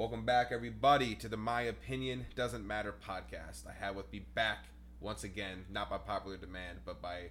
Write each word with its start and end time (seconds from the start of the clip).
Welcome 0.00 0.24
back, 0.24 0.50
everybody, 0.50 1.14
to 1.16 1.28
the 1.28 1.36
My 1.36 1.60
Opinion 1.60 2.24
Doesn't 2.34 2.66
Matter 2.66 2.94
podcast. 3.06 3.66
I 3.66 3.74
have 3.84 3.96
with 3.96 4.10
me 4.10 4.20
back 4.34 4.64
once 4.98 5.24
again, 5.24 5.66
not 5.70 5.90
by 5.90 5.98
popular 5.98 6.38
demand, 6.38 6.78
but 6.86 7.02
by 7.02 7.24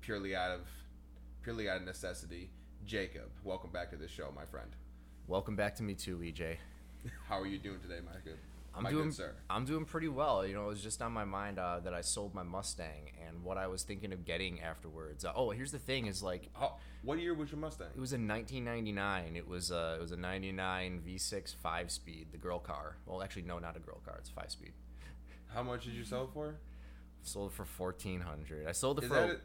purely 0.00 0.34
out 0.34 0.50
of 0.50 0.62
purely 1.44 1.70
out 1.70 1.76
of 1.76 1.84
necessity, 1.84 2.50
Jacob. 2.84 3.30
Welcome 3.44 3.70
back 3.70 3.90
to 3.90 3.96
the 3.96 4.08
show, 4.08 4.32
my 4.34 4.44
friend. 4.44 4.66
Welcome 5.28 5.54
back 5.54 5.76
to 5.76 5.84
me 5.84 5.94
too, 5.94 6.16
EJ. 6.16 6.56
How 7.28 7.40
are 7.40 7.46
you 7.46 7.58
doing 7.58 7.78
today, 7.78 8.00
my 8.04 8.18
good? 8.24 8.38
I'm 8.76 8.82
my 8.82 8.90
doing, 8.90 9.04
good 9.06 9.14
sir. 9.14 9.34
I'm 9.48 9.64
doing 9.64 9.84
pretty 9.84 10.08
well. 10.08 10.46
You 10.46 10.54
know, 10.54 10.64
it 10.64 10.68
was 10.68 10.82
just 10.82 11.00
on 11.00 11.12
my 11.12 11.24
mind 11.24 11.58
uh, 11.58 11.80
that 11.80 11.94
I 11.94 12.02
sold 12.02 12.34
my 12.34 12.42
Mustang 12.42 13.10
and 13.26 13.42
what 13.42 13.56
I 13.56 13.66
was 13.66 13.82
thinking 13.82 14.12
of 14.12 14.24
getting 14.24 14.60
afterwards. 14.60 15.24
Uh, 15.24 15.32
oh, 15.34 15.50
here's 15.50 15.72
the 15.72 15.78
thing: 15.78 16.06
is 16.06 16.22
like 16.22 16.50
How, 16.54 16.76
what 17.02 17.18
year 17.18 17.34
was 17.34 17.50
your 17.50 17.60
Mustang? 17.60 17.88
it 17.94 18.00
was 18.00 18.12
in 18.12 18.28
1999. 18.28 19.36
It 19.36 19.48
was 19.48 19.72
uh, 19.72 19.96
it 19.98 20.02
was 20.02 20.12
a 20.12 20.16
99 20.16 21.02
V6 21.06 21.54
five 21.56 21.90
speed, 21.90 22.28
the 22.32 22.38
girl 22.38 22.58
car. 22.58 22.96
Well, 23.06 23.22
actually, 23.22 23.42
no, 23.42 23.58
not 23.58 23.76
a 23.76 23.80
girl 23.80 24.00
car. 24.04 24.16
It's 24.18 24.30
five 24.30 24.50
speed. 24.50 24.72
How 25.54 25.62
much 25.62 25.84
did 25.84 25.94
you 25.94 26.04
sell 26.04 26.28
for? 26.32 26.56
Sold 27.22 27.52
for 27.52 27.64
1400. 27.64 28.66
I 28.68 28.72
sold 28.72 28.98
it 28.98 29.04
Is 29.04 29.10
for. 29.10 29.40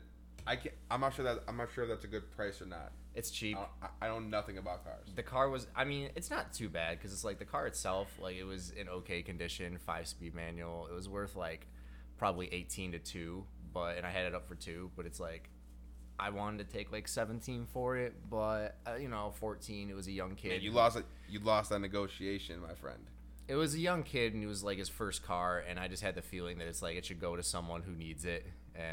I 0.48 0.55
can't, 0.55 0.76
I'm 0.90 1.02
not 1.02 1.13
sure 1.16 1.26
that 1.26 1.40
I'm 1.48 1.58
not 1.58 1.70
sure 1.73 1.84
if 1.84 1.90
that's 1.90 2.05
a 2.05 2.08
good 2.08 2.31
price 2.31 2.62
or 2.62 2.66
not. 2.66 2.91
it's 3.16 3.30
cheap. 3.32 3.58
I, 3.58 3.88
I 4.05 4.08
know 4.08 4.20
nothing 4.20 4.58
about 4.58 4.84
cars. 4.84 5.08
the 5.16 5.23
car 5.23 5.49
was 5.49 5.68
i 5.76 5.84
mean 5.84 6.09
it's 6.16 6.30
not 6.30 6.54
too 6.54 6.70
bad 6.70 6.98
because 6.98 7.12
it's 7.13 7.23
like 7.26 7.40
the 7.40 7.45
car 7.45 7.68
itself 7.68 8.08
like 8.22 8.36
it 8.38 8.46
was 8.46 8.72
in 8.72 8.88
okay 8.88 9.22
condition 9.22 9.77
five 9.85 10.08
speed 10.08 10.34
manual 10.34 10.88
it 10.90 10.94
was 10.94 11.09
worth 11.09 11.35
like 11.35 11.68
probably 12.18 12.48
18 12.54 12.94
to 12.94 12.99
2 12.99 13.44
but 13.73 13.98
and 13.98 14.05
i 14.05 14.09
had 14.09 14.26
it 14.26 14.34
up 14.34 14.48
for 14.48 14.55
2 14.55 14.91
but 14.96 15.05
it's 15.05 15.20
like 15.20 15.49
i 16.20 16.30
wanted 16.30 16.58
to 16.70 16.73
take 16.77 16.91
like 16.91 17.08
17 17.08 17.66
for 17.73 17.98
it 17.98 18.13
but 18.30 18.77
uh, 18.88 18.96
you 18.96 19.10
know 19.10 19.34
14 19.40 19.90
it 19.90 19.96
was 19.96 20.08
a 20.08 20.12
young 20.12 20.35
kid 20.35 20.49
Man, 20.49 20.62
you 20.62 20.71
lost 20.71 20.98
it. 20.98 21.05
You 21.30 21.40
lost 21.40 21.70
that 21.71 21.80
negotiation, 21.80 22.62
my 22.62 22.76
friend. 22.76 23.04
it 23.49 23.55
was 23.55 23.73
a 23.76 23.80
young 23.80 24.04
kid 24.04 24.34
and 24.34 24.41
it 24.44 24.48
was 24.48 24.63
like 24.63 24.77
his 24.77 24.88
first 24.90 25.21
car 25.23 25.63
and 25.68 25.77
i 25.80 25.88
just 25.90 26.01
had 26.04 26.16
the 26.16 26.21
feeling 26.21 26.60
that 26.60 26.68
it's 26.68 26.82
like 26.82 26.96
it 26.96 27.04
should 27.05 27.20
go 27.20 27.35
to 27.35 27.44
someone 27.44 27.82
who 27.82 27.91
needs 27.91 28.23
it 28.23 28.46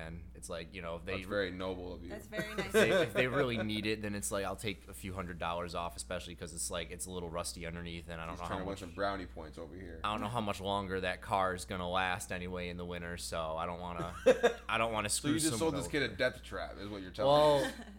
and 0.06 0.20
it's 0.34 0.48
like 0.50 0.74
you 0.74 0.82
know 0.82 0.96
if 0.96 1.04
they 1.04 1.16
That's 1.16 1.26
very 1.26 1.50
noble 1.50 1.94
of 1.94 2.02
you. 2.02 2.10
That's 2.10 2.26
very 2.26 2.44
nice. 2.56 2.66
if 2.66 2.72
they, 2.72 2.90
if 2.90 3.14
they 3.14 3.26
really 3.26 3.56
need 3.58 3.86
it, 3.86 4.02
then 4.02 4.14
it's 4.14 4.30
like 4.30 4.44
I'll 4.44 4.56
take 4.56 4.82
a 4.88 4.94
few 4.94 5.12
hundred 5.14 5.38
dollars 5.38 5.74
off, 5.74 5.96
especially 5.96 6.34
because 6.34 6.52
it's 6.52 6.70
like 6.70 6.90
it's 6.90 7.06
a 7.06 7.10
little 7.10 7.28
rusty 7.30 7.66
underneath, 7.66 8.08
and 8.10 8.20
I 8.20 8.26
don't 8.26 8.34
He's 8.34 8.40
know 8.40 8.46
how 8.46 8.54
to 8.54 8.64
win 8.64 8.66
much 8.70 8.80
some 8.80 8.90
brownie 8.94 9.26
points 9.26 9.58
over 9.58 9.74
here. 9.74 10.00
I 10.04 10.12
don't 10.12 10.20
know 10.20 10.28
how 10.28 10.40
much 10.40 10.60
longer 10.60 11.00
that 11.00 11.22
car 11.22 11.54
is 11.54 11.64
gonna 11.64 11.88
last 11.88 12.30
anyway 12.32 12.68
in 12.68 12.76
the 12.76 12.84
winter, 12.84 13.16
so 13.16 13.56
I 13.58 13.66
don't 13.66 13.80
want 13.80 13.98
to. 14.26 14.54
I 14.68 14.78
don't 14.78 14.92
want 14.92 15.06
to 15.06 15.10
So 15.10 15.18
screw. 15.18 15.30
you 15.32 15.36
just 15.38 15.48
sold 15.50 15.58
someone 15.60 15.74
this 15.76 15.84
over. 15.84 15.90
kid 15.90 16.02
a 16.02 16.08
death 16.08 16.42
trap, 16.44 16.76
is 16.80 16.88
what 16.88 17.02
you're 17.02 17.10
telling 17.10 17.32
me. 17.34 17.62
Well, 17.62 17.64
I'm 17.88 17.97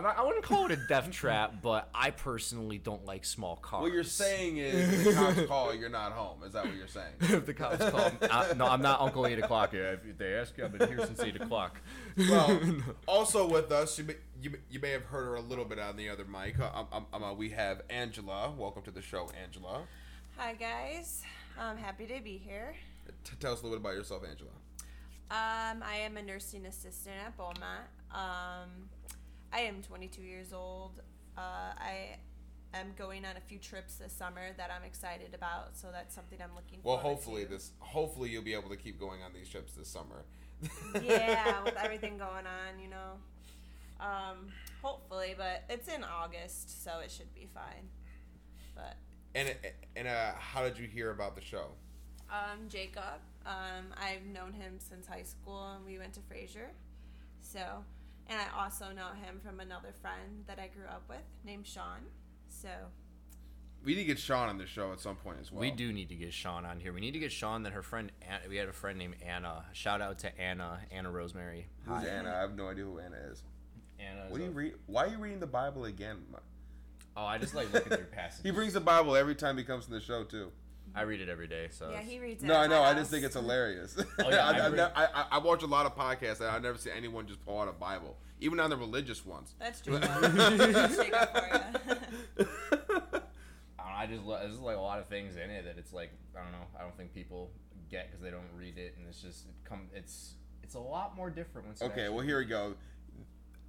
not, 0.00 0.18
I 0.18 0.22
wouldn't 0.24 0.42
call 0.44 0.64
it 0.66 0.72
a 0.72 0.76
death 0.88 1.10
trap, 1.10 1.56
but 1.60 1.88
I 1.94 2.10
personally 2.12 2.78
don't 2.78 3.04
like 3.04 3.24
small 3.26 3.56
cars. 3.56 3.82
What 3.82 3.92
you're 3.92 4.04
saying 4.04 4.56
is 4.56 5.04
the 5.04 5.12
cops 5.12 5.42
call, 5.46 5.74
you're 5.74 5.90
not 5.90 6.12
home. 6.12 6.42
Is 6.46 6.54
that 6.54 6.64
what 6.64 6.74
you're 6.74 6.88
saying? 6.88 7.12
if 7.20 7.44
the 7.44 7.52
cops 7.52 7.76
call, 7.90 8.10
I, 8.30 8.54
no, 8.54 8.66
I'm 8.66 8.80
not 8.80 9.00
Uncle 9.02 9.26
Eight 9.26 9.38
O'clock. 9.38 9.74
Yeah, 9.74 9.96
if 10.08 10.16
they 10.16 10.34
ask 10.34 10.56
you, 10.56 10.64
I've 10.64 10.76
been 10.76 10.88
here 10.88 11.04
since 11.04 11.20
eight 11.20 11.36
o'clock. 11.36 11.80
Well, 12.16 12.58
also 13.06 13.46
with 13.46 13.70
us, 13.70 13.98
you 13.98 14.04
may, 14.04 14.16
you, 14.40 14.50
may- 14.50 14.58
you 14.70 14.80
may 14.80 14.90
have 14.92 15.04
heard 15.04 15.24
her 15.26 15.34
a 15.34 15.40
little 15.42 15.64
bit 15.66 15.78
on 15.78 15.96
the 15.96 16.08
other 16.08 16.24
mic. 16.24 16.58
Uh, 16.58 16.70
Um, 16.74 16.86
um, 16.92 17.06
um, 17.12 17.22
uh, 17.24 17.32
we 17.34 17.50
have 17.50 17.82
Angela. 17.90 18.50
Welcome 18.56 18.82
to 18.84 18.90
the 18.90 19.02
show, 19.02 19.30
Angela. 19.42 19.82
Hi 20.38 20.54
guys, 20.54 21.22
I'm 21.60 21.76
happy 21.76 22.06
to 22.06 22.20
be 22.22 22.38
here. 22.38 22.74
T- 23.24 23.34
tell 23.38 23.52
us 23.52 23.60
a 23.60 23.64
little 23.64 23.78
bit 23.78 23.84
about 23.90 23.96
yourself, 23.98 24.22
Angela. 24.28 24.50
Um, 25.30 25.82
I 25.82 25.96
am 25.96 26.16
a 26.16 26.22
nursing 26.22 26.64
assistant 26.66 27.16
at 27.26 27.36
Beaumont. 27.36 27.86
Um, 28.10 28.88
I 29.52 29.60
am 29.60 29.82
22 29.82 30.22
years 30.22 30.52
old. 30.52 31.00
Uh, 31.36 31.72
I 31.78 32.16
am 32.74 32.92
going 32.96 33.24
on 33.24 33.36
a 33.36 33.40
few 33.40 33.58
trips 33.58 33.96
this 33.96 34.12
summer 34.12 34.52
that 34.56 34.70
I'm 34.74 34.84
excited 34.84 35.34
about, 35.34 35.76
so 35.76 35.88
that's 35.92 36.14
something 36.14 36.38
I'm 36.42 36.54
looking 36.54 36.78
Well, 36.82 36.96
hopefully 36.96 37.44
to. 37.44 37.50
this, 37.50 37.72
hopefully 37.78 38.30
you'll 38.30 38.42
be 38.42 38.54
able 38.54 38.70
to 38.70 38.76
keep 38.76 38.98
going 38.98 39.22
on 39.22 39.32
these 39.32 39.48
trips 39.48 39.74
this 39.74 39.88
summer. 39.88 40.24
yeah, 41.02 41.62
with 41.64 41.76
everything 41.76 42.18
going 42.18 42.46
on, 42.46 42.78
you 42.82 42.88
know. 42.88 43.18
Um, 44.00 44.48
hopefully, 44.82 45.34
but 45.36 45.64
it's 45.68 45.88
in 45.88 46.02
August, 46.04 46.82
so 46.84 47.00
it 47.04 47.10
should 47.10 47.32
be 47.34 47.48
fine. 47.52 47.88
But 48.74 48.96
And 49.34 49.54
and 49.96 50.08
uh, 50.08 50.32
how 50.38 50.62
did 50.62 50.78
you 50.78 50.86
hear 50.86 51.10
about 51.10 51.34
the 51.34 51.42
show? 51.42 51.66
Um, 52.30 52.68
Jacob. 52.68 53.20
Um, 53.44 53.92
I've 54.00 54.24
known 54.24 54.52
him 54.52 54.74
since 54.78 55.06
high 55.06 55.24
school, 55.24 55.72
and 55.76 55.84
we 55.84 55.98
went 55.98 56.14
to 56.14 56.20
Fraser. 56.20 56.70
So, 57.40 57.84
and 58.28 58.38
I 58.40 58.62
also 58.64 58.86
know 58.94 59.08
him 59.24 59.40
from 59.44 59.60
another 59.60 59.92
friend 60.00 60.44
that 60.46 60.58
I 60.58 60.68
grew 60.68 60.86
up 60.86 61.02
with 61.08 61.22
named 61.44 61.66
Sean. 61.66 62.00
So, 62.48 62.68
We 63.84 63.94
need 63.94 64.02
to 64.02 64.06
get 64.06 64.18
Sean 64.18 64.48
on 64.48 64.58
the 64.58 64.66
show 64.66 64.92
at 64.92 65.00
some 65.00 65.16
point 65.16 65.38
as 65.40 65.50
well. 65.50 65.60
We 65.60 65.70
do 65.70 65.92
need 65.92 66.08
to 66.10 66.14
get 66.14 66.32
Sean 66.32 66.64
on 66.64 66.78
here. 66.80 66.92
We 66.92 67.00
need 67.00 67.12
to 67.12 67.18
get 67.18 67.32
Sean. 67.32 67.62
Then 67.62 67.72
her 67.72 67.82
friend. 67.82 68.12
An- 68.22 68.48
We 68.48 68.56
had 68.56 68.68
a 68.68 68.72
friend 68.72 68.98
named 68.98 69.16
Anna. 69.26 69.64
Shout 69.72 70.00
out 70.00 70.18
to 70.20 70.40
Anna. 70.40 70.80
Anna 70.90 71.10
Rosemary. 71.10 71.66
Who's 71.86 72.04
Anna? 72.04 72.30
I 72.32 72.40
have 72.40 72.54
no 72.56 72.68
idea 72.68 72.84
who 72.84 72.98
Anna 73.00 73.16
is. 73.30 73.42
Anna. 73.98 74.26
What 74.28 74.38
do 74.38 74.44
you 74.44 74.50
read? 74.50 74.74
Why 74.86 75.04
are 75.04 75.08
you 75.08 75.18
reading 75.18 75.40
the 75.40 75.46
Bible 75.46 75.84
again? 75.86 76.18
Oh, 77.16 77.24
I 77.24 77.38
just 77.38 77.54
like 77.54 77.72
looking 77.72 77.90
through 77.96 78.04
passages. 78.12 78.42
He 78.44 78.50
brings 78.52 78.72
the 78.72 78.80
Bible 78.80 79.16
every 79.16 79.34
time 79.34 79.58
he 79.58 79.64
comes 79.64 79.84
to 79.86 79.90
the 79.90 80.00
show 80.00 80.24
too. 80.24 80.50
I 80.94 81.02
read 81.02 81.20
it 81.20 81.28
every 81.28 81.46
day. 81.48 81.68
So 81.70 81.90
yeah, 81.90 82.00
he 82.00 82.18
reads. 82.18 82.42
it 82.42 82.46
No, 82.46 82.56
I 82.56 82.66
know. 82.66 82.82
I 82.82 82.92
just 82.94 83.10
think 83.10 83.24
it's 83.24 83.34
hilarious. 83.34 83.96
Oh, 83.98 84.28
yeah, 84.30 84.46
I, 84.46 84.50
I 84.52 84.66
I. 84.68 84.90
I, 84.94 85.04
I, 85.14 85.24
I 85.32 85.38
watch 85.38 85.62
a 85.62 85.66
lot 85.66 85.86
of 85.86 85.96
podcasts 85.96 86.40
and 86.40 86.48
I've 86.50 86.62
never 86.62 86.76
seen 86.78 86.92
anyone 86.96 87.26
just 87.26 87.44
pull 87.44 87.58
out 87.60 87.68
a 87.68 87.72
Bible, 87.72 88.16
even 88.40 88.60
on 88.60 88.70
the 88.70 88.76
religious 88.76 89.24
ones. 89.24 89.54
That's 89.58 89.80
true. 89.82 89.98
That's 89.98 90.96
Jacob 90.96 91.28
for 91.30 91.46
ya. 91.48 91.62
I, 92.38 92.44
don't 92.44 93.12
know, 93.12 93.20
I 93.78 94.06
just 94.06 94.22
lo- 94.24 94.38
there's 94.40 94.58
like 94.58 94.76
a 94.76 94.80
lot 94.80 94.98
of 94.98 95.06
things 95.08 95.36
in 95.36 95.50
it 95.50 95.64
that 95.64 95.78
it's 95.78 95.92
like 95.92 96.10
I 96.38 96.42
don't 96.42 96.52
know. 96.52 96.66
I 96.78 96.82
don't 96.82 96.96
think 96.96 97.14
people 97.14 97.50
get 97.90 98.10
because 98.10 98.22
they 98.22 98.30
don't 98.30 98.48
read 98.56 98.78
it, 98.78 98.94
and 98.98 99.06
it's 99.08 99.20
just 99.22 99.46
it 99.46 99.54
come. 99.64 99.88
It's 99.94 100.34
it's 100.62 100.74
a 100.74 100.80
lot 100.80 101.16
more 101.16 101.30
different 101.30 101.68
when. 101.68 101.90
Okay, 101.90 102.08
well 102.08 102.20
here 102.24 102.38
we 102.38 102.44
go. 102.44 102.74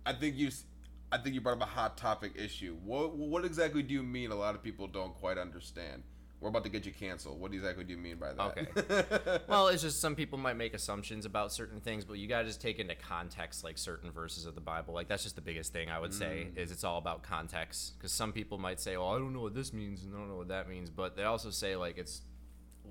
I 0.06 0.12
think 0.14 0.36
you, 0.36 0.48
s- 0.48 0.66
I 1.14 1.18
think 1.18 1.34
you 1.34 1.40
brought 1.40 1.56
up 1.58 1.64
a 1.64 1.66
hot 1.72 1.96
topic 1.96 2.34
issue. 2.36 2.76
What 2.84 3.16
what 3.16 3.46
exactly 3.46 3.84
do 3.84 3.94
you 3.94 4.04
mean? 4.04 4.32
A 4.32 4.36
lot 4.36 4.56
of 4.56 4.62
people 4.64 4.88
don't 4.88 5.14
quite 5.16 5.38
understand. 5.38 6.04
We're 6.44 6.50
about 6.50 6.66
to 6.66 6.70
get 6.70 6.86
you 6.86 6.92
canceled. 6.92 7.40
What 7.40 7.54
exactly 7.54 7.86
do 7.86 7.94
you 7.94 7.98
mean 7.98 8.18
by 8.18 8.34
that? 8.34 8.58
Okay. 8.58 9.40
Well, 9.48 9.70
it's 9.70 9.82
just 9.82 10.02
some 10.02 10.14
people 10.14 10.38
might 10.38 10.58
make 10.58 10.74
assumptions 10.74 11.26
about 11.26 11.54
certain 11.54 11.80
things, 11.80 12.04
but 12.04 12.18
you 12.18 12.28
gotta 12.28 12.46
just 12.46 12.60
take 12.60 12.80
into 12.80 12.96
context 12.96 13.64
like 13.64 13.78
certain 13.78 14.12
verses 14.12 14.46
of 14.46 14.54
the 14.54 14.62
Bible. 14.62 14.94
Like 14.94 15.08
that's 15.08 15.24
just 15.24 15.36
the 15.36 15.42
biggest 15.42 15.72
thing 15.72 15.90
I 15.90 16.00
would 16.00 16.14
say 16.14 16.48
mm. 16.50 16.58
is 16.58 16.70
it's 16.72 16.84
all 16.84 16.98
about 16.98 17.24
context. 17.24 17.94
Because 17.98 18.12
some 18.12 18.34
people 18.34 18.58
might 18.58 18.82
say, 18.82 18.98
"Oh, 18.98 19.08
I 19.08 19.20
don't 19.20 19.32
know 19.32 19.40
what 19.40 19.56
this 19.56 19.72
means 19.72 20.04
and 20.04 20.14
I 20.14 20.18
don't 20.18 20.28
know 20.28 20.36
what 20.36 20.50
that 20.50 20.68
means," 20.68 20.90
but 20.90 21.16
they 21.16 21.24
also 21.24 21.50
say 21.50 21.78
like 21.78 21.98
it's 21.98 22.24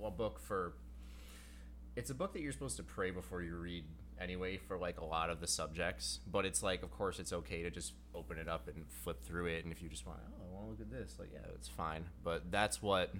a 0.02 0.10
book 0.10 0.40
for. 0.40 0.72
It's 1.94 2.08
a 2.08 2.14
book 2.14 2.32
that 2.32 2.40
you're 2.40 2.52
supposed 2.52 2.78
to 2.78 2.82
pray 2.82 3.10
before 3.10 3.42
you 3.42 3.54
read 3.56 3.84
anyway 4.19 4.56
for 4.56 4.78
like 4.78 5.00
a 5.00 5.04
lot 5.04 5.28
of 5.28 5.40
the 5.40 5.46
subjects. 5.46 6.20
But 6.30 6.46
it's 6.46 6.62
like, 6.62 6.82
of 6.82 6.90
course, 6.90 7.19
it's 7.19 7.34
okay 7.34 7.62
to 7.64 7.70
just 7.70 7.92
open 8.14 8.38
it 8.38 8.48
up 8.48 8.69
and 8.69 8.86
flip 8.88 9.22
through 9.22 9.46
it, 9.46 9.64
and 9.64 9.72
if 9.72 9.82
you 9.82 9.90
just 9.90 10.06
want, 10.06 10.20
oh, 10.24 10.42
I 10.42 10.54
want 10.54 10.64
to 10.64 10.70
look 10.70 10.80
at 10.80 10.90
this, 10.90 11.16
like 11.19 11.30
yeah, 11.34 11.40
it's 11.54 11.69
fine. 11.69 12.06
But 12.24 12.50
that's 12.50 12.80
what 12.80 13.12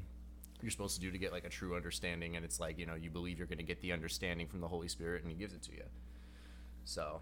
you're 0.63 0.71
supposed 0.71 0.95
to 0.95 1.01
do 1.01 1.11
to 1.11 1.19
get 1.19 1.33
like 1.33 1.45
a 1.45 1.49
true 1.49 1.75
understanding 1.77 2.37
and 2.37 2.45
it's 2.45 2.61
like 2.61 2.79
you 2.79 2.87
know 2.87 2.95
you 2.95 3.11
believe 3.11 3.39
you're 3.39 3.47
going 3.47 3.59
to 3.59 3.65
get 3.65 3.81
the 3.83 3.93
understanding 3.93 4.47
from 4.47 4.61
the 4.61 4.69
holy 4.69 4.89
spirit 4.89 5.23
and 5.23 5.31
he 5.31 5.37
gives 5.37 5.55
it 5.55 5.63
to 5.63 5.73
you 5.73 5.85
so 6.85 7.21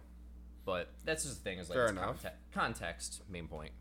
but 0.64 0.88
that's 1.04 1.24
just 1.24 1.42
the 1.42 1.50
thing 1.50 1.58
is 1.58 1.68
like 1.68 1.76
Fair 1.76 1.84
it's 1.84 1.92
enough. 1.92 2.22
conte- 2.22 2.34
context 2.52 3.22
main 3.30 3.48
point 3.48 3.72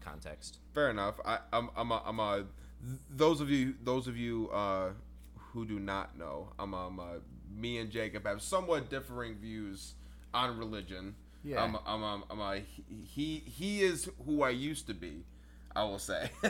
context 0.00 0.58
Fair 0.74 0.90
enough. 0.90 1.14
I, 1.24 1.38
I'm, 1.52 1.70
I'm, 1.74 1.90
a, 1.90 2.02
I'm 2.04 2.20
a, 2.20 2.44
those 3.10 3.40
of 3.40 3.48
you, 3.50 3.74
those 3.82 4.06
of 4.08 4.16
you 4.16 4.50
uh, 4.52 4.90
who 5.36 5.64
do 5.64 5.78
not 5.80 6.18
know, 6.18 6.50
I'm, 6.58 6.74
um, 6.74 7.00
uh, 7.00 7.04
me 7.56 7.78
and 7.78 7.90
Jacob 7.90 8.26
have 8.26 8.42
somewhat 8.42 8.90
differing 8.90 9.36
views 9.36 9.94
on 10.34 10.58
religion. 10.58 11.14
Yeah. 11.42 11.62
I'm, 11.64 11.76
I'm, 11.86 12.04
I'm, 12.04 12.24
I'm 12.30 12.40
a, 12.40 12.60
he, 13.06 13.42
he 13.46 13.80
is 13.82 14.10
who 14.26 14.42
I 14.42 14.50
used 14.50 14.86
to 14.88 14.94
be. 14.94 15.24
I 15.76 15.84
will 15.84 15.98
say. 15.98 16.30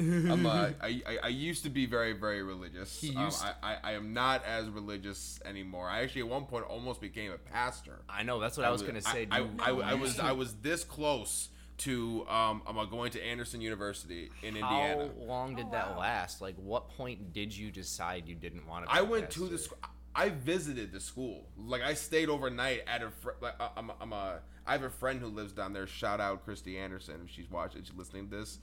I'm 0.00 0.44
a, 0.44 0.74
I, 0.82 1.02
I, 1.06 1.18
I 1.24 1.28
used 1.28 1.62
to 1.62 1.70
be 1.70 1.86
very, 1.86 2.12
very 2.12 2.42
religious. 2.42 3.00
He 3.00 3.14
Um, 3.14 3.30
I, 3.40 3.52
I, 3.62 3.76
I 3.84 3.92
am 3.92 4.12
not 4.12 4.44
as 4.44 4.68
religious 4.68 5.40
anymore. 5.44 5.88
I 5.88 6.02
actually 6.02 6.22
at 6.22 6.28
one 6.28 6.44
point 6.44 6.64
almost 6.66 7.00
became 7.00 7.30
a 7.32 7.38
pastor. 7.38 8.00
i 8.08 8.22
know 8.22 8.40
that's 8.40 8.56
what 8.56 8.66
i 8.66 8.70
was 8.70 8.82
going 8.82 8.94
to 8.94 9.00
say 9.00 9.26
I, 9.30 9.40
dude. 9.40 9.60
I, 9.60 9.70
I, 9.70 9.90
I 9.90 9.94
was 9.94 10.18
I 10.18 10.32
was 10.32 10.54
this 10.56 10.84
close 10.84 11.48
to 11.78 12.26
um 12.28 12.62
I'm 12.66 12.90
going 12.90 13.12
to 13.12 13.24
Anderson 13.24 13.60
University 13.60 14.30
in 14.42 14.56
how 14.56 14.68
Indiana. 14.68 15.10
How 15.20 15.24
long 15.26 15.54
did 15.54 15.66
Oh, 15.66 15.70
that 15.72 15.90
wow. 15.90 16.00
last 16.00 16.40
like 16.40 16.56
what 16.56 16.88
point 16.90 17.32
did 17.32 17.56
you 17.56 17.70
decide 17.70 18.26
you 18.26 18.34
didn't 18.34 18.66
want 18.66 18.86
to 18.86 18.92
I 18.92 19.02
went 19.02 19.30
to 19.30 19.46
the 19.46 19.58
school. 19.58 19.78
I 20.18 20.30
visited 20.30 20.92
the 20.92 21.00
school. 21.00 21.46
Like 21.56 21.82
I 21.82 21.94
stayed 21.94 22.28
overnight 22.28 22.82
at 22.86 23.02
a. 23.02 23.10
Fr- 23.10 23.38
like, 23.40 23.54
I'm, 23.76 23.92
I'm 24.00 24.12
a. 24.12 24.40
I 24.66 24.72
have 24.72 24.82
a 24.82 24.90
friend 24.90 25.20
who 25.20 25.28
lives 25.28 25.52
down 25.52 25.72
there. 25.72 25.86
Shout 25.86 26.20
out 26.20 26.44
Christy 26.44 26.76
Anderson. 26.78 27.22
If 27.24 27.30
she's 27.30 27.50
watching, 27.50 27.82
she's 27.84 27.96
listening 27.96 28.28
to 28.30 28.36
this. 28.36 28.58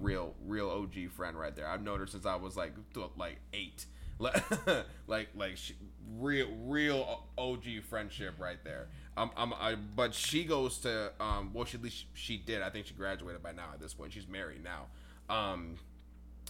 Real, 0.00 0.34
real 0.46 0.70
OG 0.70 1.10
friend 1.10 1.36
right 1.36 1.56
there. 1.56 1.66
I've 1.66 1.82
known 1.82 1.98
her 1.98 2.06
since 2.06 2.26
I 2.26 2.36
was 2.36 2.56
like, 2.56 2.74
like 3.16 3.38
eight. 3.52 3.86
Like, 4.18 4.40
like, 5.08 5.28
like, 5.34 5.56
she, 5.56 5.74
real, 6.18 6.46
real 6.66 7.24
OG 7.36 7.64
friendship 7.88 8.34
right 8.38 8.62
there. 8.62 8.86
Um, 9.16 9.32
um, 9.36 9.52
I, 9.58 9.74
but 9.74 10.14
she 10.14 10.44
goes 10.44 10.78
to, 10.80 11.10
um, 11.18 11.50
well, 11.52 11.64
she 11.64 11.76
at 11.76 11.82
least 11.82 12.04
she 12.14 12.36
did. 12.38 12.62
I 12.62 12.70
think 12.70 12.86
she 12.86 12.94
graduated 12.94 13.42
by 13.42 13.50
now. 13.50 13.70
At 13.74 13.80
this 13.80 13.94
point, 13.94 14.12
she's 14.12 14.28
married 14.28 14.62
now. 14.62 14.86
Um, 15.34 15.76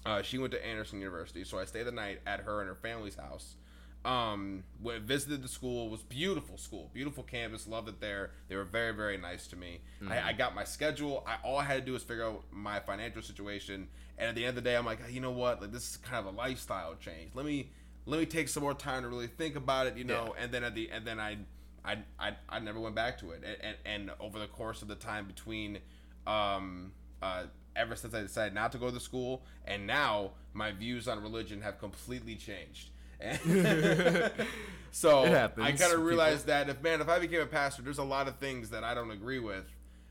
Uh, 0.04 0.20
she 0.22 0.36
went 0.38 0.52
to 0.52 0.66
Anderson 0.66 0.98
University, 0.98 1.44
so 1.44 1.58
I 1.58 1.64
stayed 1.64 1.84
the 1.84 1.92
night 1.92 2.20
at 2.26 2.40
her 2.40 2.60
and 2.60 2.68
her 2.68 2.74
family's 2.74 3.14
house. 3.14 3.56
Um, 4.04 4.64
visited 4.82 5.42
the 5.42 5.48
school. 5.48 5.86
It 5.86 5.90
was 5.92 6.02
beautiful 6.02 6.58
school, 6.58 6.90
beautiful 6.92 7.22
campus. 7.22 7.68
Loved 7.68 7.88
it 7.88 8.00
there. 8.00 8.32
They 8.48 8.56
were 8.56 8.64
very 8.64 8.92
very 8.92 9.16
nice 9.16 9.46
to 9.48 9.56
me. 9.56 9.80
I, 10.08 10.30
I 10.30 10.32
got 10.32 10.54
my 10.54 10.64
schedule. 10.64 11.24
I 11.26 11.36
all 11.44 11.58
I 11.58 11.64
had 11.64 11.80
to 11.80 11.86
do 11.86 11.92
was 11.92 12.02
figure 12.02 12.24
out 12.24 12.44
my 12.50 12.80
financial 12.80 13.22
situation. 13.22 13.88
And 14.18 14.28
at 14.28 14.34
the 14.34 14.42
end 14.44 14.50
of 14.50 14.64
the 14.64 14.68
day, 14.70 14.76
I'm 14.76 14.84
like, 14.84 15.00
you 15.10 15.20
know 15.20 15.30
what? 15.30 15.60
Like 15.60 15.72
this 15.72 15.90
is 15.90 15.96
kind 15.98 16.26
of 16.26 16.34
a 16.34 16.36
lifestyle 16.36 16.94
change. 16.96 17.30
Let 17.34 17.46
me 17.46 17.70
let 18.06 18.18
me 18.18 18.26
take 18.26 18.48
some 18.48 18.64
more 18.64 18.74
time 18.74 19.02
to 19.02 19.08
really 19.08 19.28
think 19.28 19.54
about 19.54 19.86
it. 19.86 19.96
You 19.96 20.04
know. 20.04 20.34
And 20.38 20.50
then 20.50 20.64
at 20.64 20.74
the 20.74 20.90
and 20.90 21.06
then 21.06 21.20
I 21.20 21.38
I 21.84 21.98
I, 22.18 22.36
I 22.48 22.58
never 22.58 22.80
went 22.80 22.96
back 22.96 23.18
to 23.20 23.30
it. 23.30 23.44
And, 23.44 23.56
and 23.60 23.76
and 24.08 24.10
over 24.18 24.38
the 24.38 24.48
course 24.48 24.82
of 24.82 24.88
the 24.88 24.96
time 24.96 25.26
between 25.26 25.78
um 26.26 26.92
uh 27.22 27.44
ever 27.74 27.96
since 27.96 28.14
I 28.14 28.20
decided 28.20 28.54
not 28.54 28.72
to 28.72 28.78
go 28.78 28.90
to 28.90 29.00
school 29.00 29.44
and 29.64 29.86
now 29.86 30.32
my 30.52 30.72
views 30.72 31.08
on 31.08 31.22
religion 31.22 31.60
have 31.62 31.78
completely 31.78 32.36
changed. 32.36 32.90
so 34.90 35.24
I 35.24 35.48
kind 35.48 35.60
of 35.60 35.78
People- 35.78 36.02
realized 36.04 36.46
that 36.46 36.68
if 36.68 36.82
man, 36.82 37.00
if 37.00 37.08
I 37.08 37.18
became 37.18 37.40
a 37.40 37.46
pastor, 37.46 37.82
there's 37.82 37.98
a 37.98 38.04
lot 38.04 38.28
of 38.28 38.36
things 38.36 38.70
that 38.70 38.84
I 38.84 38.94
don't 38.94 39.10
agree 39.10 39.38
with 39.38 39.64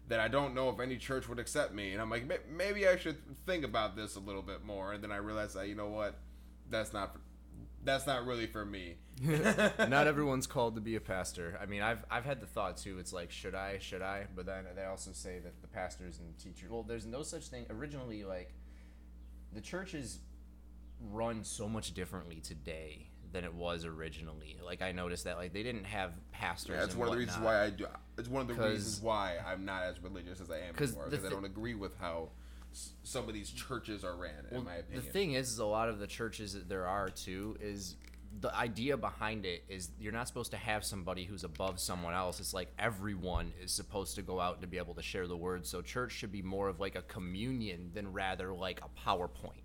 that 0.07 0.19
I 0.19 0.27
don't 0.27 0.53
know 0.53 0.69
if 0.69 0.79
any 0.79 0.97
church 0.97 1.29
would 1.29 1.39
accept 1.39 1.73
me, 1.73 1.93
and 1.93 2.01
I'm 2.01 2.09
like, 2.09 2.25
maybe 2.49 2.87
I 2.87 2.97
should 2.97 3.17
think 3.45 3.63
about 3.63 3.95
this 3.95 4.15
a 4.15 4.19
little 4.19 4.41
bit 4.41 4.63
more. 4.63 4.91
And 4.91 5.01
then 5.01 5.11
I 5.11 5.17
realized 5.17 5.55
that 5.55 5.69
you 5.69 5.75
know 5.75 5.87
what, 5.87 6.15
that's 6.69 6.91
not, 6.91 7.15
that's 7.85 8.05
not 8.05 8.25
really 8.25 8.45
for 8.47 8.65
me. 8.65 8.95
Not 9.21 10.07
everyone's 10.07 10.47
called 10.47 10.73
to 10.75 10.81
be 10.81 10.95
a 10.95 10.99
pastor. 10.99 11.59
I 11.61 11.67
mean, 11.67 11.83
I've 11.83 12.03
I've 12.09 12.25
had 12.25 12.41
the 12.41 12.47
thought 12.47 12.77
too. 12.77 12.97
It's 12.97 13.13
like, 13.13 13.29
should 13.29 13.53
I? 13.53 13.77
Should 13.77 14.01
I? 14.01 14.25
But 14.35 14.47
then 14.47 14.65
they 14.75 14.85
also 14.85 15.11
say 15.13 15.37
that 15.39 15.61
the 15.61 15.67
pastors 15.67 16.17
and 16.17 16.35
teachers. 16.39 16.71
Well, 16.71 16.81
there's 16.81 17.05
no 17.05 17.21
such 17.21 17.47
thing. 17.49 17.67
Originally, 17.69 18.23
like 18.23 18.53
the 19.53 19.61
church 19.61 19.93
is 19.93 20.19
run 21.09 21.43
so 21.43 21.67
much 21.67 21.93
differently 21.93 22.39
today 22.41 23.07
than 23.31 23.43
it 23.43 23.53
was 23.53 23.85
originally. 23.85 24.57
Like 24.63 24.81
I 24.81 24.91
noticed 24.91 25.23
that 25.23 25.37
like 25.37 25.53
they 25.53 25.63
didn't 25.63 25.85
have 25.85 26.13
pastors. 26.31 26.77
That's 26.77 26.91
and 26.91 26.99
one 26.99 27.07
of 27.09 27.13
the 27.13 27.19
reasons 27.19 27.43
why 27.43 27.63
I 27.63 27.69
do. 27.69 27.87
It's 28.17 28.29
one 28.29 28.41
of 28.41 28.47
the 28.47 28.61
reasons 28.61 29.01
why 29.01 29.37
I'm 29.45 29.65
not 29.65 29.83
as 29.83 30.01
religious 30.01 30.41
as 30.41 30.51
I 30.51 30.59
am 30.59 30.73
'Cause 30.73 30.91
before 30.91 31.05
the 31.05 31.11
because 31.11 31.25
I 31.25 31.29
don't 31.29 31.45
agree 31.45 31.75
with 31.75 31.97
how 31.97 32.31
some 33.03 33.27
of 33.27 33.33
these 33.33 33.49
churches 33.49 34.03
are 34.03 34.15
ran. 34.15 34.45
in 34.51 34.63
my 34.63 34.75
opinion, 34.75 35.05
The 35.05 35.11
thing 35.11 35.33
is, 35.33 35.51
is 35.51 35.59
a 35.59 35.65
lot 35.65 35.89
of 35.89 35.99
the 35.99 36.07
churches 36.07 36.53
that 36.53 36.69
there 36.69 36.87
are 36.87 37.09
too 37.09 37.57
is 37.59 37.97
the 38.39 38.53
idea 38.55 38.95
behind 38.95 39.45
it 39.45 39.63
is 39.67 39.91
you're 39.99 40.13
not 40.13 40.25
supposed 40.27 40.51
to 40.51 40.57
have 40.57 40.85
somebody 40.85 41.25
who's 41.25 41.43
above 41.43 41.79
someone 41.81 42.13
else. 42.13 42.39
It's 42.39 42.53
like 42.53 42.71
everyone 42.79 43.51
is 43.61 43.73
supposed 43.73 44.15
to 44.15 44.21
go 44.21 44.39
out 44.39 44.61
to 44.61 44.67
be 44.67 44.77
able 44.77 44.93
to 44.95 45.01
share 45.01 45.27
the 45.27 45.35
word. 45.35 45.65
So 45.65 45.81
church 45.81 46.13
should 46.13 46.31
be 46.31 46.41
more 46.41 46.69
of 46.69 46.79
like 46.79 46.95
a 46.95 47.01
communion 47.01 47.91
than 47.93 48.13
rather 48.13 48.53
like 48.53 48.81
a 48.81 48.89
PowerPoint. 49.07 49.63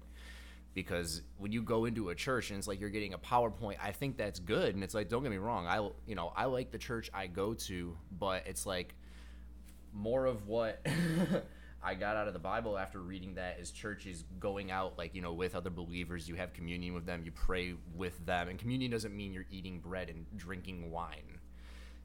Because 0.77 1.23
when 1.39 1.53
you 1.53 1.63
go 1.63 1.87
into 1.87 2.11
a 2.11 2.15
church 2.15 2.51
and 2.51 2.59
it's 2.59 2.69
like 2.69 2.81
you're 2.81 2.91
getting 2.91 3.15
a 3.15 3.19
PowerPoint, 3.19 3.77
I 3.83 3.93
think 3.93 4.19
that's 4.19 4.39
good. 4.39 4.75
And 4.75 4.85
it's 4.85 4.93
like, 4.93 5.09
don't 5.09 5.23
get 5.23 5.33
me 5.33 5.39
wrong, 5.39 5.67
I 5.67 5.77
you 6.07 6.15
know 6.15 6.35
I 6.37 6.45
like 6.45 6.71
the 6.71 6.77
church 6.77 7.11
I 7.15 7.29
go 7.29 7.55
to, 7.55 7.97
but 8.19 8.47
it's 8.47 8.67
like 8.67 8.95
more 9.95 10.27
of 10.27 10.47
what 10.47 10.87
I 11.83 11.95
got 11.95 12.17
out 12.17 12.27
of 12.27 12.35
the 12.35 12.39
Bible 12.39 12.77
after 12.77 13.01
reading 13.01 13.37
that 13.37 13.59
is 13.59 13.71
churches 13.71 14.25
going 14.39 14.71
out 14.71 14.99
like 14.99 15.15
you 15.15 15.23
know 15.23 15.33
with 15.33 15.55
other 15.55 15.71
believers. 15.71 16.29
You 16.29 16.35
have 16.35 16.53
communion 16.53 16.93
with 16.93 17.07
them. 17.07 17.23
You 17.25 17.33
pray 17.33 17.73
with 17.95 18.27
them, 18.27 18.51
and 18.51 18.59
communion 18.59 18.91
doesn't 18.91 19.17
mean 19.17 19.33
you're 19.33 19.47
eating 19.51 19.81
bread 19.81 20.11
and 20.11 20.27
drinking 20.37 20.91
wine. 20.91 21.39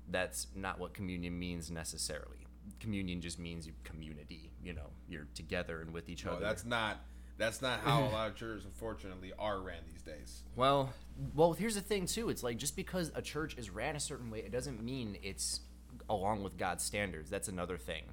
That's 0.07 0.47
not 0.55 0.79
what 0.79 0.93
communion 0.93 1.37
means 1.37 1.69
necessarily. 1.69 2.47
Communion 2.79 3.19
just 3.19 3.37
means 3.37 3.67
you 3.67 3.73
community. 3.83 4.53
You 4.63 4.71
know, 4.71 4.91
you're 5.09 5.27
together 5.35 5.81
and 5.81 5.91
with 5.91 6.07
each 6.07 6.23
no, 6.23 6.31
other. 6.31 6.45
that's 6.45 6.63
not. 6.63 7.01
That's 7.41 7.59
not 7.59 7.79
how 7.79 8.03
a 8.03 8.11
lot 8.11 8.27
of 8.29 8.35
churches, 8.35 8.65
unfortunately, 8.65 9.33
are 9.39 9.59
ran 9.59 9.79
these 9.91 10.03
days. 10.03 10.43
Well, 10.55 10.93
well, 11.33 11.53
here's 11.53 11.73
the 11.73 11.81
thing 11.81 12.05
too. 12.05 12.29
It's 12.29 12.43
like 12.43 12.57
just 12.57 12.75
because 12.75 13.11
a 13.15 13.21
church 13.23 13.55
is 13.57 13.71
ran 13.71 13.95
a 13.95 13.99
certain 13.99 14.29
way, 14.29 14.39
it 14.39 14.51
doesn't 14.51 14.83
mean 14.83 15.17
it's 15.23 15.61
along 16.07 16.43
with 16.43 16.55
God's 16.55 16.83
standards. 16.83 17.31
That's 17.31 17.47
another 17.47 17.79
thing. 17.79 18.03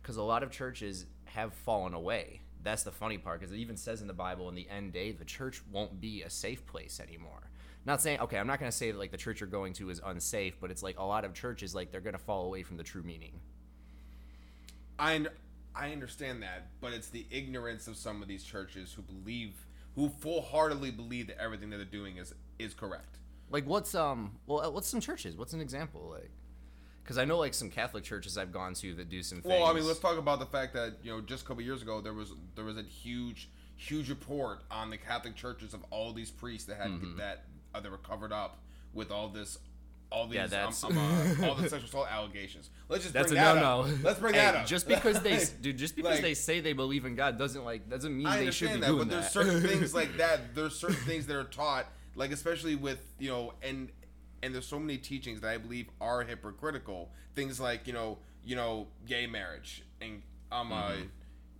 Because 0.00 0.16
a 0.16 0.22
lot 0.22 0.44
of 0.44 0.52
churches 0.52 1.06
have 1.24 1.54
fallen 1.54 1.92
away. 1.92 2.40
That's 2.62 2.84
the 2.84 2.92
funny 2.92 3.18
part. 3.18 3.40
Because 3.40 3.52
it 3.52 3.58
even 3.58 3.76
says 3.76 4.00
in 4.00 4.06
the 4.06 4.12
Bible, 4.12 4.48
in 4.48 4.54
the 4.54 4.68
end 4.70 4.92
day, 4.92 5.10
the 5.10 5.24
church 5.24 5.60
won't 5.72 6.00
be 6.00 6.22
a 6.22 6.30
safe 6.30 6.64
place 6.64 7.00
anymore. 7.00 7.50
Not 7.84 8.00
saying 8.00 8.20
okay, 8.20 8.38
I'm 8.38 8.46
not 8.46 8.60
gonna 8.60 8.70
say 8.70 8.92
that 8.92 8.98
like 8.98 9.10
the 9.10 9.16
church 9.16 9.40
you're 9.40 9.48
going 9.48 9.72
to 9.74 9.90
is 9.90 10.00
unsafe, 10.04 10.54
but 10.60 10.70
it's 10.70 10.84
like 10.84 11.00
a 11.00 11.04
lot 11.04 11.24
of 11.24 11.34
churches 11.34 11.74
like 11.74 11.90
they're 11.90 12.00
gonna 12.00 12.16
fall 12.16 12.44
away 12.44 12.62
from 12.62 12.76
the 12.76 12.84
true 12.84 13.02
meaning. 13.02 13.40
I 15.00 15.26
I 15.78 15.92
understand 15.92 16.42
that, 16.42 16.66
but 16.80 16.92
it's 16.92 17.08
the 17.08 17.26
ignorance 17.30 17.86
of 17.86 17.96
some 17.96 18.20
of 18.22 18.28
these 18.28 18.42
churches 18.42 18.92
who 18.92 19.02
believe, 19.02 19.54
who 19.94 20.08
full 20.08 20.42
heartedly 20.42 20.90
believe 20.90 21.28
that 21.28 21.40
everything 21.40 21.70
that 21.70 21.76
they're 21.76 21.84
doing 21.86 22.16
is 22.16 22.34
is 22.58 22.74
correct. 22.74 23.18
Like 23.50 23.66
what's 23.66 23.94
um 23.94 24.32
well 24.46 24.60
uh, 24.66 24.70
what's 24.70 24.88
some 24.88 25.00
churches? 25.00 25.36
What's 25.36 25.52
an 25.52 25.60
example 25.60 26.10
like? 26.12 26.30
Because 27.02 27.16
I 27.16 27.24
know 27.24 27.38
like 27.38 27.54
some 27.54 27.70
Catholic 27.70 28.04
churches 28.04 28.36
I've 28.36 28.52
gone 28.52 28.74
to 28.74 28.94
that 28.96 29.08
do 29.08 29.22
some 29.22 29.40
things. 29.40 29.50
Well, 29.50 29.64
I 29.64 29.72
mean, 29.72 29.86
let's 29.86 29.98
talk 30.00 30.18
about 30.18 30.40
the 30.40 30.46
fact 30.46 30.74
that 30.74 30.96
you 31.02 31.10
know 31.12 31.20
just 31.20 31.44
a 31.44 31.46
couple 31.46 31.62
years 31.62 31.80
ago 31.80 32.00
there 32.00 32.12
was 32.12 32.32
there 32.54 32.64
was 32.64 32.76
a 32.76 32.82
huge 32.82 33.48
huge 33.76 34.08
report 34.10 34.62
on 34.70 34.90
the 34.90 34.96
Catholic 34.98 35.36
churches 35.36 35.72
of 35.72 35.84
all 35.90 36.12
these 36.12 36.30
priests 36.30 36.66
that 36.66 36.76
had 36.76 36.90
Mm-hmm. 36.90 37.16
that 37.18 37.44
uh, 37.74 37.80
that 37.80 37.90
were 37.90 37.98
covered 37.98 38.32
up 38.32 38.58
with 38.92 39.10
all 39.10 39.28
this 39.28 39.58
all 40.10 40.26
these 40.26 40.36
Yeah, 40.36 40.44
um, 40.44 40.50
that's- 40.50 40.84
um, 40.84 40.96
uh, 40.96 41.46
all 41.48 41.54
the 41.56 41.68
sexual 41.68 41.88
assault 41.88 42.08
allegations. 42.10 42.70
Let's 42.88 43.02
just 43.04 43.12
That's 43.14 43.26
a 43.30 43.34
bring 43.34 43.42
that 43.44 43.54
no 43.56 43.80
up. 43.82 43.86
no. 43.88 43.96
Let's 44.02 44.18
bring 44.20 44.34
Hey, 44.34 44.40
that 44.40 44.54
up. 44.56 44.66
Just 44.66 44.88
because 44.88 45.20
they, 45.20 45.38
dude, 45.60 45.76
just 45.76 45.96
because 45.96 46.12
Like- 46.14 46.22
they 46.22 46.34
say 46.34 46.60
they 46.60 46.72
believe 46.72 47.04
in 47.04 47.14
God 47.14 47.36
doesn't 47.38 47.64
like 47.64 47.88
doesn't 47.90 48.16
mean 48.16 48.26
I 48.26 48.44
they 48.44 48.50
should 48.50 48.68
be 48.68 48.74
understand 48.74 48.82
that, 48.82 48.86
doing 48.88 48.98
but 49.08 49.10
there's 49.10 49.30
certain 49.30 49.60
things 49.68 49.94
like 49.94 50.16
that. 50.16 50.54
There's 50.54 50.74
certain 50.78 50.96
things 50.96 51.26
that 51.26 51.36
are 51.36 51.44
taught, 51.44 51.86
like 52.14 52.32
especially 52.32 52.74
with 52.76 53.00
you 53.18 53.28
know, 53.28 53.52
and 53.62 53.90
and 54.42 54.54
there's 54.54 54.66
so 54.66 54.78
many 54.78 54.96
teachings 54.98 55.40
that 55.40 55.50
I 55.50 55.58
believe 55.58 55.88
are 56.00 56.22
hypocritical. 56.22 57.10
Things 57.34 57.60
like 57.60 57.86
you 57.86 57.92
know, 57.92 58.18
you 58.44 58.56
know, 58.56 58.88
gay 59.06 59.26
marriage 59.26 59.82
and 60.00 60.22
um, 60.50 60.72
uh, 60.72 60.90
Mm-hmm. 60.92 61.02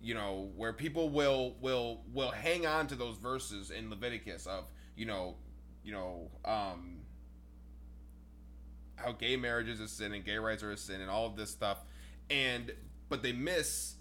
you 0.01 0.13
know, 0.15 0.49
where 0.55 0.73
people 0.73 1.09
will 1.09 1.55
will 1.61 2.01
will 2.13 2.31
hang 2.31 2.65
on 2.65 2.87
to 2.87 2.95
those 2.95 3.17
verses 3.17 3.69
in 3.69 3.89
Leviticus 3.89 4.47
of 4.47 4.63
you 4.95 5.05
know, 5.05 5.35
you 5.83 5.91
know, 5.91 6.31
um, 6.45 6.98
how 9.03 9.11
gay 9.11 9.35
marriage 9.35 9.67
is 9.67 9.79
a 9.79 9.87
sin 9.87 10.13
and 10.13 10.23
gay 10.23 10.37
rights 10.37 10.63
are 10.63 10.71
a 10.71 10.77
sin 10.77 11.01
and 11.01 11.09
all 11.09 11.25
of 11.25 11.35
this 11.35 11.49
stuff, 11.49 11.79
and 12.29 12.71
but 13.09 13.23
they 13.23 13.31
miss 13.31 13.95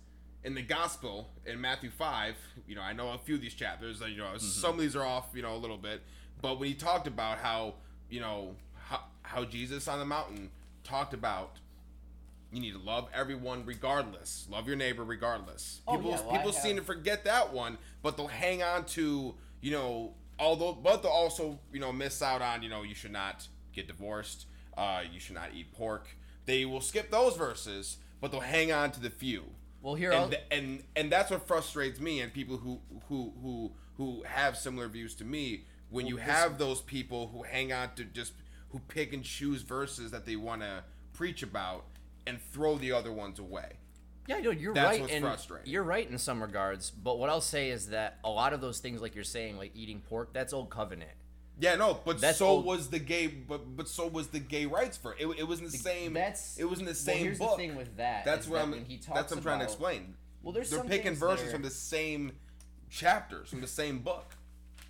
in 0.44 0.54
the 0.54 0.62
gospel 0.62 1.30
in 1.46 1.60
Matthew 1.60 1.90
five. 1.90 2.36
You 2.66 2.74
know, 2.74 2.82
I 2.82 2.92
know 2.92 3.10
a 3.12 3.18
few 3.18 3.36
of 3.36 3.40
these 3.40 3.54
chapters. 3.54 4.00
You 4.00 4.16
know, 4.16 4.24
mm-hmm. 4.24 4.38
some 4.38 4.74
of 4.74 4.80
these 4.80 4.96
are 4.96 5.04
off. 5.04 5.26
You 5.34 5.42
know, 5.42 5.54
a 5.54 5.58
little 5.58 5.78
bit, 5.78 6.02
but 6.40 6.58
when 6.58 6.68
he 6.68 6.74
talked 6.74 7.06
about 7.06 7.38
how 7.38 7.74
you 8.10 8.20
know 8.20 8.56
how, 8.74 9.00
how 9.22 9.44
Jesus 9.44 9.88
on 9.88 9.98
the 9.98 10.04
mountain 10.04 10.50
talked 10.84 11.14
about 11.14 11.58
you 12.52 12.60
need 12.60 12.72
to 12.72 12.78
love 12.78 13.08
everyone 13.12 13.64
regardless. 13.66 14.46
Love 14.50 14.66
your 14.66 14.76
neighbor 14.76 15.04
regardless. 15.04 15.80
Oh, 15.86 15.96
people 15.96 16.10
yeah, 16.10 16.20
well, 16.22 16.32
people 16.32 16.52
seem 16.52 16.76
to 16.76 16.82
forget 16.82 17.24
that 17.24 17.52
one, 17.52 17.78
but 18.02 18.16
they'll 18.16 18.26
hang 18.26 18.62
on 18.62 18.84
to, 18.86 19.34
you 19.60 19.70
know, 19.70 20.14
although 20.38 20.72
but 20.72 21.02
they'll 21.02 21.12
also, 21.12 21.58
you 21.72 21.80
know, 21.80 21.92
miss 21.92 22.22
out 22.22 22.40
on, 22.40 22.62
you 22.62 22.70
know, 22.70 22.82
you 22.82 22.94
should 22.94 23.12
not 23.12 23.46
get 23.72 23.86
divorced, 23.86 24.46
uh, 24.78 25.02
you 25.12 25.18
should 25.20 25.34
not 25.34 25.50
eat 25.54 25.72
pork. 25.72 26.08
They 26.46 26.64
will 26.64 26.80
skip 26.80 27.10
those 27.10 27.36
verses, 27.36 27.98
but 28.20 28.30
they'll 28.30 28.40
hang 28.40 28.72
on 28.72 28.92
to 28.92 29.00
the 29.00 29.10
few. 29.10 29.44
Well, 29.82 29.94
here 29.94 30.12
and, 30.12 30.30
th- 30.30 30.42
and 30.50 30.82
and 30.96 31.12
that's 31.12 31.30
what 31.30 31.46
frustrates 31.46 32.00
me 32.00 32.20
and 32.20 32.32
people 32.32 32.56
who 32.56 32.80
who 33.08 33.32
who 33.42 33.72
who 33.96 34.22
have 34.24 34.56
similar 34.56 34.88
views 34.88 35.14
to 35.16 35.24
me 35.24 35.64
when 35.90 36.06
you 36.06 36.16
have 36.16 36.58
those 36.58 36.80
people 36.80 37.28
who 37.28 37.42
hang 37.42 37.72
on 37.72 37.94
to 37.96 38.04
just 38.04 38.32
who 38.70 38.78
pick 38.80 39.12
and 39.12 39.24
choose 39.24 39.62
verses 39.62 40.10
that 40.10 40.26
they 40.26 40.36
want 40.36 40.62
to 40.62 40.84
preach 41.12 41.42
about 41.42 41.84
and 42.26 42.40
throw 42.40 42.76
the 42.76 42.92
other 42.92 43.12
ones 43.12 43.38
away. 43.38 43.72
Yeah, 44.26 44.40
no, 44.40 44.50
you're 44.50 44.74
That's 44.74 44.98
right. 44.98 45.00
what's 45.00 45.18
frustrating. 45.18 45.72
You're 45.72 45.84
right 45.84 46.08
in 46.08 46.18
some 46.18 46.42
regards, 46.42 46.90
but 46.90 47.18
what 47.18 47.30
I'll 47.30 47.40
say 47.40 47.70
is 47.70 47.88
that 47.88 48.18
a 48.22 48.28
lot 48.28 48.52
of 48.52 48.60
those 48.60 48.78
things, 48.78 49.00
like 49.00 49.14
you're 49.14 49.24
saying, 49.24 49.56
like 49.56 49.72
eating 49.74 50.02
pork, 50.06 50.34
that's 50.34 50.52
old 50.52 50.68
covenant. 50.68 51.12
Yeah, 51.60 51.74
no, 51.74 52.00
but 52.04 52.20
That's 52.20 52.38
so 52.38 52.46
old- 52.46 52.64
was 52.64 52.88
the 52.88 53.00
gay, 53.00 53.26
but 53.26 53.76
but 53.76 53.88
so 53.88 54.06
was 54.06 54.28
the 54.28 54.38
gay 54.38 54.66
rights 54.66 54.96
for 54.96 55.14
it. 55.14 55.26
It 55.38 55.46
was 55.46 55.58
in 55.58 55.64
the 55.66 55.70
same. 55.72 56.12
That's 56.12 56.56
it 56.58 56.64
was 56.64 56.78
in 56.78 56.84
the 56.84 56.90
well, 56.90 56.94
same 56.94 57.18
here's 57.24 57.38
book. 57.38 57.50
the 57.50 57.56
thing 57.56 57.76
with 57.76 57.96
that. 57.96 58.24
That's 58.24 58.46
what 58.46 58.58
that 58.58 58.62
I'm. 58.64 58.70
When 58.70 58.84
he 58.84 58.96
talks 58.98 59.18
That's 59.18 59.32
what 59.32 59.38
I'm 59.38 59.42
trying 59.42 59.58
to 59.58 59.64
explain. 59.64 60.14
Well, 60.42 60.52
there's 60.52 60.70
They're 60.70 60.84
picking 60.84 61.14
verses 61.14 61.48
are- 61.48 61.50
from 61.50 61.62
the 61.62 61.70
same 61.70 62.32
chapters 62.90 63.50
from 63.50 63.60
the 63.60 63.66
same 63.66 63.98
book. 63.98 64.34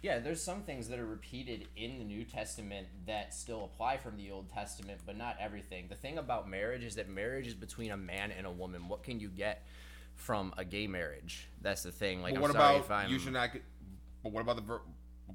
Yeah, 0.02 0.20
there's 0.20 0.40
some 0.40 0.62
things 0.62 0.88
that 0.90 1.00
are 1.00 1.06
repeated 1.06 1.66
in 1.76 1.98
the 1.98 2.04
New 2.04 2.22
Testament 2.24 2.86
that 3.06 3.34
still 3.34 3.64
apply 3.64 3.96
from 3.96 4.16
the 4.16 4.30
Old 4.30 4.48
Testament, 4.48 5.00
but 5.04 5.16
not 5.16 5.36
everything. 5.40 5.88
The 5.88 5.96
thing 5.96 6.18
about 6.18 6.48
marriage 6.48 6.84
is 6.84 6.94
that 6.94 7.08
marriage 7.08 7.48
is 7.48 7.54
between 7.54 7.90
a 7.90 7.96
man 7.96 8.30
and 8.30 8.46
a 8.46 8.50
woman. 8.50 8.86
What 8.88 9.02
can 9.02 9.18
you 9.18 9.28
get 9.28 9.66
from 10.14 10.54
a 10.56 10.64
gay 10.64 10.86
marriage? 10.86 11.48
That's 11.62 11.82
the 11.82 11.90
thing. 11.90 12.22
Like, 12.22 12.34
But 12.34 12.36
I'm 12.36 12.42
what 12.42 12.50
about 12.52 13.10
you 13.10 13.18
should 13.18 13.32
not 13.32 13.52
get? 13.52 13.64
But 14.22 14.32
what 14.32 14.42
about 14.42 14.64
the? 14.64 14.80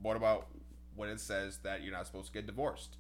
What 0.02 0.16
about 0.16 0.48
when 0.96 1.10
it 1.10 1.20
says 1.20 1.60
that 1.64 1.84
you're 1.84 1.94
not 1.94 2.06
supposed 2.06 2.28
to 2.28 2.34
get 2.34 2.46
divorced? 2.46 2.98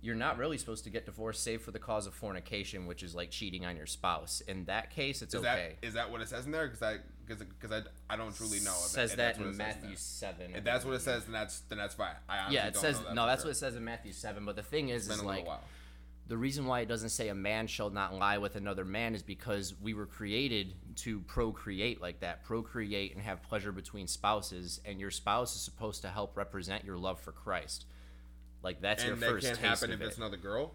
you're 0.00 0.14
not 0.14 0.38
really 0.38 0.58
supposed 0.58 0.84
to 0.84 0.90
get 0.90 1.06
divorced 1.06 1.42
save 1.42 1.60
for 1.62 1.70
the 1.70 1.78
cause 1.78 2.06
of 2.06 2.14
fornication, 2.14 2.86
which 2.86 3.02
is 3.02 3.14
like 3.14 3.30
cheating 3.30 3.66
on 3.66 3.76
your 3.76 3.86
spouse. 3.86 4.40
In 4.46 4.64
that 4.66 4.90
case, 4.90 5.22
it's 5.22 5.34
Is 5.34 5.40
okay. 5.40 5.76
that 5.80 5.86
is 5.86 5.94
that 5.94 6.10
what 6.10 6.20
it 6.20 6.28
says 6.28 6.46
in 6.46 6.52
there? 6.52 6.66
Because 6.66 6.82
I 6.82 6.98
because 7.26 7.42
because 7.42 7.72
I, 7.72 8.12
I 8.12 8.16
don't 8.16 8.34
truly 8.34 8.60
know. 8.60 8.70
if 8.70 8.90
says 8.90 9.16
that 9.16 9.38
in 9.38 9.56
Matthew 9.56 9.96
seven. 9.96 10.54
If 10.54 10.64
that's 10.64 10.84
what 10.84 10.94
it 10.94 11.00
says, 11.00 11.24
then 11.24 11.32
that's 11.32 11.60
then 11.60 11.78
that's 11.78 11.94
fine. 11.94 12.14
I 12.28 12.38
honestly 12.38 12.56
yeah, 12.56 12.66
it 12.68 12.74
don't 12.74 12.80
says 12.80 13.00
know 13.00 13.06
that 13.08 13.14
no. 13.14 13.26
That's 13.26 13.42
sure. 13.42 13.48
what 13.48 13.56
it 13.56 13.58
says 13.58 13.76
in 13.76 13.84
Matthew 13.84 14.12
seven. 14.12 14.44
But 14.44 14.56
the 14.56 14.62
thing 14.62 14.90
is, 14.90 15.08
Been 15.08 15.18
is 15.18 15.24
like 15.24 15.46
while. 15.46 15.62
The 16.28 16.36
reason 16.36 16.66
why 16.66 16.80
it 16.80 16.88
doesn't 16.88 17.08
say 17.08 17.28
a 17.28 17.34
man 17.34 17.66
shall 17.66 17.88
not 17.88 18.14
lie 18.14 18.36
with 18.36 18.54
another 18.54 18.84
man 18.84 19.14
is 19.14 19.22
because 19.22 19.74
we 19.80 19.94
were 19.94 20.04
created 20.06 20.74
to 20.96 21.20
procreate 21.20 22.02
like 22.02 22.20
that, 22.20 22.44
procreate 22.44 23.14
and 23.14 23.22
have 23.22 23.42
pleasure 23.42 23.72
between 23.72 24.06
spouses, 24.06 24.80
and 24.84 25.00
your 25.00 25.10
spouse 25.10 25.56
is 25.56 25.62
supposed 25.62 26.02
to 26.02 26.08
help 26.08 26.36
represent 26.36 26.84
your 26.84 26.98
love 26.98 27.18
for 27.18 27.32
Christ. 27.32 27.86
Like 28.62 28.82
that's 28.82 29.02
and 29.02 29.08
your 29.08 29.16
that 29.16 29.30
first 29.30 29.46
can't 29.46 29.58
taste 29.58 29.80
happen 29.80 29.90
if 29.94 30.02
it. 30.02 30.06
it's 30.06 30.16
another 30.18 30.36
girl. 30.36 30.74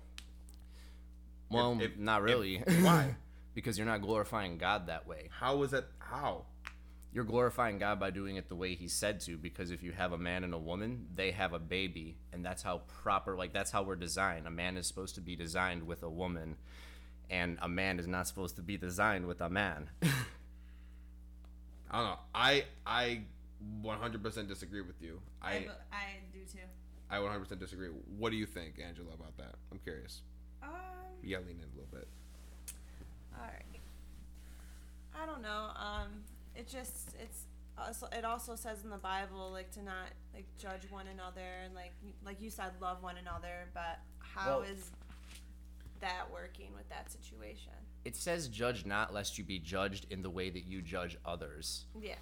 well, 1.49 1.77
if- 1.79 1.97
not 1.97 2.21
if- 2.21 2.25
really. 2.25 2.63
why? 2.81 3.15
because 3.53 3.77
you're 3.77 3.87
not 3.87 4.01
glorifying 4.01 4.57
God 4.57 4.87
that 4.87 5.07
way. 5.07 5.29
How 5.39 5.61
is 5.61 5.71
that? 5.71 5.85
How? 5.99 6.45
You're 7.13 7.23
glorifying 7.25 7.77
God 7.77 7.99
by 7.99 8.09
doing 8.09 8.37
it 8.37 8.49
the 8.49 8.55
way 8.55 8.73
He 8.73 8.87
said 8.87 9.19
to. 9.21 9.37
Because 9.37 9.69
if 9.71 9.83
you 9.83 9.91
have 9.91 10.13
a 10.13 10.17
man 10.17 10.43
and 10.43 10.53
a 10.53 10.57
woman, 10.57 11.05
they 11.13 11.31
have 11.31 11.53
a 11.53 11.59
baby, 11.59 12.17
and 12.31 12.43
that's 12.43 12.63
how 12.63 12.81
proper. 12.87 13.35
Like 13.37 13.53
that's 13.53 13.69
how 13.71 13.83
we're 13.83 13.95
designed. 13.95 14.47
A 14.47 14.51
man 14.51 14.77
is 14.77 14.87
supposed 14.87 15.15
to 15.15 15.21
be 15.21 15.35
designed 15.35 15.83
with 15.85 16.01
a 16.01 16.09
woman, 16.09 16.57
and 17.29 17.57
a 17.61 17.69
man 17.69 17.99
is 17.99 18.07
not 18.07 18.27
supposed 18.27 18.55
to 18.55 18.61
be 18.63 18.77
designed 18.77 19.27
with 19.27 19.41
a 19.41 19.49
man. 19.49 19.89
I 21.91 21.97
don't 21.97 22.05
know. 22.05 22.19
I 22.33 22.65
I 22.85 23.21
100% 23.83 24.47
disagree 24.47 24.81
with 24.81 25.01
you. 25.01 25.21
I 25.41 25.51
I, 25.51 25.55
I 25.91 26.05
do 26.33 26.39
too. 26.51 26.59
I 27.11 27.17
100% 27.17 27.59
disagree. 27.59 27.89
What 28.17 28.31
do 28.31 28.37
you 28.37 28.47
think, 28.47 28.79
Angela, 28.83 29.13
about 29.13 29.37
that? 29.37 29.53
I'm 29.71 29.77
curious. 29.77 30.21
Um, 30.63 30.69
You 31.21 31.35
gotta 31.35 31.45
lean 31.45 31.57
in 31.59 31.65
a 31.65 31.75
little 31.79 31.89
bit. 31.91 32.07
all 33.37 33.43
right. 33.45 33.61
I 35.15 35.27
don't 35.27 35.43
know. 35.43 35.69
It 36.63 36.69
just 36.69 37.09
it's 37.19 37.43
also, 37.77 38.07
it 38.17 38.23
also 38.23 38.55
says 38.55 38.85
in 38.85 38.89
the 38.89 38.97
Bible 38.97 39.51
like 39.51 39.69
to 39.71 39.83
not 39.83 40.07
like 40.33 40.45
judge 40.57 40.89
one 40.89 41.07
another 41.07 41.41
and 41.65 41.75
like 41.75 41.91
like 42.25 42.39
you 42.41 42.49
said 42.49 42.71
love 42.79 43.03
one 43.03 43.17
another. 43.17 43.67
But 43.73 43.99
how 44.19 44.61
is 44.61 44.77
Well- 44.77 45.19
that 45.99 46.31
working 46.31 46.73
with 46.75 46.87
that 46.89 47.11
situation? 47.11 47.73
it 48.05 48.15
says, 48.15 48.47
"Judge 48.49 48.85
not, 48.85 49.13
lest 49.13 49.37
you 49.37 49.43
be 49.45 49.59
judged 49.59 50.07
in 50.09 50.21
the 50.21 50.29
way 50.29 50.49
that 50.49 50.65
you 50.65 50.81
judge 50.81 51.17
others." 51.25 51.85
Yeah. 51.99 52.15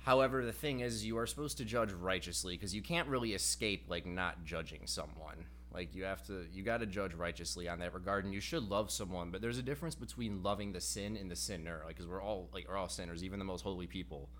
However, 0.00 0.44
the 0.44 0.52
thing 0.52 0.80
is, 0.80 1.04
you 1.04 1.16
are 1.18 1.26
supposed 1.26 1.56
to 1.58 1.64
judge 1.64 1.92
righteously 1.92 2.54
because 2.54 2.74
you 2.74 2.82
can't 2.82 3.08
really 3.08 3.32
escape 3.32 3.84
like 3.88 4.04
not 4.06 4.44
judging 4.44 4.86
someone. 4.86 5.46
Like 5.76 5.94
you 5.94 6.04
have 6.04 6.26
to, 6.28 6.46
you 6.50 6.62
got 6.62 6.78
to 6.78 6.86
judge 6.86 7.12
righteously 7.12 7.68
on 7.68 7.80
that 7.80 7.92
regard, 7.92 8.24
and 8.24 8.32
you 8.32 8.40
should 8.40 8.66
love 8.66 8.90
someone. 8.90 9.30
But 9.30 9.42
there's 9.42 9.58
a 9.58 9.62
difference 9.62 9.94
between 9.94 10.42
loving 10.42 10.72
the 10.72 10.80
sin 10.80 11.18
and 11.18 11.30
the 11.30 11.36
sinner. 11.36 11.82
Like, 11.84 11.96
because 11.96 12.08
we're 12.08 12.22
all 12.22 12.48
like 12.54 12.66
we're 12.66 12.78
all 12.78 12.88
sinners, 12.88 13.22
even 13.22 13.38
the 13.38 13.44
most 13.44 13.60
holy 13.60 13.86
people, 13.86 14.30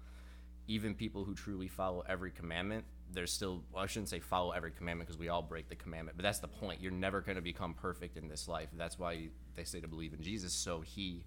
even 0.66 0.95
people 0.95 1.25
who 1.25 1.35
truly 1.35 1.69
follow 1.69 2.02
every 2.09 2.31
commandment. 2.31 2.87
There's 3.12 3.31
still, 3.31 3.62
well, 3.71 3.85
I 3.85 3.87
shouldn't 3.87 4.09
say 4.09 4.19
follow 4.19 4.50
every 4.52 4.71
commandment 4.73 5.09
because 5.09 5.21
we 5.21 5.28
all 5.28 5.43
break 5.43 5.69
the 5.69 5.76
commandment. 5.76 6.16
But 6.16 6.25
that's 6.25 6.40
the 6.40 6.49
point. 6.49 6.81
You're 6.81 6.90
never 6.90 7.21
going 7.21 7.37
to 7.37 7.43
become 7.43 7.75
perfect 7.75 8.16
in 8.16 8.28
this 8.28 8.49
life. 8.49 8.71
That's 8.73 8.99
why 8.99 9.28
they 9.55 9.64
say 9.64 9.81
to 9.81 9.88
believe 9.88 10.14
in 10.14 10.23
Jesus, 10.23 10.55
so 10.55 10.81
He 10.81 11.23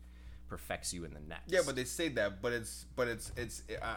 perfects 0.48 0.92
you 0.92 1.06
in 1.06 1.13
the 1.13 1.22
next. 1.22 1.51
Yeah, 1.51 1.62
but 1.63 1.75
they 1.75 1.86
say 1.86 2.10
that, 2.10 2.42
but 2.42 2.51
it's 2.51 2.88
but 2.96 3.08
it's 3.08 3.32
it's. 3.38 3.62
Uh, 3.80 3.96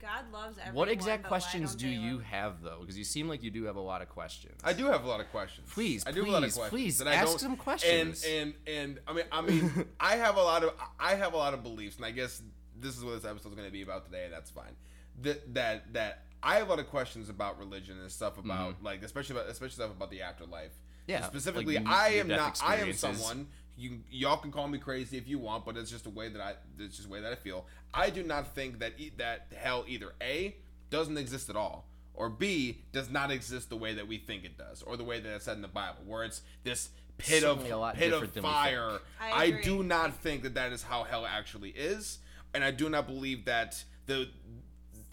God 0.00 0.30
loves 0.32 0.58
everyone. 0.58 0.74
What 0.76 0.88
exact 0.88 1.24
questions 1.24 1.70
don't 1.74 1.78
do 1.78 1.86
they 1.88 2.02
you 2.02 2.14
love- 2.16 2.22
have 2.24 2.62
though? 2.62 2.78
Because 2.80 2.96
you 2.98 3.04
seem 3.04 3.28
like 3.28 3.42
you 3.42 3.50
do 3.50 3.64
have 3.64 3.76
a 3.76 3.80
lot 3.80 4.02
of 4.02 4.08
questions. 4.08 4.60
I 4.64 4.72
do 4.72 4.86
have 4.86 5.04
a 5.04 5.08
lot 5.08 5.20
of 5.20 5.28
questions. 5.30 5.68
Please, 5.72 6.04
I 6.06 6.12
do 6.12 6.20
have 6.20 6.28
a 6.28 6.32
lot 6.32 6.38
of 6.42 6.50
please, 6.50 6.54
questions. 6.56 6.70
please, 6.82 6.98
that 6.98 7.08
I 7.08 7.14
ask 7.14 7.26
don't- 7.28 7.38
some 7.40 7.56
questions. 7.56 8.24
And 8.24 8.54
and 8.66 8.98
and 8.98 9.00
I 9.06 9.12
mean, 9.12 9.24
I 9.32 9.40
mean, 9.42 9.86
I 10.00 10.16
have 10.16 10.36
a 10.36 10.42
lot 10.42 10.62
of 10.64 10.72
I 10.98 11.14
have 11.14 11.34
a 11.34 11.36
lot 11.36 11.54
of 11.54 11.62
beliefs, 11.62 11.96
and 11.96 12.04
I 12.04 12.10
guess 12.10 12.42
this 12.76 12.96
is 12.96 13.04
what 13.04 13.14
this 13.20 13.24
episode 13.30 13.50
is 13.50 13.54
going 13.54 13.68
to 13.68 13.72
be 13.72 13.82
about 13.82 14.04
today. 14.04 14.24
and 14.24 14.32
That's 14.32 14.50
fine. 14.50 14.74
That 15.22 15.54
that 15.54 15.92
that 15.94 16.24
I 16.42 16.56
have 16.56 16.66
a 16.66 16.70
lot 16.70 16.78
of 16.80 16.88
questions 16.88 17.28
about 17.28 17.58
religion 17.58 17.98
and 18.00 18.10
stuff 18.10 18.38
about 18.38 18.82
like 18.82 19.02
especially 19.02 19.36
about 19.36 19.48
especially 19.50 19.74
stuff 19.74 19.90
about 19.90 20.10
the 20.10 20.22
afterlife. 20.22 20.70
Mm-hmm. 20.72 20.78
Yeah, 21.08 21.26
Specifically, 21.26 21.74
like 21.78 21.86
I 21.88 22.08
am 22.14 22.28
not. 22.28 22.60
I 22.64 22.76
am 22.76 22.92
someone. 22.92 23.48
You 23.82 23.98
y'all 24.10 24.36
can 24.36 24.52
call 24.52 24.68
me 24.68 24.78
crazy 24.78 25.18
if 25.18 25.26
you 25.26 25.38
want, 25.38 25.64
but 25.64 25.76
it's 25.76 25.90
just 25.90 26.06
a 26.06 26.10
way 26.10 26.28
that 26.28 26.40
I. 26.40 26.54
It's 26.78 26.96
just 26.96 27.08
a 27.08 27.10
way 27.10 27.20
that 27.20 27.32
I 27.32 27.34
feel. 27.34 27.66
I 27.92 28.10
do 28.10 28.22
not 28.22 28.54
think 28.54 28.78
that 28.78 28.92
e- 28.96 29.12
that 29.18 29.46
hell 29.56 29.84
either 29.88 30.12
a 30.22 30.54
doesn't 30.90 31.18
exist 31.18 31.50
at 31.50 31.56
all, 31.56 31.88
or 32.14 32.28
b 32.28 32.82
does 32.92 33.10
not 33.10 33.30
exist 33.32 33.70
the 33.70 33.76
way 33.76 33.94
that 33.94 34.06
we 34.06 34.18
think 34.18 34.44
it 34.44 34.56
does, 34.56 34.82
or 34.82 34.96
the 34.96 35.04
way 35.04 35.18
that 35.18 35.34
it's 35.34 35.46
said 35.46 35.56
in 35.56 35.62
the 35.62 35.68
Bible, 35.68 36.02
where 36.06 36.22
it's 36.22 36.42
this 36.62 36.90
pit 37.18 37.42
Certainly 37.42 37.70
a 37.70 37.74
of 37.74 37.80
lot 37.80 37.94
pit 37.96 38.12
of 38.12 38.20
different 38.20 38.34
than 38.34 38.42
we 38.44 38.50
fire. 38.50 39.00
I 39.20 39.42
I, 39.44 39.50
do 39.62 39.82
not 39.82 40.14
think 40.14 40.42
that 40.44 40.54
that 40.54 40.72
is 40.72 40.84
how 40.84 41.02
hell 41.02 41.26
actually 41.26 41.70
is, 41.70 42.18
and 42.54 42.62
I 42.62 42.70
do 42.70 42.88
not 42.88 43.06
believe 43.08 43.46
that 43.46 43.82
the 44.06 44.28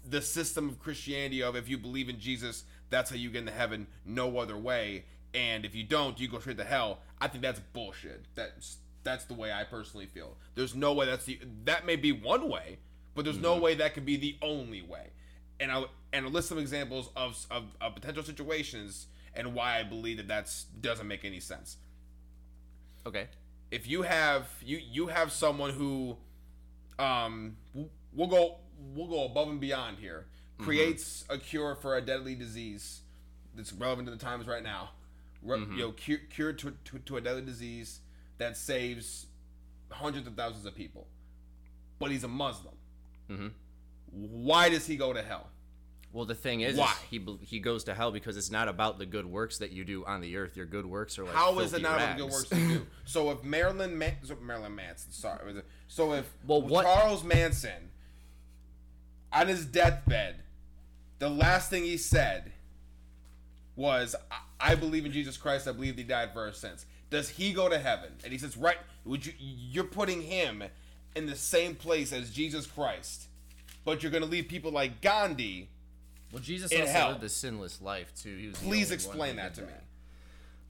the 0.07 0.21
system 0.21 0.69
of 0.69 0.79
Christianity 0.79 1.41
of 1.41 1.55
if 1.55 1.67
you 1.69 1.77
believe 1.77 2.09
in 2.09 2.19
Jesus, 2.19 2.63
that's 2.89 3.09
how 3.09 3.15
you 3.15 3.29
get 3.29 3.39
into 3.39 3.51
heaven, 3.51 3.87
no 4.05 4.37
other 4.37 4.57
way. 4.57 5.05
And 5.33 5.65
if 5.65 5.75
you 5.75 5.83
don't, 5.83 6.19
you 6.19 6.27
go 6.27 6.39
straight 6.39 6.57
to 6.57 6.63
hell. 6.63 6.99
I 7.21 7.27
think 7.27 7.43
that's 7.43 7.59
bullshit. 7.73 8.25
That's 8.35 8.77
that's 9.03 9.25
the 9.25 9.33
way 9.33 9.51
I 9.51 9.63
personally 9.63 10.07
feel. 10.07 10.37
There's 10.55 10.75
no 10.75 10.93
way 10.93 11.05
that's 11.05 11.25
the 11.25 11.39
that 11.65 11.85
may 11.85 11.95
be 11.95 12.11
one 12.11 12.49
way, 12.49 12.79
but 13.15 13.25
there's 13.25 13.37
no 13.37 13.57
way 13.57 13.75
that 13.75 13.93
could 13.93 14.05
be 14.05 14.17
the 14.17 14.37
only 14.41 14.81
way. 14.81 15.11
And 15.59 15.71
I 15.71 15.85
and 16.13 16.25
a 16.25 16.29
list 16.29 16.51
of 16.51 16.57
examples 16.57 17.09
of, 17.15 17.45
of 17.51 17.65
of 17.81 17.95
potential 17.95 18.23
situations 18.23 19.07
and 19.33 19.53
why 19.53 19.79
I 19.79 19.83
believe 19.83 20.17
that 20.17 20.27
that's 20.27 20.63
doesn't 20.63 21.07
make 21.07 21.23
any 21.23 21.39
sense 21.39 21.77
okay. 23.05 23.27
if 23.71 23.87
you 23.87 24.03
have 24.03 24.47
you 24.61 24.77
you 24.77 25.07
have 25.07 25.31
someone 25.31 25.71
who 25.71 26.17
um 26.97 27.57
we'll 28.13 28.27
go 28.27 28.57
we'll 28.95 29.07
go 29.07 29.25
above 29.25 29.49
and 29.49 29.59
beyond 29.59 29.97
here 29.99 30.25
creates 30.57 31.23
a 31.29 31.37
cure 31.37 31.75
for 31.75 31.95
a 31.95 32.01
deadly 32.01 32.35
disease 32.35 33.01
that's 33.55 33.71
relevant 33.71 34.07
to 34.07 34.11
the 34.11 34.17
times 34.19 34.47
right 34.47 34.63
now 34.63 34.89
Re- 35.41 35.59
you 35.59 35.77
know 35.77 35.91
cure, 35.91 36.19
cure 36.29 36.53
to, 36.53 36.73
to, 36.85 36.99
to 36.99 37.17
a 37.17 37.21
deadly 37.21 37.41
disease 37.43 37.99
that 38.39 38.57
saves 38.57 39.27
hundreds 39.89 40.27
of 40.27 40.35
thousands 40.35 40.65
of 40.65 40.75
people 40.75 41.07
but 41.99 42.11
he's 42.11 42.23
a 42.23 42.27
muslim 42.27 42.75
Mhm. 43.29 43.51
why 44.11 44.69
does 44.69 44.85
he 44.87 44.97
go 44.97 45.13
to 45.13 45.21
hell 45.21 45.47
Well, 46.11 46.25
the 46.25 46.33
thing 46.35 46.61
is, 46.61 46.73
is 46.73 46.79
Why? 46.79 46.93
he 47.11 47.19
he 47.41 47.59
goes 47.59 47.83
to 47.85 47.93
hell 47.93 48.11
because 48.11 48.35
it's 48.35 48.49
not 48.49 48.67
about 48.67 48.97
the 48.97 49.05
good 49.05 49.25
works 49.27 49.59
that 49.59 49.71
you 49.71 49.85
do 49.85 50.03
on 50.05 50.21
the 50.21 50.35
earth. 50.37 50.57
Your 50.57 50.65
good 50.65 50.87
works 50.87 51.19
are 51.19 51.23
like 51.25 51.35
How 51.35 51.59
is 51.59 51.71
it 51.73 51.83
not 51.83 51.97
rags. 51.97 52.19
a 52.19 52.23
good 52.23 52.31
works 52.31 52.49
to 52.49 52.55
do? 52.55 52.87
So 53.05 53.29
if 53.29 53.43
Marilyn 53.43 53.91
so 54.23 54.35
Marilyn 54.41 54.73
Manson, 54.75 55.11
sorry, 55.11 55.61
so 55.87 56.13
if 56.13 56.25
Well, 56.47 56.63
what- 56.63 56.83
Charles 56.85 57.23
Manson 57.23 57.91
on 59.31 59.47
his 59.49 59.67
deathbed, 59.67 60.43
the 61.19 61.29
last 61.29 61.69
thing 61.69 61.83
he 61.83 61.97
said 61.97 62.53
was, 63.75 64.15
"I- 64.59 64.71
"I 64.71 64.75
believe 64.75 65.05
in 65.05 65.11
Jesus 65.11 65.37
Christ. 65.37 65.67
I 65.67 65.71
believe 65.71 65.97
He 65.97 66.03
died 66.03 66.33
for 66.33 66.41
our 66.41 66.53
sins." 66.53 66.85
Does 67.09 67.29
he 67.29 67.53
go 67.53 67.67
to 67.69 67.79
heaven? 67.79 68.11
And 68.23 68.31
he 68.31 68.37
says, 68.37 68.55
"Right, 68.55 68.77
would 69.03 69.25
you? 69.25 69.33
You're 69.39 69.83
putting 69.83 70.21
him 70.21 70.63
in 71.15 71.25
the 71.25 71.35
same 71.35 71.75
place 71.75 72.13
as 72.13 72.29
Jesus 72.29 72.67
Christ, 72.67 73.27
but 73.83 74.03
you're 74.03 74.11
going 74.11 74.23
to 74.23 74.29
leave 74.29 74.47
people 74.47 74.71
like 74.71 75.01
Gandhi." 75.01 75.69
Well, 76.31 76.41
Jesus 76.41 76.71
also 76.71 76.85
hell. 76.85 77.09
lived 77.11 77.23
a 77.23 77.29
sinless 77.29 77.81
life 77.81 78.13
too. 78.15 78.37
He 78.37 78.47
was 78.47 78.57
Please 78.59 78.91
explain 78.91 79.37
that 79.37 79.55
to 79.55 79.63
me. 79.63 79.73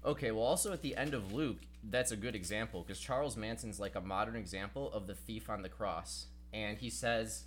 Okay, 0.05 0.31
well, 0.31 0.45
also 0.45 0.71
at 0.71 0.81
the 0.81 0.95
end 0.95 1.13
of 1.13 1.33
Luke, 1.33 1.57
that's 1.83 2.11
a 2.11 2.15
good 2.15 2.35
example 2.35 2.81
because 2.83 3.01
Charles 3.01 3.35
Manson's 3.35 3.79
like 3.79 3.95
a 3.95 4.01
modern 4.01 4.37
example 4.37 4.89
of 4.93 5.07
the 5.07 5.15
thief 5.15 5.49
on 5.49 5.61
the 5.61 5.67
cross. 5.67 6.27
And 6.53 6.77
he 6.77 6.89
says, 6.89 7.43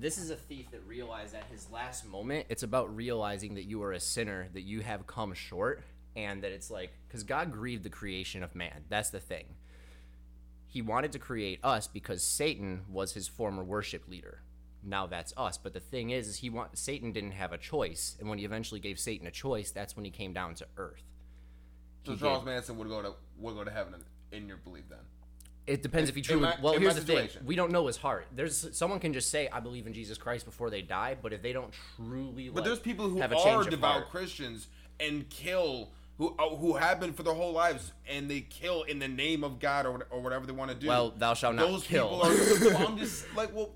This 0.00 0.16
is 0.16 0.30
a 0.30 0.36
thief 0.36 0.70
that 0.70 0.86
realized 0.86 1.34
at 1.34 1.44
his 1.50 1.68
last 1.72 2.06
moment, 2.06 2.46
it's 2.48 2.62
about 2.62 2.94
realizing 2.94 3.54
that 3.54 3.64
you 3.64 3.82
are 3.82 3.92
a 3.92 3.98
sinner, 3.98 4.48
that 4.52 4.60
you 4.60 4.80
have 4.80 5.08
come 5.08 5.34
short, 5.34 5.82
and 6.14 6.42
that 6.44 6.52
it's 6.52 6.70
like, 6.70 6.92
because 7.08 7.24
God 7.24 7.50
grieved 7.50 7.82
the 7.82 7.90
creation 7.90 8.44
of 8.44 8.54
man. 8.54 8.84
That's 8.88 9.10
the 9.10 9.18
thing. 9.18 9.46
He 10.68 10.82
wanted 10.82 11.10
to 11.12 11.18
create 11.18 11.58
us 11.64 11.88
because 11.88 12.22
Satan 12.22 12.82
was 12.88 13.14
his 13.14 13.26
former 13.26 13.64
worship 13.64 14.06
leader. 14.08 14.42
Now 14.84 15.06
that's 15.08 15.32
us. 15.36 15.58
But 15.58 15.72
the 15.72 15.80
thing 15.80 16.10
is, 16.10 16.28
is 16.28 16.36
he 16.36 16.50
want 16.50 16.78
Satan 16.78 17.10
didn't 17.10 17.32
have 17.32 17.52
a 17.52 17.58
choice, 17.58 18.16
and 18.20 18.28
when 18.28 18.38
he 18.38 18.44
eventually 18.44 18.78
gave 18.78 19.00
Satan 19.00 19.26
a 19.26 19.32
choice, 19.32 19.72
that's 19.72 19.96
when 19.96 20.04
he 20.04 20.12
came 20.12 20.32
down 20.32 20.54
to 20.56 20.66
earth. 20.76 21.02
So 22.04 22.12
He 22.12 22.18
Charles 22.18 22.44
did. 22.44 22.50
Manson 22.50 22.78
would 22.78 22.88
go 22.88 23.02
to 23.02 23.14
would 23.38 23.56
go 23.56 23.64
to 23.64 23.70
heaven 23.70 23.94
in, 24.30 24.38
in 24.42 24.48
your 24.48 24.58
belief 24.58 24.84
then. 24.88 24.98
It 25.68 25.82
depends 25.82 26.08
if 26.08 26.16
he 26.16 26.22
truly. 26.22 26.40
my- 26.42 26.56
well, 26.62 26.72
here's 26.78 26.94
the 26.94 27.02
thing: 27.02 27.28
we 27.44 27.54
don't 27.54 27.70
know 27.70 27.86
his 27.86 27.96
heart. 27.98 28.26
There's 28.34 28.76
someone 28.76 28.98
can 29.00 29.12
just 29.12 29.30
say, 29.30 29.48
"I 29.52 29.60
believe 29.60 29.86
in 29.86 29.92
Jesus 29.92 30.16
Christ" 30.18 30.44
before 30.46 30.70
they 30.70 30.82
die, 30.82 31.16
but 31.20 31.32
if 31.32 31.42
they 31.42 31.52
don't 31.52 31.72
truly, 31.96 32.48
But 32.48 32.56
like, 32.56 32.64
there's 32.64 32.78
people 32.78 33.08
who 33.08 33.20
have 33.20 33.32
a 33.32 33.36
are 33.36 33.64
devout 33.64 33.92
heart- 33.92 34.08
Christians 34.10 34.68
and 34.98 35.28
kill 35.28 35.90
who 36.16 36.34
uh, 36.38 36.56
who 36.56 36.74
have 36.76 36.98
been 37.00 37.12
for 37.12 37.22
their 37.22 37.34
whole 37.34 37.52
lives, 37.52 37.92
and 38.08 38.30
they 38.30 38.40
kill 38.40 38.82
in 38.84 38.98
the 38.98 39.06
name 39.08 39.44
of 39.44 39.60
God 39.60 39.84
or, 39.86 40.06
or 40.10 40.20
whatever 40.20 40.46
they 40.46 40.52
want 40.52 40.70
to 40.70 40.76
do. 40.76 40.88
Well, 40.88 41.10
thou 41.16 41.34
shalt 41.34 41.54
not 41.54 41.68
Those 41.68 41.84
kill. 41.84 42.08
people 42.08 42.22
are. 42.22 42.74
well, 42.74 42.88
I'm 42.88 42.98
just 43.04 43.26
like 43.36 43.54
well, 43.54 43.70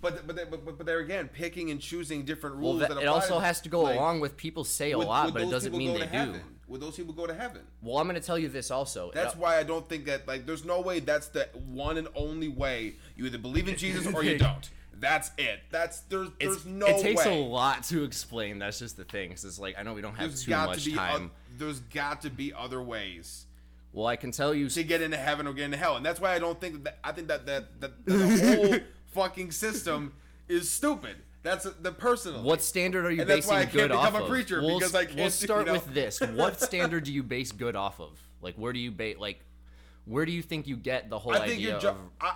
but 0.00 0.26
but 0.26 0.34
they, 0.34 0.44
but, 0.44 0.64
but 0.78 0.86
they're 0.86 1.00
again 1.00 1.28
picking 1.28 1.70
and 1.70 1.78
choosing 1.80 2.24
different 2.24 2.56
Well, 2.56 2.72
rules. 2.72 2.80
that, 2.80 2.88
that 2.94 3.02
it 3.02 3.06
also 3.06 3.38
has 3.38 3.60
to 3.60 3.68
go 3.68 3.82
like, 3.82 3.96
along 3.96 4.20
with 4.20 4.36
people 4.36 4.64
say 4.64 4.92
a 4.92 4.98
would- 4.98 5.06
lot, 5.06 5.32
but 5.32 5.42
it 5.42 5.50
doesn't 5.50 5.76
mean 5.76 5.92
they 5.94 6.00
do. 6.00 6.06
heaven? 6.06 6.40
Would 6.68 6.80
those 6.80 6.96
people 6.96 7.14
go 7.14 7.26
to 7.26 7.34
heaven? 7.34 7.62
Well, 7.82 7.98
I'm 7.98 8.06
going 8.08 8.20
to 8.20 8.26
tell 8.26 8.38
you 8.38 8.48
this 8.48 8.70
also. 8.70 9.10
That's 9.14 9.34
Uh, 9.34 9.38
why 9.38 9.58
I 9.58 9.62
don't 9.62 9.88
think 9.88 10.04
that 10.06 10.28
like 10.28 10.46
there's 10.46 10.64
no 10.64 10.80
way 10.80 11.00
that's 11.00 11.28
the 11.28 11.48
one 11.66 11.96
and 11.96 12.08
only 12.14 12.48
way 12.48 12.94
you 13.16 13.26
either 13.26 13.38
believe 13.38 13.68
in 13.68 13.76
Jesus 13.84 14.06
or 14.12 14.22
you 14.22 14.38
don't. 14.48 14.70
That's 15.00 15.30
it. 15.38 15.60
That's 15.70 16.00
there's 16.00 16.28
it's, 16.40 16.62
there's 16.62 16.66
no 16.66 16.86
it 16.86 17.00
takes 17.00 17.24
way. 17.24 17.40
a 17.40 17.44
lot 17.44 17.84
to 17.84 18.02
explain. 18.04 18.58
That's 18.58 18.78
just 18.80 18.96
the 18.96 19.04
thing. 19.04 19.30
'cause 19.30 19.44
it's 19.44 19.58
like 19.58 19.76
I 19.78 19.82
know 19.84 19.94
we 19.94 20.00
don't 20.02 20.14
have 20.16 20.30
there's 20.30 20.44
too 20.44 20.50
got 20.50 20.70
much 20.70 20.84
to 20.84 20.90
be 20.90 20.96
time. 20.96 21.24
oth- 21.26 21.30
there's 21.58 21.80
got 21.80 22.22
to 22.22 22.30
be 22.30 22.52
other 22.52 22.82
ways 22.82 23.44
well, 23.92 24.06
I 24.06 24.16
can 24.16 24.30
tell 24.32 24.52
you. 24.54 24.68
to 24.68 24.82
get 24.84 25.00
into 25.00 25.16
heaven 25.16 25.46
or 25.46 25.52
get 25.54 25.64
into 25.64 25.78
hell, 25.78 25.96
and 25.96 26.04
that's 26.04 26.20
why 26.20 26.34
I 26.34 26.38
don't 26.38 26.60
think 26.60 26.84
that 26.84 26.98
I 27.02 27.10
think 27.12 27.28
that 27.28 27.46
that, 27.46 27.80
that, 27.80 28.04
that 28.06 28.06
the 28.38 28.56
whole 28.56 28.78
fucking 29.12 29.50
system 29.52 30.12
is 30.46 30.70
stupid. 30.70 31.16
That's 31.42 31.64
the 31.64 31.92
personal. 31.92 32.42
What 32.42 32.62
standard 32.62 33.06
are 33.06 33.10
you 33.10 33.20
And 33.22 33.30
that's 33.30 33.46
basing 33.46 33.54
why 33.54 33.60
I 33.60 33.64
can't 33.64 33.72
good 33.74 33.88
become 33.90 34.06
off 34.06 34.20
a 34.20 34.24
of? 34.24 34.28
preacher, 34.28 34.60
we'll, 34.60 34.78
because 34.78 34.94
I 34.94 35.04
can't 35.04 35.16
We'll 35.18 35.30
start 35.30 35.60
you 35.60 35.66
know? 35.66 35.72
with 35.74 35.94
this. 35.94 36.20
What 36.34 36.60
standard 36.60 37.04
do 37.04 37.12
you 37.12 37.22
base 37.22 37.52
good 37.52 37.76
off 37.76 38.00
of? 38.00 38.18
Like, 38.42 38.56
where 38.56 38.72
do 38.72 38.78
you 38.78 38.90
base? 38.90 39.18
Like, 39.18 39.40
where 40.04 40.24
do 40.26 40.32
you 40.32 40.42
think 40.42 40.66
you 40.66 40.76
get 40.76 41.10
the 41.10 41.18
whole 41.18 41.32
I 41.34 41.40
think 41.46 41.52
idea 41.60 41.78
ju- 41.78 41.88
of? 41.88 41.96
I, 42.20 42.34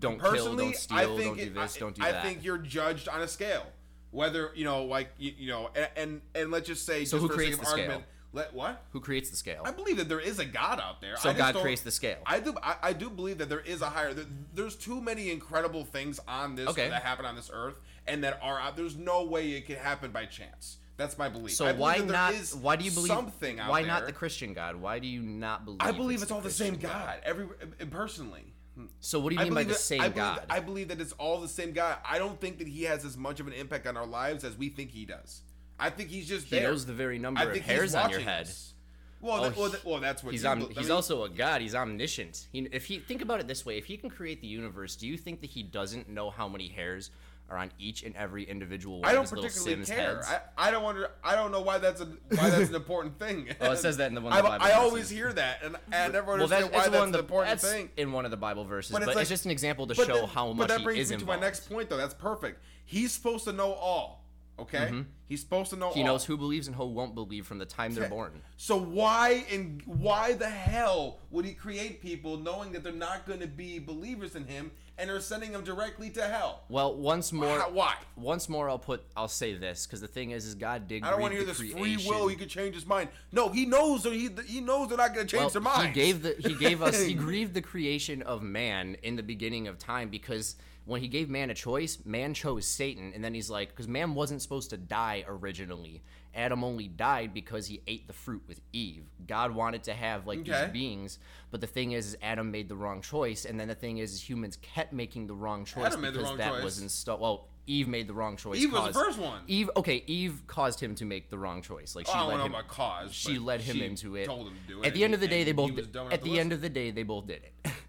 don't 0.00 0.20
kill, 0.20 0.56
don't 0.56 0.74
steal, 0.74 0.98
I 0.98 1.04
think 1.06 1.22
don't 1.24 1.36
do 1.36 1.50
this, 1.50 1.76
I, 1.76 1.78
don't 1.80 1.94
do 1.94 2.02
I 2.02 2.12
that. 2.12 2.24
think 2.24 2.42
you're 2.44 2.58
judged 2.58 3.08
on 3.08 3.20
a 3.20 3.28
scale, 3.28 3.66
whether 4.10 4.50
you 4.56 4.64
know, 4.64 4.84
like 4.84 5.10
you, 5.18 5.32
you 5.38 5.48
know, 5.48 5.70
and, 5.76 5.88
and 5.96 6.20
and 6.34 6.50
let's 6.50 6.66
just 6.66 6.84
say, 6.84 7.04
So 7.04 7.18
just 7.18 7.28
who 7.30 7.34
creates 7.36 7.56
the 7.58 7.64
scale? 7.66 7.78
argument, 7.78 8.04
let 8.32 8.52
what? 8.52 8.84
Who 8.92 9.00
creates 9.00 9.30
the 9.30 9.36
scale? 9.36 9.62
I 9.64 9.70
believe 9.70 9.96
that 9.98 10.08
there 10.08 10.18
is 10.18 10.40
a 10.40 10.44
God 10.44 10.80
out 10.80 11.00
there. 11.00 11.16
So 11.18 11.30
I 11.30 11.34
God 11.34 11.54
creates 11.54 11.82
the 11.82 11.90
scale. 11.92 12.18
I 12.26 12.40
do. 12.40 12.54
I, 12.62 12.76
I 12.82 12.92
do 12.92 13.08
believe 13.10 13.38
that 13.38 13.48
there 13.48 13.60
is 13.60 13.80
a 13.82 13.90
higher. 13.90 14.12
There, 14.12 14.24
there's 14.54 14.74
too 14.74 15.00
many 15.00 15.30
incredible 15.30 15.84
things 15.84 16.18
on 16.26 16.56
this 16.56 16.68
Okay. 16.70 16.88
that 16.88 17.02
happen 17.04 17.24
on 17.26 17.36
this 17.36 17.50
earth, 17.52 17.78
and 18.06 18.24
that 18.24 18.38
are 18.42 18.58
out. 18.60 18.76
There's 18.76 18.96
no 18.96 19.24
way 19.24 19.50
it 19.52 19.66
could 19.66 19.78
happen 19.78 20.10
by 20.10 20.26
chance. 20.26 20.78
That's 20.96 21.16
my 21.16 21.28
belief. 21.30 21.54
So 21.54 21.64
believe 21.64 21.78
why 21.80 21.96
not? 21.98 22.34
Why 22.60 22.76
do 22.76 22.84
you 22.84 22.90
believe 22.90 23.08
something 23.08 23.56
Why 23.58 23.80
there. 23.82 23.90
not 23.90 24.06
the 24.06 24.12
Christian 24.12 24.52
God? 24.52 24.76
Why 24.76 24.98
do 24.98 25.06
you 25.06 25.22
not 25.22 25.64
believe? 25.64 25.80
I 25.80 25.92
believe 25.92 26.20
it's, 26.20 26.28
the 26.28 26.34
all 26.34 26.40
the 26.42 26.50
same 26.50 26.74
Christian 26.74 26.90
God. 26.90 27.20
Every 27.24 27.44
uh, 27.46 27.86
personally. 27.90 28.52
So 29.00 29.18
what 29.20 29.30
do 29.30 29.36
you 29.36 29.40
I 29.40 29.44
mean 29.44 29.54
by 29.54 29.62
the 29.64 29.70
that- 29.70 29.78
same 29.78 30.00
I 30.00 30.04
believe, 30.08 30.16
God? 30.16 30.44
I 30.50 30.60
believe 30.60 30.88
that 30.88 31.00
it's 31.00 31.12
all 31.12 31.40
the 31.40 31.48
same 31.48 31.72
God. 31.72 31.98
I 32.08 32.18
don't 32.18 32.38
think 32.40 32.58
that 32.58 32.68
he 32.68 32.82
has 32.84 33.04
as 33.04 33.16
much 33.16 33.40
of 33.40 33.46
an 33.46 33.52
impact 33.54 33.86
on 33.86 33.96
our 33.96 34.06
lives 34.06 34.44
as 34.44 34.56
we 34.56 34.68
think 34.68 34.90
he 34.90 35.04
does. 35.06 35.42
I 35.78 35.88
think 35.90 36.10
he's 36.10 36.28
just 36.28 36.46
he 36.48 36.56
there. 36.56 36.68
knows 36.70 36.84
the 36.86 36.92
very 36.92 37.18
number 37.18 37.40
I 37.40 37.44
of 37.44 37.56
hairs 37.58 37.94
on 37.94 38.10
your 38.10 38.20
head. 38.20 38.42
us. 38.46 38.74
Well, 39.22 39.36
Oh, 39.36 39.42
that, 39.48 39.56
well, 39.56 39.68
that- 39.70 39.84
well, 39.84 40.00
that's 40.00 40.22
what 40.24 40.32
He's 40.32 40.44
om- 40.46 40.68
he's 40.68 40.76
mean, 40.76 40.90
also 40.90 41.24
a 41.24 41.28
god. 41.30 41.60
He's 41.62 41.74
omniscient. 41.74 42.46
He, 42.52 42.60
if 42.72 42.86
he 42.86 42.98
think 42.98 43.20
about 43.22 43.40
it 43.40 43.48
this 43.48 43.64
way, 43.66 43.76
if 43.78 43.84
he 43.86 43.96
can 43.98 44.08
create 44.10 44.40
the 44.40 44.46
universe, 44.46 44.96
do 44.96 45.06
you 45.06 45.16
think 45.18 45.40
that 45.42 45.50
he 45.50 45.62
doesn't 45.62 46.08
know 46.08 46.30
how 46.30 46.48
many 46.48 46.68
hairs 46.68 47.10
are 47.50 47.58
on 47.58 47.70
each 47.78 48.04
and 48.04 48.14
every 48.16 48.44
individual 48.44 49.00
I 49.04 49.12
don't 49.12 49.28
particularly 49.28 49.84
care. 49.84 50.22
I, 50.26 50.68
I 50.68 50.70
don't 50.70 50.84
wonder. 50.84 51.10
I 51.22 51.34
don't 51.34 51.50
know 51.50 51.60
why 51.60 51.78
that's 51.78 52.00
a 52.00 52.06
why 52.06 52.48
that's 52.48 52.70
an 52.70 52.76
important 52.76 53.18
thing. 53.18 53.48
Oh, 53.60 53.72
it 53.72 53.78
says 53.78 53.98
that 53.98 54.08
in 54.08 54.14
the 54.14 54.20
one 54.20 54.32
of 54.32 54.38
I, 54.38 54.42
the 54.42 54.48
Bible 54.48 54.64
I 54.64 54.72
always 54.72 55.10
hear 55.10 55.32
that, 55.32 55.62
and 55.62 55.76
I 55.92 56.08
never 56.08 56.26
well, 56.26 56.34
understand 56.34 56.64
that's, 56.64 56.74
why 56.74 56.88
that's 56.88 57.08
an 57.08 57.14
important 57.14 57.60
that's 57.60 57.72
thing. 57.72 57.90
in 57.96 58.12
one 58.12 58.24
of 58.24 58.30
the 58.30 58.36
Bible 58.36 58.64
verses, 58.64 58.92
but 58.92 59.00
But 59.04 59.10
it's, 59.10 59.22
it's 59.22 59.30
just 59.30 59.44
an 59.44 59.50
example 59.50 59.86
to 59.86 59.94
show 59.94 60.06
then- 60.06 60.28
how 60.28 60.52
much. 60.52 60.68
but 60.68 60.76
that 60.76 60.84
brings 60.84 61.10
me 61.10 61.16
to 61.16 61.24
my 61.26 61.38
next 61.38 61.68
point, 61.68 61.90
though. 61.90 61.96
That's 61.96 62.14
perfect. 62.14 62.62
He's 62.84 63.12
supposed 63.12 63.44
to 63.44 63.52
know 63.52 63.72
all. 63.72 64.24
Okay, 64.58 65.04
he's 65.26 65.40
supposed 65.40 65.70
to 65.70 65.76
know. 65.76 65.88
Mm-hmm. 65.88 65.94
He 65.98 66.00
all. 66.02 66.08
knows 66.08 66.24
who 66.24 66.36
believes 66.36 66.66
and 66.66 66.76
who 66.76 66.86
won't 66.86 67.14
believe 67.14 67.46
from 67.46 67.58
the 67.58 67.64
time 67.64 67.94
they're 67.94 68.08
born. 68.08 68.42
So 68.56 68.78
why 68.78 69.44
in 69.50 69.80
why 69.86 70.34
the 70.34 70.48
hell 70.50 71.18
would 71.30 71.46
he 71.46 71.52
create 71.52 72.02
people 72.02 72.36
knowing 72.36 72.72
that 72.72 72.82
they're 72.82 72.92
not 72.92 73.26
going 73.26 73.40
to 73.40 73.46
be 73.46 73.78
believers 73.78 74.36
in 74.36 74.44
him 74.44 74.70
and 75.00 75.10
are 75.10 75.20
sending 75.20 75.52
them 75.52 75.64
directly 75.64 76.10
to 76.10 76.22
hell? 76.22 76.62
Well, 76.68 76.94
once 76.94 77.32
more, 77.32 77.58
How- 77.58 77.70
why? 77.70 77.96
once 78.16 78.48
more, 78.48 78.68
I'll 78.68 78.78
put, 78.78 79.02
I'll 79.16 79.28
say 79.28 79.54
this 79.54 79.86
because 79.86 80.00
the 80.00 80.08
thing 80.08 80.30
is, 80.30 80.44
is 80.44 80.54
God 80.54 80.86
did. 80.86 81.02
I 81.02 81.10
don't 81.10 81.20
want 81.20 81.32
to 81.32 81.38
hear 81.38 81.46
this 81.46 81.58
free 81.58 81.96
will. 82.06 82.28
He 82.28 82.36
could 82.36 82.50
change 82.50 82.74
his 82.74 82.86
mind. 82.86 83.08
No, 83.32 83.48
he 83.48 83.66
knows. 83.66 84.02
That 84.02 84.12
he 84.12 84.28
he 84.46 84.60
knows 84.60 84.88
they're 84.88 84.98
not 84.98 85.14
going 85.14 85.26
to 85.26 85.36
change 85.36 85.52
their 85.52 85.62
mind. 85.62 85.88
He 85.88 85.92
gave 85.94 86.22
the 86.22 86.36
he 86.38 86.54
gave 86.54 86.82
us 86.82 87.00
he 87.00 87.14
grieved 87.26 87.54
the 87.54 87.62
creation 87.62 88.22
of 88.22 88.42
man 88.42 88.96
in 89.02 89.16
the 89.16 89.22
beginning 89.22 89.68
of 89.68 89.78
time 89.78 90.08
because 90.08 90.56
when 90.84 91.00
he 91.00 91.08
gave 91.08 91.28
man 91.28 91.50
a 91.50 91.54
choice, 91.54 91.98
man 92.04 92.34
chose 92.34 92.66
Satan, 92.66 93.12
and 93.14 93.22
then 93.22 93.32
he's 93.34 93.50
like, 93.50 93.68
because 93.68 93.86
man 93.86 94.14
wasn't 94.14 94.42
supposed 94.42 94.70
to 94.70 94.76
die 94.76 95.24
originally. 95.28 96.02
Adam 96.34 96.62
only 96.62 96.86
died 96.88 97.34
because 97.34 97.66
he 97.66 97.82
ate 97.86 98.06
the 98.06 98.12
fruit 98.12 98.42
with 98.46 98.60
Eve. 98.72 99.04
God 99.26 99.52
wanted 99.54 99.82
to 99.84 99.94
have 99.94 100.26
like 100.26 100.40
Okay. 100.40 100.62
these 100.64 100.72
beings, 100.72 101.18
but 101.50 101.60
the 101.60 101.66
thing 101.66 101.92
is, 101.92 102.06
is 102.08 102.16
Adam 102.22 102.50
made 102.50 102.68
the 102.68 102.76
wrong 102.76 103.00
choice, 103.02 103.44
and 103.44 103.58
then 103.58 103.68
the 103.68 103.74
thing 103.74 103.98
is, 103.98 104.12
is 104.12 104.28
humans 104.28 104.56
kept 104.62 104.92
making 104.92 105.26
the 105.26 105.34
wrong 105.34 105.64
choice 105.64 105.86
Adam 105.86 106.00
made 106.02 106.08
the 106.08 106.18
because 106.18 106.28
wrong 106.28 106.38
that 106.38 106.52
choice. 106.52 106.64
was 106.64 106.80
installed. 106.82 107.20
Well, 107.20 107.48
Eve 107.66 107.86
made 107.88 108.08
the 108.08 108.14
wrong 108.14 108.36
choice. 108.36 108.58
Eve 108.58 108.72
was 108.72 108.86
the 108.94 109.00
first 109.00 109.18
one. 109.18 109.42
Eve, 109.46 109.70
okay, 109.76 110.02
Eve 110.06 110.42
caused 110.46 110.80
him 110.80 110.94
to 110.96 111.04
make 111.04 111.30
the 111.30 111.38
wrong 111.38 111.62
choice. 111.62 111.94
Like 111.94 112.06
oh, 112.08 112.12
she 112.12 112.18
Oh, 112.18 112.22
I 112.22 112.26
led 112.36 112.40
him. 112.46 112.52
about 112.52 112.68
cause. 112.68 113.12
she 113.12 113.38
led 113.38 113.60
him 113.60 113.80
into 113.82 114.16
it. 114.16 114.24
Told 114.26 114.48
him 114.48 114.54
to 114.66 114.72
do 114.74 114.82
it. 114.82 114.86
At 114.86 114.94
the 114.94 115.04
end 115.04 115.14
of 115.14 115.20
the 115.20 115.28
day, 115.28 115.44
they 115.44 115.52
both. 115.52 115.74
Did, 115.76 115.84
at 115.84 115.92
the 116.22 116.30
listen. 116.30 116.36
end 116.38 116.52
of 116.52 116.60
the 116.62 116.68
day, 116.68 116.90
they 116.90 117.02
both 117.04 117.26
did 117.26 117.42
it. 117.44 117.72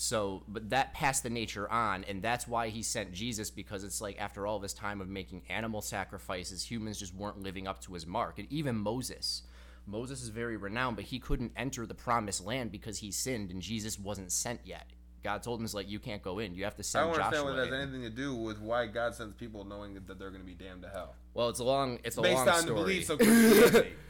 so, 0.00 0.44
but 0.46 0.70
that 0.70 0.94
passed 0.94 1.24
the 1.24 1.30
nature 1.30 1.68
on, 1.68 2.04
and 2.04 2.22
that's 2.22 2.46
why 2.46 2.68
he 2.68 2.84
sent 2.84 3.12
Jesus 3.12 3.50
because 3.50 3.82
it's 3.82 4.00
like 4.00 4.16
after 4.20 4.46
all 4.46 4.60
this 4.60 4.72
time 4.72 5.00
of 5.00 5.08
making 5.08 5.42
animal 5.48 5.82
sacrifices, 5.82 6.62
humans 6.62 7.00
just 7.00 7.12
weren't 7.16 7.42
living 7.42 7.66
up 7.66 7.80
to 7.80 7.94
his 7.94 8.06
mark, 8.06 8.38
and 8.38 8.46
even 8.48 8.76
Moses. 8.76 9.42
Moses 9.86 10.22
is 10.22 10.28
very 10.28 10.56
renowned, 10.56 10.94
but 10.94 11.06
he 11.06 11.18
couldn't 11.18 11.50
enter 11.56 11.84
the 11.84 11.96
promised 11.96 12.46
land 12.46 12.70
because 12.70 12.98
he 12.98 13.10
sinned, 13.10 13.50
and 13.50 13.60
Jesus 13.60 13.98
wasn't 13.98 14.30
sent 14.30 14.60
yet. 14.64 14.86
God 15.24 15.42
told 15.42 15.58
him, 15.58 15.64
"Is 15.64 15.74
like 15.74 15.88
you 15.90 15.98
can't 15.98 16.22
go 16.22 16.38
in. 16.38 16.54
You 16.54 16.62
have 16.62 16.76
to 16.76 16.84
send." 16.84 17.02
I 17.02 17.06
don't 17.06 17.14
understand 17.16 17.34
Joshua." 17.34 17.50
what 17.50 17.70
that 17.70 17.76
has 17.76 17.82
anything 17.82 18.02
to 18.02 18.10
do 18.16 18.36
with 18.36 18.60
why 18.60 18.86
God 18.86 19.16
sends 19.16 19.34
people 19.34 19.64
knowing 19.64 19.94
that 19.94 20.06
they're 20.06 20.30
going 20.30 20.42
to 20.42 20.46
be 20.46 20.54
damned 20.54 20.82
to 20.82 20.90
hell. 20.90 21.16
Well, 21.34 21.48
it's 21.48 21.58
a 21.58 21.64
long. 21.64 21.98
It's 22.04 22.16
a 22.18 22.22
Based 22.22 22.36
long 22.36 22.48
on 22.48 22.60
story. 22.60 22.68
the 22.68 22.74
beliefs 22.74 23.10
of 23.10 23.18
Christianity. 23.18 23.94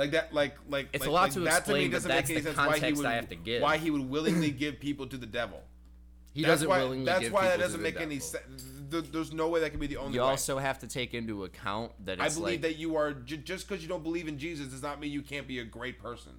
like 0.00 0.10
that, 0.12 0.32
like 0.34 0.54
like 0.68 0.88
It's 0.92 1.02
like, 1.02 1.08
a 1.08 1.12
lot 1.12 1.22
like 1.24 1.32
to 1.34 1.40
that 1.40 1.64
to 1.66 1.74
me 1.74 1.88
doesn't 1.88 2.08
that's 2.08 2.28
make 2.28 2.36
any 2.38 2.40
the 2.44 2.54
sense 2.54 2.56
why 2.56 2.64
he 2.74 2.80
context 2.80 2.96
would 2.98 3.06
I 3.06 3.14
have 3.14 3.28
to 3.28 3.34
give. 3.36 3.62
why 3.62 3.76
he 3.76 3.90
would 3.90 4.08
willingly 4.10 4.50
give 4.50 4.80
people 4.80 5.06
to 5.06 5.16
the 5.16 5.26
devil. 5.26 5.62
he 6.32 6.42
That's 6.42 6.52
doesn't 6.54 6.68
why. 6.70 6.78
willingly 6.82 7.04
That's 7.04 7.20
give 7.20 7.32
why 7.32 7.42
that 7.42 7.56
people 7.56 7.58
to 7.58 7.62
doesn't 7.78 7.82
make 7.82 8.00
any 8.00 8.18
sense. 8.18 8.64
There's 8.88 9.32
no 9.32 9.48
way 9.48 9.60
that 9.60 9.70
can 9.70 9.78
be 9.78 9.86
the 9.86 9.98
only 9.98 10.14
You 10.14 10.22
way. 10.22 10.26
also 10.26 10.58
have 10.58 10.78
to 10.80 10.88
take 10.88 11.14
into 11.14 11.44
account 11.44 11.92
that 12.06 12.20
I 12.20 12.28
believe 12.28 12.42
like, 12.44 12.60
that 12.62 12.76
you 12.76 12.96
are 12.96 13.12
j- 13.12 13.36
just 13.36 13.68
because 13.68 13.82
you 13.84 13.88
don't 13.88 14.02
believe 14.02 14.26
in 14.26 14.36
Jesus 14.38 14.66
does 14.68 14.82
not 14.82 14.98
mean 15.00 15.12
you 15.12 15.22
can't 15.22 15.46
be 15.46 15.60
a 15.60 15.64
great 15.64 16.00
person. 16.00 16.32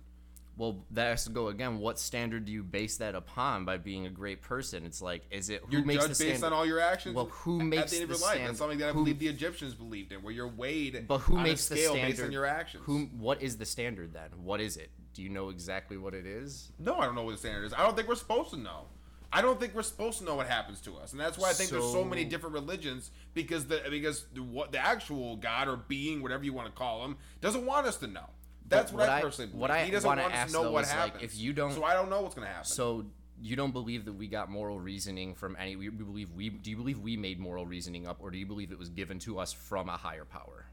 Well, 0.62 0.86
that 0.92 1.08
has 1.08 1.24
to 1.24 1.32
go 1.32 1.48
again. 1.48 1.80
What 1.80 1.98
standard 1.98 2.46
do 2.46 2.52
you 2.52 2.62
base 2.62 2.98
that 2.98 3.16
upon 3.16 3.66
by 3.66 3.78
being 3.78 4.06
a 4.06 4.12
great 4.12 4.44
person? 4.44 4.86
It's 4.86 5.02
like, 5.02 5.24
is 5.32 5.50
it 5.50 5.64
who 5.66 5.78
You're 5.78 5.86
makes 5.86 6.06
judged 6.06 6.20
the 6.20 6.26
based 6.26 6.44
on 6.44 6.54
all 6.54 6.68
your 6.68 6.80
actions. 6.80 7.16
Well, 7.16 7.26
who 7.32 7.62
at 7.62 7.66
makes 7.66 7.90
the 7.90 7.98
end 7.98 8.04
of 8.04 8.10
your 8.12 8.20
life? 8.20 8.36
stand- 8.36 8.50
That's 8.50 8.60
something 8.60 8.78
that 8.78 8.90
I 8.90 8.92
who- 8.92 9.00
believe 9.00 9.18
the 9.18 9.28
Egyptians 9.28 9.74
believed 9.74 10.12
in, 10.12 10.22
where 10.22 10.32
you're 10.32 10.48
weighed. 10.48 11.08
but 11.08 11.18
who 11.18 11.40
makes 11.40 11.68
the 11.68 11.78
scale 11.78 11.94
standard? 11.94 12.12
based 12.12 12.24
on 12.26 12.32
your 12.32 12.46
actions? 12.46 12.84
Who? 12.86 13.06
What 13.18 13.42
is 13.42 13.58
the 13.58 13.66
standard 13.66 14.14
then? 14.14 14.30
What 14.44 14.62
is 14.62 14.78
it? 14.78 14.92
Do 15.16 15.24
you 15.24 15.30
know 15.30 15.50
exactly 15.50 15.98
what 15.98 16.14
it 16.14 16.28
is? 16.28 16.72
No, 16.78 17.00
I 17.00 17.08
don't 17.08 17.16
know 17.16 17.24
what 17.24 17.32
the 17.32 17.40
standard 17.40 17.66
is. 17.66 17.74
I 17.74 17.80
don't 17.80 17.96
think 17.96 18.08
we're 18.08 18.14
supposed 18.14 18.52
to 18.52 18.58
know. 18.58 18.86
I 19.34 19.42
don't 19.42 19.60
think 19.60 19.74
we're 19.74 19.82
supposed 19.82 20.20
to 20.20 20.26
know 20.26 20.36
what 20.36 20.46
happens 20.46 20.80
to 20.82 20.96
us, 20.98 21.12
and 21.14 21.20
that's 21.20 21.40
why 21.40 21.50
I 21.50 21.54
think 21.54 21.72
there's 21.72 21.92
so 21.92 22.04
many 22.04 22.24
different 22.24 22.54
religions 22.54 23.10
because 23.34 23.66
the 23.66 23.82
because 23.90 24.26
the, 24.36 24.44
what 24.44 24.72
the 24.72 24.78
actual 24.78 25.38
God 25.38 25.68
or 25.68 25.78
being, 25.78 26.22
whatever 26.22 26.44
you 26.44 26.54
want 26.54 26.68
to 26.68 26.74
call 26.74 27.04
him, 27.04 27.18
doesn't 27.40 27.66
want 27.66 27.88
us 27.88 27.98
to 27.98 28.08
know. 28.08 28.30
That's 28.72 28.92
what, 28.92 29.02
what 29.02 29.10
I 29.10 29.22
personally 29.22 29.52
believe. 29.52 29.62
what 29.62 29.72
I 29.72 29.84
he 29.84 29.92
doesn't 29.92 30.08
wanna 30.08 30.24
ask, 30.24 30.54
know 30.54 30.64
though, 30.64 30.72
what 30.72 30.86
is, 30.86 30.94
like, 30.96 31.22
if 31.22 31.38
you 31.38 31.54
don't- 31.54 31.74
so 31.74 31.84
I 31.84 31.94
don't 31.94 32.10
know 32.10 32.22
what's 32.22 32.36
gonna 32.36 32.48
happen. 32.48 32.66
So 32.66 33.06
you 33.40 33.56
don't 33.56 33.72
believe 33.72 34.06
that 34.06 34.14
we 34.14 34.28
got 34.28 34.50
moral 34.50 34.80
reasoning 34.80 35.36
from 35.36 35.56
any? 35.60 35.76
We, 35.76 35.90
we 35.90 36.04
believe 36.04 36.32
we. 36.32 36.50
Do 36.50 36.70
you 36.70 36.78
believe 36.78 37.00
we 37.00 37.18
made 37.18 37.40
moral 37.40 37.66
reasoning 37.66 38.08
up, 38.08 38.18
or 38.22 38.32
do 38.32 38.38
you 38.38 38.46
believe 38.46 38.72
it 38.72 38.80
was 38.80 38.90
given 38.90 39.20
to 39.20 39.40
us 39.40 39.52
from 39.52 39.90
a 39.90 39.98
higher 39.98 40.26
power? 40.26 40.68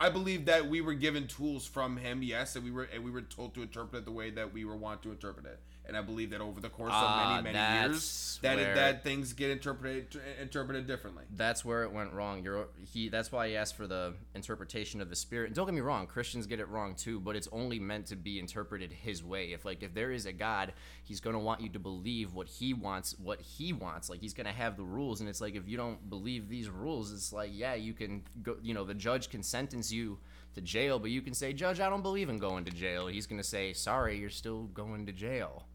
I 0.00 0.10
believe 0.10 0.46
that 0.46 0.68
we 0.68 0.80
were 0.80 0.94
given 0.94 1.26
tools 1.26 1.66
from 1.66 1.96
him, 1.96 2.22
yes, 2.22 2.56
and 2.56 2.64
we 2.64 2.70
were 2.70 2.84
and 2.84 3.04
we 3.04 3.10
were 3.10 3.22
told 3.22 3.54
to 3.54 3.62
interpret 3.62 4.02
it 4.02 4.04
the 4.04 4.10
way 4.12 4.30
that 4.30 4.52
we 4.52 4.64
were 4.64 4.76
want 4.76 5.02
to 5.02 5.10
interpret 5.10 5.46
it. 5.46 5.60
And 5.86 5.98
I 5.98 6.00
believe 6.00 6.30
that 6.30 6.40
over 6.40 6.60
the 6.62 6.70
course 6.70 6.92
Ah, 6.94 7.36
of 7.38 7.44
many 7.44 7.52
many 7.56 7.88
years, 7.88 8.38
that 8.40 8.56
where- 8.56 8.74
that 8.74 9.04
things 9.04 9.34
get 9.34 9.50
interpreted 9.50 10.18
interpreted 10.40 10.86
differently. 10.86 11.24
That's 11.30 11.62
where 11.62 11.82
it 11.84 11.92
went 11.92 12.12
wrong. 12.14 12.42
You're 12.42 12.68
he. 12.90 13.10
That's 13.10 13.30
why 13.30 13.48
he 13.48 13.56
asked 13.56 13.76
for 13.76 13.86
the 13.86 14.14
interpretation 14.34 15.02
of 15.02 15.10
the 15.10 15.16
spirit. 15.16 15.48
And 15.48 15.54
don't 15.54 15.66
get 15.66 15.74
me 15.74 15.82
wrong, 15.82 16.06
Christians 16.06 16.46
get 16.46 16.58
it 16.58 16.68
wrong 16.68 16.94
too. 16.94 17.20
But 17.20 17.36
it's 17.36 17.48
only 17.52 17.78
meant 17.78 18.06
to 18.06 18.16
be 18.16 18.38
interpreted 18.38 18.92
His 18.92 19.22
way. 19.22 19.52
If 19.52 19.66
like 19.66 19.82
if 19.82 19.92
there 19.92 20.10
is 20.10 20.24
a 20.24 20.32
God, 20.32 20.72
He's 21.02 21.20
gonna 21.20 21.38
want 21.38 21.60
you 21.60 21.68
to 21.68 21.78
believe 21.78 22.32
what 22.32 22.48
He 22.48 22.72
wants, 22.72 23.14
what 23.18 23.42
He 23.42 23.74
wants. 23.74 24.08
Like 24.08 24.20
He's 24.20 24.32
gonna 24.34 24.52
have 24.52 24.78
the 24.78 24.84
rules. 24.84 25.20
And 25.20 25.28
it's 25.28 25.42
like 25.42 25.54
if 25.54 25.68
you 25.68 25.76
don't 25.76 26.08
believe 26.08 26.48
these 26.48 26.70
rules, 26.70 27.12
it's 27.12 27.30
like 27.30 27.50
yeah, 27.52 27.74
you 27.74 27.92
can 27.92 28.22
go. 28.42 28.56
You 28.62 28.72
know, 28.72 28.84
the 28.84 28.94
judge 28.94 29.28
can 29.28 29.42
sentence 29.42 29.92
you 29.92 30.18
to 30.54 30.60
jail, 30.62 30.98
but 31.00 31.10
you 31.10 31.20
can 31.20 31.34
say, 31.34 31.52
Judge, 31.52 31.80
I 31.80 31.90
don't 31.90 32.02
believe 32.02 32.28
in 32.28 32.38
going 32.38 32.64
to 32.64 32.70
jail. 32.70 33.08
He's 33.08 33.26
gonna 33.26 33.42
say, 33.42 33.72
Sorry, 33.74 34.16
you're 34.18 34.30
still 34.30 34.62
going 34.68 35.04
to 35.06 35.12
jail. 35.12 35.66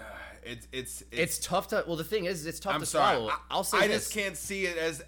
It's 0.42 0.66
it's 0.72 1.02
It's 1.12 1.38
tough 1.38 1.68
to. 1.68 1.84
Well, 1.86 1.96
the 1.96 2.02
thing 2.04 2.24
is, 2.24 2.46
it's 2.46 2.58
tough 2.60 2.74
I'm 2.74 2.80
to 2.80 2.86
sorry. 2.86 3.16
swallow. 3.16 3.30
I, 3.30 3.36
I'll 3.50 3.62
say 3.62 3.76
I 3.78 3.88
this. 3.88 4.04
just 4.04 4.14
can't 4.14 4.36
see 4.36 4.64
it 4.64 4.78
as 4.78 5.02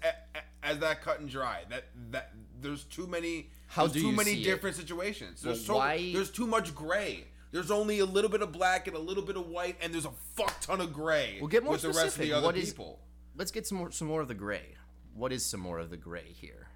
as 0.61 0.77
that 0.79 1.01
cut 1.01 1.19
and 1.19 1.27
dry. 1.27 1.63
That 1.69 1.85
that 2.11 2.31
there's 2.61 2.83
too 2.83 3.07
many. 3.07 3.49
How 3.67 3.87
do 3.87 3.99
too 3.99 4.07
you 4.07 4.11
many 4.15 4.33
see 4.35 4.41
it? 4.41 4.45
different 4.45 4.75
situations. 4.75 5.41
There's 5.41 5.57
Well, 5.57 5.65
so 5.65 5.75
why- 5.77 6.11
there's 6.13 6.29
too 6.29 6.45
much 6.45 6.75
gray. 6.75 7.25
There's 7.51 7.71
only 7.71 7.97
a 7.99 8.05
little 8.05 8.29
bit 8.29 8.43
of 8.43 8.51
black 8.51 8.85
and 8.87 8.95
a 8.95 8.99
little 8.99 9.23
bit 9.23 9.35
of 9.35 9.47
white, 9.47 9.75
and 9.81 9.91
there's 9.91 10.05
a 10.05 10.11
fuck 10.35 10.59
ton 10.61 10.79
of 10.81 10.93
gray. 10.93 11.37
We'll 11.39 11.49
get 11.49 11.63
more 11.63 11.73
with 11.73 11.81
specific. 11.81 11.99
the 11.99 12.03
rest 12.05 12.15
of 12.17 12.21
the 12.23 12.33
other 12.33 12.45
What 12.45 12.55
is- 12.57 12.69
people. 12.69 12.99
Let's 13.35 13.51
get 13.51 13.65
some 13.65 13.79
more 13.79 13.91
some 13.91 14.07
more 14.07 14.21
of 14.21 14.27
the 14.27 14.35
gray. 14.35 14.75
What 15.15 15.31
is 15.33 15.43
some 15.43 15.59
more 15.61 15.79
of 15.79 15.89
the 15.89 15.97
gray 15.97 16.27
here? 16.31 16.67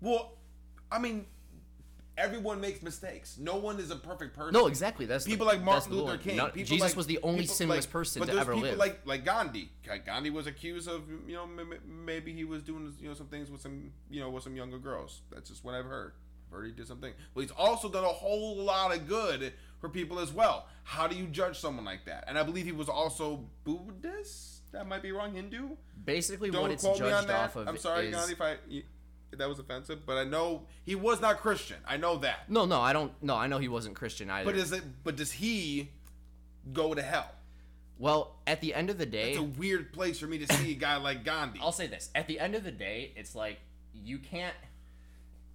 Well, 0.00 0.38
I 0.90 1.00
mean, 1.00 1.26
everyone 2.16 2.60
makes 2.60 2.82
mistakes. 2.82 3.36
No 3.38 3.56
one 3.56 3.78
is 3.78 3.90
a 3.90 3.96
perfect 3.96 4.34
person. 4.36 4.52
No, 4.52 4.66
exactly. 4.66 5.06
That's 5.06 5.24
the- 5.24 5.30
people 5.30 5.46
like 5.46 5.56
that's 5.64 5.88
Martin 5.88 5.92
Luther. 5.94 6.18
King. 6.18 6.36
No- 6.36 6.50
Jesus 6.50 6.80
like- 6.80 6.96
was 6.96 7.06
the 7.06 7.18
only 7.22 7.46
sinless 7.46 7.84
like- 7.84 7.90
person 7.90 8.20
but 8.20 8.32
to 8.32 8.38
ever 8.38 8.54
people 8.54 8.70
live. 8.70 8.78
Like 8.78 9.00
like 9.06 9.24
Gandhi. 9.24 9.70
Gandhi 10.04 10.30
was 10.30 10.46
accused 10.46 10.88
of 10.88 11.02
you 11.26 11.34
know 11.34 11.48
maybe 11.86 12.32
he 12.32 12.44
was 12.44 12.62
doing 12.62 12.94
you 13.00 13.08
know 13.08 13.14
some 13.14 13.26
things 13.28 13.50
with 13.50 13.60
some 13.60 13.90
you 14.10 14.20
know 14.20 14.30
with 14.30 14.44
some 14.44 14.56
younger 14.56 14.78
girls. 14.78 15.22
That's 15.30 15.50
just 15.50 15.64
what 15.64 15.74
I've 15.74 15.84
heard. 15.86 16.12
I've 16.46 16.52
heard 16.52 16.66
he 16.66 16.72
did 16.72 16.86
something. 16.86 17.12
Well, 17.34 17.42
he's 17.42 17.50
also 17.50 17.88
done 17.88 18.04
a 18.04 18.08
whole 18.08 18.56
lot 18.56 18.94
of 18.94 19.08
good 19.08 19.52
for 19.80 19.88
people 19.88 20.18
as 20.20 20.32
well. 20.32 20.68
How 20.84 21.06
do 21.06 21.16
you 21.16 21.26
judge 21.26 21.58
someone 21.58 21.84
like 21.84 22.04
that? 22.06 22.24
And 22.28 22.38
I 22.38 22.42
believe 22.42 22.64
he 22.64 22.72
was 22.72 22.88
also 22.88 23.48
Buddhist. 23.64 24.70
That 24.72 24.88
might 24.88 25.02
be 25.02 25.12
wrong. 25.12 25.32
Hindu. 25.34 25.76
Basically, 26.04 26.50
Don't 26.50 26.62
what 26.62 26.70
it's 26.72 26.82
quote 26.82 27.00
me 27.00 27.10
on 27.10 27.22
judged 27.26 27.30
off 27.30 27.56
of 27.56 27.68
I'm 27.68 27.78
sorry, 27.78 28.08
is 28.08 28.14
Gandhi, 28.14 28.32
if 28.32 28.40
I 28.40 28.56
that 29.38 29.48
was 29.48 29.58
offensive, 29.58 30.06
but 30.06 30.16
I 30.16 30.24
know 30.24 30.62
he 30.84 30.94
was 30.94 31.20
not 31.20 31.38
Christian. 31.38 31.76
I 31.86 31.96
know 31.96 32.16
that. 32.18 32.48
no, 32.50 32.64
no. 32.64 32.80
I 32.80 32.92
don't. 32.92 33.12
No, 33.22 33.36
I 33.36 33.46
know 33.46 33.58
he 33.58 33.68
wasn't 33.68 33.96
Christian 33.96 34.30
either. 34.30 34.50
But 34.50 34.58
is 34.58 34.72
it? 34.72 34.82
But 35.02 35.16
does 35.16 35.32
he 35.32 35.90
go 36.72 36.94
to 36.94 37.02
hell? 37.02 37.30
well, 37.98 38.36
at 38.46 38.60
the 38.60 38.74
end 38.74 38.90
of 38.90 38.98
the 38.98 39.06
day, 39.06 39.30
It's 39.30 39.38
a 39.38 39.42
weird 39.42 39.92
place 39.92 40.18
for 40.18 40.26
me 40.26 40.38
to 40.38 40.52
see 40.54 40.72
a 40.72 40.74
guy 40.74 40.96
like 40.96 41.24
Gandhi. 41.24 41.60
I'll 41.62 41.72
say 41.72 41.86
this: 41.86 42.10
at 42.14 42.26
the 42.26 42.40
end 42.40 42.54
of 42.54 42.64
the 42.64 42.72
day, 42.72 43.12
it's 43.16 43.34
like 43.34 43.58
you 43.92 44.18
can't 44.18 44.54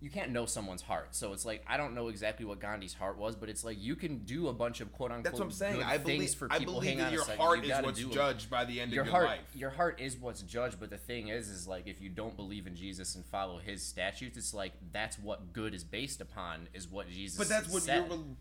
you 0.01 0.09
can't 0.09 0.31
know 0.31 0.45
someone's 0.45 0.81
heart. 0.81 1.09
So 1.11 1.33
it's 1.33 1.45
like 1.45 1.63
I 1.67 1.75
don't 1.77 1.93
know 1.93 2.07
exactly 2.07 2.45
what 2.45 2.59
Gandhi's 2.59 2.93
heart 2.93 3.17
was, 3.17 3.35
but 3.35 3.49
it's 3.49 3.63
like 3.63 3.77
you 3.79 3.95
can 3.95 4.19
do 4.19 4.47
a 4.47 4.53
bunch 4.53 4.79
of 4.81 4.91
quote 4.93 5.11
unquote 5.11 5.23
That's 5.25 5.39
what 5.39 5.45
I'm 5.45 5.51
saying. 5.51 5.83
I 5.83 5.97
things 5.97 6.05
believe. 6.05 6.33
for 6.35 6.47
I 6.49 6.59
people. 6.59 6.75
believe 6.75 6.89
Hang 6.89 6.97
that 6.99 7.07
on 7.07 7.13
your 7.13 7.25
heart 7.25 7.65
you 7.65 7.73
is 7.73 7.81
what's 7.83 8.03
judged 8.05 8.49
by 8.49 8.65
the 8.65 8.79
end 8.79 8.91
Your 8.93 9.01
of 9.01 9.07
your 9.07 9.15
heart, 9.15 9.25
life. 9.27 9.39
your 9.53 9.69
heart 9.71 9.99
is 9.99 10.15
what's 10.17 10.41
judged. 10.41 10.79
But 10.79 10.89
the 10.89 10.97
thing 10.97 11.27
is, 11.27 11.49
is 11.49 11.67
like 11.67 11.87
if 11.87 12.01
you 12.01 12.09
don't 12.09 12.35
believe 12.35 12.65
in 12.65 12.75
Jesus 12.75 13.15
and 13.15 13.25
follow 13.25 13.57
His 13.57 13.83
statutes, 13.83 14.37
it's 14.37 14.53
like 14.53 14.73
that's 14.91 15.19
what 15.19 15.51
good 15.53 15.73
is 15.73 15.83
based 15.83 16.21
upon. 16.21 16.67
Is 16.73 16.87
what 16.87 17.09
Jesus. 17.09 17.37
But 17.37 17.49
that's 17.49 17.71
what 17.71 17.83
said. 17.83 18.07
your. 18.09 18.37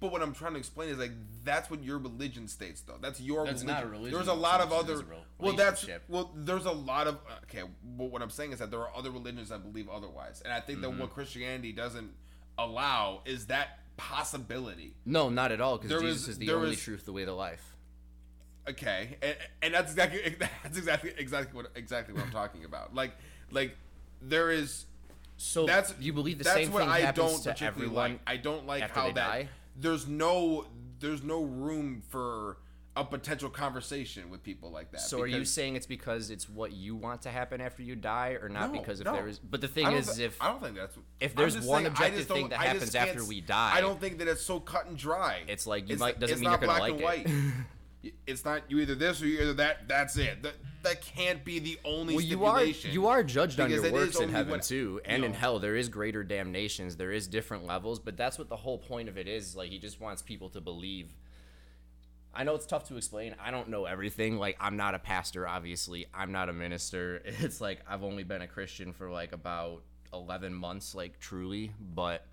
Rel- 0.00 0.10
But 0.10 0.12
what 0.12 0.22
I'm 0.22 0.34
trying 0.34 0.52
to 0.54 0.58
explain 0.58 0.88
is 0.90 0.98
like 0.98 1.12
that's 1.44 1.70
what 1.70 1.82
your 1.82 1.98
religion 1.98 2.48
states 2.48 2.80
though. 2.82 2.96
That's 3.00 3.20
your 3.20 3.44
That's 3.44 3.62
religion. 3.62 3.66
not 3.74 3.84
a 3.84 3.86
religion, 3.88 4.14
There's 4.14 4.28
a 4.28 4.34
lot 4.34 4.60
of 4.60 4.72
other. 4.72 5.04
Well, 5.38 5.54
that's 5.54 5.86
well. 6.08 6.30
There's 6.34 6.66
a 6.66 6.72
lot 6.72 7.06
of 7.06 7.18
okay. 7.44 7.62
Well, 7.96 8.08
what 8.08 8.22
I'm 8.22 8.30
saying 8.30 8.52
is 8.52 8.58
that 8.60 8.70
there 8.70 8.80
are 8.80 8.90
other 8.96 9.10
religions 9.10 9.48
that 9.50 9.62
believe 9.62 9.88
otherwise, 9.88 10.40
and 10.44 10.52
I 10.52 10.60
think 10.60 10.80
Mm-hmm. 10.80 10.96
that 10.98 11.00
what 11.00 11.10
Christianity 11.14 11.72
doesn't 11.72 12.10
allow 12.58 13.22
is 13.24 13.46
that 13.46 13.78
possibility. 13.96 14.94
No, 15.04 15.28
not 15.28 15.50
at 15.52 15.60
all, 15.60 15.78
because 15.78 16.00
Jesus 16.00 16.22
is- 16.22 16.28
is 16.30 16.38
the 16.38 16.52
only 16.52 16.72
is- 16.72 16.80
truth, 16.82 17.04
the 17.04 17.12
way, 17.12 17.24
the 17.24 17.32
life. 17.32 17.74
Okay, 18.68 19.16
and, 19.22 19.36
and 19.62 19.74
that's 19.74 19.92
exactly 19.92 20.36
that's 20.62 20.76
exactly 20.76 21.12
exactly 21.16 21.56
what 21.56 21.70
exactly 21.74 22.14
what 22.14 22.24
I'm 22.24 22.30
talking 22.32 22.64
about. 22.64 22.94
Like 22.94 23.12
like 23.50 23.76
there 24.20 24.50
is 24.50 24.84
So 25.38 25.64
that's 25.64 25.94
you 26.00 26.12
believe 26.12 26.36
the 26.38 26.44
that's 26.44 26.56
same 26.56 26.72
what 26.72 26.80
thing 26.80 26.90
I 26.90 27.00
happens 27.00 27.42
don't 27.44 27.56
to 27.56 27.64
everyone 27.64 27.94
like. 28.12 28.20
I 28.26 28.36
don't 28.36 28.66
like 28.66 28.82
after 28.82 29.00
how 29.00 29.06
they 29.06 29.12
that 29.14 29.26
die? 29.28 29.48
There's 29.78 30.06
no 30.06 30.66
there's 31.00 31.22
no 31.22 31.42
room 31.42 32.02
for 32.08 32.58
a 32.96 33.04
potential 33.04 33.48
conversation 33.48 34.28
with 34.28 34.42
people 34.42 34.72
like 34.72 34.90
that. 34.90 35.00
So 35.00 35.20
are 35.20 35.26
you 35.28 35.44
saying 35.44 35.76
it's 35.76 35.86
because 35.86 36.30
it's 36.30 36.48
what 36.48 36.72
you 36.72 36.96
want 36.96 37.22
to 37.22 37.30
happen 37.30 37.60
after 37.60 37.82
you 37.84 37.94
die, 37.94 38.36
or 38.42 38.48
not 38.48 38.72
No, 38.72 38.80
because 38.80 38.98
if 38.98 39.04
no. 39.06 39.12
there 39.12 39.28
is? 39.28 39.38
But 39.38 39.60
the 39.60 39.68
thing 39.68 39.86
is, 39.92 40.16
thi- 40.16 40.24
if 40.24 40.42
I 40.42 40.48
don't 40.48 40.60
think 40.60 40.74
that's 40.74 40.96
if 41.20 41.36
there's 41.36 41.54
one 41.60 41.82
saying, 41.82 41.86
objective 41.86 42.26
thing 42.26 42.48
that 42.48 42.58
happens 42.58 42.94
after 42.96 43.24
we 43.24 43.40
die- 43.40 43.76
I 43.76 43.80
don't 43.80 44.00
think 44.00 44.18
that 44.18 44.26
it's 44.26 44.42
so 44.42 44.58
cut 44.58 44.86
and 44.86 44.96
dry. 44.98 45.42
It's 45.46 45.64
like 45.64 45.84
you 45.88 45.94
It's- 45.94 46.00
might- 46.00 46.18
doesn't 46.18 46.32
it's 46.34 46.40
mean 46.40 46.50
not 46.50 46.60
you're 46.60 46.66
gonna 46.68 46.94
black 46.96 47.00
like 47.04 47.28
and 47.28 47.52
it. 47.52 47.54
it's 48.26 48.44
not 48.44 48.62
you 48.70 48.78
either 48.78 48.94
this 48.94 49.20
or 49.22 49.26
you 49.26 49.40
either 49.40 49.54
that. 49.54 49.88
That's 49.88 50.16
it. 50.16 50.42
That 50.42 50.54
that 50.82 51.00
can't 51.00 51.44
be 51.44 51.58
the 51.58 51.78
only 51.84 52.14
well, 52.14 52.24
you 52.24 52.44
are 52.44 52.64
you 52.64 53.08
are 53.08 53.22
judged 53.22 53.58
on 53.60 53.70
your 53.70 53.90
works 53.92 54.20
in 54.20 54.28
heaven 54.28 54.60
too, 54.60 55.00
and 55.04 55.22
you 55.22 55.28
in 55.28 55.34
hell. 55.34 55.58
There 55.58 55.76
is 55.76 55.88
greater 55.88 56.22
damnations. 56.22 56.96
There 56.96 57.10
is 57.10 57.26
different 57.26 57.66
levels, 57.66 57.98
but 57.98 58.16
that's 58.16 58.38
what 58.38 58.48
the 58.48 58.56
whole 58.56 58.78
point 58.78 59.08
of 59.08 59.18
it 59.18 59.26
is. 59.26 59.56
Like 59.56 59.70
he 59.70 59.78
just 59.78 60.00
wants 60.00 60.22
people 60.22 60.48
to 60.50 60.60
believe. 60.60 61.14
I 62.32 62.44
know 62.44 62.54
it's 62.54 62.66
tough 62.66 62.86
to 62.88 62.96
explain. 62.96 63.34
I 63.42 63.50
don't 63.50 63.68
know 63.68 63.86
everything. 63.86 64.38
Like 64.38 64.56
I'm 64.60 64.76
not 64.76 64.94
a 64.94 64.98
pastor, 64.98 65.48
obviously. 65.48 66.06
I'm 66.14 66.30
not 66.30 66.48
a 66.48 66.52
minister. 66.52 67.22
It's 67.24 67.60
like 67.60 67.80
I've 67.88 68.04
only 68.04 68.22
been 68.22 68.42
a 68.42 68.48
Christian 68.48 68.92
for 68.92 69.10
like 69.10 69.32
about 69.32 69.82
11 70.12 70.54
months, 70.54 70.94
like 70.94 71.18
truly. 71.18 71.72
But 71.80 72.24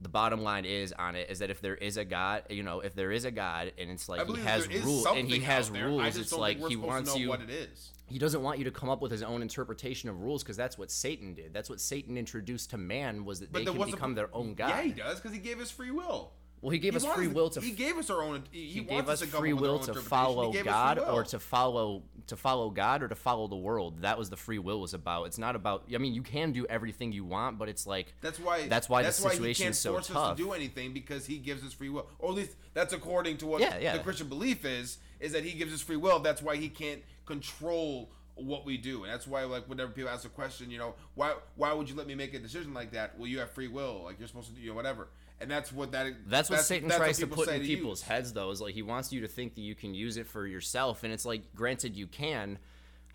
the 0.00 0.08
bottom 0.08 0.42
line 0.42 0.64
is 0.64 0.92
on 0.92 1.16
it 1.16 1.30
is 1.30 1.38
that 1.38 1.50
if 1.50 1.60
there 1.60 1.74
is 1.74 1.96
a 1.96 2.04
God, 2.04 2.42
you 2.50 2.62
know, 2.62 2.80
if 2.80 2.94
there 2.94 3.10
is 3.12 3.24
a 3.24 3.30
God 3.30 3.72
and 3.78 3.90
it's 3.90 4.08
like 4.08 4.26
he 4.28 4.36
has 4.42 4.68
rules 4.68 5.06
and 5.06 5.26
he 5.28 5.40
has 5.40 5.70
there. 5.70 5.86
Rules, 5.86 6.16
it's 6.16 6.32
like 6.32 6.58
he 6.68 6.76
wants 6.76 7.16
you 7.16 7.28
what 7.28 7.40
it 7.40 7.50
is. 7.50 7.92
he 8.06 8.18
doesn't 8.18 8.42
want 8.42 8.58
you 8.58 8.64
to 8.64 8.70
come 8.70 8.88
up 8.90 9.00
with 9.00 9.10
his 9.10 9.22
own 9.22 9.40
interpretation 9.40 10.10
of 10.10 10.20
rules 10.20 10.42
because 10.42 10.56
that's 10.56 10.76
what 10.76 10.90
Satan 10.90 11.32
did. 11.34 11.54
That's 11.54 11.70
what 11.70 11.80
Satan 11.80 12.18
introduced 12.18 12.70
to 12.70 12.78
man 12.78 13.24
was 13.24 13.40
that 13.40 13.52
they 13.52 13.64
can 13.64 13.74
become 13.74 14.10
po- 14.10 14.14
their 14.14 14.34
own 14.34 14.54
god. 14.54 14.68
Yeah, 14.68 14.82
he 14.82 14.92
does 14.92 15.18
because 15.18 15.32
he 15.32 15.40
gave 15.40 15.60
us 15.60 15.70
free 15.70 15.90
will. 15.90 16.32
Well, 16.62 16.70
he 16.70 16.78
gave 16.78 16.94
He 16.94 16.96
us 16.96 17.04
free 17.04 17.28
will 17.28 17.50
to 17.50 17.60
He 17.60 17.70
gave 17.72 17.96
us 17.96 18.10
our 18.10 18.22
own. 18.22 18.44
He, 18.50 18.66
he 18.66 18.80
gave 18.80 19.08
us 19.08 19.22
free 19.22 19.52
up 19.52 19.60
with 19.60 19.70
our 19.70 19.76
will 19.76 19.78
to 19.80 19.94
follow 19.94 20.52
God 20.52 20.98
or 20.98 21.24
to 21.24 21.38
follow 21.38 22.02
to 22.26 22.36
follow 22.36 22.70
God 22.70 23.02
or 23.02 23.08
to 23.08 23.14
follow 23.14 23.46
the 23.46 23.56
world. 23.56 24.02
That 24.02 24.18
was 24.18 24.30
the 24.30 24.36
free 24.36 24.58
will 24.58 24.80
was 24.80 24.94
about. 24.94 25.24
It's 25.24 25.38
not 25.38 25.54
about. 25.54 25.84
I 25.94 25.98
mean, 25.98 26.14
you 26.14 26.22
can 26.22 26.52
do 26.52 26.66
everything 26.66 27.12
you 27.12 27.24
want, 27.24 27.58
but 27.58 27.68
it's 27.68 27.86
like 27.86 28.14
That's 28.20 28.38
why. 28.40 28.66
That's 28.68 28.88
why 28.88 29.02
the 29.02 29.06
that's 29.08 29.20
why 29.22 29.36
he 29.36 29.54
can't 29.54 29.76
so 29.76 29.92
force 29.92 30.08
tough. 30.08 30.16
us 30.16 30.36
to 30.36 30.42
do 30.42 30.52
anything 30.52 30.92
because 30.92 31.26
he 31.26 31.38
gives 31.38 31.64
us 31.64 31.72
free 31.72 31.88
will, 31.88 32.08
or 32.18 32.30
at 32.30 32.36
least 32.36 32.56
that's 32.74 32.92
according 32.92 33.36
to 33.38 33.46
what 33.46 33.60
Yeah, 33.60 33.78
yeah. 33.78 33.96
the 33.96 34.02
Christian 34.02 34.28
belief 34.28 34.64
is. 34.64 34.98
Is 35.20 35.32
that 35.32 35.44
he 35.44 35.52
gives 35.52 35.72
us 35.72 35.80
free 35.80 35.96
will? 35.96 36.18
That's 36.18 36.42
why 36.42 36.56
he 36.56 36.68
can't 36.68 37.02
control 37.24 38.10
what 38.34 38.66
we 38.66 38.76
do, 38.76 39.04
and 39.04 39.12
that's 39.12 39.26
why 39.26 39.44
like 39.44 39.66
whenever 39.68 39.92
people 39.92 40.10
ask 40.10 40.24
a 40.26 40.28
question, 40.28 40.70
you 40.70 40.78
know, 40.78 40.94
why 41.14 41.34
why 41.54 41.72
would 41.72 41.88
you 41.88 41.94
let 41.96 42.06
me 42.06 42.14
make 42.14 42.34
a 42.34 42.38
decision 42.38 42.74
like 42.74 42.92
that? 42.92 43.16
Well, 43.18 43.26
you 43.26 43.38
have 43.38 43.50
free 43.50 43.68
will, 43.68 44.02
like 44.04 44.18
you're 44.18 44.28
supposed 44.28 44.48
to 44.48 44.54
do, 44.54 44.60
you 44.60 44.70
know, 44.70 44.74
whatever. 44.74 45.08
And 45.40 45.50
that's 45.50 45.72
what 45.72 45.92
that. 45.92 46.14
That's 46.26 46.48
what 46.48 46.60
Satan 46.60 46.88
that's 46.88 46.98
tries 46.98 47.18
to 47.18 47.26
put 47.26 47.48
in 47.48 47.60
people's 47.62 48.00
use. 48.00 48.08
heads, 48.08 48.32
though. 48.32 48.50
Is 48.50 48.60
like 48.60 48.74
he 48.74 48.82
wants 48.82 49.12
you 49.12 49.20
to 49.20 49.28
think 49.28 49.54
that 49.54 49.60
you 49.60 49.74
can 49.74 49.94
use 49.94 50.16
it 50.16 50.26
for 50.26 50.46
yourself, 50.46 51.04
and 51.04 51.12
it's 51.12 51.24
like, 51.24 51.54
granted, 51.54 51.96
you 51.96 52.06
can. 52.06 52.58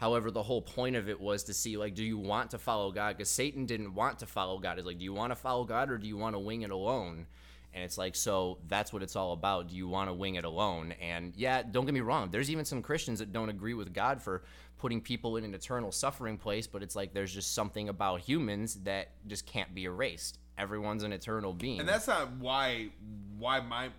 However, 0.02 0.32
the 0.32 0.42
whole 0.42 0.64
point 0.64 0.96
of 0.96 1.10
it 1.10 1.22
was 1.22 1.44
to 1.44 1.54
see, 1.54 1.78
like, 1.78 1.94
do 1.94 2.04
you 2.04 2.18
want 2.18 2.50
to 2.52 2.58
follow 2.58 2.92
God? 2.92 3.18
Because 3.18 3.30
Satan 3.30 3.68
didn't 3.68 3.94
want 3.94 4.18
to 4.20 4.26
follow 4.26 4.58
God. 4.58 4.80
It's 4.80 4.88
like, 4.88 4.98
do 4.98 5.04
you 5.04 5.14
want 5.14 5.30
to 5.32 5.36
follow 5.36 5.64
God 5.64 5.92
or 5.92 6.00
do 6.00 6.08
you 6.08 6.18
want 6.18 6.34
to 6.34 6.40
wing 6.40 6.64
it 6.64 6.72
alone? 6.72 7.28
And 7.72 7.84
it's 7.84 8.00
like, 8.00 8.16
so 8.16 8.58
that's 8.68 8.92
what 8.92 9.04
it's 9.04 9.16
all 9.16 9.34
about. 9.34 9.70
Do 9.70 9.76
you 9.76 9.88
want 9.88 10.10
to 10.10 10.14
wing 10.14 10.36
it 10.36 10.44
alone? 10.44 10.96
And 11.00 11.34
yeah, 11.38 11.62
don't 11.62 11.86
get 11.86 11.94
me 11.94 12.02
wrong. 12.02 12.30
There's 12.32 12.50
even 12.50 12.66
some 12.66 12.82
Christians 12.82 13.20
that 13.20 13.32
don't 13.32 13.50
agree 13.50 13.76
with 13.76 13.94
God 13.94 14.20
for 14.20 14.42
putting 14.80 15.02
people 15.02 15.38
in 15.38 15.44
an 15.44 15.54
eternal 15.54 15.92
suffering 15.92 16.36
place, 16.36 16.66
but 16.66 16.82
it's 16.82 16.96
like 16.96 17.14
there's 17.14 17.32
just 17.32 17.54
something 17.54 17.88
about 17.88 18.22
humans 18.22 18.80
that 18.84 19.10
just 19.28 19.46
can't 19.46 19.74
be 19.76 19.84
erased. 19.84 20.40
Everyone's 20.62 21.04
an 21.04 21.12
eternal 21.12 21.54
being. 21.54 21.80
And 21.80 21.90
that's 21.90 22.08
not 22.08 22.32
why 22.38 22.90
why 23.38 23.60
my 23.62 23.90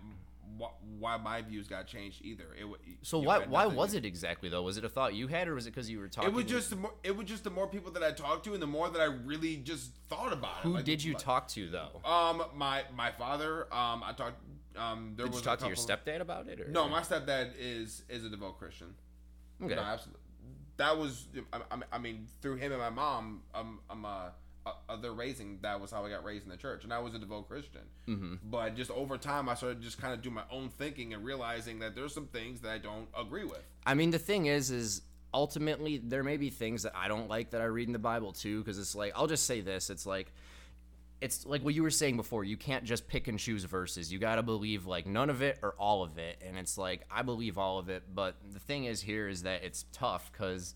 why, 0.99 1.17
my 1.17 1.41
views 1.41 1.67
got 1.67 1.87
changed 1.87 2.21
either. 2.23 2.45
It 2.57 2.65
So 3.01 3.19
why 3.19 3.39
why 3.39 3.65
was 3.65 3.93
it 3.95 4.05
exactly 4.05 4.47
though? 4.49 4.61
Was 4.61 4.77
it 4.77 4.85
a 4.85 4.89
thought 4.89 5.13
you 5.13 5.27
had, 5.27 5.47
or 5.47 5.55
was 5.55 5.65
it 5.67 5.71
because 5.71 5.89
you 5.89 5.99
were 5.99 6.07
talking? 6.07 6.29
It 6.29 6.33
was 6.35 6.45
just 6.45 6.69
the 6.69 6.75
more, 6.77 6.93
it 7.03 7.17
was 7.17 7.27
just 7.27 7.43
the 7.43 7.49
more 7.49 7.67
people 7.67 7.91
that 7.91 8.03
I 8.03 8.11
talked 8.11 8.45
to, 8.45 8.53
and 8.53 8.61
the 8.61 8.67
more 8.67 8.89
that 8.89 9.01
I 9.01 9.05
really 9.05 9.57
just 9.57 9.91
thought 10.09 10.31
about 10.31 10.57
it. 10.59 10.63
who 10.63 10.73
Like, 10.75 10.85
did 10.85 11.03
you 11.03 11.13
like- 11.13 11.23
talk 11.23 11.47
to 11.49 11.69
though? 11.69 12.01
Um, 12.05 12.43
my 12.55 12.83
my 12.95 13.11
father. 13.11 13.63
Um, 13.73 14.03
I 14.05 14.13
talked. 14.15 14.37
Um, 14.77 15.13
there 15.17 15.25
Did 15.25 15.33
was 15.33 15.41
you 15.41 15.45
talk 15.45 15.59
to 15.59 15.67
your 15.67 15.75
stepdad 15.75 16.21
about 16.21 16.47
it? 16.47 16.59
Or? 16.61 16.67
No, 16.67 16.87
my 16.87 17.01
stepdad 17.01 17.51
is 17.59 18.03
is 18.09 18.23
a 18.23 18.29
devout 18.29 18.57
Christian. 18.57 18.95
Okay. 19.61 19.75
No, 19.75 19.81
absolutely. 19.81 20.21
That 20.77 20.97
was. 20.97 21.27
I, 21.51 21.57
I- 21.71 21.77
I 21.93 21.97
mean, 21.97 22.27
through 22.41 22.55
him 22.55 22.71
and 22.71 22.79
my 22.81 22.89
mom, 22.89 23.41
um, 23.53 23.79
I'm 23.89 24.05
uh, 24.05 24.29
uh, 24.65 24.71
uh, 24.89 25.11
raising. 25.11 25.59
That 25.61 25.79
was 25.79 25.91
how 25.91 26.05
I 26.05 26.09
got 26.09 26.23
raised 26.23 26.45
in 26.45 26.51
the 26.51 26.57
church, 26.57 26.83
and 26.83 26.93
I 26.93 26.99
was 26.99 27.13
a 27.13 27.19
devout 27.19 27.47
Christian. 27.47 27.81
Mm-hmm. 28.07 28.35
But 28.43 28.75
just 28.75 28.91
over 28.91 29.17
time, 29.17 29.49
I 29.49 29.55
started 29.55 29.81
just 29.81 29.99
kind 29.99 30.13
of 30.13 30.21
do 30.21 30.29
my 30.29 30.43
own 30.51 30.69
thinking 30.69 31.13
and 31.13 31.23
realizing 31.23 31.79
that 31.79 31.95
there's 31.95 32.13
some 32.13 32.27
things 32.27 32.61
that 32.61 32.71
I 32.71 32.77
don't 32.77 33.07
agree 33.17 33.45
with. 33.45 33.63
I 33.85 33.93
mean, 33.93 34.11
the 34.11 34.19
thing 34.19 34.45
is, 34.47 34.71
is 34.71 35.01
ultimately 35.33 35.97
there 35.97 36.23
may 36.23 36.37
be 36.37 36.49
things 36.49 36.83
that 36.83 36.93
I 36.95 37.07
don't 37.07 37.29
like 37.29 37.51
that 37.51 37.61
I 37.61 37.65
read 37.65 37.87
in 37.87 37.93
the 37.93 37.99
Bible 37.99 38.33
too, 38.33 38.59
because 38.59 38.79
it's 38.79 38.95
like 38.95 39.13
I'll 39.15 39.27
just 39.27 39.45
say 39.45 39.61
this: 39.61 39.89
it's 39.89 40.05
like 40.05 40.31
it's 41.23 41.45
like 41.45 41.63
what 41.63 41.73
you 41.73 41.83
were 41.83 41.89
saying 41.89 42.17
before. 42.17 42.43
You 42.43 42.57
can't 42.57 42.83
just 42.83 43.07
pick 43.07 43.29
and 43.29 43.39
choose 43.39 43.63
verses. 43.63 44.11
You 44.11 44.19
got 44.19 44.35
to 44.35 44.43
believe 44.43 44.85
like 44.85 45.05
none 45.05 45.29
of 45.29 45.41
it 45.41 45.57
or 45.61 45.73
all 45.79 46.03
of 46.03 46.17
it. 46.17 46.41
And 46.45 46.57
it's 46.57 46.77
like 46.77 47.05
I 47.09 47.21
believe 47.21 47.57
all 47.57 47.79
of 47.79 47.87
it, 47.87 48.03
but 48.13 48.35
the 48.51 48.59
thing 48.59 48.83
is 48.83 49.01
here 49.01 49.29
is 49.29 49.43
that 49.43 49.63
it's 49.63 49.85
tough 49.93 50.29
because 50.33 50.75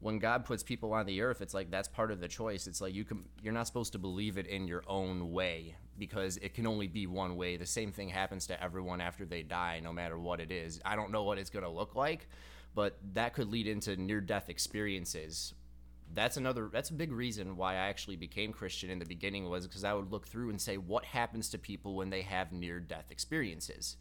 when 0.00 0.18
God 0.18 0.44
puts 0.44 0.62
people 0.62 0.92
on 0.92 1.06
the 1.06 1.22
earth, 1.22 1.40
it's 1.40 1.54
like 1.54 1.70
that's 1.70 1.88
part 1.88 2.10
of 2.10 2.20
the 2.20 2.28
choice. 2.28 2.66
It's 2.66 2.80
like 2.80 2.94
you 2.94 3.04
can 3.04 3.24
you're 3.42 3.52
not 3.52 3.66
supposed 3.66 3.92
to 3.92 3.98
believe 3.98 4.38
it 4.38 4.46
in 4.46 4.66
your 4.66 4.82
own 4.86 5.32
way 5.32 5.76
because 5.98 6.36
it 6.38 6.54
can 6.54 6.66
only 6.66 6.88
be 6.88 7.06
one 7.06 7.36
way. 7.36 7.56
The 7.56 7.66
same 7.66 7.92
thing 7.92 8.08
happens 8.08 8.46
to 8.48 8.62
everyone 8.62 9.00
after 9.00 9.24
they 9.24 9.42
die, 9.42 9.80
no 9.82 9.92
matter 9.92 10.18
what 10.18 10.40
it 10.40 10.50
is. 10.50 10.80
I 10.84 10.96
don't 10.96 11.10
know 11.10 11.22
what 11.22 11.38
it's 11.38 11.50
gonna 11.50 11.70
look 11.70 11.94
like, 11.94 12.28
but 12.74 12.98
that 13.14 13.34
could 13.34 13.50
lead 13.50 13.66
into 13.66 13.96
near 13.96 14.20
death 14.20 14.48
experiences. 14.48 15.54
That's 16.12 16.36
another 16.36 16.68
that's 16.72 16.90
a 16.90 16.94
big 16.94 17.12
reason 17.12 17.56
why 17.56 17.74
I 17.74 17.88
actually 17.88 18.16
became 18.16 18.52
Christian 18.52 18.90
in 18.90 18.98
the 18.98 19.06
beginning 19.06 19.48
was 19.48 19.66
because 19.66 19.84
I 19.84 19.94
would 19.94 20.10
look 20.10 20.26
through 20.26 20.50
and 20.50 20.60
say 20.60 20.76
what 20.76 21.04
happens 21.04 21.48
to 21.50 21.58
people 21.58 21.94
when 21.94 22.10
they 22.10 22.22
have 22.22 22.52
near 22.52 22.80
death 22.80 23.10
experiences. 23.10 23.96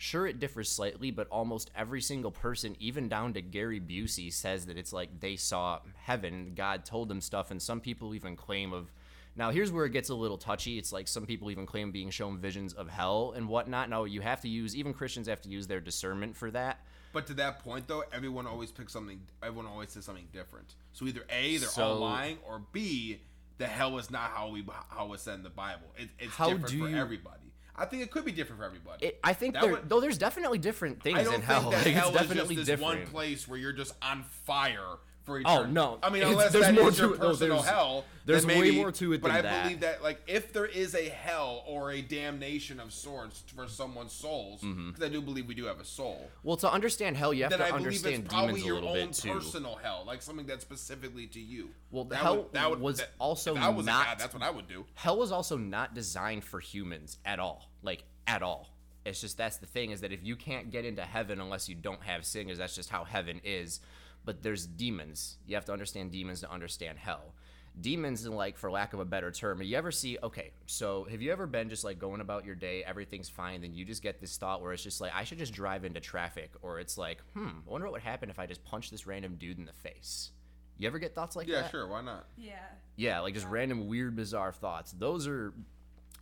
Sure, 0.00 0.28
it 0.28 0.38
differs 0.38 0.70
slightly, 0.70 1.10
but 1.10 1.26
almost 1.28 1.72
every 1.76 2.00
single 2.00 2.30
person, 2.30 2.76
even 2.78 3.08
down 3.08 3.34
to 3.34 3.42
Gary 3.42 3.80
Busey, 3.80 4.32
says 4.32 4.66
that 4.66 4.78
it's 4.78 4.92
like 4.92 5.18
they 5.20 5.34
saw 5.34 5.80
heaven. 5.96 6.52
God 6.54 6.84
told 6.84 7.08
them 7.08 7.20
stuff, 7.20 7.50
and 7.50 7.60
some 7.60 7.80
people 7.80 8.14
even 8.14 8.36
claim 8.36 8.72
of 8.72 8.92
Now, 9.34 9.50
here's 9.50 9.70
where 9.70 9.84
it 9.84 9.90
gets 9.92 10.08
a 10.08 10.14
little 10.14 10.38
touchy. 10.38 10.78
It's 10.78 10.92
like 10.92 11.06
some 11.06 11.26
people 11.26 11.50
even 11.50 11.66
claim 11.66 11.90
being 11.92 12.10
shown 12.10 12.38
visions 12.38 12.72
of 12.74 12.88
hell 12.88 13.34
and 13.36 13.48
whatnot. 13.48 13.88
Now, 13.90 14.04
you 14.04 14.20
have 14.20 14.40
to 14.42 14.48
use, 14.48 14.74
even 14.76 14.92
Christians 14.94 15.28
have 15.28 15.40
to 15.42 15.48
use 15.48 15.66
their 15.66 15.80
discernment 15.80 16.36
for 16.36 16.50
that. 16.52 16.80
But 17.12 17.26
to 17.28 17.34
that 17.34 17.60
point, 17.60 17.88
though, 17.88 18.04
everyone 18.12 18.46
always 18.46 18.70
picks 18.70 18.92
something. 18.92 19.20
Everyone 19.42 19.66
always 19.66 19.90
says 19.90 20.04
something 20.04 20.28
different. 20.32 20.74
So 20.92 21.06
either 21.06 21.24
A, 21.30 21.56
they're 21.56 21.68
all 21.84 21.96
lying, 21.96 22.38
or 22.46 22.62
B, 22.72 23.20
the 23.58 23.66
hell 23.66 23.98
is 23.98 24.10
not 24.10 24.30
how 24.30 24.50
we 24.50 24.64
how 24.88 25.12
it's 25.12 25.22
said 25.24 25.34
in 25.34 25.42
the 25.42 25.50
Bible. 25.50 25.86
It, 25.96 26.08
it's 26.18 26.34
How 26.34 26.48
different 26.50 26.68
for 26.70 26.88
you- 26.88 26.96
everybody. 26.96 27.47
I 27.78 27.84
think 27.84 28.02
it 28.02 28.10
could 28.10 28.24
be 28.24 28.32
different 28.32 28.60
for 28.60 28.66
everybody. 28.66 29.06
It, 29.06 29.20
I 29.22 29.32
think 29.32 29.54
there, 29.54 29.70
would- 29.70 29.88
though 29.88 30.00
there's 30.00 30.18
definitely 30.18 30.58
different 30.58 31.02
things 31.02 31.18
I 31.18 31.24
don't 31.24 31.34
in 31.34 31.40
think 31.40 31.44
hell. 31.52 31.70
that 31.70 31.76
Like, 31.86 31.94
hell 31.94 32.08
it's 32.08 32.18
definitely 32.18 32.56
is 32.56 32.60
just 32.60 32.66
this 32.66 32.78
different. 32.80 33.00
one 33.04 33.06
place 33.12 33.46
where 33.46 33.58
you're 33.58 33.72
just 33.72 33.94
on 34.02 34.24
fire 34.44 34.96
for 35.28 35.36
Oh, 35.36 35.40
eternity. 35.52 35.72
no. 35.74 35.98
I 36.02 36.08
mean, 36.08 36.22
It's- 36.22 36.32
unless 36.32 36.52
there's 36.52 36.64
that 36.66 36.74
more 36.74 36.88
is 36.88 36.98
your 36.98 37.08
to 37.12 37.18
personal 37.18 37.56
there's- 37.58 37.68
hell. 37.68 38.04
there's 38.24 38.44
then 38.46 38.56
way 38.56 38.60
maybe, 38.62 38.76
more 38.76 38.90
to 38.92 39.12
it 39.12 39.22
than 39.22 39.30
that. 39.30 39.42
But 39.42 39.48
I 39.48 39.50
that. 39.52 39.62
believe 39.64 39.80
that, 39.80 40.02
like, 40.02 40.20
if 40.26 40.52
there 40.52 40.66
is 40.66 40.94
a 40.94 41.08
hell 41.08 41.62
or 41.66 41.90
a 41.92 42.00
damnation 42.02 42.80
of 42.80 42.92
sorts 42.92 43.42
for 43.54 43.68
someone's 43.68 44.12
souls, 44.12 44.60
because 44.60 44.74
Mm-hmm. 44.76 45.04
I 45.04 45.08
do 45.08 45.20
believe 45.20 45.46
we 45.46 45.54
do 45.54 45.66
have 45.66 45.78
a 45.80 45.84
soul. 45.84 46.30
Well, 46.42 46.56
to 46.56 46.70
understand 46.72 47.16
hell, 47.16 47.32
you 47.34 47.44
have 47.44 47.52
to 47.56 47.64
I 47.64 47.70
understand 47.70 48.28
demons 48.28 48.62
a 48.62 48.66
your 48.66 48.74
little 48.76 48.90
own 48.90 49.08
bit 49.08 49.12
too. 49.14 49.32
personal 49.34 49.76
hell, 49.76 50.04
like 50.06 50.22
something 50.22 50.46
that's 50.46 50.62
specifically 50.64 51.26
to 51.28 51.40
you. 51.40 51.70
Well, 51.90 52.04
That 52.04 52.16
hell 52.18 52.36
would- 52.38 52.52
that 52.52 52.70
would- 52.70 52.80
was 52.80 52.98
that- 52.98 53.12
also 53.18 53.54
was 53.54 53.86
not- 53.86 54.06
god, 54.06 54.18
that's 54.18 54.34
what 54.34 54.42
I 54.42 54.50
would 54.50 54.66
do. 54.68 54.86
hell 54.94 55.18
was 55.18 55.30
also 55.30 55.56
not 55.56 55.94
designed 55.94 56.44
for 56.44 56.58
humans 56.60 57.18
at 57.24 57.38
all 57.38 57.70
like 57.82 58.04
at 58.26 58.42
all 58.42 58.68
it's 59.04 59.20
just 59.22 59.38
that's 59.38 59.56
the 59.56 59.64
thing 59.66 59.90
is 59.90 60.00
that 60.02 60.12
if 60.12 60.22
you 60.22 60.36
can't 60.36 60.70
get 60.70 60.84
into 60.84 61.02
heaven 61.02 61.40
unless 61.40 61.66
you 61.68 61.74
don't 61.74 62.02
have 62.02 62.26
sin 62.26 62.44
because 62.44 62.58
that's 62.58 62.74
just 62.74 62.90
how 62.90 63.04
heaven 63.04 63.40
is 63.44 63.80
but 64.24 64.42
there's 64.42 64.66
demons 64.66 65.38
you 65.46 65.54
have 65.54 65.64
to 65.64 65.72
understand 65.72 66.10
demons 66.12 66.40
to 66.40 66.50
understand 66.50 66.98
hell 66.98 67.34
demons 67.80 68.24
and 68.24 68.34
like 68.34 68.58
for 68.58 68.70
lack 68.70 68.92
of 68.92 68.98
a 68.98 69.04
better 69.04 69.30
term 69.30 69.62
you 69.62 69.76
ever 69.76 69.92
see 69.92 70.18
okay 70.22 70.50
so 70.66 71.06
have 71.10 71.22
you 71.22 71.30
ever 71.30 71.46
been 71.46 71.68
just 71.68 71.84
like 71.84 71.98
going 71.98 72.20
about 72.20 72.44
your 72.44 72.56
day 72.56 72.82
everything's 72.84 73.28
fine 73.28 73.60
then 73.60 73.72
you 73.72 73.84
just 73.84 74.02
get 74.02 74.20
this 74.20 74.36
thought 74.36 74.60
where 74.60 74.72
it's 74.72 74.82
just 74.82 75.00
like 75.00 75.12
i 75.14 75.22
should 75.22 75.38
just 75.38 75.52
drive 75.52 75.84
into 75.84 76.00
traffic 76.00 76.50
or 76.62 76.80
it's 76.80 76.98
like 76.98 77.18
hmm 77.34 77.46
i 77.66 77.70
wonder 77.70 77.86
what 77.86 77.92
would 77.92 78.02
happen 78.02 78.30
if 78.30 78.38
i 78.38 78.46
just 78.46 78.64
punched 78.64 78.90
this 78.90 79.06
random 79.06 79.36
dude 79.36 79.58
in 79.58 79.64
the 79.64 79.72
face 79.72 80.32
you 80.78 80.86
ever 80.86 80.98
get 80.98 81.14
thoughts 81.14 81.34
like 81.36 81.46
Yeah, 81.48 81.56
that 81.56 81.64
Yeah, 81.64 81.70
sure. 81.70 81.88
Why 81.88 82.02
not? 82.02 82.26
Yeah. 82.36 82.54
yeah, 82.96 83.20
like 83.20 83.34
just 83.34 83.48
random 83.48 83.88
weird 83.88 84.14
bizarre 84.14 84.52
thoughts. 84.52 84.92
Those 84.92 85.26
are 85.26 85.52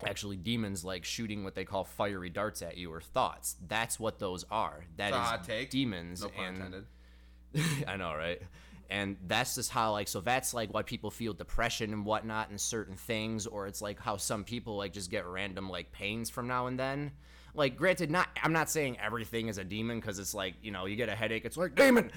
actually 0.04 0.36
demons 0.36 0.82
like 0.84 1.04
shooting 1.04 1.44
what 1.44 1.54
they 1.54 1.64
call 1.66 1.84
fiery 1.84 2.30
darts 2.30 2.62
at 2.62 2.76
you 2.78 2.90
or 2.92 3.00
thoughts. 3.02 3.56
That's 3.68 4.00
what 4.00 4.18
those 4.18 4.44
are. 4.50 4.84
That 4.96 5.12
It's 5.12 5.42
is 5.42 5.46
take. 5.46 5.70
demons 5.70 6.22
No 6.22 6.30
pun 6.30 6.44
and 6.46 6.56
intended. 6.56 6.84
I 7.88 7.96
know, 7.96 8.14
right? 8.14 8.40
And 8.88 9.16
that's 9.26 9.56
just 9.56 9.70
how 9.70 9.92
like 9.92 10.08
so 10.08 10.20
that's 10.20 10.54
like 10.54 10.72
why 10.72 10.82
people 10.82 11.10
feel 11.10 11.32
depression 11.32 11.92
and 11.92 12.04
whatnot 12.04 12.50
and 12.50 12.60
certain 12.60 12.94
things, 12.94 13.46
or 13.46 13.66
it's 13.66 13.82
like 13.82 13.98
how 13.98 14.16
some 14.16 14.44
people 14.44 14.76
like 14.76 14.92
just 14.92 15.10
get 15.10 15.26
random 15.26 15.68
like 15.68 15.90
pains 15.92 16.30
from 16.30 16.46
now 16.46 16.66
and 16.66 16.78
then. 16.78 17.12
Like, 17.54 17.76
granted, 17.76 18.10
not 18.10 18.28
I'm 18.42 18.52
not 18.52 18.70
saying 18.70 18.98
everything 19.00 19.48
is 19.48 19.58
a 19.58 19.64
demon 19.64 19.98
because 19.98 20.18
it's 20.18 20.34
like 20.34 20.54
you 20.62 20.70
know 20.70 20.86
you 20.86 20.94
get 20.94 21.08
a 21.08 21.16
headache, 21.16 21.44
it's 21.44 21.56
like 21.56 21.74
demon. 21.74 22.12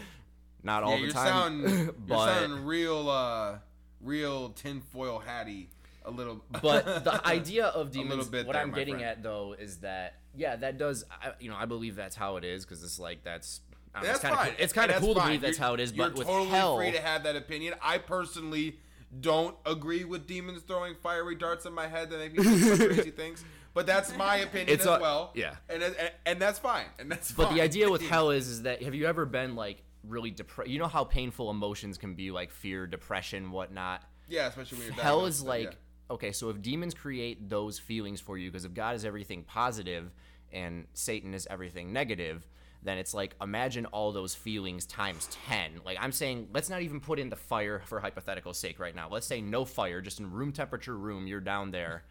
Not 0.62 0.84
all 0.84 0.92
yeah, 0.92 0.96
the 0.98 1.02
you're 1.04 1.12
time, 1.14 1.28
sounding, 1.28 1.80
you're 1.86 1.94
but 1.94 2.26
sounding 2.26 2.66
real, 2.66 3.10
uh, 3.10 3.60
real 4.02 4.50
tinfoil 4.50 5.20
hatty. 5.20 5.70
A 6.06 6.12
little, 6.12 6.44
but 6.62 7.04
the 7.04 7.26
idea 7.26 7.68
of 7.68 7.96
little 7.96 8.10
demons 8.10 8.28
bit 8.30 8.48
what 8.48 8.54
there, 8.54 8.62
i'm 8.62 8.72
getting 8.72 8.96
friend. 8.96 9.10
at 9.10 9.22
though 9.22 9.54
is 9.54 9.80
that 9.80 10.16
yeah 10.36 10.56
that 10.56 10.78
does 10.78 11.04
I, 11.12 11.34
you 11.40 11.50
know 11.50 11.58
i 11.58 11.66
believe 11.66 11.96
that's 11.96 12.16
how 12.16 12.38
it 12.38 12.46
is 12.46 12.66
because 12.66 12.84
it's 12.84 13.00
like 13.00 13.24
that's 13.24 13.60
That's 14.04 14.24
it's 14.24 14.34
fine. 14.36 14.46
cool. 14.48 14.56
it's 14.60 14.74
kind 14.74 14.92
of 14.92 14.98
cool 15.02 15.10
to 15.10 15.14
that's 15.16 15.26
believe 15.28 15.42
that's 15.42 15.58
You're- 15.58 15.68
how 15.68 15.74
it 15.76 15.80
is 15.80 15.94
You're 15.94 16.10
but 16.10 16.18
with 16.18 16.28
totally 16.28 16.50
hell 16.50 16.78
free 16.78 16.92
to 16.92 17.02
have 17.02 17.24
that 17.24 17.36
opinion. 17.36 17.74
I 17.82 17.98
personally 17.98 18.80
don't 19.22 19.56
agree 19.66 20.04
with 20.06 20.28
demons 20.28 20.62
throwing 20.62 20.96
fiery 20.96 21.36
darts 21.36 21.66
in 21.66 21.74
my 21.74 21.88
head 21.88 22.10
that 22.12 22.20
make 22.20 22.38
me 22.38 22.44
do 22.44 22.78
crazy 22.88 23.12
things. 23.12 23.44
But 23.74 23.86
that's 23.86 24.16
my 24.18 24.38
opinion 24.38 24.70
It's 24.70 24.86
as 24.86 24.98
a- 24.98 25.02
well. 25.02 25.32
yeah. 25.36 25.56
and, 25.70 25.82
and 25.84 25.96
and 26.26 26.42
that's 26.42 26.60
fine. 26.60 26.86
And 27.00 27.12
that's 27.12 27.32
fine. 27.32 27.38
but 27.38 27.48
fine. 27.50 27.58
the 27.58 27.64
idea 27.64 27.90
with 27.90 28.02
hell 28.10 28.30
is 28.32 28.48
is 28.48 28.62
that 28.64 28.84
have 28.84 28.94
you 28.96 29.06
ever 29.06 29.26
been 29.26 29.56
like 29.56 29.84
really 30.08 30.32
depressed 30.32 30.70
you 30.72 30.80
know 30.80 30.88
how 30.88 31.04
painful 31.04 31.50
emotions 31.50 31.98
can 31.98 32.14
be 32.16 32.32
like 32.32 32.52
fear 32.52 32.88
depression 32.88 33.52
whatnot 33.52 34.02
yeah, 34.30 34.48
especially 34.48 34.78
when 34.80 34.88
you're 34.88 34.96
hell 34.96 35.26
is 35.26 35.42
like 35.44 35.72
that, 35.72 35.78
okay 36.14 36.32
so 36.32 36.50
if 36.50 36.62
demons 36.62 36.94
create 36.94 37.50
those 37.50 37.78
feelings 37.80 38.22
for 38.22 38.38
you 38.38 38.50
because 38.50 38.64
if 38.64 38.74
god 38.74 38.96
is 38.96 39.04
everything 39.04 39.44
positive 39.44 40.10
and 40.54 40.86
satan 40.94 41.34
is 41.34 41.46
everything 41.52 41.92
negative 41.92 42.48
then 42.84 42.98
it's 42.98 43.14
like 43.14 43.36
imagine 43.42 43.86
all 43.88 44.12
those 44.12 44.34
feelings 44.34 44.86
times 44.86 45.28
10 45.48 45.82
like 45.86 45.98
i'm 46.00 46.12
saying 46.12 46.48
let's 46.54 46.70
not 46.70 46.82
even 46.82 47.00
put 47.00 47.20
in 47.20 47.30
the 47.30 47.36
fire 47.36 47.82
for 47.86 48.00
hypothetical 48.00 48.54
sake 48.54 48.80
right 48.80 48.96
now. 48.96 49.10
Let's 49.10 49.28
say 49.28 49.42
no 49.42 49.66
fire 49.66 50.02
just 50.02 50.20
in 50.20 50.32
room 50.32 50.52
temperature 50.52 50.98
room 50.98 51.28
you're 51.28 51.40
down 51.40 51.72
there 51.72 52.04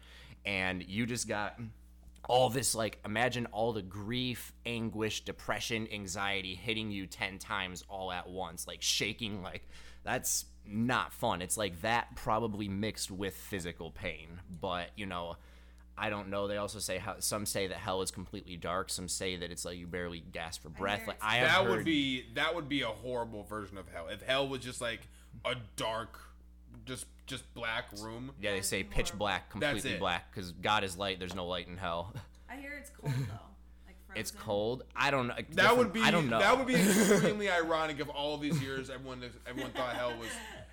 and 0.45 0.83
you 0.87 1.05
just 1.05 1.27
got 1.27 1.59
all 2.27 2.49
this 2.49 2.75
like 2.75 2.99
imagine 3.05 3.45
all 3.47 3.73
the 3.73 3.81
grief 3.81 4.53
anguish 4.65 5.23
depression 5.25 5.87
anxiety 5.91 6.55
hitting 6.55 6.91
you 6.91 7.07
10 7.07 7.39
times 7.39 7.83
all 7.89 8.11
at 8.11 8.29
once 8.29 8.67
like 8.67 8.81
shaking 8.81 9.41
like 9.41 9.67
that's 10.03 10.45
not 10.71 11.13
fun. 11.13 11.41
It's 11.41 11.57
like 11.57 11.81
that 11.81 12.15
probably 12.15 12.67
mixed 12.67 13.09
with 13.11 13.35
physical 13.35 13.91
pain. 13.91 14.39
But 14.61 14.89
you 14.95 15.05
know 15.05 15.37
i 15.99 16.09
don't 16.09 16.29
know 16.29 16.47
they 16.47 16.57
also 16.57 16.79
say 16.79 16.97
how 16.97 17.15
some 17.19 17.45
say 17.45 17.67
that 17.67 17.77
hell 17.77 18.01
is 18.01 18.09
completely 18.11 18.55
dark 18.57 18.89
some 18.89 19.07
say 19.07 19.35
that 19.35 19.51
it's 19.51 19.65
like 19.65 19.77
you 19.77 19.85
barely 19.85 20.23
gasp 20.31 20.61
for 20.63 20.69
breath 20.69 20.99
hear 20.99 21.07
like 21.09 21.17
i 21.23 21.35
have 21.37 21.47
that 21.47 21.63
heard, 21.67 21.75
would 21.77 21.85
be 21.85 22.25
that 22.35 22.55
would 22.55 22.69
be 22.69 22.81
a 22.81 22.87
horrible 22.87 23.43
version 23.43 23.77
of 23.77 23.87
hell. 23.93 24.07
If 24.09 24.21
hell 24.21 24.47
was 24.47 24.61
just 24.61 24.81
like 24.81 25.01
a 25.45 25.55
dark, 25.75 26.19
just 26.85 27.05
just 27.27 27.51
black 27.53 27.85
room. 28.01 28.31
yeah 28.41 28.51
they 28.51 28.61
say 28.61 28.83
pitch 28.83 29.13
black 29.13 29.49
completely 29.51 29.97
black 29.97 30.31
because 30.33 30.51
god 30.53 30.83
is 30.83 30.97
light 30.97 31.19
there's 31.19 31.35
no 31.35 31.45
light 31.45 31.67
in 31.67 31.77
hell 31.77 32.13
I 32.49 32.55
hear 32.55 32.71
it's 32.79 32.89
cold 32.89 33.13
though. 33.13 33.33
Like 33.85 33.95
frozen. 34.07 34.19
it's 34.21 34.31
cold 34.31 34.83
i 34.95 35.11
don't 35.11 35.27
know 35.27 35.35
That 35.51 35.77
would 35.77 35.93
be 35.93 36.01
i 36.01 36.09
don't 36.11 36.29
know 36.29 36.39
that 36.39 36.57
would 36.57 36.65
be 36.65 36.75
extremely 36.75 37.49
ironic 37.49 37.99
if 37.99 38.09
all 38.09 38.37
these 38.37 38.59
years 38.61 38.89
everyone 38.89 39.23
everyone 39.47 39.71
thought 39.73 39.95
hell 39.95 40.13
was 40.19 40.29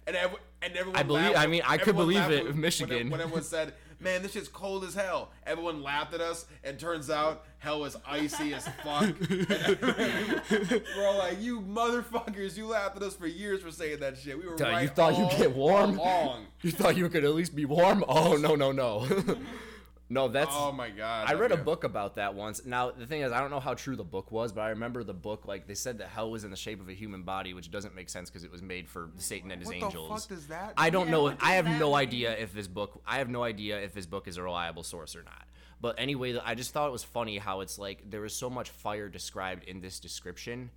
and 0.07 0.15
everyone, 0.17 0.41
and 0.63 0.77
everyone 0.77 1.01
I 1.01 1.03
believe- 1.03 1.23
laughed- 1.25 1.39
I 1.39 1.47
mean, 1.49 1.63
I 1.67 1.79
could 1.79 1.97
believe 1.97 2.31
it, 2.31 2.45
when- 2.45 2.61
Michigan. 2.61 2.97
when, 2.97 3.11
when 3.11 3.21
everyone 3.23 3.43
said 3.43 3.75
man 4.01 4.23
this 4.23 4.33
shit's 4.33 4.49
cold 4.49 4.85
as 4.85 4.95
hell 4.95 5.31
everyone 5.47 5.83
laughed 5.83 6.13
at 6.15 6.21
us 6.21 6.47
and 6.65 6.79
turns 6.79 7.09
out 7.11 7.45
hell 7.59 7.85
is 7.85 7.97
icy 8.07 8.53
as 8.55 8.69
fuck 8.85 9.15
we're 9.31 11.07
all 11.07 11.19
like 11.19 11.41
you 11.41 11.61
motherfuckers 11.63 12.57
you 12.57 12.67
laughed 12.67 12.97
at 12.97 13.03
us 13.03 13.15
for 13.17 13.27
years 13.27 13.63
for 13.63 13.71
saying 13.71 14.01
that 14.01 14.17
shit 14.19 14.39
we 14.39 14.47
were 14.47 14.57
Duh, 14.57 14.79
you 14.79 14.89
thought 14.89 15.17
you'd 15.19 15.31
get 15.39 15.55
warm? 15.55 15.99
along. 15.99 16.47
You 16.63 16.73
thought 16.73 16.97
you 16.97 17.09
could 17.09 17.25
at 17.25 17.33
least 17.35 17.55
be 17.55 17.65
warm? 17.65 18.05
Oh 18.09 18.37
no 18.37 18.55
no 18.57 18.73
no, 18.73 19.07
no. 20.09 20.29
That's 20.29 20.55
oh 20.55 20.73
my 20.73 20.91
god 20.91 21.29
I 21.29 21.35
read 21.35 21.53
a 21.53 21.57
book 21.57 21.85
about 21.85 22.17
that 22.17 22.35
once. 22.35 22.65
Now 22.65 22.91
the 22.91 23.07
thing 23.07 23.23
is, 23.23 23.33
I 23.33 23.41
don't 23.41 23.51
know 23.51 23.61
how 23.61 23.75
true 23.75 23.97
the 23.97 24.05
book 24.05 24.31
was, 24.31 24.53
but 24.53 24.61
I 24.63 24.69
remember 24.71 25.03
the 25.05 25.15
book. 25.15 25.47
Like 25.47 25.67
they 25.67 25.75
said 25.75 25.99
that 25.99 26.09
hell 26.09 26.31
was 26.31 26.45
in 26.45 26.51
the 26.51 26.57
shape 26.57 26.81
of 26.81 26.89
a 26.89 26.93
human 26.95 27.23
body, 27.23 27.55
which 27.55 27.71
doesn't 27.71 27.95
make 27.95 28.09
sense 28.09 28.31
because 28.31 28.45
it 28.45 28.51
was 28.53 28.63
made 28.63 28.89
for 28.89 29.11
Satan 29.17 29.51
and 29.51 29.61
his 29.61 29.71
angels. 29.73 30.09
what 30.09 30.17
the 30.17 30.21
fuck 30.29 30.29
does 30.39 30.47
that 30.49 30.75
I 30.77 30.91
don't 30.91 31.07
Yeah, 31.07 31.13
know. 31.13 31.37
I 31.41 31.55
have 31.55 31.67
no 31.67 31.89
mean? 31.91 31.97
idea 31.97 32.37
if 32.37 32.53
this 32.53 32.69
book. 32.69 33.01
I 33.07 33.19
have 33.19 33.29
no 33.29 33.43
idea 33.43 33.81
if 33.81 33.93
this 33.95 34.07
book 34.07 34.29
is 34.29 34.37
a 34.37 34.43
reliable 34.43 34.83
source 34.83 35.17
or 35.17 35.23
not. 35.23 35.45
But 35.81 35.97
anyway, 35.99 36.39
I 36.43 36.55
just 36.55 36.73
thought 36.73 36.89
it 36.89 36.93
was 36.93 37.05
funny 37.05 37.39
how 37.39 37.61
it's 37.61 37.79
like 37.79 38.09
there 38.11 38.23
was 38.23 38.35
so 38.35 38.49
much 38.49 38.71
fire 38.71 39.09
described 39.09 39.65
in 39.65 39.81
this 39.81 40.01
description, 40.01 40.71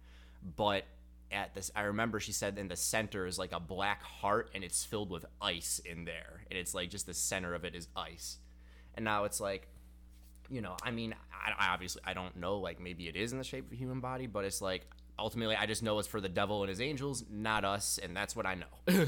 but 0.57 0.83
at 1.31 1.53
this, 1.53 1.71
I 1.75 1.83
remember 1.83 2.19
she 2.19 2.31
said 2.31 2.57
in 2.57 2.67
the 2.67 2.75
center 2.75 3.25
is 3.25 3.37
like 3.39 3.51
a 3.53 3.59
black 3.59 4.01
heart 4.03 4.49
and 4.53 4.63
it's 4.63 4.83
filled 4.83 5.09
with 5.09 5.25
ice 5.41 5.79
in 5.85 6.03
there, 6.03 6.41
and 6.49 6.57
it's 6.59 6.73
like 6.73 6.89
just 6.89 7.05
the 7.05 7.13
center 7.13 7.53
of 7.53 7.63
it 7.63 7.75
is 7.75 7.87
ice, 7.95 8.39
and 8.99 9.05
now 9.05 9.23
it's 9.23 9.39
like 9.39 9.65
you 10.49 10.59
know, 10.61 10.75
I 10.83 10.91
mean, 10.91 11.15
I, 11.31 11.51
I 11.57 11.73
obviously 11.73 12.01
I 12.03 12.13
don't 12.13 12.35
know. 12.35 12.57
Like 12.57 12.81
maybe 12.81 13.07
it 13.07 13.15
is 13.15 13.31
in 13.31 13.37
the 13.37 13.45
shape 13.45 13.67
of 13.67 13.71
a 13.71 13.75
human 13.75 14.01
body, 14.01 14.27
but 14.27 14.43
it's 14.43 14.61
like 14.61 14.85
ultimately 15.17 15.55
I 15.55 15.65
just 15.67 15.81
know 15.83 15.99
it's 15.99 16.07
for 16.07 16.19
the 16.19 16.27
devil 16.27 16.63
and 16.63 16.69
his 16.69 16.81
angels, 16.81 17.23
not 17.31 17.63
us, 17.63 17.97
and 18.03 18.13
that's 18.13 18.35
what 18.35 18.45
I 18.45 18.55
know. 18.55 19.05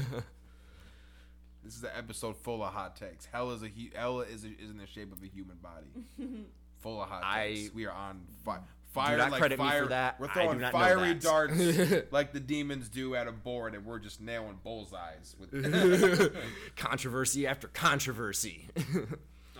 This 1.64 1.76
is 1.76 1.84
an 1.84 1.90
episode 1.96 2.36
full 2.38 2.64
of 2.64 2.72
hot 2.72 2.96
takes. 2.96 3.26
Hell 3.26 3.52
is 3.52 3.62
a 3.62 3.68
hu- 3.68 3.90
hell 3.94 4.20
is, 4.22 4.42
a, 4.42 4.48
is 4.48 4.70
in 4.70 4.78
the 4.78 4.86
shape 4.88 5.12
of 5.12 5.22
a 5.22 5.26
human 5.28 5.58
body. 5.58 5.86
full 6.80 7.00
of 7.00 7.08
hot 7.08 7.22
I- 7.24 7.50
takes. 7.54 7.72
We 7.74 7.86
are 7.86 7.92
on 7.92 8.22
fire. 8.44 8.62
Fire 8.92 9.16
not 9.16 9.30
like 9.30 9.38
credit 9.38 9.60
me 9.60 9.70
for 9.70 9.86
that. 9.86 10.18
We're 10.20 10.26
I 10.28 10.32
throwing 10.34 10.58
do 10.58 10.62
not 10.64 10.72
know 10.74 10.78
fiery 10.80 11.12
that. 11.14 11.22
darts 11.22 11.58
like 12.10 12.32
the 12.32 12.40
demons 12.40 12.88
do 12.88 13.14
at 13.14 13.26
a 13.28 13.32
board, 13.32 13.74
and 13.74 13.86
we're 13.86 14.00
just 14.00 14.20
nailing 14.20 14.58
bullseyes. 14.62 15.36
With 15.38 16.34
controversy 16.76 17.46
after 17.46 17.68
controversy. 17.68 18.68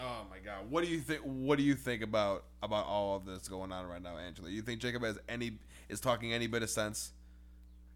Oh 0.02 0.26
my 0.30 0.38
god, 0.38 0.70
what 0.70 0.84
do 0.84 0.90
you 0.90 1.00
think? 1.00 1.20
What 1.22 1.56
do 1.58 1.64
you 1.64 1.74
think 1.74 2.02
about 2.02 2.44
about 2.62 2.86
all 2.86 3.16
of 3.16 3.24
this 3.24 3.48
going 3.48 3.72
on 3.72 3.86
right 3.86 4.02
now, 4.02 4.18
Angela? 4.18 4.50
You 4.50 4.62
think 4.62 4.80
Jacob 4.80 5.02
has 5.04 5.18
any 5.28 5.52
is 5.88 6.00
talking 6.00 6.32
any 6.32 6.46
bit 6.46 6.62
of 6.62 6.70
sense? 6.70 7.12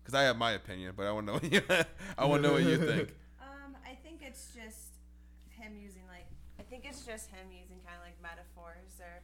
Because 0.03 0.14
I 0.14 0.23
have 0.23 0.37
my 0.37 0.53
opinion, 0.53 0.92
but 0.97 1.07
I 1.07 1.12
want 1.12 1.27
to 1.27 1.33
know. 1.33 1.38
What 1.38 1.53
you, 1.53 1.62
I 2.19 2.25
want 2.25 2.42
to 2.42 2.49
know 2.49 2.55
what 2.55 2.64
you 2.64 2.77
think. 2.79 3.14
Um, 3.66 3.77
I 3.85 3.95
think 3.95 4.23
it's 4.23 4.49
just 4.55 4.95
him 5.51 5.73
using 5.81 6.03
like 6.09 6.27
I 6.59 6.62
think 6.62 6.85
it's 6.85 7.05
just 7.05 7.31
him 7.31 7.47
using 7.51 7.79
kind 7.85 7.97
of 7.97 8.03
like 8.03 8.16
metaphors 8.23 9.01
or. 9.01 9.23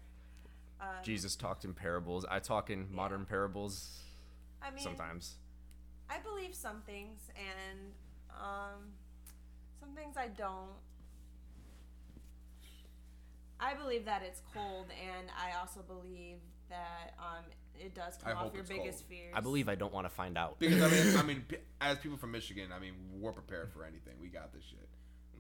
Um, 0.81 1.05
Jesus 1.05 1.37
talked 1.37 1.65
in 1.65 1.75
parables. 1.75 2.27
I 2.29 2.41
talk 2.41 2.69
in 2.69 2.89
modern 2.93 3.25
parables 3.25 4.01
I 4.61 4.71
mean, 4.71 4.83
sometimes. 4.83 5.37
I 6.11 6.19
believe 6.19 6.55
some 6.55 6.83
things 6.87 7.21
and 7.37 7.93
um, 8.31 8.91
some 9.81 9.91
things 9.95 10.17
I 10.17 10.29
don't. 10.29 10.75
I 13.63 13.75
believe 13.75 14.05
that 14.07 14.23
it's 14.27 14.43
cold, 14.53 14.87
and 14.91 15.29
I 15.39 15.59
also 15.59 15.81
believe 15.87 16.39
that 16.69 17.15
um, 17.19 17.45
it 17.79 17.95
does 17.95 18.19
I 18.25 18.31
come 18.31 18.39
off 18.39 18.45
hope 18.45 18.55
your 18.55 18.63
it's 18.63 18.71
biggest 18.71 18.99
cold. 19.01 19.09
fears. 19.09 19.33
I 19.35 19.41
believe 19.41 19.69
I 19.69 19.77
don't 19.77 19.93
want 19.93 20.07
to 20.07 20.13
find 20.13 20.37
out. 20.37 20.59
Because 20.59 20.83
I 20.83 20.89
mean, 20.89 21.17
I 21.17 21.23
mean, 21.23 21.45
as 21.81 21.99
people 21.99 22.19
from 22.19 22.33
Michigan, 22.33 22.71
I 22.75 22.81
mean, 22.81 22.95
we're 23.21 23.33
prepared 23.33 23.73
for 23.73 23.85
anything. 23.85 24.15
We 24.21 24.29
got 24.29 24.53
this 24.53 24.65
shit. 24.65 24.89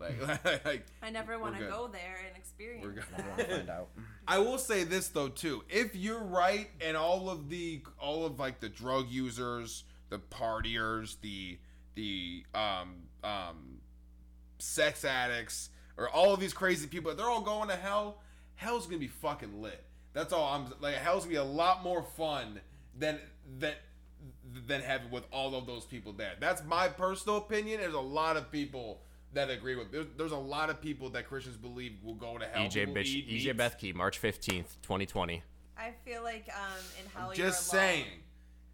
Like, 0.01 0.65
like 0.65 0.87
I 1.03 1.11
never 1.11 1.39
want 1.39 1.59
to 1.59 1.65
go 1.67 1.89
there 1.93 2.19
and 2.27 2.37
experience 2.37 2.85
We're 2.85 2.93
good. 2.93 3.05
I 3.17 3.23
want 3.23 3.39
to 3.39 3.45
that. 3.47 3.57
find 3.57 3.71
out. 3.71 3.89
I 4.29 4.39
will 4.39 4.59
say 4.59 4.85
this 4.85 5.09
though 5.09 5.29
too. 5.29 5.65
If 5.69 5.95
you're 5.95 6.23
right 6.23 6.69
and 6.81 6.97
all 6.97 7.29
of 7.31 7.49
the 7.49 7.83
all 8.01 8.25
of 8.25 8.39
like 8.39 8.61
the 8.61 8.69
drug 8.69 9.09
users, 9.11 9.85
the 10.09 10.19
partiers, 10.19 11.17
the 11.21 11.59
the 11.95 12.45
um 12.55 12.95
um 13.23 13.79
sex 14.59 15.05
addicts 15.05 15.71
or 15.97 16.09
all 16.09 16.33
of 16.35 16.41
these 16.41 16.53
crazy 16.53 16.87
people, 16.87 17.15
they're 17.15 17.27
all 17.31 17.43
going 17.43 17.69
to 17.69 17.77
hell, 17.77 18.19
hell's 18.55 18.87
going 18.87 18.99
to 18.99 19.07
be 19.07 19.09
fucking 19.09 19.61
lit. 19.63 19.85
That's 20.13 20.33
all 20.33 20.53
I'm 20.53 20.67
like 20.81 20.95
hell's 20.97 21.25
going 21.25 21.37
to 21.37 21.43
be 21.43 21.49
a 21.49 21.53
lot 21.53 21.83
more 21.83 22.03
fun 22.03 22.61
than 22.99 23.19
than 23.59 23.75
than 24.67 24.83
heaven 24.83 25.11
with 25.11 25.25
all 25.33 25.55
of 25.55 25.67
those 25.67 25.85
people 25.85 26.13
there. 26.13 26.33
That's 26.39 26.63
my 26.65 26.89
personal 26.89 27.39
opinion. 27.39 27.81
There's 27.81 27.95
a 27.95 28.01
lot 28.01 28.37
of 28.37 28.51
people 28.53 29.01
that 29.33 29.51
agree 29.51 29.75
with. 29.75 29.91
There's, 29.91 30.07
there's 30.17 30.33
a 30.33 30.37
lot 30.37 30.71
of 30.71 30.81
people 30.81 31.09
that 31.11 31.27
Christians 31.27 31.57
believe 31.57 31.95
will 32.03 32.15
go 32.15 32.39
to 32.39 32.45
hell. 32.45 32.63
EJ 32.69 32.87
will 32.87 32.95
bitch, 32.95 33.07
eat 33.07 33.29
EJ. 33.29 33.57
Bethke, 33.57 33.95
March 33.95 34.19
fifteenth, 34.19 34.77
twenty 34.83 35.07
twenty. 35.07 35.43
I 35.79 35.93
feel 36.05 36.23
like 36.23 36.49
um, 36.55 36.79
in 37.01 37.11
hell 37.11 37.31
I'm 37.31 37.37
you're 37.37 37.47
just 37.49 37.73
alone. 37.73 37.83
saying, 37.83 38.05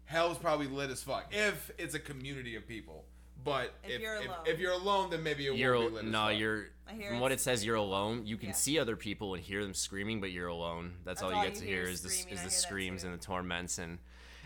hell's 0.05 0.37
probably 0.37 0.67
lit 0.67 0.89
as 0.89 1.01
fuck 1.01 1.27
if 1.31 1.71
it's 1.77 1.95
a 1.95 1.99
community 1.99 2.55
of 2.55 2.67
people. 2.67 3.05
But 3.43 3.73
If 3.83 3.91
if, 3.91 4.01
you're 4.01 4.15
if, 4.17 4.25
alone. 4.25 4.37
if 4.45 4.59
you're 4.59 4.71
alone, 4.73 5.09
then 5.09 5.23
maybe 5.23 5.47
it 5.47 5.55
You're 5.55 5.75
won't 5.75 5.89
be 5.89 5.95
lit 5.95 6.05
as 6.05 6.11
no, 6.11 6.27
you're 6.29 6.65
I 6.87 6.93
hear 6.93 7.09
from 7.09 7.19
what 7.19 7.31
it 7.31 7.39
says. 7.39 7.65
You're 7.65 7.75
alone. 7.75 8.25
You 8.25 8.37
can 8.37 8.49
Yeah. 8.49 8.55
see 8.55 8.79
other 8.79 8.95
people 8.95 9.33
and 9.35 9.43
hear 9.43 9.63
them 9.63 9.73
screaming, 9.73 10.19
but 10.19 10.31
you're 10.31 10.47
alone. 10.47 10.95
That's, 11.05 11.21
That's 11.21 11.23
all 11.23 11.29
you 11.31 11.37
all 11.37 11.43
get 11.43 11.55
you 11.55 11.61
to 11.61 11.65
hear 11.65 11.75
hear 11.83 11.91
is 11.91 12.03
is 12.05 12.25
the 12.25 12.33
is 12.33 12.39
the 12.41 12.41
hear 12.41 12.49
screams 12.49 13.03
and 13.03 13.13
the 13.13 13.17
torments, 13.23 13.77
and 13.77 13.99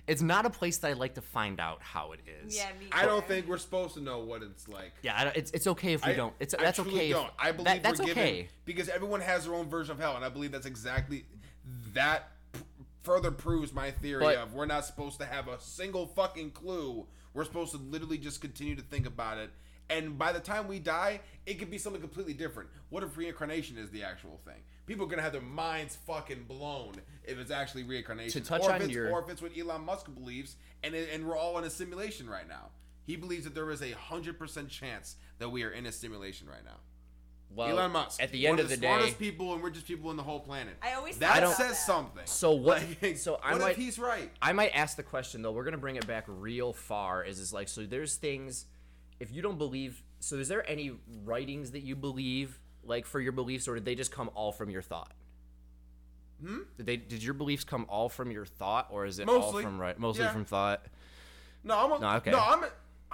it's 0.05 0.21
not 0.21 0.45
a 0.45 0.49
place 0.49 0.77
that 0.79 0.89
I 0.89 0.93
like 0.93 1.15
to 1.15 1.21
find 1.21 1.59
out 1.59 1.81
how 1.81 2.11
it 2.11 2.19
is. 2.45 2.55
Yeah, 2.55 2.67
me 2.79 2.87
I 2.91 3.05
don't 3.05 3.25
think 3.27 3.47
we're 3.47 3.57
supposed 3.57 3.93
to 3.95 4.01
know 4.01 4.19
what 4.19 4.43
it's 4.43 4.67
like. 4.67 4.91
Yeah, 5.01 5.17
I 5.19 5.23
don't- 5.23 5.37
it's 5.37 5.51
it's 5.51 5.67
okay 5.67 5.93
if 5.93 6.05
we 6.05 6.11
I- 6.11 6.15
don't. 6.15 6.33
It's 6.39 6.53
I 6.53 6.61
that's 6.61 6.77
truly 6.77 6.91
okay. 6.95 7.09
Don't. 7.13 7.31
I 7.39 7.51
believe 7.51 7.65
that, 7.65 7.83
that's 7.83 7.99
we're 7.99 8.07
given 8.07 8.23
okay. 8.23 8.49
because 8.65 8.89
everyone 8.89 9.21
has 9.21 9.45
their 9.45 9.55
own 9.55 9.69
version 9.69 9.93
of 9.93 9.99
hell, 9.99 10.15
and 10.15 10.23
I 10.25 10.29
believe 10.29 10.51
that's 10.51 10.65
exactly 10.67 11.25
that. 11.93 12.29
p- 12.51 12.59
Further 13.03 13.31
proves 13.31 13.73
my 13.73 13.91
theory 13.91 14.21
But- 14.23 14.37
of 14.37 14.53
we're 14.53 14.65
not 14.65 14.85
supposed 14.85 15.19
to 15.19 15.25
have 15.25 15.47
a 15.47 15.59
single 15.59 16.05
fucking 16.07 16.51
clue. 16.51 17.05
We're 17.33 17.45
supposed 17.45 17.71
to 17.71 17.77
literally 17.77 18.17
just 18.17 18.41
continue 18.41 18.75
to 18.75 18.81
think 18.81 19.05
about 19.05 19.37
it, 19.37 19.49
and 19.89 20.17
by 20.17 20.31
the 20.31 20.39
time 20.39 20.67
we 20.67 20.79
die, 20.79 21.21
it 21.45 21.55
could 21.59 21.69
be 21.71 21.77
something 21.77 22.01
completely 22.01 22.33
different. 22.33 22.69
What 22.89 23.03
if 23.03 23.17
reincarnation 23.17 23.77
is 23.77 23.89
the 23.89 24.03
actual 24.03 24.39
thing? 24.45 24.61
People 24.85 25.05
are 25.05 25.09
gonna 25.09 25.21
have 25.21 25.31
their 25.33 25.41
minds 25.41 25.95
fucking 26.07 26.43
blown 26.43 26.93
if 27.23 27.37
it's 27.39 27.51
actually 27.51 27.83
reincarnation, 27.83 28.41
To 28.43 28.47
touch 28.47 28.61
or 28.61 28.69
if 28.69 28.75
on 28.75 28.81
it's, 28.83 28.91
your- 28.91 29.11
or 29.11 29.21
if 29.23 29.29
it's 29.29 29.41
what 29.41 29.57
Elon 29.57 29.83
Musk 29.85 30.13
believes, 30.13 30.55
and 30.83 30.93
it, 30.93 31.09
and 31.11 31.25
we're 31.27 31.37
all 31.37 31.57
in 31.57 31.63
a 31.63 31.69
simulation 31.69 32.29
right 32.29 32.47
now. 32.47 32.69
He 33.05 33.15
believes 33.17 33.43
that 33.43 33.53
there 33.55 33.69
is 33.71 33.81
a 33.81 33.91
hundred 33.91 34.39
percent 34.39 34.69
chance 34.69 35.15
that 35.39 35.49
we 35.49 35.63
are 35.63 35.71
in 35.71 35.85
a 35.85 35.91
simulation 35.91 36.47
right 36.47 36.63
now. 36.63 36.77
Well, 37.55 37.69
Elon 37.69 37.91
Musk, 37.91 38.21
at 38.21 38.31
the 38.31 38.47
end 38.47 38.59
of 38.59 38.65
of 38.65 38.69
the 38.71 38.77
the 38.77 38.81
smartest 38.81 39.19
people 39.19 39.53
and 39.53 39.63
richest 39.63 39.85
people 39.85 40.09
in 40.11 40.17
the 40.17 40.23
whole 40.23 40.39
planet. 40.39 40.75
I 40.81 40.93
always 40.93 41.17
that 41.19 41.33
thought 41.35 41.43
about 41.43 41.55
says 41.57 41.69
that. 41.69 41.75
something. 41.75 42.23
So 42.25 42.51
what- 42.53 42.83
Like, 43.01 43.17
so 43.17 43.39
I 43.43 43.53
what 43.53 43.61
might- 43.61 43.71
if 43.71 43.77
he's 43.77 43.99
right? 43.99 44.31
I 44.41 44.53
might 44.53 44.69
ask 44.75 44.97
the 44.97 45.03
question 45.03 45.41
though. 45.41 45.51
We're 45.51 45.63
gonna 45.65 45.77
bring 45.77 45.95
it 45.97 46.07
back 46.07 46.25
real 46.27 46.73
far. 46.73 47.23
Is 47.23 47.39
is 47.39 47.53
like 47.53 47.67
so? 47.67 47.85
There's 47.85 48.15
things. 48.15 48.65
If 49.19 49.31
you 49.31 49.41
don't 49.41 49.57
believe, 49.57 50.03
so 50.19 50.35
is 50.37 50.47
there 50.47 50.67
any 50.69 50.93
writings 51.23 51.71
that 51.71 51.81
you 51.83 51.95
believe 51.95 52.59
like 52.83 53.05
for 53.05 53.19
your 53.21 53.31
beliefs, 53.31 53.67
or 53.67 53.75
did 53.75 53.85
they 53.85 53.95
just 53.95 54.11
come 54.11 54.29
all 54.33 54.51
from 54.51 54.69
your 54.69 54.81
thought? 54.81 55.13
Hmm? 56.43 56.59
Did 56.77 56.85
they? 56.85 56.97
Did 56.97 57.23
your 57.23 57.33
beliefs 57.35 57.63
come 57.63 57.85
all 57.87 58.09
from 58.09 58.31
your 58.31 58.45
thought, 58.45 58.87
or 58.89 59.05
is 59.05 59.19
it 59.19 59.25
Mostly. 59.27 59.63
all 59.63 59.69
from 59.69 59.79
right? 59.79 59.97
Mostly 59.97 60.23
Yeah. 60.25 60.33
from 60.33 60.45
thought. 60.45 60.85
No, 61.63 61.77
I'm 61.77 61.91
a, 61.93 61.99
No, 61.99 62.09
okay. 62.17 62.31
no, 62.31 62.39
I'm 62.39 62.63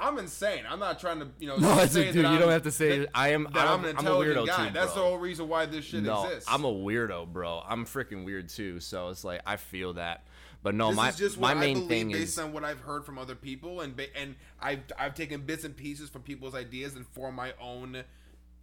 I'm 0.01 0.17
insane. 0.17 0.63
I'm 0.69 0.79
not 0.79 0.99
trying 0.99 1.19
to 1.19 1.27
you 1.39 1.47
know. 1.47 1.57
No, 1.59 1.85
dude. 1.85 2.15
You 2.15 2.25
I'm- 2.25 2.39
don't 2.39 2.49
have 2.51 2.63
to 2.63 2.71
say. 2.71 2.99
that- 2.99 3.09
I 3.13 3.29
am. 3.29 3.43
that 3.53 3.67
I'm, 3.67 3.79
I'm 3.81 3.85
an 3.85 3.97
I'm 3.97 4.07
a 4.07 4.09
weirdo 4.11 4.47
guy. 4.47 4.67
too, 4.67 4.73
That's 4.73 4.93
the 4.93 4.99
whole 5.01 5.17
reason 5.17 5.47
why 5.47 5.65
this 5.65 5.85
shit 5.85 6.03
no, 6.03 6.23
exists. 6.25 6.49
I'm 6.51 6.65
a 6.65 6.71
weirdo, 6.73 7.31
bro. 7.31 7.61
I'm 7.67 7.85
freaking 7.85 8.25
weird 8.25 8.49
too. 8.49 8.79
So 8.79 9.09
it's 9.09 9.23
like 9.23 9.41
I 9.45 9.57
feel 9.57 9.93
that, 9.93 10.23
but 10.63 10.75
no, 10.75 10.87
this 10.87 10.95
my 10.97 11.11
just 11.11 11.39
my 11.39 11.53
main 11.53 11.87
thing 11.87 12.09
based 12.11 12.33
is 12.33 12.39
on 12.39 12.53
what 12.53 12.63
I've 12.63 12.79
heard 12.79 13.05
from 13.05 13.17
other 13.17 13.35
people, 13.35 13.81
and 13.81 13.99
and 14.15 14.35
I've 14.61 14.81
I've 14.97 15.15
taken 15.15 15.41
bits 15.41 15.63
and 15.63 15.75
pieces 15.75 16.09
from 16.09 16.21
people's 16.23 16.55
ideas 16.55 16.95
and 16.95 17.05
formed 17.07 17.35
my 17.37 17.53
own, 17.61 18.03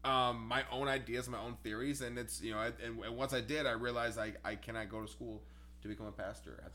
um, 0.05 0.47
my 0.47 0.65
own 0.71 0.89
ideas, 0.89 1.29
my 1.29 1.39
own 1.39 1.57
theories, 1.63 2.01
and 2.01 2.19
it's 2.19 2.41
you 2.43 2.53
know, 2.53 2.59
I, 2.59 2.67
and, 2.85 3.03
and 3.05 3.17
once 3.17 3.33
I 3.33 3.41
did, 3.41 3.67
I 3.67 3.73
realized 3.73 4.19
I 4.19 4.33
I 4.45 4.55
cannot 4.57 4.89
go 4.91 5.01
to 5.03 5.09
school 5.09 5.43
to 5.83 5.89
become 5.89 6.07
a 6.07 6.13
pastor. 6.13 6.63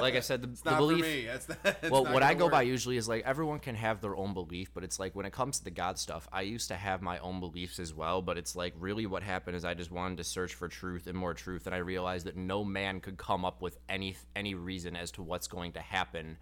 like 0.00 0.14
I 0.14 0.20
said, 0.20 0.42
the, 0.42 0.48
it's 0.48 0.60
the 0.60 0.70
not 0.70 0.78
belief. 0.78 1.04
for 1.04 1.10
me. 1.10 1.26
It's 1.26 1.48
it's 1.64 1.90
well, 1.90 2.04
what 2.04 2.22
I 2.22 2.34
go 2.34 2.48
by 2.48 2.62
usually 2.62 2.96
is 2.96 3.08
like 3.08 3.24
everyone 3.24 3.58
can 3.58 3.74
have 3.74 4.00
their 4.00 4.16
own 4.16 4.34
belief, 4.34 4.70
but 4.74 4.84
it's 4.84 4.98
like 4.98 5.14
when 5.14 5.26
it 5.26 5.32
comes 5.32 5.58
to 5.58 5.64
the 5.64 5.70
God 5.70 5.98
stuff, 5.98 6.28
I 6.32 6.42
used 6.42 6.68
to 6.68 6.76
have 6.76 7.02
my 7.02 7.18
own 7.18 7.40
beliefs 7.40 7.78
as 7.78 7.94
well. 7.94 8.22
But 8.22 8.38
it's 8.38 8.56
like 8.56 8.74
really 8.78 9.06
what 9.06 9.22
happened 9.22 9.56
is 9.56 9.64
I 9.64 9.74
just 9.74 9.90
wanted 9.90 10.18
to 10.18 10.24
search 10.24 10.54
for 10.54 10.68
truth 10.68 11.06
and 11.06 11.16
more 11.16 11.34
truth, 11.34 11.66
and 11.66 11.74
I 11.74 11.78
realized 11.78 12.26
that 12.26 12.36
no 12.36 12.64
man 12.64 13.00
could 13.00 13.16
come 13.16 13.44
up 13.44 13.62
with 13.62 13.78
any 13.88 14.16
any 14.34 14.54
reason 14.54 14.96
as 14.96 15.10
to 15.12 15.22
what's 15.22 15.48
going 15.48 15.72
to 15.72 15.80
happen 15.80 16.38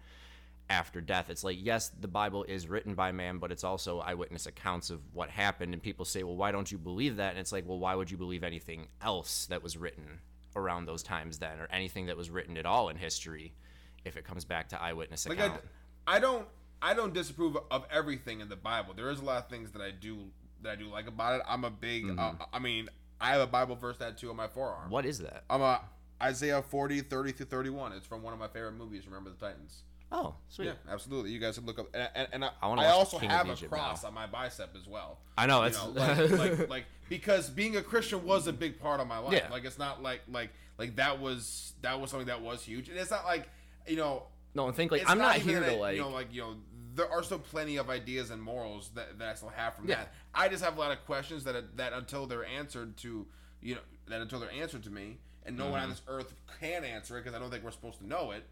after 0.69 1.01
death. 1.01 1.29
It's 1.29 1.43
like 1.43 1.57
yes, 1.59 1.89
the 1.89 2.07
Bible 2.07 2.43
is 2.43 2.67
written 2.67 2.93
by 2.93 3.11
man, 3.11 3.37
but 3.37 3.51
it's 3.51 3.63
also 3.63 3.99
eyewitness 3.99 4.45
accounts 4.45 4.89
of 4.89 5.01
what 5.13 5.29
happened. 5.29 5.73
And 5.73 5.81
people 5.81 6.05
say, 6.05 6.23
well, 6.23 6.35
why 6.35 6.51
don't 6.51 6.71
you 6.71 6.77
believe 6.77 7.17
that? 7.17 7.31
And 7.31 7.39
it's 7.39 7.51
like, 7.51 7.67
well, 7.67 7.79
why 7.79 7.95
would 7.95 8.11
you 8.11 8.17
believe 8.17 8.43
anything 8.43 8.87
else 9.01 9.47
that 9.47 9.63
was 9.63 9.77
written 9.77 10.19
around 10.57 10.85
those 10.85 11.03
times 11.03 11.39
then, 11.39 11.59
or 11.59 11.67
anything 11.71 12.07
that 12.07 12.17
was 12.17 12.29
written 12.29 12.57
at 12.57 12.65
all 12.65 12.89
in 12.89 12.97
history? 12.97 13.53
If 14.05 14.15
it 14.15 14.23
comes 14.23 14.45
back 14.45 14.69
to 14.69 14.81
eyewitness 14.81 15.27
Like 15.27 15.39
account. 15.39 15.61
I, 16.07 16.15
I 16.17 16.19
don't 16.19 16.47
I 16.81 16.93
don't 16.93 17.13
disapprove 17.13 17.57
of 17.71 17.85
everything 17.91 18.39
in 18.39 18.49
the 18.49 18.55
Bible. 18.55 18.93
There 18.95 19.09
is 19.09 19.19
a 19.19 19.23
lot 19.23 19.43
of 19.43 19.49
things 19.49 19.71
that 19.71 19.81
I 19.81 19.91
do 19.91 20.17
that 20.61 20.71
I 20.71 20.75
do 20.75 20.85
like 20.85 21.07
about 21.07 21.39
it. 21.39 21.41
I'm 21.47 21.63
a 21.63 21.69
big. 21.69 22.17
Uh, 22.17 22.33
I 22.53 22.59
mean, 22.59 22.89
I 23.19 23.31
have 23.31 23.41
a 23.41 23.47
Bible 23.47 23.75
verse 23.75 23.97
tattoo 23.97 24.29
on 24.29 24.35
my 24.35 24.47
forearm. 24.47 24.89
What 24.89 25.05
is 25.05 25.19
that? 25.19 25.43
I'm 25.49 25.61
a 25.61 25.81
Isaiah 26.21 26.61
40, 26.61 27.01
30 27.01 27.31
through 27.31 27.45
31. 27.47 27.93
It's 27.93 28.05
from 28.05 28.23
one 28.23 28.33
of 28.33 28.39
my 28.39 28.47
favorite 28.47 28.73
movies. 28.73 29.05
Remember 29.05 29.29
the 29.29 29.37
Titans. 29.37 29.83
Oh, 30.11 30.35
sweet. 30.47 30.65
Yeah, 30.67 30.73
absolutely. 30.89 31.31
You 31.31 31.39
guys 31.39 31.57
can 31.57 31.65
look 31.65 31.79
up. 31.79 31.87
And, 31.93 32.09
and, 32.15 32.27
and 32.31 32.45
I, 32.45 32.49
I 32.61 32.67
I 32.69 32.85
also 32.91 33.19
King 33.19 33.29
have 33.29 33.49
a 33.49 33.53
Egypt 33.53 33.71
cross 33.71 34.03
now. 34.03 34.09
on 34.09 34.15
my 34.15 34.25
bicep 34.25 34.73
as 34.79 34.87
well. 34.87 35.19
I 35.37 35.45
know 35.47 35.61
You 35.61 35.67
it's 35.67 35.83
know, 35.83 35.89
like, 35.89 36.29
like, 36.59 36.69
like 36.69 36.85
because 37.09 37.49
being 37.49 37.75
a 37.75 37.81
Christian 37.81 38.23
was 38.25 38.47
a 38.47 38.53
big 38.53 38.79
part 38.79 38.99
of 39.01 39.07
my 39.07 39.17
life. 39.17 39.33
Yeah. 39.33 39.49
Like 39.51 39.65
it's 39.65 39.77
not 39.77 40.01
like 40.01 40.21
like 40.31 40.51
like 40.77 40.95
that 40.95 41.19
was 41.19 41.73
that 41.81 41.99
was 41.99 42.09
something 42.11 42.27
that 42.27 42.41
was 42.41 42.63
huge. 42.63 42.87
And 42.89 42.97
it's 42.97 43.11
not 43.11 43.25
like 43.25 43.49
you 43.85 43.97
know 43.97 44.23
no, 44.55 44.67
and 44.67 44.75
think 44.75 44.91
like 44.91 45.03
I'm 45.09 45.17
not, 45.17 45.35
even 45.37 45.49
here 45.49 45.59
that, 45.59 45.69
to 45.71 45.75
like. 45.75 45.95
you 45.95 46.01
know 46.01 46.09
like 46.09 46.33
you 46.33 46.41
know 46.41 46.55
there 46.95 47.11
are 47.11 47.21
still 47.21 47.37
plenty 47.39 47.75
of 47.77 47.89
ideas 47.91 48.31
and 48.31 48.41
morals 48.41 48.89
that, 48.95 49.19
that 49.19 49.27
I 49.27 49.33
still 49.35 49.49
have 49.49 49.75
from 49.75 49.87
Yeah. 49.89 49.95
that. 49.97 50.13
I 50.33 50.47
just 50.47 50.63
have 50.63 50.77
a 50.77 50.79
lot 50.79 50.91
of 50.91 51.05
questions 51.05 51.43
that 51.43 51.75
that 51.77 51.91
until 51.93 52.25
they're 52.27 52.45
answered 52.45 52.95
to 52.97 53.27
you 53.61 53.75
know 53.75 53.81
that 54.07 54.21
until 54.21 54.39
they're 54.39 54.51
answered 54.51 54.83
to 54.83 54.89
me 54.89 55.17
and 55.45 55.57
no 55.57 55.65
one 55.65 55.73
Mm-hmm. 55.73 55.83
on 55.83 55.89
this 55.89 56.01
earth 56.07 56.33
can 56.61 56.83
answer 56.85 57.17
it 57.17 57.23
because 57.23 57.35
I 57.35 57.39
don't 57.39 57.51
think 57.51 57.63
we're 57.63 57.71
supposed 57.71 57.99
to 57.99 58.07
know 58.07 58.31
it. 58.31 58.45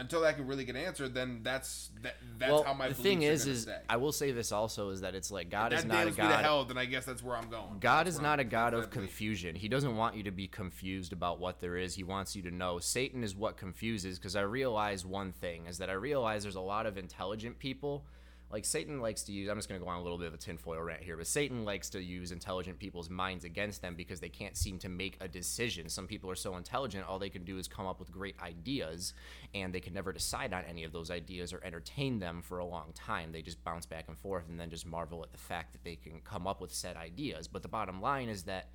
Until 0.00 0.22
that 0.22 0.36
can 0.36 0.46
really 0.46 0.64
get 0.64 0.76
answered, 0.76 1.12
then 1.14 1.40
that's 1.42 1.90
that, 2.02 2.16
that's 2.38 2.50
well, 2.50 2.62
how 2.64 2.72
my 2.72 2.88
the 2.88 2.94
thing 2.94 3.22
is, 3.22 3.46
is 3.46 3.62
stay. 3.62 3.76
I 3.88 3.98
will 3.98 4.12
say 4.12 4.32
this 4.32 4.50
also 4.50 4.88
is 4.88 5.02
that 5.02 5.14
it's 5.14 5.30
like 5.30 5.50
God 5.50 5.74
is 5.74 5.84
not 5.84 5.94
a 5.94 6.04
damns 6.06 6.16
me 6.16 6.22
to 6.24 6.28
God. 6.30 6.42
hell, 6.42 6.64
then 6.64 6.78
I 6.78 6.86
guess 6.86 7.04
that's 7.04 7.22
where 7.22 7.36
I'm 7.36 7.50
going. 7.50 7.78
God 7.80 8.06
That's 8.06 8.16
is 8.16 8.22
not 8.22 8.38
a 8.38 8.42
I'm- 8.42 8.48
God 8.48 8.72
of 8.74 8.90
confusion. 8.90 9.54
He 9.54 9.68
doesn't 9.68 9.94
want 9.94 10.16
you 10.16 10.22
to 10.22 10.30
be 10.30 10.48
confused 10.48 11.12
about 11.12 11.38
what 11.38 11.60
there 11.60 11.76
is. 11.76 11.94
He 11.94 12.02
wants 12.02 12.34
you 12.34 12.42
to 12.42 12.50
know. 12.50 12.78
Satan 12.78 13.22
is 13.22 13.36
what 13.36 13.56
confuses 13.58 14.18
because 14.18 14.36
I 14.36 14.40
realize 14.40 15.04
one 15.04 15.32
thing 15.32 15.66
is 15.66 15.78
that 15.78 15.90
I 15.90 15.94
realize 15.94 16.42
there's 16.42 16.54
a 16.54 16.60
lot 16.60 16.86
of 16.86 16.96
intelligent 16.96 17.58
people. 17.58 18.04
Like 18.52 18.64
Satan 18.64 19.00
likes 19.00 19.22
to 19.24 19.32
use, 19.32 19.48
I'm 19.48 19.56
just 19.56 19.68
going 19.68 19.80
to 19.80 19.84
go 19.84 19.90
on 19.90 20.00
a 20.00 20.02
little 20.02 20.18
bit 20.18 20.26
of 20.26 20.34
a 20.34 20.36
tinfoil 20.36 20.80
rant 20.82 21.02
here, 21.02 21.16
but 21.16 21.28
Satan 21.28 21.64
likes 21.64 21.88
to 21.90 22.02
use 22.02 22.32
intelligent 22.32 22.80
people's 22.80 23.08
minds 23.08 23.44
against 23.44 23.80
them 23.80 23.94
because 23.94 24.18
they 24.18 24.28
can't 24.28 24.56
seem 24.56 24.78
to 24.80 24.88
make 24.88 25.16
a 25.20 25.28
decision. 25.28 25.88
Some 25.88 26.08
people 26.08 26.28
are 26.30 26.34
so 26.34 26.56
intelligent, 26.56 27.06
all 27.06 27.20
they 27.20 27.28
can 27.28 27.44
do 27.44 27.58
is 27.58 27.68
come 27.68 27.86
up 27.86 28.00
with 28.00 28.10
great 28.10 28.34
ideas, 28.42 29.14
and 29.54 29.72
they 29.72 29.78
can 29.78 29.94
never 29.94 30.12
decide 30.12 30.52
on 30.52 30.64
any 30.64 30.82
of 30.82 30.92
those 30.92 31.12
ideas 31.12 31.52
or 31.52 31.60
entertain 31.62 32.18
them 32.18 32.42
for 32.42 32.58
a 32.58 32.64
long 32.64 32.92
time. 32.92 33.30
They 33.30 33.42
just 33.42 33.62
bounce 33.62 33.86
back 33.86 34.06
and 34.08 34.18
forth 34.18 34.48
and 34.48 34.58
then 34.58 34.68
just 34.68 34.84
marvel 34.84 35.22
at 35.22 35.30
the 35.30 35.38
fact 35.38 35.72
that 35.72 35.84
they 35.84 35.94
can 35.94 36.20
come 36.24 36.48
up 36.48 36.60
with 36.60 36.72
said 36.72 36.96
ideas. 36.96 37.46
But 37.46 37.62
the 37.62 37.68
bottom 37.68 38.02
line 38.02 38.28
is 38.28 38.42
that 38.44 38.70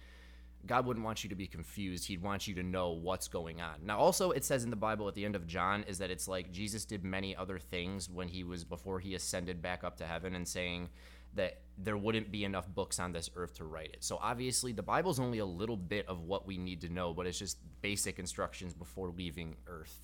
God 0.67 0.85
wouldn't 0.85 1.05
want 1.05 1.23
you 1.23 1.29
to 1.29 1.35
be 1.35 1.47
confused. 1.47 2.07
He'd 2.07 2.21
want 2.21 2.47
you 2.47 2.55
to 2.55 2.63
know 2.63 2.91
what's 2.91 3.27
going 3.27 3.61
on. 3.61 3.75
Now, 3.83 3.97
also, 3.97 4.31
it 4.31 4.43
says 4.43 4.63
in 4.63 4.69
the 4.69 4.75
Bible 4.75 5.07
at 5.07 5.13
the 5.13 5.25
end 5.25 5.35
of 5.35 5.47
John 5.47 5.83
is 5.87 5.97
that 5.99 6.11
it's 6.11 6.27
like 6.27 6.51
Jesus 6.51 6.85
did 6.85 7.03
many 7.03 7.35
other 7.35 7.59
things 7.59 8.09
when 8.09 8.27
he 8.27 8.43
was 8.43 8.63
before 8.63 8.99
he 8.99 9.15
ascended 9.15 9.61
back 9.61 9.83
up 9.83 9.97
to 9.97 10.05
heaven 10.05 10.35
and 10.35 10.47
saying 10.47 10.89
that 11.35 11.59
there 11.77 11.97
wouldn't 11.97 12.31
be 12.31 12.45
enough 12.45 12.67
books 12.67 12.99
on 12.99 13.11
this 13.11 13.29
earth 13.35 13.55
to 13.55 13.65
write 13.65 13.89
it. 13.93 14.03
So, 14.03 14.19
obviously, 14.21 14.71
the 14.71 14.83
Bible's 14.83 15.19
only 15.19 15.39
a 15.39 15.45
little 15.45 15.77
bit 15.77 16.07
of 16.07 16.21
what 16.21 16.47
we 16.47 16.57
need 16.57 16.81
to 16.81 16.89
know, 16.89 17.13
but 17.13 17.27
it's 17.27 17.39
just 17.39 17.57
basic 17.81 18.19
instructions 18.19 18.73
before 18.73 19.09
leaving 19.09 19.55
earth. 19.67 20.01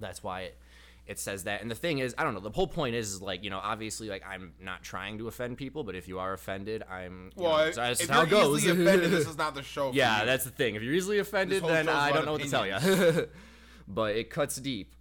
That's 0.00 0.22
why 0.22 0.42
it 0.42 0.58
it 1.08 1.18
says 1.18 1.44
that. 1.44 1.62
And 1.62 1.70
the 1.70 1.74
thing 1.74 1.98
is, 1.98 2.14
I 2.18 2.22
don't 2.22 2.34
know. 2.34 2.40
The 2.40 2.50
whole 2.50 2.66
point 2.66 2.94
is, 2.94 3.14
is 3.14 3.22
like 3.22 3.42
you 3.42 3.48
know, 3.48 3.58
obviously, 3.60 4.08
like 4.08 4.22
I'm 4.28 4.52
not 4.60 4.82
trying 4.82 5.18
to 5.18 5.26
offend 5.26 5.56
people, 5.56 5.82
but 5.82 5.94
if 5.94 6.06
you 6.06 6.18
are 6.18 6.34
offended, 6.34 6.84
I'm. 6.88 7.30
Well, 7.34 7.56
know, 7.56 7.64
if 7.64 7.74
that's 7.74 8.00
you're 8.00 8.12
how 8.12 8.22
it 8.22 8.30
goes. 8.30 8.62
easily 8.62 8.82
offended, 8.82 9.10
this 9.10 9.26
is 9.28 9.38
not 9.38 9.54
the 9.54 9.62
show. 9.62 9.90
For 9.90 9.96
yeah, 9.96 10.26
that's 10.26 10.44
the 10.44 10.50
thing. 10.50 10.74
If 10.74 10.82
you're 10.82 10.94
easily 10.94 11.18
offended, 11.18 11.64
then 11.64 11.88
I 11.88 12.12
don't 12.12 12.26
know 12.26 12.32
what 12.32 12.42
to 12.42 12.50
tell 12.50 12.66
you. 12.66 13.28
but 13.88 14.16
it 14.16 14.30
cuts 14.30 14.56
deep. 14.56 14.94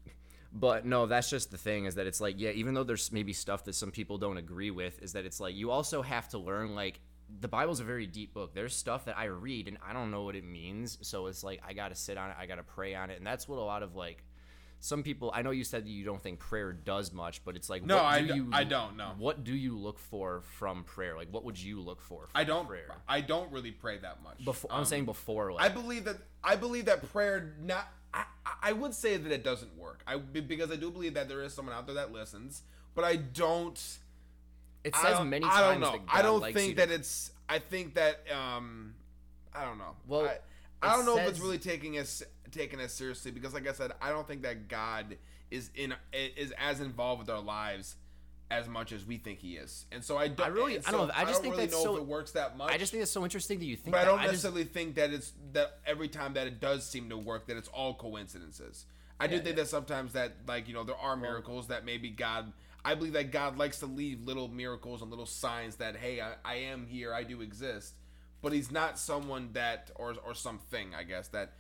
But 0.53 0.85
no, 0.85 1.05
that's 1.05 1.29
just 1.29 1.51
the 1.51 1.57
thing 1.57 1.85
is 1.85 1.95
that 1.95 2.07
it's 2.07 2.21
like, 2.21 2.35
yeah, 2.39 2.51
even 2.51 2.73
though 2.73 2.85
there's 2.85 3.11
maybe 3.11 3.33
stuff 3.33 3.65
that 3.65 3.75
some 3.75 3.91
people 3.91 4.17
don't 4.17 4.37
agree 4.37 4.71
with, 4.71 5.01
is 5.03 5.11
that 5.13 5.25
it's 5.25 5.39
like 5.39 5.55
you 5.55 5.71
also 5.71 6.01
have 6.01 6.29
to 6.29 6.39
learn 6.39 6.73
like 6.73 7.01
the 7.41 7.49
Bible's 7.49 7.81
a 7.81 7.83
very 7.83 8.07
deep 8.07 8.33
book. 8.33 8.55
There's 8.55 8.73
stuff 8.73 9.05
that 9.05 9.17
I 9.17 9.25
read 9.25 9.67
and 9.67 9.77
I 9.85 9.91
don't 9.91 10.09
know 10.09 10.23
what 10.23 10.37
it 10.37 10.45
means, 10.45 10.97
so 11.01 11.27
it's 11.27 11.43
like 11.43 11.61
I 11.67 11.73
got 11.73 11.89
to 11.89 11.95
sit 11.95 12.17
on 12.17 12.29
it, 12.29 12.37
I 12.39 12.45
got 12.45 12.55
to 12.55 12.63
pray 12.63 12.95
on 12.95 13.09
it, 13.09 13.17
and 13.17 13.27
that's 13.27 13.47
what 13.47 13.59
a 13.59 13.61
lot 13.61 13.83
of 13.83 13.95
like 13.95 14.23
some 14.79 15.03
people. 15.03 15.31
I 15.33 15.41
know 15.41 15.51
you 15.51 15.63
said 15.63 15.87
you 15.87 16.05
don't 16.05 16.21
think 16.21 16.39
prayer 16.39 16.71
does 16.71 17.11
much, 17.11 17.43
but 17.43 17.55
it's 17.55 17.69
like 17.69 17.85
No, 17.85 17.95
what 17.97 18.05
I 18.05 18.21
do 18.21 18.35
you, 18.35 18.49
I 18.51 18.63
don't, 18.63 18.95
no. 18.97 19.11
What 19.17 19.43
do 19.43 19.55
you 19.55 19.77
look 19.77 19.97
for 19.99 20.41
from 20.57 20.83
prayer? 20.83 21.15
Like, 21.17 21.29
what 21.31 21.43
would 21.45 21.59
you 21.59 21.81
look 21.81 22.01
for? 22.01 22.21
From 22.27 22.31
I 22.35 22.43
don't. 22.43 22.67
prayer. 22.67 22.95
I 23.07 23.21
don't 23.21 23.51
really 23.51 23.71
pray 23.71 23.97
that 23.97 24.21
much. 24.23 24.43
Before 24.45 24.71
I'm 24.71 24.79
Um, 24.79 24.85
saying 24.85 25.05
before, 25.05 25.51
like 25.53 25.63
I 25.65 25.73
believe 25.73 26.05
that 26.05 26.17
I 26.43 26.55
believe 26.55 26.85
that 26.85 27.11
prayer 27.11 27.55
not. 27.59 27.87
I, 28.13 28.23
I- 28.63 28.71
would 28.71 28.93
say 28.93 29.17
that 29.17 29.31
it 29.31 29.43
doesn't 29.43 29.75
work. 29.77 30.01
I 30.07 30.17
because 30.17 30.71
I 30.71 30.75
do 30.77 30.89
believe 30.91 31.15
that 31.15 31.27
there 31.27 31.41
is 31.43 31.53
someone 31.53 31.75
out 31.75 31.85
there 31.85 31.95
that 31.95 32.11
listens, 32.11 32.63
but 32.95 33.03
I 33.03 33.17
don't. 33.17 33.79
it 34.83 34.95
says 34.95 35.19
many 35.25 35.45
I 35.45 35.71
don't 35.71 35.81
know. 35.81 35.99
I 36.07 36.21
don't 36.21 36.53
think 36.53 36.77
that 36.77 36.89
to 36.89 36.95
it's. 36.95 37.31
I 37.49 37.59
think 37.59 37.95
that 37.95 38.21
um, 38.31 38.93
I 39.53 39.65
don't 39.65 39.77
know. 39.77 39.95
Well, 40.07 40.25
I, 40.25 40.37
I 40.81 40.95
don't 40.95 41.05
know 41.05 41.17
if 41.17 41.27
it's 41.27 41.39
really 41.39 41.57
taking 41.59 41.97
us 41.97 42.23
taking 42.51 42.79
us 42.79 42.93
seriously 42.93 43.31
because, 43.31 43.53
like 43.53 43.67
I 43.67 43.73
said, 43.73 43.91
I 44.01 44.09
don't 44.09 44.27
think 44.27 44.41
that 44.43 44.67
God 44.67 45.17
is 45.49 45.69
in 45.75 45.93
is 46.13 46.53
as 46.57 46.79
involved 46.81 47.19
with 47.19 47.29
our 47.29 47.41
lives 47.41 47.95
as 48.49 48.67
much 48.69 48.93
as 48.93 49.05
we 49.05 49.17
think 49.17 49.39
He 49.39 49.57
is, 49.57 49.85
and 49.91 50.03
so 50.03 50.17
I 50.17 50.29
don't. 50.29 50.45
I 50.45 50.49
really- 50.49 50.77
and 50.77 50.85
I 50.87 50.91
don't 50.91 51.07
know. 51.07 51.13
I 51.15 51.25
just 51.25 51.41
think 51.41 51.53
really 51.55 51.65
that's 51.65 51.77
know 51.77 51.83
so- 51.83 51.95
if 51.95 52.01
it 52.03 52.07
works 52.07 52.31
that 52.31 52.57
much. 52.57 52.71
I 52.71 52.77
just 52.77 52.91
think 52.91 53.03
it's 53.03 53.11
so 53.11 53.23
interesting 53.23 53.59
that 53.59 53.65
you 53.65 53.75
think 53.75 53.91
But 53.91 54.01
I 54.01 54.05
don't 54.05 54.19
I 54.19 54.23
just, 54.23 54.33
necessarily 54.43 54.63
think 54.63 54.95
that 54.95 55.11
it's 55.11 55.33
that 55.53 55.79
every 55.85 56.07
time 56.07 56.33
that 56.35 56.47
it 56.47 56.59
does 56.59 56.87
seem 56.87 57.09
to 57.09 57.17
work 57.17 57.47
that 57.47 57.57
it's 57.57 57.67
all 57.69 57.93
coincidences. 57.93 58.85
I 59.19 59.27
do 59.27 59.37
think 59.37 59.57
yeah. 59.57 59.63
that 59.63 59.67
sometimes 59.67 60.13
that 60.13 60.33
like 60.47 60.67
you 60.67 60.73
know 60.73 60.83
there 60.83 60.95
are 60.97 61.15
miracles 61.17 61.67
that 61.67 61.85
maybe 61.85 62.09
God. 62.09 62.53
I 62.85 62.95
believe 62.95 63.13
that 63.13 63.31
God 63.31 63.57
likes 63.57 63.79
to 63.79 63.85
leave 63.85 64.21
little 64.21 64.47
miracles 64.47 65.01
and 65.01 65.09
little 65.09 65.25
signs 65.25 65.75
that 65.77 65.97
hey 65.97 66.21
I, 66.21 66.35
I 66.45 66.55
am 66.55 66.85
here 66.85 67.13
I 67.13 67.23
do 67.23 67.41
exist, 67.41 67.95
but 68.41 68.53
He's 68.53 68.71
not 68.71 68.97
someone 68.97 69.49
that 69.53 69.91
or 69.95 70.15
or 70.25 70.33
something 70.33 70.95
I 70.95 71.03
guess 71.03 71.27
that 71.29 71.53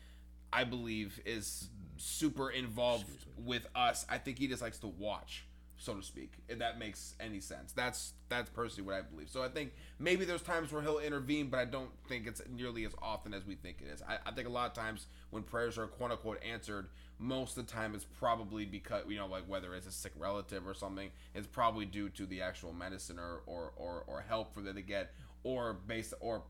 I 0.57 0.63
believe 0.63 1.19
is 1.23 1.69
super 1.97 2.49
involved 2.49 3.05
with 3.37 3.67
us. 3.75 4.07
I 4.09 4.17
think 4.17 4.39
He 4.39 4.47
just 4.47 4.61
likes 4.63 4.79
to 4.79 4.87
watch 4.87 5.45
so 5.79 5.93
to 5.93 6.01
speak, 6.01 6.33
if 6.47 6.57
that 6.57 6.79
makes 6.79 7.13
any 7.19 7.39
sense. 7.39 7.71
That's 7.71 8.13
that's 8.29 8.49
personally 8.49 8.87
what 8.87 8.95
I 8.95 9.01
believe. 9.03 9.29
So 9.29 9.43
I 9.43 9.47
think 9.47 9.73
maybe 9.99 10.25
there's 10.25 10.41
times 10.41 10.71
where 10.71 10.81
he'll 10.81 10.97
intervene, 10.97 11.49
but 11.49 11.59
I 11.59 11.65
don't 11.65 11.91
think 12.09 12.25
it's 12.25 12.41
nearly 12.49 12.83
as 12.85 12.93
often 12.99 13.33
as 13.33 13.45
we 13.45 13.53
think 13.53 13.77
it 13.81 13.93
is. 13.93 14.01
I, 14.01 14.17
I 14.25 14.31
think 14.31 14.47
a 14.47 14.51
lot 14.51 14.65
of 14.65 14.73
times 14.73 15.05
when 15.29 15.43
prayers 15.43 15.77
are 15.77 15.85
quote 15.85 16.09
unquote 16.09 16.43
answered, 16.43 16.87
most 17.19 17.57
of 17.57 17.67
the 17.67 17.71
time 17.71 17.93
it's 17.93 18.05
probably 18.05 18.65
because 18.65 19.03
you 19.07 19.17
know, 19.17 19.27
like 19.27 19.43
whether 19.47 19.75
it's 19.75 19.85
a 19.85 19.91
sick 19.91 20.13
relative 20.17 20.67
or 20.67 20.73
something, 20.73 21.11
it's 21.35 21.47
probably 21.47 21.85
due 21.85 22.09
to 22.09 22.25
the 22.25 22.41
actual 22.41 22.73
medicine 22.73 23.19
or 23.19 23.43
or, 23.45 23.73
or, 23.75 24.03
or 24.07 24.25
help 24.27 24.55
for 24.55 24.61
them 24.61 24.75
to 24.75 24.81
get 24.81 25.13
or 25.43 25.73
based 25.85 26.15
or 26.19 26.41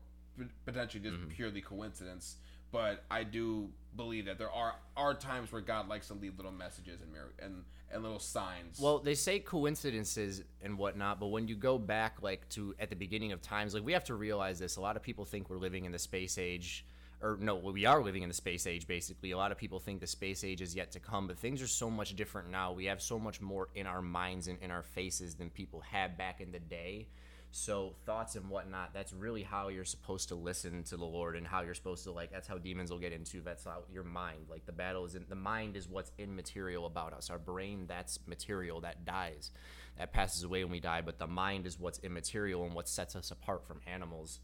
potentially 0.64 1.02
just 1.02 1.16
mm-hmm. 1.16 1.28
purely 1.28 1.60
coincidence. 1.60 2.36
But 2.70 3.04
I 3.10 3.24
do 3.24 3.70
believe 3.96 4.26
that 4.26 4.38
there 4.38 4.50
are 4.50 4.74
are 4.96 5.14
times 5.14 5.52
where 5.52 5.62
God 5.62 5.88
likes 5.88 6.08
to 6.08 6.14
leave 6.14 6.36
little 6.36 6.52
messages 6.52 7.00
and 7.00 7.10
and 7.42 7.64
and 7.90 8.02
little 8.02 8.18
signs. 8.18 8.78
Well, 8.80 8.98
they 8.98 9.14
say 9.14 9.38
coincidences 9.38 10.42
and 10.62 10.76
whatnot, 10.76 11.20
but 11.20 11.28
when 11.28 11.48
you 11.48 11.56
go 11.56 11.78
back 11.78 12.22
like 12.22 12.48
to 12.50 12.74
at 12.78 12.90
the 12.90 12.96
beginning 12.96 13.32
of 13.32 13.40
times, 13.40 13.74
like 13.74 13.84
we 13.84 13.92
have 13.92 14.04
to 14.04 14.14
realize 14.14 14.58
this. 14.58 14.76
A 14.76 14.80
lot 14.80 14.96
of 14.96 15.02
people 15.02 15.24
think 15.24 15.48
we're 15.48 15.56
living 15.56 15.84
in 15.84 15.92
the 15.92 15.98
space 15.98 16.38
age, 16.38 16.84
or 17.22 17.38
no, 17.40 17.56
we 17.56 17.86
are 17.86 18.02
living 18.02 18.22
in 18.22 18.28
the 18.28 18.34
space 18.34 18.66
age. 18.66 18.86
Basically, 18.86 19.30
a 19.30 19.36
lot 19.36 19.52
of 19.52 19.58
people 19.58 19.80
think 19.80 20.00
the 20.00 20.06
space 20.06 20.44
age 20.44 20.60
is 20.60 20.74
yet 20.74 20.92
to 20.92 21.00
come, 21.00 21.26
but 21.26 21.38
things 21.38 21.62
are 21.62 21.68
so 21.68 21.90
much 21.90 22.14
different 22.14 22.50
now. 22.50 22.72
We 22.72 22.84
have 22.86 23.00
so 23.00 23.18
much 23.18 23.40
more 23.40 23.68
in 23.74 23.86
our 23.86 24.02
minds 24.02 24.48
and 24.48 24.58
in 24.60 24.70
our 24.70 24.82
faces 24.82 25.34
than 25.34 25.50
people 25.50 25.80
had 25.80 26.18
back 26.18 26.40
in 26.40 26.52
the 26.52 26.60
day. 26.60 27.08
So 27.50 27.94
thoughts 28.04 28.36
and 28.36 28.50
whatnot, 28.50 28.92
that's 28.92 29.12
really 29.12 29.42
how 29.42 29.68
you're 29.68 29.84
supposed 29.84 30.28
to 30.28 30.34
listen 30.34 30.82
to 30.84 30.96
the 30.96 31.04
Lord 31.04 31.34
and 31.34 31.46
how 31.46 31.62
you're 31.62 31.74
supposed 31.74 32.04
to 32.04 32.12
like 32.12 32.30
that's 32.30 32.46
how 32.46 32.58
demons 32.58 32.90
will 32.90 32.98
get 32.98 33.12
into 33.12 33.40
that's 33.40 33.64
how 33.64 33.84
your 33.90 34.04
mind. 34.04 34.46
Like 34.50 34.66
the 34.66 34.72
battle 34.72 35.04
is 35.04 35.14
in 35.14 35.24
the 35.28 35.34
mind 35.34 35.76
is 35.76 35.88
what's 35.88 36.12
immaterial 36.18 36.86
about 36.86 37.14
us. 37.14 37.30
Our 37.30 37.38
brain 37.38 37.86
that's 37.88 38.18
material 38.26 38.80
that 38.82 39.04
dies. 39.04 39.50
That 39.96 40.12
passes 40.12 40.44
away 40.44 40.62
when 40.62 40.70
we 40.70 40.80
die, 40.80 41.00
but 41.00 41.18
the 41.18 41.26
mind 41.26 41.66
is 41.66 41.80
what's 41.80 41.98
immaterial 42.00 42.64
and 42.64 42.74
what 42.74 42.88
sets 42.88 43.16
us 43.16 43.30
apart 43.30 43.66
from 43.66 43.80
animals. 43.86 44.40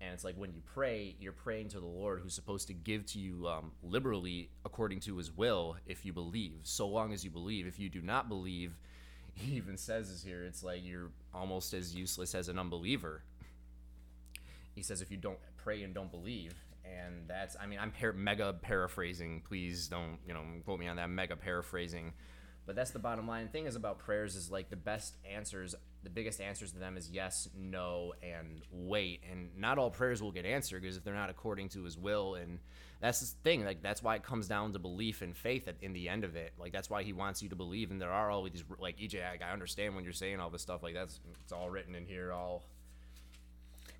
And 0.00 0.12
it's 0.12 0.22
like 0.24 0.36
when 0.36 0.52
you 0.52 0.60
pray, 0.64 1.16
you're 1.18 1.32
praying 1.32 1.68
to 1.70 1.80
the 1.80 1.86
Lord 1.86 2.20
who's 2.20 2.34
supposed 2.34 2.66
to 2.68 2.74
give 2.74 3.06
to 3.06 3.18
you 3.18 3.48
um, 3.48 3.72
liberally 3.82 4.50
according 4.64 5.00
to 5.00 5.16
his 5.16 5.32
will 5.32 5.76
if 5.86 6.04
you 6.04 6.12
believe, 6.12 6.60
so 6.62 6.86
long 6.86 7.12
as 7.12 7.24
you 7.24 7.30
believe. 7.30 7.66
If 7.66 7.78
you 7.78 7.88
do 7.88 8.02
not 8.02 8.28
believe, 8.28 8.76
he 9.34 9.56
even 9.56 9.76
says 9.76 10.10
is 10.10 10.22
here, 10.22 10.44
it's 10.44 10.62
like 10.62 10.80
you're 10.84 11.10
almost 11.34 11.74
as 11.74 11.94
useless 11.94 12.34
as 12.34 12.48
an 12.48 12.58
unbeliever. 12.58 13.22
He 14.74 14.82
says 14.82 15.02
if 15.02 15.10
you 15.10 15.16
don't 15.16 15.38
pray 15.56 15.82
and 15.82 15.94
don't 15.94 16.10
believe, 16.10 16.54
and 16.84 17.28
that's, 17.28 17.56
I 17.60 17.66
mean, 17.66 17.78
I'm 17.78 17.90
par- 17.90 18.12
mega 18.12 18.52
paraphrasing. 18.52 19.42
Please 19.46 19.88
don't, 19.88 20.18
you 20.26 20.34
know, 20.34 20.42
quote 20.64 20.78
me 20.78 20.88
on 20.88 20.96
that. 20.96 21.08
Mega 21.08 21.36
paraphrasing. 21.36 22.12
But 22.66 22.76
that's 22.76 22.90
the 22.90 22.98
bottom 22.98 23.28
line. 23.28 23.44
The 23.44 23.50
thing 23.50 23.66
is 23.66 23.76
about 23.76 23.98
prayers 23.98 24.36
is 24.36 24.50
like 24.50 24.70
the 24.70 24.76
best 24.76 25.16
answers, 25.30 25.74
the 26.02 26.10
biggest 26.10 26.40
answers 26.40 26.72
to 26.72 26.78
them 26.78 26.96
is 26.96 27.10
yes, 27.10 27.48
no, 27.56 28.14
and 28.22 28.62
wait. 28.70 29.22
And 29.30 29.50
not 29.56 29.78
all 29.78 29.90
prayers 29.90 30.22
will 30.22 30.32
get 30.32 30.46
answered 30.46 30.82
because 30.82 30.96
if 30.96 31.04
they're 31.04 31.14
not 31.14 31.30
according 31.30 31.70
to 31.70 31.84
His 31.84 31.98
will, 31.98 32.36
and 32.36 32.58
that's 33.04 33.20
the 33.20 33.26
thing. 33.42 33.66
Like 33.66 33.82
that's 33.82 34.02
why 34.02 34.16
it 34.16 34.22
comes 34.22 34.48
down 34.48 34.72
to 34.72 34.78
belief 34.78 35.20
and 35.20 35.36
faith 35.36 35.68
at, 35.68 35.74
in 35.82 35.92
the 35.92 36.08
end 36.08 36.24
of 36.24 36.36
it. 36.36 36.54
Like 36.58 36.72
that's 36.72 36.88
why 36.88 37.02
He 37.02 37.12
wants 37.12 37.42
you 37.42 37.50
to 37.50 37.54
believe. 37.54 37.90
And 37.90 38.00
there 38.00 38.10
are 38.10 38.30
all 38.30 38.42
these 38.44 38.64
like 38.78 38.98
EJ. 38.98 39.20
I, 39.22 39.38
I 39.46 39.52
understand 39.52 39.94
when 39.94 40.04
you're 40.04 40.14
saying 40.14 40.40
all 40.40 40.48
this 40.48 40.62
stuff. 40.62 40.82
Like 40.82 40.94
that's 40.94 41.20
it's 41.42 41.52
all 41.52 41.68
written 41.68 41.94
in 41.94 42.06
here. 42.06 42.32
All 42.32 42.62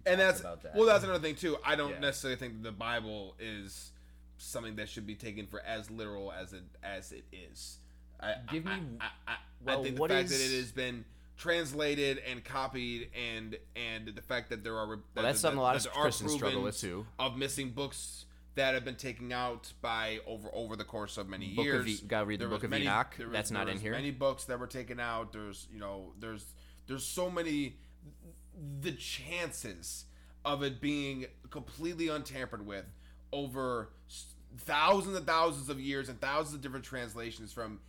and 0.07 0.19
that's 0.19 0.41
about 0.41 0.63
that. 0.63 0.75
well, 0.75 0.87
that's 0.87 1.05
another 1.05 1.19
thing 1.19 1.35
too. 1.35 1.59
I 1.63 1.77
don't 1.77 1.91
Yeah. 1.91 1.99
necessarily 2.01 2.39
think 2.39 2.63
the 2.63 2.73
Bible 2.73 3.35
is 3.39 3.93
something 4.39 4.77
that 4.77 4.89
should 4.89 5.07
be 5.07 5.15
taken 5.15 5.47
for 5.47 5.61
as 5.61 5.91
literal 5.91 6.33
as 6.33 6.55
it 6.55 6.65
as 6.83 7.13
it 7.13 7.25
is. 7.31 7.81
I, 8.21 8.37
Give 8.51 8.67
I, 8.67 8.77
me- 8.81 8.87
I, 9.03 9.05
I, 9.05 9.33
I 9.33 9.37
well, 9.67 9.83
think 9.83 9.97
the 9.97 10.09
fact 10.09 10.29
that 10.31 10.41
it 10.41 10.57
has 10.61 10.73
been 10.73 11.05
translated 11.37 12.23
and 12.27 12.43
copied, 12.43 13.11
and 13.15 13.59
and 13.77 14.09
the 14.09 14.23
fact 14.23 14.49
that 14.49 14.65
there 14.65 14.79
are 14.79 14.87
well, 14.87 14.99
that's 15.15 15.41
something 15.41 15.59
a 15.59 15.63
lot 15.63 15.77
of 15.77 15.93
Christians 15.93 16.33
struggle 16.33 16.63
with, 16.63 16.81
too. 16.81 17.05
Of 17.19 17.37
missing 17.37 17.69
books 17.69 18.25
that 18.57 18.75
have 18.75 18.85
been 18.85 18.97
taken 18.97 19.33
out 19.33 19.73
by 19.81 20.21
over 20.27 20.49
over 20.53 20.77
the 20.77 20.85
course 20.85 21.17
of 21.17 21.29
many 21.29 21.55
Book 21.55 21.65
years. 21.65 22.03
of 22.03 22.09
gotta 22.09 22.27
read 22.27 22.41
the 22.41 22.47
Book 22.47 22.65
of 22.65 22.71
many- 22.71 22.85
Enoch. 22.85 23.15
was- 23.19 23.29
That's 23.33 23.51
not 23.51 23.69
in 23.69 23.79
here. 23.79 23.93
Many 23.93 24.11
books 24.11 24.45
that 24.45 24.59
were 24.59 24.67
taken 24.67 25.01
out. 25.01 25.33
There's 25.33 25.67
you 25.73 25.79
know 25.81 26.13
there's 26.19 26.45
there's 26.87 27.05
so 27.05 27.31
many 27.31 27.77
the 28.81 28.93
chances 28.93 30.05
of 30.45 30.63
it 30.63 30.81
being 30.81 31.27
completely 31.51 32.09
untampered 32.09 32.65
with 32.67 32.85
over 33.33 33.91
thousands 34.59 35.17
and 35.17 35.27
thousands 35.27 35.69
of 35.69 35.81
years 35.81 36.09
and 36.09 36.21
thousands 36.21 36.55
of 36.55 36.61
different 36.61 36.85
translations 36.85 37.53
from 37.53 37.81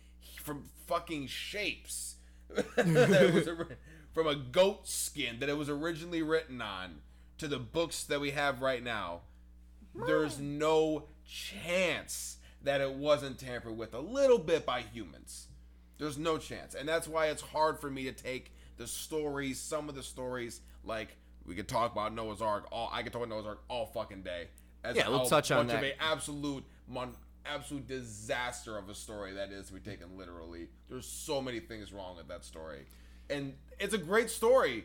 from 0.42 0.64
fucking 0.86 1.26
shapes 1.28 2.16
that 2.76 3.30
was 3.32 3.48
from 4.12 4.26
a 4.26 4.34
goat 4.34 4.88
skin 4.88 5.38
that 5.40 5.48
it 5.48 5.56
was 5.56 5.68
originally 5.68 6.22
written 6.22 6.60
on 6.60 6.96
to 7.38 7.46
the 7.46 7.58
books 7.58 8.02
that 8.04 8.20
we 8.20 8.30
have 8.30 8.62
right 8.62 8.82
now 8.82 9.20
there's 10.06 10.38
no 10.38 11.04
chance 11.24 12.36
that 12.62 12.80
it 12.80 12.92
wasn't 12.92 13.38
tampered 13.38 13.76
with 13.76 13.94
a 13.94 14.00
little 14.00 14.38
bit 14.38 14.66
by 14.66 14.82
humans. 14.82 15.46
There's 15.98 16.18
no 16.18 16.36
chance. 16.38 16.74
And 16.74 16.88
that's 16.88 17.08
why 17.08 17.26
it's 17.26 17.42
hard 17.42 17.78
for 17.78 17.90
me 17.90 18.04
to 18.04 18.12
take 18.12 18.52
the 18.76 18.86
stories, 18.86 19.58
some 19.58 19.88
of 19.88 19.94
the 19.94 20.02
stories, 20.02 20.60
like 20.84 21.16
we 21.46 21.54
could 21.54 21.68
talk 21.68 21.92
about 21.92 22.12
Noah's 22.14 22.42
Ark 22.42 22.66
all 22.72 22.90
I 22.92 23.02
could 23.02 23.12
talk 23.12 23.22
about 23.22 23.34
Noah's 23.34 23.46
Ark 23.46 23.62
all 23.68 23.86
fucking 23.86 24.22
day. 24.22 24.48
As 24.84 24.96
Yeah, 24.96 25.08
we'll 25.08 25.26
touch 25.26 25.50
on 25.50 25.66
much 25.66 25.76
of 25.76 25.80
that. 25.80 25.86
a 25.86 26.02
absolute 26.02 26.64
mon- 26.88 27.16
absolute 27.46 27.86
disaster 27.86 28.76
of 28.76 28.88
a 28.88 28.94
story 28.94 29.34
that 29.34 29.52
is 29.52 29.68
to 29.68 29.74
be 29.74 29.80
taken 29.80 30.18
literally. 30.18 30.68
There's 30.88 31.06
so 31.06 31.40
many 31.40 31.60
things 31.60 31.92
wrong 31.92 32.16
with 32.16 32.28
that 32.28 32.44
story. 32.44 32.86
And 33.30 33.54
it's 33.78 33.94
a 33.94 33.98
great 33.98 34.30
story 34.30 34.84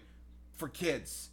for 0.56 0.70
kids. 0.70 1.30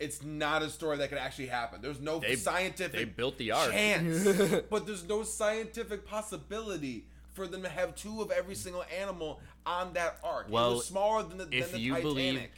It's 0.00 0.22
not 0.22 0.62
a 0.62 0.70
story 0.70 0.98
that 0.98 1.08
could 1.08 1.18
actually 1.18 1.48
happen. 1.48 1.80
There's 1.82 2.00
no 2.00 2.20
They- 2.20 2.36
scientific 2.36 2.92
they 2.92 3.04
built 3.04 3.36
the 3.38 3.50
ark. 3.50 3.70
chance, 3.72 4.24
but 4.70 4.86
there's 4.86 5.04
no 5.04 5.22
scientific 5.24 6.06
possibility 6.06 7.06
for 7.32 7.46
them 7.48 7.62
to 7.62 7.68
have 7.68 7.94
two 7.96 8.20
of 8.22 8.30
every 8.30 8.54
single 8.54 8.84
animal 8.96 9.40
on 9.66 9.92
that 9.94 10.18
ark. 10.22 10.46
it 10.48 10.52
Well, 10.52 10.76
was 10.76 10.86
smaller 10.86 11.22
than 11.24 11.38
the, 11.38 11.44
than 11.44 11.52
if 11.54 11.72
the 11.72 11.78
you 11.80 11.92
Titanic. 11.94 12.02
believe, 12.14 12.48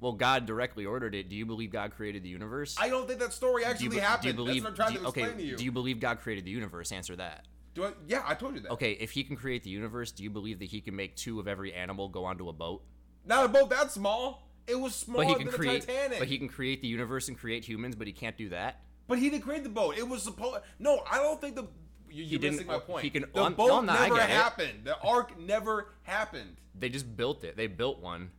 well, 0.00 0.12
God 0.12 0.46
directly 0.46 0.84
ordered 0.86 1.14
it. 1.14 1.28
Do 1.28 1.36
you 1.36 1.46
believe 1.46 1.70
God 1.70 1.92
created 1.92 2.22
the 2.22 2.28
universe? 2.28 2.76
I 2.78 2.88
don't 2.88 3.06
think 3.06 3.20
that 3.20 3.32
story 3.32 3.62
do 3.62 3.66
you, 3.66 3.72
actually 3.72 3.88
be- 3.88 3.98
happened. 3.98 4.22
do 4.22 4.28
you 4.28 4.34
believe? 4.34 4.62
That's 4.62 4.64
what 4.64 4.70
I'm 4.70 4.76
trying 4.76 4.92
do- 4.94 4.98
to 5.00 5.04
explain 5.08 5.26
okay, 5.26 5.36
to 5.36 5.42
you. 5.42 5.56
do 5.56 5.64
you 5.64 5.72
believe 5.72 6.00
God 6.00 6.20
created 6.20 6.44
the 6.44 6.50
universe? 6.50 6.92
Answer 6.92 7.16
that. 7.16 7.44
Do 7.74 7.84
I? 7.84 7.92
Yeah, 8.06 8.22
I 8.26 8.34
told 8.34 8.54
you 8.54 8.60
that. 8.60 8.72
Okay, 8.72 8.92
if 8.92 9.10
he 9.10 9.22
can 9.24 9.36
create 9.36 9.62
the 9.64 9.70
universe, 9.70 10.12
do 10.12 10.22
you 10.22 10.30
believe 10.30 10.58
that 10.60 10.66
he 10.66 10.80
can 10.80 10.96
make 10.96 11.14
two 11.16 11.40
of 11.40 11.46
every 11.48 11.72
animal 11.74 12.08
go 12.08 12.24
onto 12.24 12.48
a 12.48 12.52
boat? 12.54 12.82
Not 13.26 13.44
a 13.44 13.48
boat 13.48 13.68
that 13.70 13.90
small. 13.90 14.45
It 14.66 14.78
was 14.80 14.94
smaller 14.94 15.24
But 15.24 15.28
he 15.28 15.34
can 15.36 15.46
than 15.46 15.54
create. 15.54 15.80
the 15.82 15.86
Titanic. 15.86 16.18
But 16.18 16.28
he 16.28 16.38
can 16.38 16.48
create 16.48 16.82
the 16.82 16.88
universe 16.88 17.28
and 17.28 17.38
create 17.38 17.64
humans, 17.64 17.94
but 17.94 18.06
he 18.06 18.12
can't 18.12 18.36
do 18.36 18.48
that. 18.50 18.80
But 19.08 19.18
he 19.18 19.30
didn't 19.30 19.44
create 19.44 19.62
the 19.62 19.68
boat. 19.68 19.96
It 19.96 20.08
was 20.08 20.22
supposed. 20.22 20.60
No, 20.78 21.02
I 21.10 21.18
don't 21.18 21.40
think 21.40 21.54
the. 21.56 21.64
You, 22.10 22.24
you're 22.24 22.38
didn't- 22.40 22.54
missing 22.54 22.66
my 22.66 22.78
point. 22.78 23.04
he 23.04 23.10
can- 23.10 23.22
the 23.22 23.50
boat 23.50 23.56
no, 23.56 23.80
never 23.82 24.16
get 24.16 24.30
it. 24.30 24.32
happened. 24.32 24.80
The 24.84 24.98
ark 25.00 25.38
never 25.38 25.92
happened. 26.02 26.56
They 26.78 26.88
just 26.88 27.16
built 27.16 27.44
it. 27.44 27.56
They 27.56 27.66
built 27.66 28.00
one. 28.00 28.30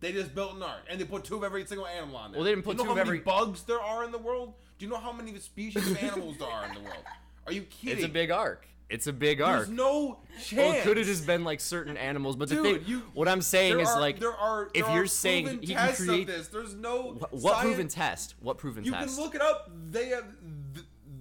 They 0.00 0.12
just 0.12 0.34
built 0.34 0.54
an 0.54 0.62
ark 0.62 0.82
and 0.90 1.00
they 1.00 1.04
put 1.04 1.24
two 1.24 1.36
of 1.36 1.42
every 1.44 1.64
single 1.66 1.86
animal 1.86 2.16
on 2.18 2.30
there. 2.32 2.38
Well, 2.38 2.44
they 2.44 2.52
didn't 2.52 2.64
put 2.64 2.72
you 2.72 2.78
know 2.78 2.84
two 2.84 2.88
how 2.94 3.00
of 3.00 3.06
many 3.06 3.18
every- 3.18 3.20
bugs 3.24 3.62
there 3.64 3.80
are 3.80 4.04
in 4.04 4.12
the 4.12 4.18
world. 4.18 4.54
Do 4.78 4.84
you 4.84 4.90
know 4.90 4.98
how 4.98 5.10
many 5.12 5.36
species 5.38 5.90
of 5.90 5.96
animals 6.02 6.36
there 6.38 6.48
are 6.48 6.66
in 6.68 6.74
the 6.74 6.80
world? 6.80 7.02
Are 7.46 7.52
you 7.52 7.62
kidding? 7.62 7.96
It's 7.98 8.04
a 8.04 8.08
big 8.08 8.30
ark. 8.30 8.66
It's 8.88 9.06
a 9.08 9.12
big 9.12 9.40
ark. 9.40 9.66
There's 9.66 9.68
no 9.76 10.20
chance. 10.40 10.52
Well, 10.52 10.72
it 10.72 10.82
could 10.84 10.96
have 10.96 11.06
just 11.06 11.26
been 11.26 11.42
like 11.42 11.58
certain 11.60 11.96
animals, 11.96 12.36
but 12.36 12.48
the 12.48 12.56
thing, 12.62 12.82
you- 12.86 13.02
what 13.14 13.26
I'm 13.26 13.42
saying 13.42 13.80
is 13.80 13.88
are, 13.88 14.00
like, 14.00 14.20
there 14.20 14.32
are 14.36 14.68
if 14.74 14.86
there 14.86 14.94
you're 14.94 15.04
are 15.04 15.06
saying 15.08 15.60
he 15.62 15.74
can 15.74 15.94
create, 15.94 16.20
of 16.22 16.26
this, 16.28 16.48
there's 16.48 16.74
no 16.74 17.14
Wh- 17.14 17.32
what 17.34 17.60
proven 17.62 17.88
test? 17.88 18.34
What 18.40 18.58
proven 18.58 18.84
You 18.84 18.92
test? 18.92 19.16
can 19.16 19.24
look 19.24 19.34
it 19.34 19.40
up. 19.42 19.70
They 19.90 20.08
have 20.10 20.24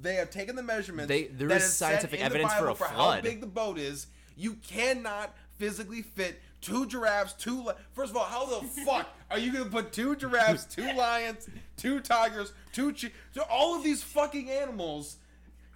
they 0.02 0.16
have 0.16 0.30
taken 0.30 0.56
the 0.56 0.62
measurements. 0.64 1.08
They- 1.10 1.24
there 1.28 1.52
is 1.52 1.64
is 1.64 1.74
scientific 1.76 2.22
evidence 2.22 2.54
for 2.54 2.70
a 2.70 2.76
for 2.76 2.86
how 2.86 2.96
flood. 2.96 3.24
big 3.24 3.42
the 3.42 3.48
boat 3.48 3.80
is. 3.80 4.08
You 4.38 4.56
cannot 4.56 5.36
physically 5.58 6.04
fit 6.04 6.40
two 6.62 6.86
giraffes, 6.86 7.34
two. 7.34 7.64
Li- 7.64 7.74
First 7.94 8.12
of 8.12 8.18
all, 8.18 8.26
how 8.26 8.46
the 8.46 8.68
fuck 8.86 9.08
are 9.32 9.40
you 9.40 9.52
gonna 9.52 9.66
put 9.72 9.92
two 9.92 10.16
giraffes, 10.16 10.66
two 10.66 10.94
lions, 10.94 11.50
two 11.78 12.00
tigers, 12.00 12.54
two 12.74 12.94
chi- 12.94 13.12
so 13.34 13.42
all 13.50 13.76
of 13.76 13.84
these 13.84 14.04
fucking 14.04 14.52
animals 14.52 15.18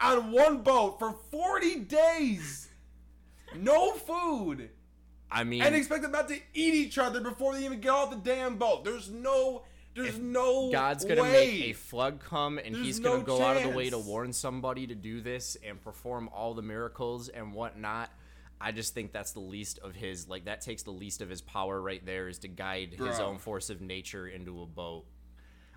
on 0.02 0.32
one 0.32 0.62
boat 0.62 1.00
for 1.00 1.16
forty 1.32 1.80
days? 1.80 2.70
No 3.56 3.94
food 3.94 4.70
I 5.32 5.44
mean, 5.44 5.62
and 5.62 5.76
expect 5.76 6.02
them 6.02 6.12
not 6.12 6.28
to 6.30 6.36
eat 6.54 6.74
each 6.74 6.98
other 6.98 7.22
before 7.22 7.54
they 7.54 7.66
even 7.66 7.80
get 7.80 7.92
off 7.92 8.10
the 8.10 8.18
damn 8.18 8.58
boat. 8.58 8.84
There's 8.84 9.10
no, 9.10 9.64
there's 9.96 10.18
no. 10.18 10.72
God's 10.72 11.06
gonna 11.06 11.22
way. 11.22 11.32
make 11.32 11.62
a 11.66 11.74
flood 11.74 12.20
come, 12.20 12.58
and 12.58 12.74
There's 12.74 12.86
He's 12.86 13.00
gonna 13.00 13.20
no 13.20 13.24
go 13.24 13.42
out 13.42 13.58
of 13.58 13.64
the 13.64 13.70
way 13.70 13.90
to 13.90 14.00
warn 14.00 14.34
somebody 14.34 14.88
to 14.88 14.96
do 14.96 15.22
this 15.22 15.56
and 15.64 15.82
perform 15.82 16.30
all 16.34 16.54
the 16.54 16.62
miracles 16.64 17.30
and 17.30 17.54
whatnot. 17.54 18.10
I 18.62 18.72
just 18.72 18.94
think 18.94 19.14
that's 19.14 19.32
the 19.32 19.40
least 19.40 19.80
of 19.80 19.94
his. 19.94 20.28
Like 20.28 20.46
that 20.46 20.62
takes 20.62 20.84
the 20.84 20.92
least 20.92 21.22
of 21.22 21.30
his 21.30 21.42
power 21.42 21.80
right 21.80 22.04
there 22.06 22.28
is 22.28 22.40
to 22.40 22.48
guide 22.48 22.96
his 22.98 23.20
own 23.20 23.38
force 23.38 23.70
of 23.70 23.82
nature 23.82 24.28
into 24.28 24.62
a 24.64 24.66
boat. 24.66 25.06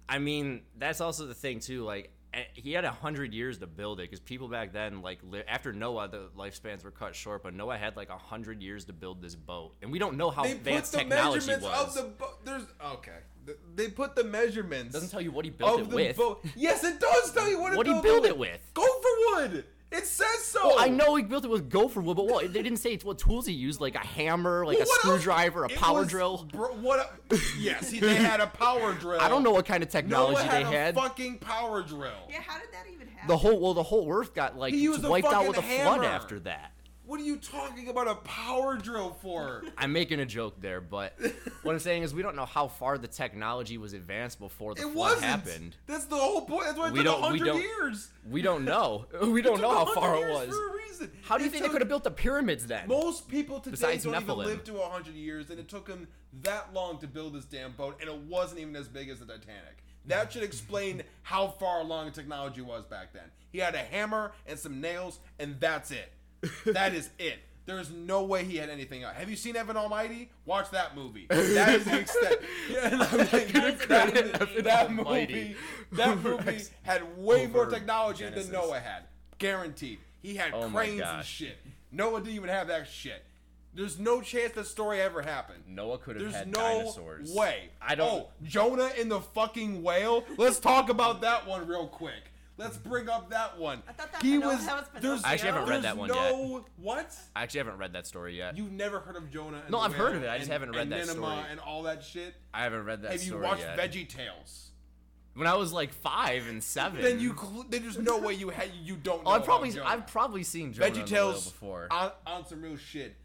I 0.09 0.19
mean, 0.19 0.63
that's 0.79 1.01
also 1.01 1.27
the 1.27 1.35
thing 1.35 1.61
too. 1.61 1.85
Like 1.85 2.11
he 2.55 2.73
had 2.73 2.85
a 2.85 2.91
hundred 2.91 3.33
years 3.35 3.59
to 3.59 3.67
build 3.67 4.01
it 4.01 4.05
because 4.05 4.21
people 4.21 4.49
back 4.49 4.73
then, 4.73 5.03
like 5.03 5.19
li- 5.23 5.43
after 5.47 5.73
Noah, 5.73 6.09
the 6.09 6.29
lifespans 6.37 6.83
were 6.85 6.91
cut 6.91 7.15
short, 7.15 7.43
but 7.43 7.55
Noah 7.55 7.77
had 7.77 7.97
like 7.97 8.09
a 8.09 8.17
hundred 8.19 8.63
years 8.63 8.85
to 8.87 8.93
build 8.93 9.21
this 9.21 9.35
boat, 9.35 9.75
and 9.83 9.93
we 9.93 9.99
don't 9.99 10.17
know 10.17 10.31
how 10.31 10.43
They 10.45 10.55
put 10.55 10.85
the 10.85 10.99
technology 10.99 11.47
measurements 11.47 11.65
was. 11.65 11.97
of 11.97 12.03
the 12.05 12.11
boat. 12.11 12.45
There's 12.45 12.63
okay. 12.95 13.19
Th- 13.47 13.59
They 13.75 13.89
put 13.89 14.15
the 14.15 14.25
measurements. 14.25 14.93
doesn't 14.95 15.11
tell 15.11 15.21
you 15.21 15.31
what 15.33 15.45
he 15.45 15.51
built 15.51 15.81
of 15.81 15.87
it 15.89 15.91
the 15.91 15.97
with. 15.97 16.17
boat. 16.17 16.45
Yes, 16.57 16.85
it 16.85 17.01
does 17.01 17.33
tell 17.33 17.49
you 17.51 17.61
what. 17.61 17.75
What'd 17.77 17.93
he 17.93 18.01
built 18.01 18.23
build 18.23 18.27
it 18.27 18.39
with? 18.39 18.61
Gopher 18.75 18.89
wood. 19.35 19.65
It 19.93 20.07
says 20.07 20.43
so. 20.45 20.69
Well, 20.69 20.77
I 20.79 20.89
know 20.89 21.15
he 21.17 21.23
built 21.23 21.45
it 21.45 21.51
with 21.51 21.69
gopher 21.69 22.01
wood, 22.01 22.17
but 22.17 22.27
what? 22.27 22.53
They 22.53 22.63
didn't 22.63 22.79
say 22.79 22.97
what 23.03 23.19
tools 23.19 23.47
he 23.47 23.53
used, 23.53 23.81
like 23.81 23.95
a 23.95 23.99
hammer, 23.99 24.65
like 24.65 24.79
Well, 24.79 24.87
a 24.87 24.89
what 24.89 25.05
else? 25.05 25.21
screwdriver, 25.21 25.65
a 25.65 25.69
power 25.69 26.01
was- 26.01 26.09
drill. 26.09 26.47
Bro, 26.53 26.69
what? 26.77 27.21
A, 27.31 27.37
yes, 27.59 27.91
he, 27.91 28.01
they 28.01 28.15
had 28.15 28.41
a 28.41 28.47
power 28.47 28.93
drill. 29.01 29.21
I 29.21 29.29
don't 29.29 29.43
know 29.43 29.51
what 29.53 29.67
kind 29.67 29.83
of 29.83 29.93
Noah 29.93 30.03
technology 30.03 30.43
had 30.43 30.53
they 30.53 30.63
a 30.63 30.67
had. 30.67 30.95
fucking 30.95 31.39
power 31.39 31.83
drill. 31.83 32.11
Yeah, 32.31 32.41
how 32.41 32.59
did 32.59 32.69
that 32.73 32.87
even 32.93 33.07
happen? 33.09 33.29
The 33.29 33.37
whole 33.37 33.61
well, 33.61 33.75
the 33.75 33.83
whole 33.83 34.11
Earth 34.13 34.35
got 34.35 34.57
like 34.57 34.73
He 34.75 34.81
used 34.81 35.05
a 35.05 35.11
wiped 35.11 35.27
out 35.29 35.47
with 35.47 35.59
a 35.59 35.63
fucking 35.63 35.81
flood 35.83 36.05
after 36.05 36.41
that. 36.41 36.73
What 37.05 37.21
are 37.21 37.25
you 37.25 37.37
talking 37.37 37.89
about 37.89 38.07
a 38.07 38.15
power 38.15 38.77
drill 38.77 39.17
for? 39.21 39.65
I'm 39.79 39.93
making 39.93 40.21
a 40.21 40.27
joke 40.27 40.61
there, 40.61 40.81
but 40.81 41.15
what 41.63 41.73
I'm 41.73 41.79
saying 41.81 42.05
is 42.05 42.15
we 42.15 42.23
don't 42.23 42.37
know 42.37 42.45
how 42.47 42.69
far 42.69 42.97
the 42.97 43.09
technology 43.09 43.77
was 43.77 43.93
advanced 43.93 44.39
before 44.39 44.75
the 44.75 44.83
it 44.83 44.85
flood 44.85 44.95
wasn't. 44.95 45.25
happened. 45.25 45.77
That's 45.87 46.05
the 46.05 46.17
whole 46.17 46.43
point. 46.43 46.67
That's 46.67 46.79
why 46.79 46.89
it 46.89 46.93
We 46.93 46.99
took 47.01 47.07
don't- 47.07 47.21
we 47.33 47.39
hundred 47.39 47.45
don't- 47.47 47.61
years. 47.61 48.11
We 48.31 48.41
don't 48.43 48.65
know. 48.65 49.07
We 49.27 49.43
don't 49.43 49.61
know 49.61 49.71
how 49.71 49.85
100 49.85 49.95
far 49.95 50.17
it 50.17 50.31
was. 50.33 50.49
For 50.57 50.69
a 50.71 50.73
reason. 50.77 51.11
How 51.23 51.37
do 51.39 51.43
you 51.45 51.49
It 51.49 51.53
think 51.53 51.65
they 51.65 51.71
could 51.71 51.81
have 51.81 51.89
built 51.89 52.05
the 52.05 52.11
pyramids 52.13 52.67
then? 52.67 52.87
Most 52.87 53.29
people 53.29 53.59
today 53.59 53.73
Besides 53.73 54.05
don't 54.05 54.15
Nephilim. 54.15 54.45
even 54.45 54.47
live 54.47 54.65
to 54.65 54.73
100 54.75 55.15
years, 55.15 55.51
and 55.51 55.59
it 55.59 55.69
took 55.69 55.87
them 55.87 56.07
that 56.43 56.73
long 56.73 56.99
to 56.99 57.09
build 57.09 57.35
this 57.35 57.45
damn 57.45 57.73
boat, 57.73 57.99
and 58.01 58.09
it 58.09 58.17
wasn't 58.29 58.61
even 58.61 58.77
as 58.77 58.87
big 58.87 59.09
as 59.09 59.19
the 59.19 59.27
Titanic. 59.27 59.83
That 60.07 60.33
should 60.33 60.43
explain 60.45 61.03
how 61.23 61.49
far 61.49 61.81
along 61.81 62.07
the 62.07 62.13
technology 62.13 62.61
was 62.61 62.85
back 62.87 63.13
then. 63.13 63.25
He 63.51 63.59
had 63.59 63.75
a 63.75 63.79
hammer 63.79 64.33
and 64.47 64.59
some 64.59 64.81
nails, 64.81 65.19
and 65.39 65.59
that's 65.61 65.91
it. 65.91 66.13
That 66.67 66.95
is 66.95 67.11
it. 67.19 67.39
There's 67.65 67.91
no 67.93 68.25
way 68.25 68.45
he 68.45 68.57
had 68.57 68.71
anything 68.71 69.05
else. 69.05 69.15
Have 69.17 69.31
you 69.31 69.37
seen 69.37 69.55
Evan 69.55 69.77
Almighty? 69.77 70.31
Watch 70.47 70.71
that 70.71 70.97
movie. 70.97 71.27
That 71.31 71.75
is 71.77 71.85
the 71.85 72.01
extent. 72.01 72.37
Yeah, 72.71 72.97
like, 72.99 73.53
credit 73.53 73.89
that, 73.89 74.65
that 74.65 74.93
movie, 74.93 75.57
that 75.93 76.19
movie 76.23 76.63
had 76.83 77.17
way 77.17 77.47
more 77.47 77.67
technology 77.67 78.25
Genesis. 78.25 78.47
than 78.49 78.55
Noah 78.61 78.81
had. 78.81 79.05
Guaranteed. 79.39 79.99
He 80.23 80.35
had 80.37 80.53
Oh 80.55 80.69
cranes 80.71 81.03
and 81.05 81.25
shit. 81.25 81.59
Noah 81.93 82.21
didn't 82.21 82.35
even 82.37 82.49
have 82.49 82.69
that 82.69 82.89
shit. 82.89 83.23
There's 83.75 83.99
no 83.99 84.21
chance 84.21 84.53
that 84.55 84.67
story 84.67 85.01
ever 85.01 85.23
happened. 85.23 85.63
Noah 85.67 85.99
could 85.99 86.17
have 86.17 86.25
There's 86.25 86.35
had 86.35 86.49
no 86.53 86.61
dinosaurs. 86.61 87.33
way. 87.33 87.71
I 87.81 87.95
don't. 87.95 88.11
Oh, 88.25 88.29
Jonah 88.43 88.91
in 88.99 89.09
the 89.09 89.21
fucking 89.21 89.83
whale. 89.83 90.25
Let's 90.37 90.59
talk 90.59 90.91
about 90.91 91.23
that 91.23 91.47
one 91.47 91.67
real 91.67 91.87
quick. 91.87 92.32
Let's 92.59 92.77
bring 92.77 93.09
up 93.09 93.31
that 93.31 93.59
one. 93.59 93.83
I 93.89 93.93
thought 93.93 94.13
that 94.13 94.23
he 94.23 94.33
Pino- 94.33 94.49
was. 94.49 94.65
that 94.67 94.77
was 94.93 95.03
there's, 95.03 95.25
I 95.25 95.33
actually 95.33 95.51
haven't 95.53 95.63
read 95.69 95.83
there's 95.83 95.83
that 95.85 95.97
one 95.97 96.09
yet. 96.11 96.17
no, 96.33 96.65
What? 96.77 97.17
I 97.35 97.43
actually 97.43 97.59
haven't 97.59 97.79
read 97.79 97.93
that 97.95 98.07
story 98.07 98.37
yet. 98.37 98.57
You've 98.57 98.73
never 98.73 99.01
heard 99.01 99.17
of 99.17 99.31
Jonah? 99.31 99.59
And 99.63 99.71
No, 99.71 99.79
the 99.79 99.85
I've 99.85 99.95
heard 99.95 100.15
of 100.17 100.23
it, 100.23 100.29
I 100.29 100.37
just 100.37 100.45
and- 100.45 100.53
haven't 100.53 100.71
read 100.73 100.83
and 100.83 100.93
that 100.93 100.99
Nineveh 101.07 101.13
story. 101.15 101.45
and 101.51 101.61
all 101.61 101.83
that 101.85 102.05
shit. 102.05 102.35
I 102.53 102.63
haven't 102.65 102.85
read 102.85 103.03
that 103.03 103.13
Have 103.13 103.23
you 103.23 103.29
story 103.29 103.43
watched 103.45 103.61
yet. 103.63 103.79
Veggie 103.79 104.09
Tales? 104.09 104.69
when 105.35 105.47
I 105.47 105.55
was 105.55 105.73
like 105.73 105.95
five 105.95 106.47
and 106.47 106.63
seven. 106.63 107.01
Then 107.01 107.19
you. 107.19 107.35
cl- 107.35 107.65
Then 107.69 107.83
there's 107.83 107.97
no 107.99 108.19
way 108.19 108.35
you 108.35 108.51
had. 108.51 108.71
You 108.83 108.97
don't 108.97 109.21
oh, 109.21 109.23
know. 109.23 109.31
Oh, 109.31 109.33
I've 109.33 109.45
probably 109.45 109.71
about 109.71 109.79
Jonah. 109.79 109.91
I've 109.91 110.07
probably 110.07 110.43
seen 110.43 110.75
Jonah 110.75 110.91
Veggie 110.91 110.99
and 111.01 111.09
the 111.09 111.15
Whale 111.15 111.33
Tales 111.33 111.45
before. 111.51 111.89
On, 111.91 112.11
on 112.27 112.47
some 112.47 112.61
real 112.61 112.77
shit. 112.77 113.17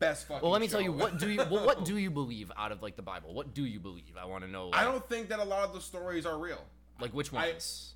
Best 0.00 0.26
fucking. 0.26 0.42
well, 0.42 0.50
let 0.50 0.60
me 0.60 0.66
show. 0.66 0.72
tell 0.72 0.80
you 0.80 0.90
what 0.90 1.18
do 1.20 1.30
you 1.30 1.36
well, 1.48 1.64
what 1.64 1.84
do 1.84 1.96
you 2.04 2.10
believe 2.10 2.50
out 2.58 2.72
of 2.72 2.82
like 2.82 2.96
the 2.96 3.02
Bible? 3.02 3.32
What 3.32 3.54
do 3.54 3.64
you 3.64 3.78
believe? 3.78 4.16
I 4.20 4.24
want 4.24 4.42
to 4.42 4.50
know. 4.50 4.70
Like, 4.70 4.80
I 4.80 4.84
don't 4.84 5.08
think 5.08 5.28
that 5.28 5.38
a 5.38 5.44
lot 5.44 5.62
of 5.62 5.72
the 5.72 5.80
stories 5.80 6.26
are 6.26 6.36
real. 6.36 6.60
like 7.00 7.12
which 7.12 7.32
I- 7.32 7.50
ones. 7.50 7.93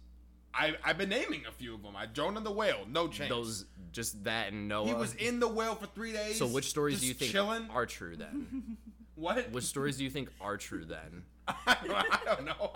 I 0.59 0.75
I've 0.85 0.99
been 0.99 1.09
naming 1.09 1.47
a 1.47 1.53
few 1.53 1.75
of 1.75 1.83
them. 1.83 1.95
I 1.97 2.07
Jonah 2.07 2.41
the 2.41 2.51
whale, 2.51 2.81
no 2.89 3.07
chance. 3.09 3.31
Those 3.31 3.65
just 3.93 4.25
that 4.25 4.53
and 4.53 4.69
Noah. 4.69 4.87
he 4.87 4.95
was 4.95 5.15
in 5.15 5.41
the 5.41 5.49
whale 5.49 5.75
for 5.75 5.87
three 5.87 6.13
days. 6.13 6.39
so 6.39 6.47
which 6.47 6.69
stories 6.69 7.01
do 7.01 7.07
you 7.07 7.15
think 7.15 7.31
chilling? 7.31 7.69
are 7.71 7.87
true 7.87 8.17
then? 8.17 8.77
what? 9.15 9.51
which 9.53 9.65
stories 9.65 9.97
do 9.97 10.05
you 10.05 10.11
think 10.11 10.31
are 10.41 10.57
true 10.57 10.85
then? 10.85 11.23
I, 11.49 11.77
don't, 11.85 11.95
I 11.97 12.35
don't 12.35 12.45
know. 12.45 12.73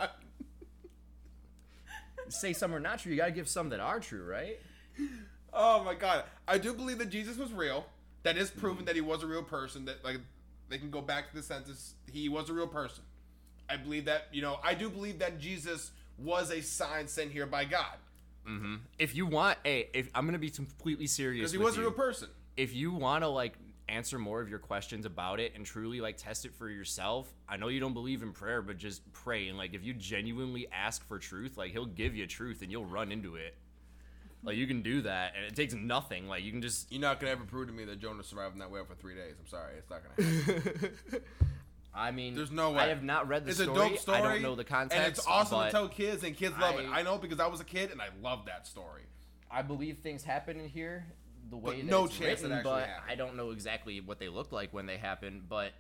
Say 2.29 2.53
some 2.53 2.75
are 2.75 2.81
not 2.81 3.01
true. 3.01 3.11
You 3.13 3.19
gotta 3.19 3.33
give 3.33 3.49
some 3.49 3.69
that 3.71 3.81
are 3.81 4.01
true, 4.01 4.25
right? 4.25 4.59
Oh 5.53 5.83
my 5.85 5.95
god, 5.95 6.25
I 6.47 6.59
do 6.59 6.73
believe 6.73 6.99
that 6.99 7.11
Jesus 7.11 7.37
was 7.37 7.53
real. 7.53 7.85
That 8.23 8.37
is 8.37 8.51
proven 8.51 8.85
that 8.85 8.95
he 8.95 9.01
was 9.01 9.25
a 9.25 9.27
real 9.27 9.43
person. 9.43 9.85
That 9.87 10.05
like 10.05 10.21
they 10.69 10.79
can 10.79 10.91
go 10.91 11.01
back 11.01 11.31
to 11.31 11.37
the 11.37 11.43
census. 11.43 11.95
He 12.11 12.29
was 12.29 12.49
a 12.49 12.53
real 12.53 12.69
person. 12.69 13.03
I 13.69 13.77
believe 13.77 14.05
that 14.05 14.29
you 14.33 14.41
know. 14.41 14.61
I 14.63 14.75
do 14.75 14.89
believe 14.89 15.19
that 15.19 15.41
Jesus 15.41 15.91
was 16.19 16.51
a 16.51 16.61
sign 16.61 17.09
sent 17.09 17.33
here 17.33 17.47
by 17.47 17.65
God. 17.65 17.97
Mm-hmm. 18.49 18.77
If 18.99 19.15
you 19.15 19.27
want, 19.27 19.59
hey, 19.65 19.89
if 19.95 20.11
I'm 20.15 20.27
gonna 20.27 20.39
be 20.39 20.51
completely 20.51 21.07
serious, 21.07 21.41
because 21.41 21.53
he 21.53 21.59
was 21.59 21.77
a 21.79 21.81
real 21.81 21.93
person. 21.93 22.29
if 22.57 22.75
you 22.75 22.93
want 22.93 23.23
to 23.25 23.29
like 23.29 23.55
answer 23.89 24.19
more 24.19 24.41
of 24.41 24.49
your 24.49 24.59
questions 24.59 25.05
about 25.05 25.39
it 25.41 25.53
and 25.55 25.67
truly 25.67 26.01
like 26.01 26.17
test 26.17 26.47
it 26.47 26.55
for 26.55 26.71
yourself 26.71 27.29
i 27.47 27.57
know 27.59 27.69
you 27.69 27.81
don't 27.81 27.93
believe 27.93 28.23
in 28.23 28.33
prayer 28.33 28.63
but 28.63 28.79
just 28.79 29.03
pray. 29.13 29.49
And 29.49 29.59
like 29.59 29.75
if 29.75 29.85
you 29.85 29.93
genuinely 29.93 30.67
ask 30.73 31.07
for 31.07 31.19
truth 31.19 31.57
like 31.57 31.73
he'll 31.73 31.87
give 31.87 32.15
you 32.15 32.27
truth 32.27 32.63
and 32.63 32.71
you'll 32.71 32.87
run 32.87 33.13
into 33.13 33.37
it. 33.37 33.55
Like 34.45 34.57
you 34.57 34.67
can 34.67 34.83
do 34.83 35.03
that 35.03 35.35
and 35.37 35.45
it 35.45 35.55
takes 35.55 35.73
nothing. 35.75 36.27
Like 36.27 36.43
you 36.43 36.51
can 36.51 36.63
just 36.63 36.91
You're 36.91 37.01
not 37.01 37.21
gonna 37.21 37.33
ever 37.33 37.45
prove 37.45 37.69
to 37.69 37.73
me 37.73 37.85
that 37.85 38.01
Jonah 38.01 38.25
survived 38.25 38.55
in 38.55 38.59
that 38.59 38.71
whale 38.71 38.85
for 38.85 38.95
three 38.95 39.15
days. 39.15 39.35
I'm 39.39 39.47
sorry, 39.47 39.75
it's 39.79 39.91
not 39.91 40.01
gonna 40.03 40.29
happen. 40.31 40.93
i 41.95 42.11
mean 42.11 42.35
There's 42.35 42.51
no 42.51 42.71
way. 42.73 42.79
i 42.81 42.87
have 42.89 43.03
not 43.03 43.29
read 43.29 43.45
the 43.45 43.51
it's 43.51 43.61
story. 43.63 43.79
a 43.87 43.89
dope 43.91 43.99
story. 43.99 44.19
i 44.19 44.21
don't 44.23 44.43
know 44.43 44.55
the 44.55 44.65
context 44.65 44.97
and 44.99 45.07
it's 45.07 45.27
awesome 45.27 45.65
to 45.65 45.71
tell 45.71 45.89
kids, 45.89 46.25
and 46.25 46.37
kids 46.37 46.55
love 46.59 46.79
it. 46.79 46.87
I- 46.87 47.01
I 47.01 47.03
know 47.03 47.19
because 47.19 47.41
I 47.41 47.47
was 47.49 47.61
a 47.61 47.65
kid 47.65 47.91
and 47.91 48.01
I 48.01 48.09
loved 48.23 48.47
that 48.49 48.67
story. 48.67 49.03
i 49.51 49.63
believe 49.63 49.99
things 49.99 50.23
happen 50.25 50.59
in 50.59 50.69
here 50.69 51.07
the 51.51 51.57
way 51.57 51.77
that 51.83 51.85
no 51.87 52.05
it's 52.07 52.17
chance 52.17 52.43
written, 52.43 52.61
but 52.65 52.87
happened. 52.87 53.11
i 53.11 53.15
don't 53.15 53.37
know 53.37 53.51
exactly 53.51 54.01
what 54.01 54.19
they 54.19 54.29
look 54.29 54.53
like 54.53 54.73
when 54.73 54.87
they 54.87 54.97
happen 54.97 55.43
but 55.49 55.73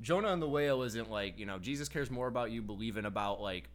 Jonah 0.00 0.32
and 0.32 0.42
the 0.42 0.48
whale 0.48 0.82
isn't 0.82 1.08
like, 1.08 1.38
you 1.38 1.46
know, 1.46 1.60
Jesus 1.60 1.88
cares 1.88 2.10
more 2.10 2.26
about 2.26 2.50
you 2.50 2.62
believing 2.62 3.04
about 3.04 3.40
like 3.40 3.68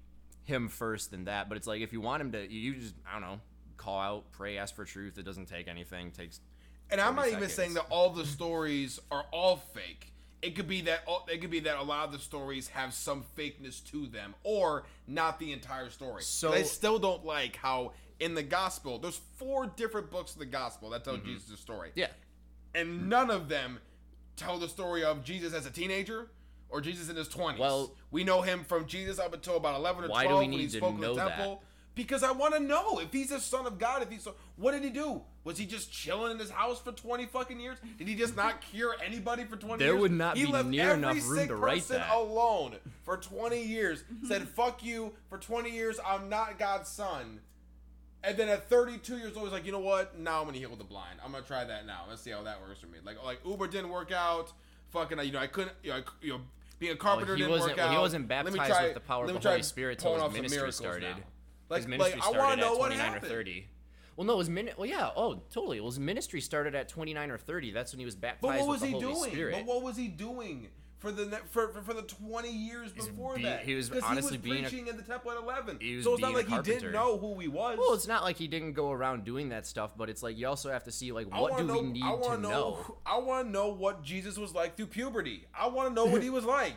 him 0.44 0.68
first 0.68 1.12
than 1.12 1.24
that. 1.26 1.48
But 1.48 1.58
it's 1.58 1.66
like 1.66 1.82
if 1.82 1.94
you 1.94 2.02
want 2.02 2.22
him 2.22 2.34
to 2.34 2.52
you 2.52 2.76
just 2.76 2.94
I 3.08 3.14
don't 3.14 3.22
know, 3.22 3.40
call 3.78 4.00
out, 4.02 4.32
pray, 4.34 4.58
ask 4.58 4.76
for 4.76 4.84
truth. 4.84 5.18
It 5.18 5.24
doesn't 5.24 5.46
take 5.46 5.70
anything. 5.70 6.08
It 6.08 6.16
takes 6.16 6.42
And 6.92 7.00
I'm 7.00 7.16
not 7.16 7.26
30 7.26 7.38
even 7.38 7.50
saying 7.50 7.74
that 7.76 7.86
all 7.90 8.10
the 8.10 8.26
stories 8.26 9.00
are 9.10 9.24
all 9.32 9.56
fake. 9.74 10.12
It 10.42 10.56
could 10.56 10.68
be 10.68 10.82
that 10.82 11.02
it 11.28 11.42
could 11.42 11.50
be 11.52 11.60
that 11.62 11.78
a 11.78 11.84
lot 11.84 12.06
of 12.06 12.14
the 12.14 12.20
stories 12.20 12.70
have 12.70 12.94
some 12.94 13.26
fakeness 13.38 13.84
to 13.92 14.08
them, 14.08 14.36
or 14.44 14.86
not 15.08 15.40
the 15.40 15.52
entire 15.52 15.90
story. 15.90 16.24
So- 16.24 16.54
I 16.54 16.64
still 16.64 17.00
don't 17.00 17.26
like 17.26 17.58
how 17.58 17.94
in 18.20 18.36
the 18.36 18.44
gospel 18.44 19.00
there's 19.00 19.20
four 19.38 19.68
different 19.68 20.10
books 20.10 20.34
of 20.34 20.40
the 20.40 20.46
gospel 20.46 20.90
that 20.92 21.04
tell 21.04 21.18
mm-hmm. 21.18 21.28
Jesus' 21.28 21.60
story. 21.60 21.92
Yeah. 21.96 22.08
and 22.76 23.10
none 23.10 23.32
of 23.32 23.50
them 23.50 23.80
tell 24.36 24.60
the 24.60 24.70
story 24.70 25.04
of 25.04 25.24
Jesus 25.24 25.54
as 25.54 25.66
a 25.66 25.72
teenager 25.72 26.30
or 26.70 26.82
Jesus 26.82 27.10
in 27.10 27.16
his 27.16 27.28
20s. 27.28 27.58
Well- 27.58 27.96
we 28.12 28.24
know 28.24 28.42
him 28.42 28.64
from 28.64 28.86
Jesus 28.86 29.20
up 29.20 29.34
until 29.34 29.58
about 29.58 29.76
11 29.76 30.06
or 30.06 30.08
Why 30.08 30.24
do 30.24 30.30
12 30.30 30.40
we 30.40 30.46
when 30.46 30.52
he 30.52 30.58
need 30.60 30.72
to 30.72 30.78
spoke 30.78 30.96
in 30.96 31.02
know 31.02 31.16
the 31.16 31.26
that? 31.26 31.60
Because 31.96 32.24
I 32.24 32.32
want 32.32 32.54
to 32.54 32.60
know 32.62 33.00
if 33.00 33.12
he's 33.12 33.32
a 33.32 33.40
son 33.40 33.66
of 33.66 33.78
God. 33.78 34.02
If 34.02 34.10
he's 34.10 34.24
so, 34.24 34.36
what 34.56 34.72
did 34.72 34.84
he 34.84 34.90
do? 34.90 35.22
Was 35.44 35.58
he 35.58 35.66
just 35.66 35.92
chilling 35.92 36.32
in 36.32 36.40
his 36.40 36.50
house 36.50 36.80
for 36.80 36.92
20 36.92 37.26
fucking 37.26 37.60
years? 37.60 37.78
Did 37.98 38.08
he 38.08 38.16
just 38.16 38.36
not 38.38 38.62
cure 38.62 38.96
anybody 39.06 39.44
for 39.44 39.58
20 39.58 39.80
There 39.84 39.94
years? 39.94 40.02
would 40.02 40.12
not 40.12 40.38
he 40.38 40.46
be 40.46 40.52
left 40.52 40.70
near 40.70 40.94
enough 40.94 41.18
room 41.28 41.48
to 41.48 41.56
write 41.56 41.88
that. 41.90 42.10
alone 42.14 42.76
for 43.04 43.18
20 43.18 43.62
years. 43.64 44.04
said, 44.28 44.48
"Fuck 44.48 44.84
you 44.84 45.14
for 45.30 45.38
20 45.38 45.72
years. 45.72 46.00
I'm 46.06 46.30
not 46.30 46.58
God's 46.58 46.90
son." 46.90 47.42
And 48.24 48.38
then 48.38 48.50
at 48.50 48.70
32 48.70 49.18
years 49.18 49.36
old, 49.36 49.46
he's 49.46 49.54
like, 49.54 49.66
you 49.66 49.72
know 49.72 49.80
what? 49.80 50.18
Now 50.20 50.40
I'm 50.42 50.46
gonna 50.48 50.58
heal 50.58 50.76
the 50.76 50.84
blind. 50.84 51.20
I'm 51.24 51.32
gonna 51.32 51.44
try 51.44 51.64
that 51.64 51.86
now. 51.86 52.04
Let's 52.10 52.22
see 52.22 52.32
how 52.32 52.44
that 52.44 52.62
works 52.62 52.80
for 52.82 52.88
me. 52.88 53.00
Like, 53.04 53.24
like 53.24 53.40
Uber 53.46 53.68
didn't 53.68 53.90
work 53.90 54.12
out. 54.12 54.52
Fucking, 54.90 55.20
you 55.20 55.32
know, 55.32 55.40
I 55.40 55.48
couldn't, 55.48 55.72
you 55.84 55.92
know, 55.92 55.98
I, 55.98 56.04
you 56.22 56.34
know 56.34 56.42
being 56.80 56.94
a 56.94 56.96
oh, 56.96 56.98
carpenter 56.98 57.36
he 57.36 57.42
didn't 57.42 57.52
wasn't- 57.52 57.78
work 57.78 57.80
out. 57.86 57.92
he 57.92 57.98
wasn't 57.98 58.28
baptized 58.28 58.56
try- 58.56 58.84
with 58.86 58.94
the 58.94 59.00
power 59.02 59.26
of 59.26 59.34
the 59.34 59.50
Holy 59.50 59.62
Spirit 59.64 60.00
till 60.00 60.16
his 60.16 60.34
ministry 60.34 60.72
started. 60.72 61.16
now. 61.18 61.24
Like, 61.70 61.80
his 61.82 61.88
ministry 61.88 62.20
like, 62.20 62.28
I 62.28 62.32
started 62.32 62.62
know 62.62 62.74
at 62.74 62.80
what 62.80 62.88
29 62.88 63.16
or 63.16 63.20
30. 63.20 63.68
Well, 64.16 64.28
no, 64.28 64.40
his 64.40 64.50
minute. 64.50 64.78
Well, 64.78 64.88
yeah. 64.90 65.12
Oh, 65.16 65.36
totally. 65.50 65.80
Well, 65.80 65.90
his 65.92 66.00
ministry 66.00 66.42
started 66.42 66.76
at 66.76 66.90
29 66.90 67.32
or 67.32 67.38
30. 67.38 67.72
That's 67.72 67.94
when 67.94 68.00
he 68.00 68.06
was 68.06 68.16
baptized 68.16 68.42
But 68.42 68.60
what 68.60 68.68
was 68.68 68.82
with 68.82 68.90
he 68.90 69.00
the 69.00 69.06
Holy 69.06 69.14
doing? 69.20 69.32
Spirit. 69.32 69.56
But 69.56 69.66
what 69.66 69.82
was 69.84 69.96
he 69.96 70.08
doing 70.10 70.68
for 70.98 71.14
the 71.14 71.28
for, 71.50 71.70
for, 71.70 71.82
for 71.82 71.94
the 71.94 72.02
20 72.02 72.52
years 72.52 72.92
before 72.92 73.38
be- 73.38 73.44
that? 73.44 73.62
he 73.64 73.76
was 73.76 73.90
honestly 73.90 74.32
he 74.34 74.38
was 74.38 74.38
being 74.38 74.66
a- 74.66 74.68
preaching 74.70 74.88
in 74.88 74.98
the 74.98 75.04
temple 75.04 75.32
at 75.32 75.38
11. 75.38 75.78
he 75.80 75.96
was 75.96 76.04
so 76.04 76.14
it's 76.16 76.22
not 76.22 76.34
like 76.34 76.50
he 76.50 76.60
didn't 76.62 76.92
know 76.92 77.18
who 77.18 77.40
he 77.40 77.48
was. 77.48 77.78
well, 77.80 77.94
it's 77.94 78.08
not 78.08 78.24
like 78.24 78.36
he 78.36 78.50
didn't 78.50 78.74
go 78.74 78.92
around 78.92 79.24
doing 79.24 79.48
that 79.50 79.66
stuff, 79.66 79.96
but 79.96 80.10
it's 80.10 80.22
like 80.22 80.38
you 80.38 80.46
also 80.48 80.70
have 80.70 80.84
to 80.84 80.92
see 80.92 81.14
like 81.14 81.34
what 81.34 81.58
do 81.58 81.64
know, 81.64 81.76
we 81.76 81.82
need 81.84 82.04
I 82.04 82.12
to 82.12 82.18
wanna 82.18 82.42
know. 82.42 82.98
I 83.06 83.18
want 83.20 83.48
to 83.48 83.52
know 83.54 83.70
what 83.70 84.04
Jesus 84.04 84.38
was 84.38 84.54
like 84.54 84.76
through 84.76 84.88
puberty. 84.88 85.46
I 85.58 85.68
want 85.68 85.88
to 85.88 85.94
know 85.96 86.06
what 86.06 86.22
he 86.22 86.30
was 86.30 86.44
like. 86.58 86.74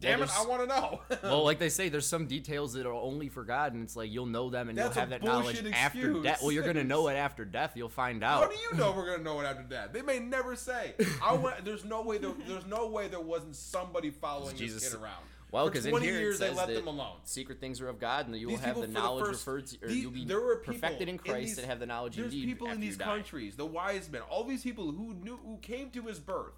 Damn 0.00 0.22
it, 0.22 0.30
I 0.34 0.44
want 0.46 0.62
to 0.62 0.66
know. 0.66 1.00
well, 1.22 1.44
like 1.44 1.58
they 1.58 1.68
say, 1.68 1.88
there's 1.88 2.06
some 2.06 2.26
details 2.26 2.72
that 2.72 2.86
are 2.86 2.92
only 2.92 3.28
for 3.28 3.44
God, 3.44 3.74
and 3.74 3.82
it's 3.82 3.96
like 3.96 4.10
you'll 4.10 4.26
know 4.26 4.50
them 4.50 4.68
and 4.68 4.76
That's 4.78 4.94
you'll 4.96 5.00
have 5.00 5.10
that 5.10 5.22
knowledge 5.22 5.62
bullshit 5.62 5.74
after 5.74 6.14
death. 6.22 6.40
Well, 6.42 6.52
you're 6.52 6.64
gonna 6.64 6.84
know 6.84 7.08
it 7.08 7.14
after 7.14 7.44
death. 7.44 7.72
You'll 7.76 7.88
find 7.88 8.24
out. 8.24 8.42
How 8.44 8.48
do 8.48 8.56
you 8.56 8.74
know 8.78 8.92
we're 8.96 9.06
gonna 9.10 9.22
know 9.22 9.40
it 9.40 9.44
after 9.44 9.64
that? 9.70 9.92
They 9.92 10.02
may 10.02 10.18
never 10.18 10.56
say. 10.56 10.94
I 11.22 11.34
want. 11.34 11.64
There's 11.64 11.84
no 11.84 12.02
way. 12.02 12.18
There, 12.18 12.32
there's 12.48 12.66
no 12.66 12.88
way 12.88 13.08
there 13.08 13.20
wasn't 13.20 13.56
somebody 13.56 14.10
following 14.10 14.56
Jesus- 14.56 14.82
this 14.82 14.92
kid 14.92 15.00
around. 15.02 15.22
Well, 15.52 15.66
because 15.66 15.84
in 15.84 15.90
20 15.90 16.06
here 16.06 16.20
years 16.20 16.40
it 16.40 16.50
they 16.50 16.54
that 16.54 16.68
them 16.74 16.86
alone. 16.86 17.16
secret 17.24 17.58
things 17.60 17.80
are 17.80 17.88
of 17.88 17.98
God, 17.98 18.28
and 18.28 18.36
you 18.36 18.46
will 18.46 18.54
These 18.56 18.64
have 18.66 18.76
the 18.76 18.82
for 18.82 18.86
the 18.86 18.92
knowledge 18.92 19.24
first- 19.26 19.46
referred 19.46 19.66
to, 19.66 19.84
or 19.84 19.88
these- 19.88 20.02
you'll 20.02 20.12
be 20.12 20.24
there 20.24 20.40
were 20.40 20.56
people 20.58 20.74
perfected 20.74 21.08
in 21.08 21.18
Christ 21.18 21.40
these- 21.40 21.56
that 21.56 21.64
have 21.64 21.80
the 21.80 21.86
knowledge 21.86 22.14
There's 22.14 22.32
people 22.32 22.68
in 22.68 22.78
these 22.80 22.96
countries, 22.96 23.56
the 23.56 23.66
wise 23.66 24.08
men, 24.08 24.22
all 24.30 24.44
these 24.44 24.62
people 24.62 24.92
who 24.92 25.12
knew, 25.14 25.38
who 25.44 25.58
came 25.60 25.90
to 25.90 26.02
his 26.02 26.20
birth, 26.20 26.52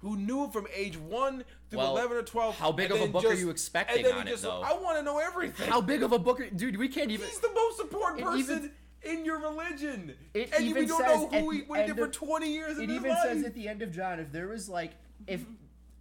who 0.00 0.16
knew 0.16 0.48
from 0.50 0.66
age 0.74 0.96
one 0.96 1.44
through 1.70 1.78
Well, 1.80 1.96
eleven 1.96 2.16
or 2.16 2.22
twelve. 2.22 2.56
how 2.56 2.72
big 2.72 2.90
of 2.90 3.00
a 3.00 3.06
book 3.08 3.24
are 3.24 3.32
you 3.34 3.50
expecting 3.50 3.98
and 3.98 4.06
then 4.06 4.14
on 4.14 4.22
he 4.26 4.28
it, 4.28 4.32
just, 4.32 4.42
though? 4.44 4.62
I 4.62 4.72
want 4.74 4.96
to 4.98 5.02
know 5.02 5.18
everything. 5.18 5.68
How 5.68 5.80
big 5.80 6.02
of 6.02 6.12
a 6.12 6.18
book, 6.18 6.40
are, 6.40 6.48
dude? 6.50 6.76
We 6.76 6.88
can't 6.88 7.10
even. 7.10 7.26
He's 7.26 7.40
the 7.40 7.52
most 7.54 7.80
important 7.80 8.24
person 8.24 8.56
even- 8.58 8.72
in 9.18 9.24
your 9.24 9.38
religion, 9.38 10.12
It 10.34 10.52
and 10.52 10.74
we 10.74 10.84
don't 10.84 11.00
know 11.00 11.28
who 11.28 11.50
he 11.50 11.60
the 11.60 11.66
what 11.66 11.80
he 11.80 11.86
did 11.86 11.96
for 11.96 12.08
twenty 12.08 12.52
years. 12.52 12.78
It 12.78 12.90
even 12.90 13.10
life. 13.10 13.18
says 13.22 13.44
at 13.44 13.54
the 13.54 13.68
end 13.68 13.80
of 13.82 13.92
John, 13.92 14.18
if 14.18 14.32
there 14.32 14.48
was 14.48 14.68
like, 14.68 14.92
if 15.28 15.44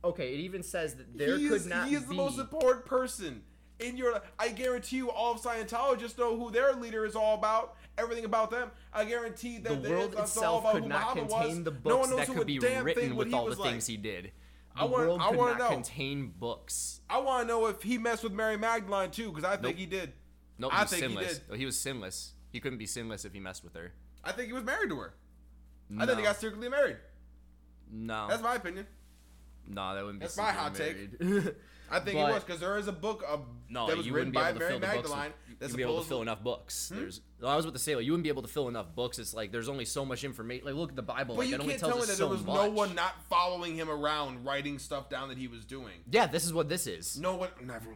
okay, 0.03 0.33
it 0.33 0.39
even 0.39 0.63
says 0.63 0.95
that 0.95 1.15
there 1.17 1.37
he 1.37 1.47
could 1.47 1.57
is, 1.57 1.67
not 1.67 1.87
he 1.87 1.95
is 1.95 2.01
be. 2.01 2.07
the 2.09 2.13
most 2.15 2.39
important 2.39 2.85
person 2.85 3.43
in 3.79 3.97
your. 3.97 4.19
I 4.39 4.49
guarantee 4.49 4.97
you, 4.97 5.11
all 5.11 5.33
of 5.33 5.41
Scientologists 5.41 6.17
know 6.17 6.35
who 6.37 6.49
their 6.49 6.73
leader 6.73 7.05
is 7.05 7.15
all 7.15 7.35
about. 7.35 7.75
Everything 7.97 8.25
about 8.25 8.51
them. 8.51 8.69
I 8.93 9.05
guarantee 9.05 9.57
that 9.59 9.81
the 9.81 9.89
world 9.89 10.13
itself 10.17 10.61
about 10.61 10.73
could 10.73 10.83
who 10.83 10.89
not 10.89 11.15
Muhammad 11.15 11.29
contain 11.29 11.55
was. 11.55 11.63
the 11.63 11.71
No 11.89 11.97
one 11.97 12.09
books 12.09 12.09
knows 12.09 12.27
that 12.27 12.35
could 12.37 12.47
be 12.47 12.59
written 12.59 13.15
with 13.15 13.33
all 13.33 13.45
the 13.49 13.55
like. 13.55 13.71
things 13.71 13.87
he 13.87 13.97
did. 13.97 14.31
The 14.75 14.83
I 14.83 14.85
world 14.85 15.19
I 15.21 15.31
wanna 15.31 15.57
not 15.57 15.69
know. 15.71 15.75
contain 15.75 16.33
books. 16.37 17.01
I 17.09 17.17
want 17.17 17.41
to 17.43 17.47
know 17.47 17.65
if 17.65 17.81
he 17.81 17.97
messed 17.97 18.23
with 18.23 18.33
Mary 18.33 18.57
Magdalene 18.57 19.09
too, 19.09 19.29
because 19.31 19.43
I 19.43 19.53
think 19.53 19.63
Nope. 19.63 19.75
he 19.77 19.85
did. 19.87 20.13
No, 20.59 20.69
I 20.69 20.75
he 20.75 20.81
was 20.81 20.89
think 20.91 21.01
he 21.03 21.07
sinless. 21.09 21.33
did. 21.39 21.41
Oh, 21.51 21.55
he 21.55 21.65
was 21.65 21.79
sinless. 21.79 22.33
He 22.51 22.59
couldn't 22.59 22.77
be 22.77 22.85
sinless 22.85 23.25
if 23.25 23.33
he 23.33 23.39
messed 23.39 23.63
with 23.63 23.73
her. 23.73 23.93
I 24.23 24.31
think 24.33 24.47
he 24.47 24.53
was 24.53 24.63
married 24.63 24.89
to 24.89 24.97
her. 24.99 25.15
No. 25.89 26.03
I 26.03 26.05
think 26.05 26.19
he 26.19 26.23
got 26.25 26.35
secretly 26.39 26.69
married. 26.69 26.97
no. 27.91 28.27
That's 28.29 28.43
my 28.43 28.55
opinion. 28.55 28.85
no, 29.67 29.95
that 29.95 30.03
wouldn't 30.03 30.19
be. 30.19 30.25
That's 30.25 30.37
my 30.37 30.51
hot 30.51 30.75
secretly 30.77 31.41
take. 31.41 31.55
I 31.89 31.99
think 32.01 32.17
But- 32.19 32.29
it 32.29 32.33
was 32.33 32.43
because 32.43 32.59
there 32.59 32.77
is 32.77 32.87
a 32.87 32.91
book 32.91 33.23
of 33.27 33.45
No, 33.69 33.87
that 33.87 33.97
was 33.97 34.09
written 34.11 34.31
by 34.31 34.51
Mary 34.53 34.71
fill 34.71 34.79
the 34.79 34.87
books. 34.87 35.09
Magdalene. 35.09 35.33
That's 35.59 35.73
be 35.73 35.81
able 35.81 36.01
to 36.01 36.07
fill 36.07 36.21
enough 36.21 36.43
books. 36.43 36.89
Hmm? 36.89 36.99
There's. 36.99 37.21
I 37.43 37.55
was 37.55 37.65
about 37.65 37.73
to 37.73 37.79
say, 37.79 37.95
like, 37.95 38.05
you 38.05 38.11
wouldn't 38.11 38.23
be 38.23 38.29
able 38.29 38.43
to 38.43 38.47
fill 38.47 38.67
enough 38.67 38.93
books. 38.95 39.17
It's 39.19 39.33
like 39.33 39.51
there's 39.51 39.69
only 39.69 39.85
so 39.85 40.05
much 40.05 40.23
information. 40.23 40.65
Like, 40.65 40.75
look 40.75 40.91
at 40.91 40.95
the 40.95 41.01
Bible. 41.01 41.35
But 41.35 41.41
like, 41.41 41.49
you 41.49 41.55
it 41.55 41.61
only 41.61 41.73
can't 41.73 41.79
tells 41.79 41.93
tell 41.93 42.01
me 42.01 42.05
that 42.07 42.13
so 42.13 42.25
there 42.25 42.27
was 42.27 42.45
much. 42.45 42.55
no 42.55 42.69
one 42.69 42.95
not 42.95 43.15
following 43.29 43.75
him 43.75 43.89
around, 43.89 44.45
writing 44.45 44.77
stuff 44.79 45.09
down 45.09 45.29
that 45.29 45.37
he 45.37 45.47
was 45.47 45.65
doing. 45.65 45.93
Yeah, 46.11 46.27
this 46.27 46.45
is 46.45 46.53
what 46.53 46.69
this 46.69 46.85
is. 46.87 47.19
No 47.19 47.35
one, 47.35 47.49
never. 47.63 47.87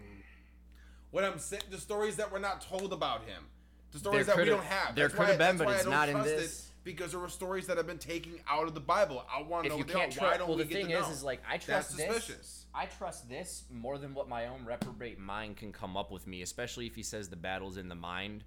What 1.12 1.24
I'm 1.24 1.40
saying, 1.40 1.64
the 1.70 1.78
stories 1.78 2.16
that 2.16 2.32
were 2.32 2.40
not 2.40 2.62
told 2.62 2.94
about 2.94 3.26
him, 3.26 3.44
the 3.92 4.00
stories 4.00 4.28
that 4.28 4.38
we 4.38 4.46
don't 4.46 4.64
have. 4.64 4.96
there 4.96 5.10
coulda 5.10 5.38
been, 5.38 5.58
but 5.58 5.68
it's 5.70 5.84
don't 5.84 6.10
in 6.10 6.16
trust 6.16 6.30
it, 6.30 6.38
this. 6.38 6.71
Because 6.84 7.12
there 7.12 7.20
were 7.20 7.30
stories 7.30 7.68
that 7.68 7.78
have 7.78 7.88
been 7.88 7.98
taken 7.98 8.40
out 8.50 8.68
of 8.68 8.74
the 8.74 8.80
Bible. 8.80 9.24
I 9.34 9.42
want 9.42 9.64
to 9.64 9.70
know 9.70 9.76
you 9.76 9.84
what 9.84 9.88
they 9.88 9.94
can't 9.94 10.18
are. 10.18 10.22
Why 10.22 10.28
trust, 10.28 10.40
don't 10.40 10.48
well, 10.50 10.58
we 10.58 10.64
the 10.64 10.70
get 10.70 10.78
thing 10.78 10.88
to 10.88 10.98
is, 11.00 11.08
know? 11.08 11.14
is 11.14 11.24
like 11.24 11.42
I 11.48 11.58
That's 11.58 11.66
trust 11.66 11.98
this. 11.98 12.66
I 12.74 12.86
trust 12.86 13.30
this 13.30 13.64
more 13.70 13.98
than 13.98 14.14
what 14.14 14.30
my 14.30 14.48
own 14.48 14.66
reprobate 14.66 15.20
mind 15.20 15.58
can 15.58 15.72
come 15.72 15.98
up 15.98 16.12
with 16.12 16.26
me. 16.28 16.42
Especially 16.42 16.88
if 16.88 16.96
he 16.96 17.04
says 17.04 17.30
the 17.30 17.36
battle's 17.36 17.78
in 17.78 17.90
the 17.90 17.96
mind. 17.96 18.44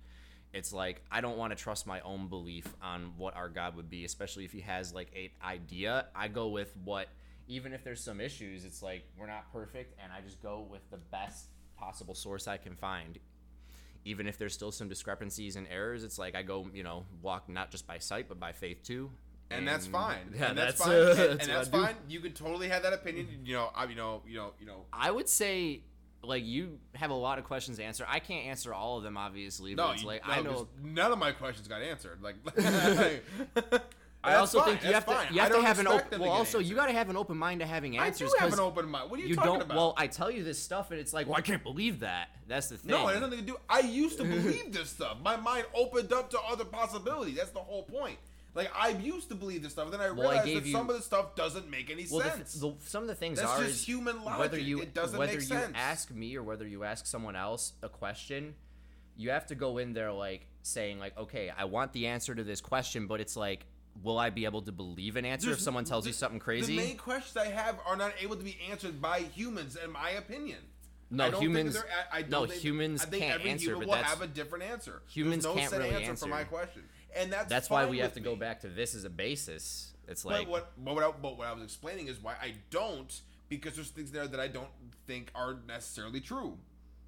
It's 0.52 0.72
like 0.72 1.02
I 1.10 1.20
don't 1.20 1.36
want 1.36 1.56
to 1.56 1.62
trust 1.62 1.86
my 1.86 2.00
own 2.00 2.28
belief 2.28 2.66
on 2.82 3.12
what 3.16 3.36
our 3.36 3.48
God 3.48 3.76
would 3.76 3.90
be, 3.90 4.04
especially 4.04 4.44
if 4.44 4.52
he 4.52 4.60
has 4.60 4.94
like 4.94 5.10
a 5.14 5.32
idea. 5.44 6.06
I 6.14 6.28
go 6.28 6.48
with 6.48 6.72
what, 6.84 7.08
even 7.48 7.72
if 7.72 7.82
there's 7.82 8.02
some 8.02 8.20
issues, 8.20 8.64
it's 8.64 8.82
like 8.82 9.04
we're 9.18 9.26
not 9.26 9.52
perfect, 9.52 9.98
and 10.02 10.12
I 10.12 10.20
just 10.20 10.40
go 10.40 10.64
with 10.70 10.88
the 10.90 10.96
best 10.96 11.46
possible 11.76 12.14
source 12.14 12.46
I 12.46 12.56
can 12.56 12.76
find. 12.76 13.18
Even 14.04 14.26
if 14.26 14.36
there's 14.38 14.54
still 14.54 14.72
some 14.72 14.88
discrepancies 14.88 15.56
and 15.56 15.66
errors, 15.70 16.04
it's 16.04 16.18
like 16.18 16.34
I 16.34 16.42
go, 16.42 16.66
you 16.74 16.82
know, 16.82 17.04
walk 17.22 17.48
not 17.48 17.70
just 17.70 17.86
by 17.86 17.98
sight 17.98 18.28
but 18.28 18.38
by 18.38 18.52
faith 18.52 18.82
too. 18.82 19.10
and 19.50 19.66
that's 19.66 19.86
fine. 19.86 20.34
Yeah, 20.36 20.50
and 20.50 20.58
that's, 20.58 20.78
that's, 20.78 20.84
fine. 20.84 20.94
uh, 20.94 21.00
and, 21.00 21.18
that's 21.18 21.46
and 21.46 21.50
that's 21.50 21.68
fine. 21.68 21.94
You 22.08 22.20
could 22.20 22.34
totally 22.34 22.68
have 22.68 22.82
that 22.82 22.92
opinion. 22.92 23.28
You 23.44 23.54
know, 23.54 23.70
I, 23.74 23.84
you 23.84 23.94
know, 23.94 24.22
you 24.26 24.36
know, 24.36 24.52
you 24.60 24.66
know. 24.66 24.84
I 24.92 25.10
would 25.10 25.28
say 25.28 25.82
like 26.26 26.44
you 26.44 26.78
have 26.94 27.10
a 27.10 27.14
lot 27.14 27.38
of 27.38 27.44
questions 27.44 27.78
to 27.78 27.84
answer. 27.84 28.04
I 28.08 28.18
can't 28.18 28.46
answer 28.46 28.74
all 28.74 28.98
of 28.98 29.04
them, 29.04 29.16
obviously. 29.16 29.74
No, 29.74 29.86
but 29.86 29.92
it's 29.94 30.02
you, 30.02 30.08
like 30.08 30.26
no, 30.26 30.32
I 30.32 30.42
know. 30.42 30.68
none 30.82 31.12
of 31.12 31.18
my 31.18 31.32
questions 31.32 31.68
got 31.68 31.82
answered. 31.82 32.20
Like, 32.22 32.36
I 34.24 34.34
also 34.36 34.60
fine, 34.60 34.70
think 34.70 34.84
you 34.84 34.92
have 34.94 35.06
that's 35.06 35.28
to 35.28 35.34
you 35.34 35.40
have 35.40 35.52
to 35.52 35.60
have 35.62 35.78
an 35.78 35.86
open. 35.86 36.20
Well, 36.20 36.30
also 36.30 36.58
you 36.58 36.74
got 36.74 36.86
to 36.86 36.92
have 36.92 37.10
an 37.10 37.16
open 37.16 37.36
mind 37.36 37.60
to 37.60 37.66
having 37.66 37.98
answers. 37.98 38.32
I 38.34 38.38
do 38.38 38.44
have 38.44 38.52
an 38.54 38.60
open 38.60 38.88
mind. 38.88 39.10
What 39.10 39.20
are 39.20 39.22
you, 39.22 39.28
you 39.30 39.34
talking 39.36 39.52
don't. 39.52 39.62
about? 39.62 39.76
Well, 39.76 39.94
I 39.96 40.06
tell 40.06 40.30
you 40.30 40.42
this 40.44 40.58
stuff, 40.62 40.90
and 40.90 40.98
it's 41.00 41.12
like, 41.12 41.26
well, 41.26 41.36
I 41.36 41.40
can't 41.42 41.62
believe 41.62 42.00
that. 42.00 42.28
That's 42.48 42.68
the 42.68 42.76
thing. 42.78 42.90
No, 42.90 43.08
it 43.08 43.12
has 43.12 43.20
nothing 43.20 43.38
to 43.40 43.44
do. 43.44 43.56
I 43.68 43.80
used 43.80 44.18
to 44.18 44.24
believe 44.36 44.72
this 44.72 44.90
stuff. 44.90 45.18
My 45.22 45.36
mind 45.36 45.66
opened 45.74 46.12
up 46.12 46.30
to 46.30 46.40
other 46.40 46.64
possibilities. 46.64 47.36
That's 47.36 47.50
the 47.50 47.58
whole 47.60 47.82
point. 47.84 48.18
Like 48.54 48.70
I 48.76 48.90
used 48.90 49.28
to 49.30 49.34
believe 49.34 49.62
this 49.64 49.72
stuff, 49.72 49.86
and 49.86 49.94
then 49.94 50.00
I 50.00 50.10
Well, 50.10 50.28
I 50.28 50.30
realized 50.30 50.46
gave 50.46 50.62
that 50.62 50.66
you- 50.68 50.72
some 50.72 50.88
of 50.88 50.96
the 50.96 51.02
stuff 51.02 51.34
doesn't 51.34 51.68
make 51.70 51.90
any 51.90 52.06
Well, 52.10 52.20
sense. 52.22 52.52
th- 52.52 52.60
the, 52.78 52.86
some 52.88 53.02
of 53.02 53.08
the 53.08 53.14
things 53.16 53.38
That's 53.40 53.50
are 53.50 53.58
just 53.64 53.70
is 53.80 53.84
human 53.86 54.22
whether 54.24 54.38
logic. 54.56 54.62
you 54.64 54.80
It 54.80 54.94
doesn't 54.94 55.18
whether 55.18 55.32
make 55.32 55.40
you 55.40 55.46
sense. 55.48 55.72
ask 55.74 56.10
me 56.12 56.36
or 56.36 56.42
whether 56.44 56.66
you 56.66 56.84
ask 56.84 57.04
someone 57.04 57.34
else 57.34 57.72
a 57.82 57.88
question, 57.88 58.54
you 59.16 59.30
have 59.30 59.46
to 59.46 59.54
go 59.56 59.78
in 59.78 59.92
there 59.92 60.12
like 60.12 60.46
saying 60.62 61.00
like, 61.00 61.18
okay, 61.18 61.50
I 61.56 61.64
want 61.64 61.92
the 61.92 62.06
answer 62.06 62.32
to 62.32 62.44
this 62.44 62.60
question, 62.60 63.08
but 63.08 63.20
it's 63.20 63.36
like, 63.36 63.66
will 64.02 64.18
I 64.18 64.30
be 64.30 64.44
able 64.44 64.62
to 64.62 64.72
believe 64.72 65.16
an 65.16 65.24
answer 65.24 65.50
if 65.50 65.60
someone 65.60 65.84
tells 65.84 66.06
you 66.06 66.12
something 66.12 66.38
crazy? 66.40 66.76
The 66.76 66.82
main 66.82 66.96
questions 66.96 67.36
I 67.36 67.46
have 67.50 67.78
are 67.86 67.96
not 67.96 68.12
able 68.20 68.36
to 68.36 68.44
be 68.44 68.56
answered 68.70 69.00
by 69.00 69.20
humans, 69.20 69.76
in 69.82 69.90
my 69.92 70.10
opinion. 70.10 70.58
No, 71.10 71.26
I 71.26 71.30
don't 71.30 71.42
humans- 71.42 71.74
Think 71.74 71.84
they're- 71.86 71.94
I, 72.12 72.18
I 72.18 72.22
don't 72.22 72.30
no, 72.30 72.46
think, 72.46 72.60
humans 72.62 73.02
I 73.02 73.04
think 73.06 73.22
can't 73.22 73.34
every 73.40 73.50
answer, 73.50 73.64
human 73.72 73.88
but 73.88 73.98
will 73.98 74.04
have 74.04 74.22
a 74.22 74.26
different 74.26 74.64
answer. 74.64 75.02
humans 75.06 75.44
There's 75.44 75.54
no 75.54 75.60
can't 75.60 75.70
set 75.70 75.80
really 75.80 75.94
answer, 75.94 76.16
for 76.16 76.26
my 76.30 76.44
question, 76.44 76.82
and 77.14 77.32
that's 77.32 77.48
That's 77.48 77.70
why 77.70 77.86
we 77.86 77.98
have 77.98 78.14
to 78.14 78.20
go 78.20 78.34
back 78.36 78.60
to 78.62 78.68
this 78.68 78.94
as 78.94 79.04
a 79.04 79.10
basis. 79.10 79.92
It's 80.08 80.22
But 80.24 80.32
like 80.32 80.48
what, 80.48 80.72
but 80.82 80.94
what, 80.94 81.04
I, 81.04 81.10
but 81.12 81.38
what 81.38 81.46
I 81.46 81.52
was 81.52 81.62
explaining 81.62 82.08
is 82.08 82.20
why 82.22 82.34
I 82.42 82.54
don't, 82.70 83.18
because 83.48 83.74
there's 83.76 83.90
things 83.90 84.10
there 84.10 84.26
that 84.26 84.40
I 84.40 84.48
don't 84.48 84.68
think 85.06 85.30
are 85.34 85.56
necessarily 85.66 86.20
true. 86.20 86.58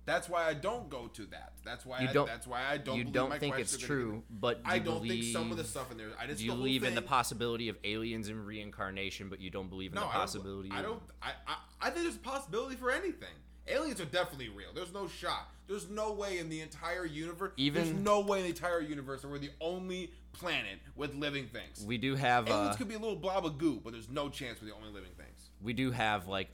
That's 0.07 0.29
why 0.29 0.45
I 0.47 0.55
don't 0.55 0.89
go 0.89 1.09
to 1.09 1.27
that. 1.27 1.53
That's 1.65 1.85
why 1.85 2.01
You 2.01 2.09
I, 2.09 2.13
don't- 2.13 2.27
that's 2.27 2.47
why 2.47 2.63
I 2.65 2.79
don't. 2.79 2.97
you 2.97 3.03
believe 3.05 3.15
don't 3.15 3.29
my 3.31 3.39
think 3.39 3.59
it's 3.59 3.77
true, 3.77 4.23
but 4.31 4.61
I 4.65 4.79
don't 4.79 5.07
think 5.07 5.25
some 5.25 5.51
of 5.51 5.57
the 5.59 5.65
stuff 5.65 5.91
in 5.91 5.99
there. 5.99 6.09
I 6.19 6.27
just 6.27 6.39
do 6.39 6.47
you 6.47 6.53
believe 6.53 6.85
in 6.85 6.95
the 6.95 7.03
possibility 7.03 7.69
of 7.69 7.77
aliens 7.85 8.29
and 8.29 8.47
reincarnation, 8.47 9.29
but 9.29 9.41
you 9.41 9.51
don't 9.51 9.69
believe 9.69 9.91
in 9.91 9.97
No, 9.97 10.03
the 10.03 10.07
possibility. 10.07 10.71
I 10.73 10.81
don't-. 10.81 11.03
I 11.21 11.27
don't. 11.29 11.37
I, 11.49 11.53
I 11.53 11.57
I 11.89 11.91
think 11.91 12.05
there's 12.05 12.17
a 12.17 12.21
possibility 12.21 12.77
for 12.77 12.91
anything. 12.91 13.35
Aliens 13.69 14.01
are 14.01 14.05
definitely 14.05 14.49
real. 14.49 14.69
There's 14.73 14.93
no 14.95 15.09
shot. 15.09 15.51
There's 15.67 15.91
no 15.91 16.13
way 16.13 16.39
in 16.39 16.49
the 16.49 16.61
entire 16.61 17.05
universe. 17.05 17.51
Even 17.57 17.85
there's 17.85 17.97
no 17.97 18.21
way 18.21 18.39
in 18.39 18.45
the 18.45 18.51
entire 18.51 18.81
universe 18.81 19.23
that 19.23 19.29
we're 19.29 19.39
the 19.39 19.51
only 19.61 20.13
planet 20.33 20.79
with 20.95 21.17
living 21.17 21.49
things. 21.49 21.85
We 21.85 21.99
do 21.99 22.15
have. 22.15 22.49
Aliens 22.49 22.77
Uh, 22.77 22.79
could 22.79 22.87
be 22.89 22.95
a 22.95 22.99
little 23.01 23.17
blob 23.17 23.45
of 23.45 23.59
goo, 23.59 23.81
but 23.83 23.93
there's 23.93 24.09
no 24.09 24.29
chance 24.29 24.61
we're 24.63 24.69
the 24.69 24.75
only 24.77 24.91
living 24.91 25.11
things. 25.17 25.51
we 25.61 25.73
do 25.73 25.91
have 25.91 26.29
like, 26.29 26.49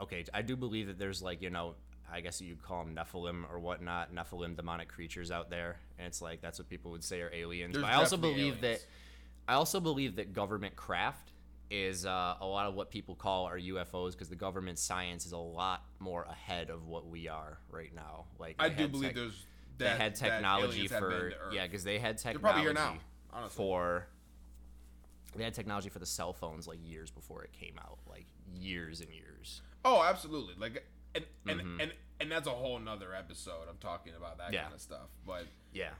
okay, 0.00 0.24
I 0.34 0.42
do 0.42 0.56
believe 0.56 0.88
that 0.88 0.98
there's 0.98 1.22
like 1.22 1.40
you 1.40 1.50
know, 1.50 1.76
I 2.12 2.20
guess 2.20 2.40
you'd 2.40 2.62
call 2.62 2.84
them 2.84 2.94
Nephilim 2.94 3.44
or 3.50 3.58
whatnot, 3.58 4.14
Nephilim 4.14 4.56
demonic 4.56 4.88
creatures 4.88 5.30
out 5.30 5.50
there, 5.50 5.78
and 5.98 6.06
it's 6.06 6.20
like 6.20 6.40
that's 6.40 6.58
what 6.58 6.68
people 6.68 6.90
would 6.90 7.04
say 7.04 7.20
are 7.20 7.30
aliens. 7.32 7.74
There's 7.74 7.84
but 7.84 7.92
I 7.92 7.96
also 7.96 8.16
believe 8.16 8.38
aliens. 8.38 8.60
that, 8.60 8.84
I 9.48 9.54
also 9.54 9.80
believe 9.80 10.16
that 10.16 10.32
government 10.32 10.76
craft 10.76 11.32
is 11.70 12.04
uh, 12.04 12.34
a 12.40 12.46
lot 12.46 12.66
of 12.66 12.74
what 12.74 12.90
people 12.90 13.14
call 13.14 13.46
our 13.46 13.58
UFOs 13.58 14.12
because 14.12 14.28
the 14.28 14.36
government 14.36 14.78
science 14.78 15.24
is 15.24 15.32
a 15.32 15.38
lot 15.38 15.84
more 16.00 16.24
ahead 16.24 16.68
of 16.68 16.86
what 16.86 17.06
we 17.08 17.28
are 17.28 17.58
right 17.70 17.94
now. 17.94 18.24
Like 18.38 18.56
I 18.58 18.68
do 18.68 18.88
believe 18.88 19.10
tech- 19.10 19.14
there's 19.16 19.46
they 19.78 19.88
had 19.88 20.14
technology 20.14 20.88
for 20.88 21.32
yeah 21.52 21.66
because 21.66 21.84
they 21.84 21.98
had 21.98 22.18
They're 22.18 22.32
technology 22.34 22.40
probably 22.40 22.62
here 22.62 22.72
now. 22.72 22.98
Honestly. 23.32 23.56
for 23.56 24.06
they 25.36 25.44
had 25.44 25.54
technology 25.54 25.88
for 25.88 26.00
the 26.00 26.06
cell 26.06 26.32
phones 26.32 26.66
like 26.66 26.78
years 26.84 27.12
before 27.12 27.44
it 27.44 27.52
came 27.52 27.78
out 27.78 27.98
like 28.08 28.26
years 28.52 29.00
and 29.00 29.08
years 29.10 29.62
Oh, 29.84 30.02
absolutely. 30.02 30.54
Like, 30.58 30.84
and 31.14 31.24
and, 31.46 31.60
Mhm. 31.60 31.82
and 31.82 31.92
and 32.20 32.30
that's 32.30 32.46
a 32.46 32.50
whole 32.52 32.78
nother 32.78 33.14
episode 33.14 33.68
I'm 33.68 33.78
talking 33.78 34.14
about 34.14 34.38
that 34.38 34.52
Yeah. 34.52 34.62
kind 34.62 34.74
of 34.74 34.80
stuff. 34.80 35.08
But 35.26 35.46
yeah 35.72 35.90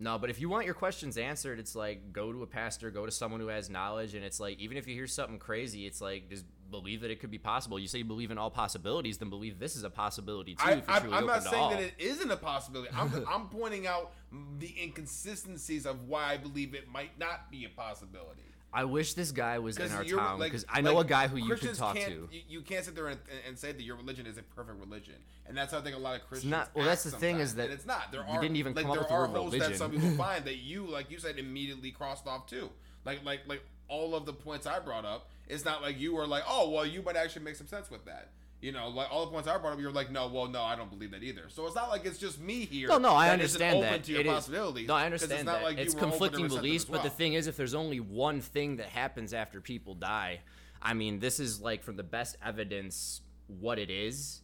no 0.00 0.18
but 0.18 0.30
if 0.30 0.40
you 0.40 0.48
want 0.48 0.64
your 0.66 0.74
questions 0.74 1.16
answered 1.16 1.58
it's 1.60 1.76
like 1.76 2.12
go 2.12 2.32
to 2.32 2.42
a 2.42 2.46
pastor 2.46 2.90
go 2.90 3.06
to 3.06 3.12
someone 3.12 3.40
who 3.40 3.46
has 3.48 3.70
knowledge 3.70 4.14
and 4.14 4.24
it's 4.24 4.40
like 4.40 4.58
even 4.58 4.76
if 4.76 4.88
you 4.88 4.94
hear 4.94 5.06
something 5.06 5.38
crazy 5.38 5.86
it's 5.86 6.00
like 6.00 6.28
just 6.28 6.44
believe 6.72 7.02
that 7.02 7.10
it 7.10 7.20
could 7.20 7.30
be 7.30 7.38
possible 7.38 7.78
you 7.78 7.86
say 7.86 7.98
you 7.98 8.04
believe 8.04 8.30
in 8.30 8.38
all 8.38 8.50
possibilities 8.50 9.18
then 9.18 9.28
believe 9.30 9.58
this 9.60 9.76
is 9.76 9.84
a 9.84 9.90
possibility 9.90 10.54
too 10.56 10.62
I, 10.64 10.72
if 10.72 10.86
you're 10.88 10.96
I, 10.96 11.00
truly 11.00 11.16
I'm 11.16 11.26
not 11.26 11.42
saying 11.44 11.54
all. 11.62 11.70
that 11.70 11.80
it 11.82 11.94
isn't 11.98 12.30
a 12.30 12.36
possibility. 12.36 12.90
I'm 12.94 13.26
I'm 13.28 13.48
pointing 13.48 13.86
out 13.86 14.12
the 14.58 14.74
inconsistencies 14.82 15.86
of 15.86 16.08
why 16.08 16.32
I 16.32 16.36
believe 16.38 16.74
it 16.74 16.88
might 16.88 17.18
not 17.18 17.50
be 17.50 17.64
a 17.64 17.68
possibility. 17.68 18.42
I 18.74 18.84
wish 18.84 19.14
this 19.14 19.32
guy 19.32 19.58
was 19.58 19.76
in 19.76 19.92
our 19.92 20.02
town 20.04 20.38
like- 20.38 20.50
because 20.50 20.64
I 20.68 20.80
know 20.80 20.94
like, 20.94 21.06
a 21.06 21.08
guy 21.08 21.28
who 21.28 21.36
you 21.36 21.54
could 21.54 21.74
talk 21.74 21.94
to. 21.94 22.28
You, 22.32 22.40
you 22.48 22.60
can't 22.62 22.84
sit 22.84 22.94
there 22.94 23.08
and, 23.08 23.20
and 23.46 23.58
say 23.58 23.72
that 23.72 23.82
your 23.82 23.96
religion 23.96 24.26
is 24.26 24.38
a 24.38 24.42
perfect 24.42 24.80
religion, 24.80 25.14
and 25.46 25.56
that's 25.56 25.72
how 25.72 25.78
I 25.78 25.82
think 25.82 25.96
a 25.96 25.98
lot 25.98 26.16
of 26.16 26.26
Christians. 26.26 26.50
not- 26.50 26.70
well, 26.74 26.86
that's 26.86 27.04
the 27.04 27.10
thing 27.10 27.38
is 27.40 27.54
that 27.56 27.64
and 27.64 27.72
it's 27.74 27.86
not. 27.86 28.10
There 28.12 28.22
you 28.22 28.26
are 28.28 28.40
didn't 28.40 28.56
even 28.56 28.74
like 28.74 28.84
come 28.84 28.90
up 28.92 28.94
there 28.96 29.02
with 29.02 29.08
the 29.08 29.14
are 29.14 29.28
word 29.28 29.36
holes 29.36 29.52
that 29.52 29.58
religion. 29.58 29.78
some 29.78 29.90
people 29.90 30.10
find 30.16 30.44
that 30.46 30.56
you, 30.56 30.86
like 30.86 31.10
you 31.10 31.18
said, 31.18 31.38
immediately 31.38 31.90
crossed 31.90 32.26
off 32.26 32.46
too. 32.46 32.70
Like 33.04 33.24
like 33.24 33.40
like 33.46 33.62
all 33.88 34.14
of 34.14 34.24
the 34.24 34.32
points 34.32 34.66
I 34.66 34.78
brought 34.78 35.04
up. 35.04 35.28
It's 35.48 35.64
not 35.64 35.82
like 35.82 36.00
you 36.00 36.14
were 36.14 36.26
like, 36.26 36.44
oh 36.48 36.70
well, 36.70 36.86
you 36.86 37.02
might 37.02 37.16
actually 37.16 37.44
make 37.44 37.56
some 37.56 37.66
sense 37.66 37.90
with 37.90 38.04
that. 38.06 38.30
You 38.62 38.70
know, 38.70 38.88
like 38.90 39.08
all 39.10 39.24
the 39.26 39.32
points 39.32 39.48
I 39.48 39.58
brought 39.58 39.72
up, 39.72 39.80
you're 39.80 39.90
like, 39.90 40.12
no, 40.12 40.28
well, 40.28 40.46
no, 40.46 40.62
I 40.62 40.76
don't 40.76 40.88
believe 40.88 41.10
that 41.10 41.24
either. 41.24 41.48
So 41.48 41.66
it's 41.66 41.74
not 41.74 41.90
like 41.90 42.06
it's 42.06 42.16
just 42.16 42.40
me 42.40 42.64
here. 42.64 42.86
No, 42.86 42.96
no, 42.96 43.12
I 43.12 43.26
that 43.26 43.32
understand 43.32 43.78
open 43.78 43.90
that. 43.90 44.04
To 44.04 44.12
your 44.12 44.20
It 44.20 44.26
is- 44.28 44.32
possibilities, 44.32 44.86
No, 44.86 44.94
I 44.94 45.04
understand 45.04 45.32
it's 45.32 45.44
not 45.44 45.58
that. 45.58 45.64
Like 45.64 45.78
it's 45.78 45.96
open 45.96 46.10
conflicting 46.10 46.46
beliefs, 46.46 46.84
as 46.84 46.90
but 46.90 47.02
the 47.02 47.10
thing 47.10 47.32
is, 47.32 47.48
if 47.48 47.56
there's 47.56 47.74
only 47.74 47.98
one 47.98 48.40
thing 48.40 48.76
that 48.76 48.86
happens 48.86 49.34
after 49.34 49.60
people 49.60 49.96
die, 49.96 50.42
I 50.80 50.94
mean, 50.94 51.18
this 51.18 51.40
is 51.40 51.60
like 51.60 51.82
from 51.82 51.96
the 51.96 52.04
best 52.04 52.36
evidence 52.40 53.22
what 53.48 53.80
it 53.80 53.90
is, 53.90 54.42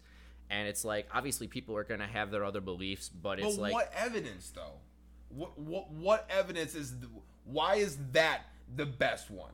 and 0.51 0.67
it's 0.67 0.85
like 0.85 1.07
obviously 1.15 1.47
people 1.47 1.77
are 1.77 1.85
gonna 1.85 2.09
have 2.09 2.33
their 2.33 2.45
other 2.45 2.61
beliefs, 2.61 3.09
but 3.09 3.39
it's 3.39 3.55
But 3.55 3.63
like 3.63 3.73
what 3.73 3.93
evidence 3.97 4.51
though? 4.51 4.81
What 5.29 5.57
what 5.57 5.93
what 5.93 6.29
evidence 6.29 6.75
is? 6.75 6.99
The, 6.99 7.07
why 7.45 7.77
is 7.77 7.97
that 8.11 8.47
the 8.75 8.85
best 8.87 9.31
one? 9.31 9.53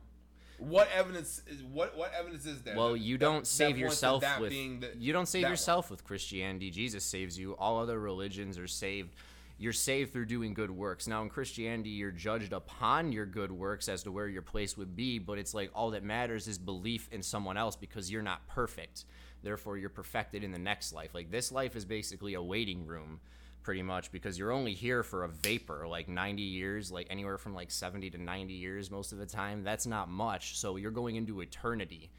What 0.57 0.89
evidence 0.93 1.41
is 1.47 1.63
what 1.63 1.97
what 1.97 2.13
evidence 2.17 2.45
is 2.45 2.61
there? 2.61 2.75
well, 2.75 2.93
that- 2.93 2.99
you 2.99 3.17
don't 3.17 3.41
that 3.41 3.47
save 3.47 3.75
to 3.75 3.79
yourself 3.81 4.21
that 4.21 4.39
with 4.39 4.49
being 4.51 4.79
the- 4.79 4.93
you 4.97 5.13
don't 5.13 5.25
save 5.27 5.41
that 5.41 5.47
one? 5.47 5.51
yourself 5.53 5.91
with 5.91 6.03
Christianity. 6.03 6.71
Jesus 6.71 7.03
saves 7.03 7.37
you. 7.37 7.53
All 7.57 7.79
other 7.79 7.99
religions 7.99 8.57
are 8.57 8.67
saved. 8.67 9.13
You're 9.57 9.73
saved 9.73 10.11
through 10.11 10.25
doing 10.25 10.53
good 10.53 10.71
works. 10.71 11.07
Now 11.07 11.21
in 11.21 11.29
Christianity, 11.29 11.89
you're 11.91 12.11
judged 12.11 12.51
upon 12.51 13.11
your 13.13 13.25
good 13.25 13.51
works 13.51 13.87
as 13.87 14.03
to 14.03 14.11
where 14.11 14.27
your 14.27 14.41
place 14.41 14.75
would 14.75 14.95
be, 14.95 15.17
but 15.19 15.37
it's 15.37 15.53
like 15.53 15.71
all 15.73 15.91
that 15.91 16.03
matters 16.03 16.47
is 16.47 16.57
belief 16.57 17.07
in 17.11 17.21
someone 17.23 17.55
else 17.55 17.75
because 17.75 18.11
you're 18.11 18.21
not 18.21 18.45
perfect. 18.47 19.05
Therefore, 19.43 19.77
you're 19.77 19.89
perfected 19.89 20.43
in 20.43 20.51
the 20.51 20.59
next 20.59 20.91
life. 20.91 21.13
Like 21.13 21.31
this 21.31 21.51
life 21.51 21.75
is 21.75 21.85
basically 21.85 22.33
a 22.33 22.41
waiting 22.41 22.85
room 22.85 23.21
pretty 23.65 23.81
much 23.81 24.11
because 24.11 24.37
you're 24.37 24.51
only 24.51 24.75
here 24.75 25.01
for 25.01 25.23
a 25.23 25.27
vapor 25.27 25.87
like 25.87 26.07
90 26.07 26.43
years 26.43 26.91
like 26.91 27.07
anywhere 27.09 27.39
from 27.39 27.55
like 27.55 27.71
70 27.71 28.11
to 28.11 28.17
90 28.19 28.53
years 28.53 28.91
most 28.91 29.11
of 29.11 29.17
the 29.17 29.25
time. 29.25 29.63
That's 29.63 29.87
not 29.87 30.07
much 30.07 30.59
so 30.59 30.75
you're 30.75 30.91
going 30.91 31.15
into 31.15 31.41
eternity. 31.41 32.11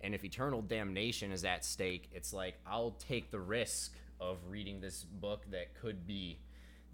And 0.00 0.14
if 0.14 0.24
eternal 0.24 0.62
damnation 0.62 1.30
is 1.30 1.44
at 1.44 1.62
stake 1.62 2.08
it's 2.10 2.32
like 2.32 2.54
i'll 2.66 2.92
take 2.92 3.30
the 3.30 3.38
risk 3.38 3.92
of 4.18 4.38
reading 4.48 4.80
this 4.80 5.04
book 5.04 5.44
that 5.50 5.74
could 5.74 6.06
be 6.06 6.38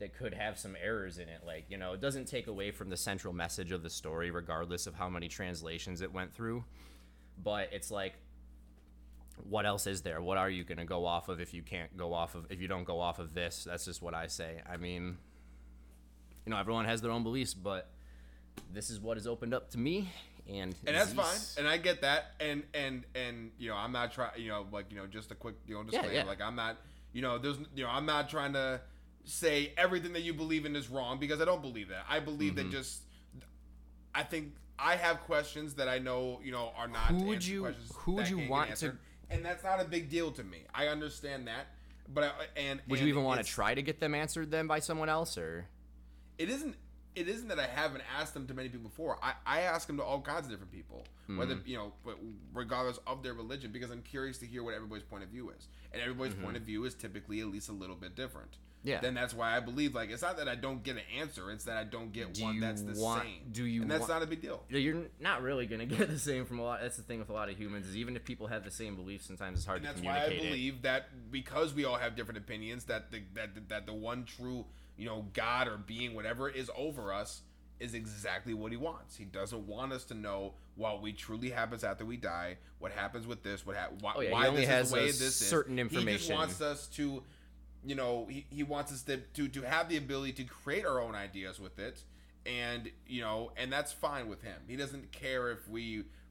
that 0.01 0.13
could 0.13 0.35
have 0.35 0.59
some 0.59 0.75
errors 0.83 1.19
in 1.19 1.29
it. 1.29 1.43
Like 1.47 1.67
you 1.69 1.77
know 1.77 1.93
it 1.93 2.01
doesn't 2.01 2.25
take 2.25 2.49
away 2.49 2.73
from 2.73 2.91
the 2.91 2.97
central 2.97 3.33
message 3.33 3.71
of 3.71 3.85
the 3.85 3.91
story 3.91 4.33
regardless 4.33 4.89
of 4.89 4.95
how 4.97 5.09
many 5.09 5.29
translations 5.29 6.01
it 6.01 6.13
went 6.13 6.35
through. 6.35 6.65
But 7.45 7.69
it's 7.71 7.93
like 7.93 8.15
what 9.49 9.66
else 9.66 9.86
is 9.86 10.03
there? 10.03 10.20
What 10.20 10.38
are 10.38 10.51
you 10.51 10.64
going 10.64 10.78
to 10.78 10.84
go 10.84 11.07
off 11.07 11.28
of 11.28 11.41
if 11.41 11.53
you 11.55 11.62
can't 11.62 11.97
go 11.97 12.12
off 12.12 12.34
of 12.34 12.47
if 12.51 12.61
you 12.61 12.68
don't 12.68 12.84
go 12.84 13.01
off 13.01 13.18
of 13.18 13.34
this? 13.34 13.64
That's 13.68 13.84
just 13.84 14.03
what 14.03 14.14
I 14.14 14.26
say. 14.26 14.61
I 14.70 14.76
mean, 14.76 15.18
you 16.47 16.51
know, 16.51 16.59
everyone 16.59 16.84
has 16.86 17.01
their 17.01 17.11
own 17.11 17.22
beliefs, 17.22 17.55
but 17.55 17.91
this 18.72 18.91
is 18.91 18.99
what 19.01 19.16
is 19.16 19.26
opened 19.26 19.55
up 19.55 19.70
to 19.70 19.78
me, 19.78 20.09
and 20.49 20.74
and 20.86 20.97
that's 20.97 21.12
fine, 21.12 21.38
and 21.59 21.68
I 21.68 21.76
get 21.76 22.01
that, 22.03 22.32
and 22.41 22.62
and 22.74 23.05
and 23.14 23.51
you 23.59 23.68
know, 23.68 23.76
I'm 23.76 23.93
not 23.93 24.12
trying, 24.12 24.32
you 24.41 24.49
know, 24.49 24.66
like 24.72 24.86
you 24.91 24.97
know, 24.97 25.07
just 25.07 25.30
a 25.30 25.34
quick, 25.34 25.55
you 25.66 25.74
know, 25.74 25.82
disclaimer, 25.84 26.12
yeah. 26.12 26.24
like 26.24 26.41
I'm 26.41 26.57
not, 26.57 26.76
you 27.12 27.22
know, 27.22 27.38
there's, 27.38 27.59
you 27.74 27.84
know, 27.84 27.91
I'm 27.91 28.07
not 28.07 28.28
trying 28.28 28.53
to 28.55 28.80
say 29.24 29.72
everything 29.76 30.12
that 30.14 30.22
you 30.22 30.34
believe 30.34 30.64
in 30.66 30.74
is 30.74 30.88
wrong 30.88 31.18
because 31.20 31.41
I 31.41 31.45
don't 31.45 31.62
believe 31.62 31.88
that. 31.91 32.05
I 32.09 32.20
believe 32.20 32.55
Mm-hmm. 32.55 32.70
that 32.70 32.76
just, 32.76 33.03
I 34.14 34.22
think 34.22 34.55
I 34.78 34.97
have 34.97 35.20
questions 35.20 35.74
that 35.74 35.88
I 35.88 35.99
know, 35.99 36.41
you 36.43 36.53
know, 36.53 36.72
are 36.76 36.88
not. 36.88 37.09
Who 37.09 37.24
would 37.24 37.47
you- 37.47 37.66
who 37.95 38.12
would 38.12 38.28
you 38.28 38.49
want 38.49 38.74
to- 38.76 38.97
And 39.31 39.45
that's 39.45 39.62
not 39.62 39.81
a 39.81 39.85
big 39.85 40.11
deal 40.11 40.31
to 40.33 40.43
me. 40.43 40.64
I 40.74 40.89
understand 40.89 41.47
that, 41.47 41.66
but 42.12 42.24
I, 42.24 42.31
and 42.59 42.81
would 42.89 43.01
you 43.01 43.07
even 43.07 43.22
want 43.22 43.41
to 43.41 43.47
try 43.47 43.74
to 43.74 43.83
get 43.83 44.01
them 44.01 44.14
answered 44.14 44.51
then 44.51 44.66
by 44.66 44.81
someone 44.81 45.09
else, 45.09 45.39
or 45.39 45.66
it 46.39 46.49
isn't 46.51 46.74
it 47.14 47.28
isn't 47.28 47.49
that 47.49 47.59
I 47.59 47.66
haven't 47.66 48.03
asked 48.18 48.35
them 48.35 48.47
to 48.47 48.55
many 48.55 48.68
people 48.68 48.89
before. 48.89 49.18
I, 49.22 49.33
I 49.45 49.61
ask 49.62 49.87
them 49.87 49.97
to 49.97 50.05
all 50.05 50.20
kinds 50.20 50.47
of 50.47 50.51
different 50.53 50.72
people, 50.72 51.05
whether 51.37 51.57
Mm-hmm. 51.57 51.68
you 51.68 51.76
know, 51.76 51.93
regardless 52.55 52.99
of 53.07 53.22
their 53.22 53.35
religion, 53.35 53.72
because 53.72 53.91
I'm 53.91 54.03
curious 54.03 54.39
to 54.39 54.47
hear 54.47 54.62
what 54.62 54.74
everybody's 54.74 55.03
point 55.05 55.24
of 55.24 55.28
view 55.28 55.51
is, 55.51 55.66
and 55.93 56.01
everybody's 56.01 56.35
point 56.35 56.57
of 56.57 56.62
view 56.62 56.85
is 56.85 56.95
typically 56.95 57.41
at 57.41 57.47
least 57.49 57.68
a 57.68 57.72
little 57.72 57.97
bit 57.97 58.14
different. 58.14 58.59
Yeah. 58.83 59.01
Then 59.01 59.12
that's 59.14 59.35
why 59.35 59.55
I 59.57 59.61
believe 59.61 59.95
like 59.95 60.11
it's 60.11 60.22
not 60.22 60.39
that 60.39 60.49
I 60.49 60.55
don't 60.55 60.83
get 60.83 60.97
an 60.97 61.03
answer; 61.18 61.51
it's 61.51 61.64
that 61.64 61.76
I 61.76 61.85
don't 61.85 62.12
get 62.12 62.33
Do 62.35 62.45
one 62.45 62.61
that's 62.61 62.81
the 62.83 62.99
want- 63.01 63.24
same. 63.24 63.43
do 63.53 63.64
you 63.64 63.83
And 63.83 63.91
that's 63.91 64.01
want- 64.01 64.11
not 64.12 64.22
a 64.22 64.26
big 64.26 64.41
deal. 64.41 64.64
you're 64.70 65.03
not 65.20 65.43
really 65.43 65.66
gonna 65.66 65.85
get 65.99 66.09
the 66.09 66.18
same 66.18 66.47
from 66.47 66.59
a 66.61 66.62
lot. 66.62 66.81
That's 66.81 66.97
the 66.97 67.03
thing 67.03 67.18
with 67.18 67.28
a 67.28 67.33
lot 67.35 67.51
of 67.51 67.59
humans 67.59 67.87
is 67.87 67.97
even 67.97 68.16
if 68.16 68.24
people 68.24 68.47
have 68.47 68.64
the 68.64 68.70
same 68.70 68.97
beliefs, 68.97 69.26
sometimes 69.26 69.59
it's 69.59 69.66
hard 69.66 69.78
And 69.85 69.87
to 69.89 69.93
that's 69.93 70.05
why 70.07 70.16
I 70.18 70.24
communicate 70.24 70.47
it. 70.47 70.51
believe 70.51 70.83
that 70.83 71.31
because 71.31 71.74
we 71.74 71.85
all 71.85 71.97
have 71.97 72.16
different 72.16 72.39
opinions, 72.39 72.85
that 72.85 73.11
the 73.11 73.22
that 73.35 73.68
that 73.68 73.87
the 73.87 73.93
one 73.95 74.24
true 74.24 74.64
you 74.97 75.05
know 75.07 75.26
God 75.35 75.68
or 75.68 75.76
being 75.76 76.14
whatever 76.14 76.49
is 76.49 76.70
over 76.76 77.12
us 77.12 77.43
is 77.81 77.93
exactly 77.95 78.55
what 78.55 78.72
He 78.72 78.76
wants. 78.78 79.16
He 79.16 79.24
doesn't 79.24 79.66
want 79.66 79.93
us 79.93 80.05
to 80.05 80.14
know 80.14 80.55
what 80.76 81.03
we 81.03 81.12
truly 81.12 81.51
happens 81.51 81.83
after 81.85 82.05
we 82.07 82.16
die, 82.16 82.57
what 82.78 82.93
happens 82.93 83.26
with 83.26 83.43
this, 83.43 83.64
what 83.66 83.76
ha- 83.76 83.89
why, 84.01 84.12
Oh, 84.16 84.20
yeah, 84.20 84.28
he 84.28 84.33
why 84.35 84.51
this 84.51 84.68
has 84.68 84.87
is 84.87 84.91
the 84.93 84.97
way 84.99 85.07
this 85.07 85.37
certain 85.37 85.78
is. 85.78 85.91
He 85.91 85.97
information. 85.97 86.18
just 86.18 86.31
wants 86.33 86.61
us 86.61 86.87
to, 86.97 87.22
you 87.85 87.95
know, 87.95 88.26
he, 88.28 88.47
he 88.51 88.62
wants 88.62 88.93
us 88.93 89.03
to, 89.03 89.18
to 89.18 89.49
to 89.49 89.62
have 89.62 89.89
the 89.89 89.97
ability 89.97 90.33
to 90.35 90.45
create 90.45 90.85
our 90.85 91.01
own 91.01 91.14
ideas 91.14 91.59
with 91.59 91.78
it, 91.78 92.03
and 92.47 92.91
you 93.07 93.22
know, 93.22 93.53
and 93.57 93.72
that's 93.72 93.93
fine 93.93 94.28
with 94.28 94.43
him. 94.43 94.57
He 94.66 94.76
doesn't 94.76 95.12
care 95.12 95.51
if 95.51 95.68
we 95.68 95.83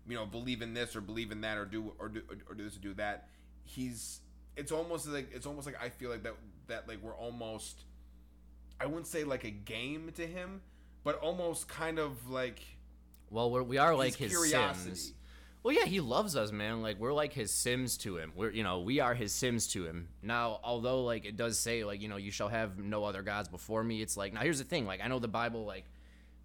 you 0.08 0.16
know 0.16 0.26
believe 0.26 0.62
in 0.62 0.74
this 0.74 0.96
or 0.96 1.02
believe 1.02 1.32
in 1.32 1.42
that 1.42 1.58
or 1.58 1.66
do 1.66 1.94
or 2.00 2.10
do 2.10 2.22
or 2.48 2.56
do 2.56 2.64
this 2.64 2.76
or 2.78 2.80
do 2.82 2.94
that. 2.96 3.28
He's 3.64 4.22
it's 4.56 4.72
almost 4.72 5.08
like 5.08 5.30
it's 5.34 5.46
almost 5.46 5.66
like 5.66 5.82
I 5.82 5.90
feel 5.90 6.10
like 6.10 6.24
that 6.24 6.36
that 6.68 6.88
like 6.88 7.02
we're 7.02 7.16
almost 7.16 7.84
I 8.80 8.86
wouldn't 8.86 9.08
say 9.08 9.24
like 9.24 9.44
a 9.44 9.52
game 9.52 10.12
to 10.16 10.26
him, 10.28 10.62
but 11.04 11.16
almost 11.16 11.68
kind 11.68 12.00
of 12.00 12.30
like 12.30 12.60
Well, 13.30 13.52
we're, 13.52 13.64
we 13.64 13.78
are 13.78 13.96
like 13.96 14.16
his 14.16 14.32
his 14.32 14.32
curiosity. 14.32 14.96
Sims. 14.96 15.14
Well, 15.62 15.76
yeah, 15.76 15.86
he 15.86 16.00
loves 16.00 16.36
us, 16.38 16.52
man. 16.52 16.82
Like 16.82 17.00
we're 17.00 17.14
like 17.14 17.34
his 17.34 17.52
Sims 17.52 17.98
to 18.00 18.18
him. 18.18 18.32
We're 18.36 18.52
you 18.52 18.64
know 18.64 18.80
we 18.80 19.00
are 19.00 19.14
his 19.14 19.34
Sims 19.34 19.68
to 19.70 19.86
him. 19.86 20.08
Now, 20.22 20.60
although 20.64 21.04
like 21.04 21.26
it 21.26 21.36
does 21.36 21.60
say 21.60 21.84
like 21.84 22.02
you 22.02 22.08
know 22.08 22.16
you 22.18 22.32
shall 22.32 22.48
have 22.48 22.78
no 22.78 23.04
other 23.04 23.22
gods 23.22 23.50
before 23.50 23.84
me. 23.84 24.02
It's 24.02 24.16
like 24.16 24.34
now 24.34 24.42
here's 24.42 24.60
the 24.60 24.64
thing. 24.64 24.86
Like 24.86 25.02
I 25.04 25.08
know 25.08 25.20
the 25.20 25.28
Bible 25.28 25.66
like 25.66 25.86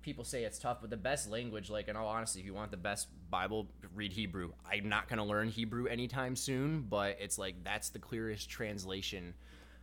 people 0.03 0.25
say 0.25 0.43
it's 0.45 0.59
tough, 0.59 0.79
but 0.81 0.91
the 0.91 0.97
best 0.97 1.31
language, 1.31 1.71
like 1.71 1.89
in 1.89 1.97
all 1.97 2.09
honesty, 2.09 2.41
if 2.41 2.47
you 2.47 2.55
want 2.55 2.73
the 2.73 2.77
best 2.77 3.09
Bible, 3.31 3.69
read 3.95 4.13
Hebrew. 4.13 4.53
I'm 4.71 4.89
not 4.89 5.09
gonna 5.09 5.25
learn 5.25 5.49
Hebrew 5.49 5.87
anytime 5.87 6.35
soon, 6.35 6.83
but 6.83 7.17
it's 7.21 7.39
like 7.39 7.63
that's 7.63 7.91
the 7.91 8.01
clearest 8.01 8.51
translation 8.51 9.35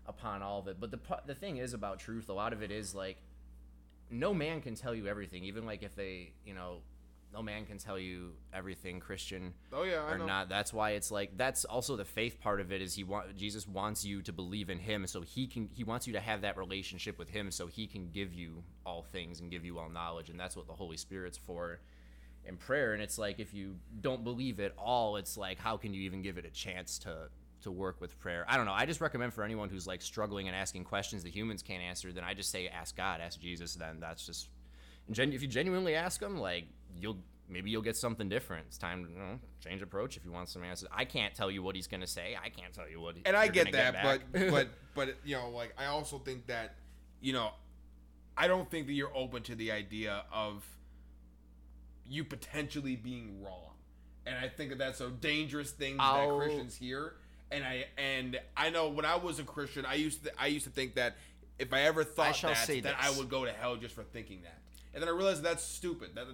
upon 0.07 0.41
all 0.41 0.59
of 0.59 0.67
it. 0.67 0.77
But 0.77 0.91
the 0.91 0.99
the 1.25 1.35
thing 1.35 1.55
is 1.55 1.73
about 1.73 1.99
truth, 1.99 2.27
a 2.27 2.33
lot 2.33 2.51
of 2.51 2.61
it 2.61 2.71
is 2.71 2.93
like 2.93 3.17
no 4.09 4.33
man 4.33 4.59
can 4.61 4.75
tell 4.75 4.93
you 4.93 5.07
everything, 5.07 5.45
even 5.45 5.65
like 5.65 5.83
if 5.83 5.95
they, 5.95 6.33
you 6.45 6.53
know, 6.53 6.79
no 7.33 7.41
man 7.41 7.65
can 7.65 7.77
tell 7.77 7.97
you 7.97 8.33
everything 8.53 8.99
Christian 8.99 9.53
oh 9.71 9.83
yeah 9.83 10.03
I 10.03 10.13
or 10.13 10.17
know. 10.17 10.25
not. 10.25 10.49
That's 10.49 10.73
why 10.73 10.91
it's 10.91 11.11
like 11.11 11.37
that's 11.37 11.65
also 11.65 11.95
the 11.95 12.05
faith 12.05 12.39
part 12.39 12.59
of 12.59 12.71
it 12.71 12.81
is 12.81 12.93
he 12.93 13.03
want 13.03 13.35
Jesus 13.37 13.67
wants 13.67 14.03
you 14.03 14.21
to 14.23 14.33
believe 14.33 14.69
in 14.69 14.79
him 14.79 15.07
so 15.07 15.21
he 15.21 15.47
can 15.47 15.69
he 15.73 15.83
wants 15.83 16.07
you 16.07 16.13
to 16.13 16.19
have 16.19 16.41
that 16.41 16.57
relationship 16.57 17.17
with 17.17 17.29
him 17.29 17.51
so 17.51 17.67
he 17.67 17.87
can 17.87 18.09
give 18.11 18.33
you 18.33 18.63
all 18.85 19.03
things 19.03 19.39
and 19.39 19.49
give 19.49 19.63
you 19.63 19.79
all 19.79 19.89
knowledge 19.89 20.29
and 20.29 20.39
that's 20.39 20.55
what 20.55 20.67
the 20.67 20.73
Holy 20.73 20.97
Spirit's 20.97 21.37
for. 21.37 21.79
in 22.43 22.57
prayer 22.57 22.93
and 22.93 23.03
it's 23.03 23.17
like 23.17 23.39
if 23.39 23.53
you 23.53 23.75
don't 24.01 24.23
believe 24.23 24.59
it 24.59 24.73
all 24.77 25.15
it's 25.15 25.37
like 25.37 25.59
how 25.59 25.77
can 25.77 25.93
you 25.93 26.01
even 26.01 26.21
give 26.23 26.37
it 26.37 26.45
a 26.45 26.49
chance 26.49 26.97
to 26.97 27.29
to 27.61 27.69
work 27.71 28.01
with 28.01 28.17
prayer 28.19 28.43
i 28.47 28.57
don't 28.57 28.65
know 28.65 28.73
i 28.73 28.85
just 28.85 28.99
recommend 28.99 29.31
for 29.31 29.43
anyone 29.43 29.69
who's 29.69 29.85
like 29.85 30.01
struggling 30.01 30.47
and 30.47 30.55
asking 30.55 30.83
questions 30.83 31.21
that 31.21 31.29
humans 31.29 31.61
can't 31.61 31.83
answer 31.83 32.11
then 32.11 32.23
i 32.23 32.33
just 32.33 32.49
say 32.49 32.67
ask 32.67 32.97
god 32.97 33.21
ask 33.21 33.39
jesus 33.39 33.75
then 33.75 33.99
that's 33.99 34.25
just 34.25 34.49
if 35.09 35.41
you 35.41 35.47
genuinely 35.47 35.93
ask 35.93 36.19
them 36.19 36.39
like 36.39 36.65
you'll 36.99 37.17
maybe 37.49 37.69
you'll 37.69 37.81
get 37.81 37.97
something 37.97 38.29
different 38.29 38.65
it's 38.67 38.77
time 38.77 39.03
to 39.05 39.11
you 39.11 39.17
know, 39.17 39.39
change 39.59 39.81
approach 39.81 40.15
if 40.15 40.23
you 40.23 40.31
want 40.31 40.47
some 40.47 40.63
answers 40.63 40.87
i 40.91 41.03
can't 41.03 41.35
tell 41.35 41.51
you 41.51 41.61
what 41.61 41.75
he's 41.75 41.87
gonna 41.87 42.07
say 42.07 42.37
i 42.41 42.49
can't 42.49 42.73
tell 42.73 42.89
you 42.89 42.99
what 43.01 43.15
he, 43.15 43.21
and 43.25 43.35
I 43.35 43.47
get 43.47 43.71
that, 43.71 43.93
back. 43.93 44.21
but 44.31 44.49
but 44.51 44.67
but 44.95 45.15
you 45.23 45.35
know, 45.35 45.49
like 45.49 45.73
I 45.77 45.85
also 45.85 46.19
think 46.19 46.47
that 46.47 46.75
you 47.21 47.33
know, 47.33 47.51
I 48.37 48.47
don't 48.47 48.69
think 48.69 48.87
that 48.87 48.93
you're 48.93 49.15
open 49.15 49.43
to 49.43 49.55
the 49.55 49.71
idea 49.71 50.23
of 50.31 50.65
you 52.07 52.23
potentially 52.23 52.95
being 52.95 53.41
wrong, 53.43 53.73
and 54.25 54.35
I 54.37 54.49
think 54.49 54.69
that 54.69 54.79
that's 54.79 55.01
a 55.01 55.09
dangerous 55.09 55.71
thing 55.71 55.97
that 55.97 56.29
Christians 56.37 56.75
hear. 56.75 57.13
And 57.51 57.63
I 57.63 57.85
and 57.97 58.39
I 58.55 58.69
know 58.69 58.89
when 58.89 59.05
I 59.05 59.15
was 59.15 59.39
a 59.39 59.43
Christian, 59.43 59.85
I 59.85 59.95
used 59.95 60.23
to 60.25 60.31
I 60.39 60.47
used 60.47 60.65
to 60.65 60.71
think 60.71 60.95
that 60.95 61.17
if 61.59 61.73
I 61.73 61.81
ever 61.81 62.03
thought 62.03 62.35
shall 62.35 62.53
that, 62.53 62.83
that 62.83 62.95
I 62.99 63.11
would 63.11 63.29
go 63.29 63.45
to 63.45 63.51
hell 63.51 63.75
just 63.75 63.93
for 63.93 64.03
thinking 64.03 64.41
that, 64.43 64.59
and 64.93 65.01
then 65.01 65.09
I 65.09 65.11
realized 65.11 65.43
that's 65.43 65.63
stupid. 65.63 66.15
That 66.15 66.27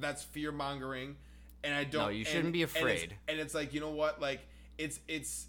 that's 0.00 0.22
fear 0.22 0.52
mongering, 0.52 1.16
and 1.64 1.74
I 1.74 1.84
don't. 1.84 2.02
No, 2.02 2.08
you 2.08 2.24
shouldn't 2.24 2.44
and- 2.46 2.52
be 2.52 2.62
and 2.62 2.70
it's- 2.70 2.82
afraid. 2.82 3.16
and 3.28 3.38
it's 3.38 3.54
like 3.54 3.74
you 3.74 3.80
know 3.80 3.90
what, 3.90 4.20
like 4.20 4.40
it's 4.78 5.00
it's 5.08 5.46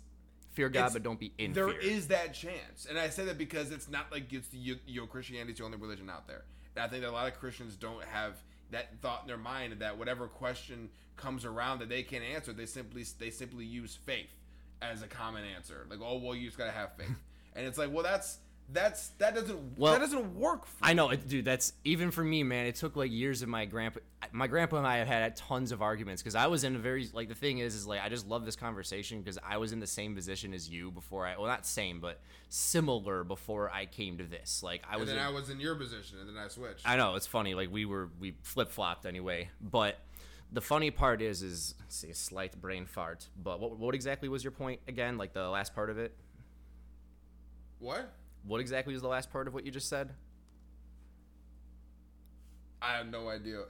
fear 0.54 0.70
god 0.70 0.80
it's- 0.80 0.94
but 0.94 1.04
don't 1.04 1.20
be 1.20 1.32
in 1.38 1.54
there 1.54 1.68
fear 1.70 1.80
is 1.80 2.08
that 2.08 2.34
chance, 2.34 2.86
and 2.90 2.98
I 2.98 3.10
say 3.10 3.26
that 3.26 3.38
because 3.38 3.72
it's 3.72 3.90
not 3.90 4.12
like 4.12 4.32
it's 4.34 4.54
you, 4.54 4.78
you 4.88 5.02
know 5.02 5.08
Christianity 5.08 5.52
is 5.54 5.60
the 5.60 5.66
only 5.66 5.78
religion 5.78 6.10
out 6.10 6.28
there, 6.28 6.44
and 6.76 6.84
I 6.84 6.88
think 6.88 7.04
that 7.04 7.10
a 7.10 7.12
lot 7.12 7.28
of 7.28 7.40
Christians 7.40 7.76
don't 7.76 8.04
have 8.06 8.36
that 8.72 9.00
thought 9.02 9.22
in 9.22 9.28
their 9.28 9.38
mind 9.38 9.74
that 9.80 9.98
whatever 9.98 10.28
question 10.28 10.90
comes 11.18 11.44
around 11.44 11.80
that 11.80 11.90
they 11.90 12.04
can't 12.04 12.24
answer, 12.24 12.54
they 12.54 12.66
simply 12.66 13.04
they 13.20 13.30
simply 13.30 13.66
use 13.66 13.96
faith 14.06 14.30
as 14.82 15.02
a 15.02 15.08
common 15.08 15.44
answer. 15.44 15.86
Like, 15.90 16.00
oh 16.02 16.18
well, 16.18 16.36
you 16.36 16.46
just 16.48 16.58
gotta 16.58 16.72
have 16.72 16.96
faith, 16.96 17.20
and 17.56 17.66
it's 17.66 17.78
like, 17.78 17.92
well, 17.92 18.04
that's 18.04 18.38
that's 18.72 19.10
that 19.18 19.34
doesn't 19.36 19.78
Well, 19.78 19.94
that 19.94 20.00
doesn't 20.00 20.36
work. 20.36 20.66
For 20.66 20.86
I 20.86 20.94
know, 20.94 21.10
it, 21.10 21.28
dude. 21.28 21.46
That's 21.46 21.74
even 21.84 22.12
for 22.12 22.24
me, 22.24 22.44
man. 22.44 22.66
It 22.68 22.76
took 22.76 22.96
like 22.96 23.12
years 23.12 23.42
of 23.42 23.50
my 23.50 23.66
grandpa. 23.66 24.00
My 24.32 24.48
grandpa 24.48 24.78
and 24.78 24.86
I 24.86 24.98
have 24.98 25.08
had 25.08 25.36
tons 25.36 25.72
of 25.72 25.82
arguments 25.82 26.22
because 26.22 26.36
I 26.36 26.48
was 26.48 26.64
in 26.64 26.76
a 26.76 26.80
very 26.80 27.08
like 27.14 27.30
the 27.30 27.36
thing 27.36 27.60
is 27.60 27.74
is 27.74 27.88
like 27.88 28.02
I 28.04 28.10
just 28.10 28.28
love 28.28 28.46
this 28.46 28.56
conversation 28.56 29.22
because 29.22 29.40
I 29.48 29.58
was 29.58 29.72
in 29.72 29.80
the 29.80 29.88
same 29.88 30.14
position 30.16 30.54
as 30.54 30.70
you 30.70 30.92
before 30.92 31.26
I 31.26 31.36
well 31.38 31.48
not 31.48 31.66
same 31.66 32.00
but 32.00 32.20
similar 32.50 33.24
before 33.24 33.72
I 33.72 33.86
came 33.86 34.18
to 34.20 34.24
this. 34.26 34.62
Like 34.62 34.84
I 34.88 34.94
And 34.94 35.00
was. 35.02 35.10
then 35.10 35.18
in- 35.18 35.24
I 35.26 35.30
was 35.30 35.50
in 35.50 35.60
your 35.60 35.76
position, 35.76 36.20
and 36.20 36.30
then 36.30 36.38
I 36.38 36.48
switched. 36.48 36.88
I 36.88 36.96
know 36.96 37.16
it's 37.16 37.28
funny. 37.28 37.56
Like 37.56 37.72
we 37.72 37.86
were 37.86 38.10
we 38.20 38.36
flip 38.44 38.70
flopped 38.72 39.06
anyway. 39.06 39.50
But 39.62 39.98
the 40.52 40.62
funny 40.62 40.92
part 40.92 41.22
is 41.22 41.42
is 41.42 41.74
see 41.88 42.10
a 42.10 42.16
slight 42.16 42.60
brain 42.62 42.86
fart. 42.86 43.28
But 43.42 43.60
what 43.60 43.78
what 43.80 43.96
exactly 43.96 44.30
was 44.30 44.44
your 44.44 44.52
point 44.52 44.80
again? 44.88 45.18
Like 45.18 45.34
the 45.34 45.48
last 45.50 45.74
part 45.74 45.90
of 45.90 45.98
it. 45.98 46.14
what? 47.80 48.12
What 48.50 48.60
exactly 48.62 48.94
was 48.94 49.04
the 49.04 49.08
last 49.08 49.32
part 49.32 49.48
of 49.48 49.54
what 49.54 49.64
you 49.64 49.70
just 49.72 49.88
said? 49.88 50.10
I 52.82 52.94
have 52.98 53.08
no 53.08 53.30
idea. 53.30 53.60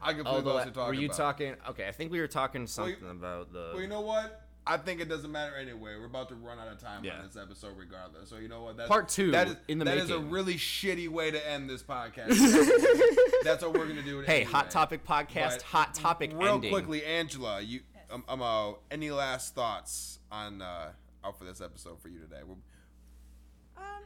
I 0.00 0.12
completely 0.12 0.24
Oh, 0.26 0.40
the, 0.40 0.50
lost 0.52 0.66
what 0.68 0.76
you're 0.76 0.86
were 0.86 0.94
you 0.94 1.06
about. 1.06 1.16
talking? 1.16 1.56
Okay, 1.70 1.88
I 1.88 1.90
think 1.90 2.12
we 2.12 2.20
were 2.20 2.28
talking 2.28 2.60
Well, 2.62 2.68
something 2.68 2.96
you- 3.02 3.08
about 3.10 3.52
the. 3.52 3.70
Well, 3.72 3.82
you 3.82 3.88
know 3.88 4.02
what? 4.02 4.42
I 4.68 4.76
think 4.76 5.00
it 5.00 5.08
doesn't 5.08 5.32
matter 5.32 5.56
anyway. 5.56 5.96
We're 5.98 6.06
about 6.06 6.28
to 6.28 6.36
run 6.36 6.60
out 6.60 6.68
of 6.68 6.78
time 6.80 7.02
Yeah. 7.04 7.18
on 7.18 7.26
this 7.26 7.36
episode, 7.36 7.76
regardless. 7.76 8.28
So 8.30 8.36
you 8.36 8.46
know 8.48 8.62
what? 8.62 8.76
That's, 8.76 8.88
Part 8.88 9.08
two, 9.08 9.32
That 9.32 9.48
is, 9.48 9.56
in 9.66 9.78
the 9.78 9.84
that 9.84 9.98
is 9.98 10.10
a 10.10 10.18
really 10.20 10.54
shitty 10.54 11.08
way 11.08 11.32
to 11.32 11.48
end 11.50 11.68
this 11.68 11.82
podcast. 11.82 12.28
That's 13.44 13.62
what 13.64 13.72
we're 13.74 13.86
gonna 13.88 14.02
do. 14.02 14.20
Hey, 14.20 14.38
anyway. 14.42 14.52
hot 14.52 14.70
topic 14.70 15.04
podcast, 15.04 15.50
But 15.58 15.62
hot 15.62 15.94
topic 15.94 16.30
Real 16.34 16.54
ending. 16.54 16.70
quickly, 16.72 17.04
Angela, 17.04 17.60
you, 17.60 17.80
um, 18.12 18.22
um, 18.28 18.42
uh, 18.42 18.72
any 18.92 19.10
last 19.10 19.54
thoughts 19.56 20.18
on 20.30 20.60
uh, 20.62 20.90
out 21.26 21.38
for 21.38 21.44
this 21.44 21.60
episode 21.60 22.00
for 22.00 22.08
you 22.08 22.18
today? 22.20 22.40
We're, 22.46 22.54
Um, 23.76 24.02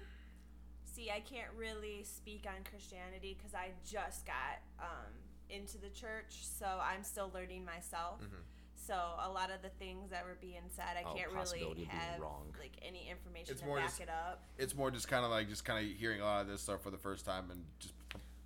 see, 0.84 1.10
I 1.10 1.20
can't 1.20 1.50
really 1.56 2.02
speak 2.04 2.46
on 2.46 2.64
Christianity 2.68 3.36
because 3.36 3.54
I 3.54 3.70
just 3.84 4.26
got 4.26 4.60
um, 4.80 5.12
into 5.48 5.78
the 5.78 5.90
church, 5.90 6.46
so 6.58 6.66
I'm 6.82 7.04
still 7.04 7.30
learning 7.34 7.64
myself. 7.64 8.20
So 8.74 8.94
a 8.94 9.28
lot 9.30 9.50
of 9.52 9.60
the 9.62 9.68
things 9.68 10.10
that 10.10 10.24
were 10.24 10.38
being 10.40 10.62
said, 10.70 10.84
I 10.96 11.00
Mm-hmm. 11.00 11.08
Oh, 11.10 11.14
can't 11.14 11.32
really 11.32 11.84
have 11.84 12.20
wrong. 12.20 12.54
like 12.58 12.72
any 12.82 13.08
information 13.10 13.52
It's 13.52 13.60
to 13.60 13.66
more 13.66 13.76
back 13.76 13.88
just- 13.90 14.00
it 14.00 14.08
up. 14.08 14.42
it's 14.58 14.74
more 14.74 14.90
just 14.90 15.06
kind 15.06 15.24
of 15.24 15.30
like 15.30 15.48
just 15.48 15.64
kind 15.64 15.84
of 15.86 15.96
hearing 15.96 16.20
a 16.20 16.24
lot 16.24 16.40
of 16.42 16.48
this 16.48 16.62
stuff 16.62 16.82
for 16.82 16.90
the 16.90 16.98
first 16.98 17.24
time 17.26 17.50
and 17.50 17.62
just 17.78 17.94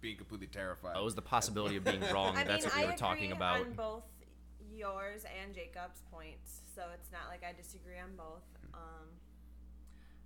being 0.01 0.16
completely 0.16 0.49
terrified. 0.49 0.95
Oh, 0.97 1.01
it 1.01 1.05
was 1.05 1.14
the 1.14 1.22
possibility 1.22 1.77
of 1.77 1.85
being 1.85 2.01
wrong. 2.12 2.37
I 2.37 2.45
That's 2.45 2.64
mean, 2.64 2.70
what 2.75 2.79
we 2.81 2.87
I 2.89 2.91
were 2.91 2.97
talking 2.99 3.33
about. 3.33 3.61
on 3.61 3.72
both 3.72 4.03
yours 4.75 5.25
and 5.41 5.55
Jacob's 5.55 6.03
points, 6.11 6.61
so 6.75 6.83
it's 6.93 7.11
not 7.12 7.29
like 7.31 7.43
I 7.49 7.53
disagree 7.57 7.99
on 7.99 8.14
both. 8.16 8.43
Um, 8.77 9.09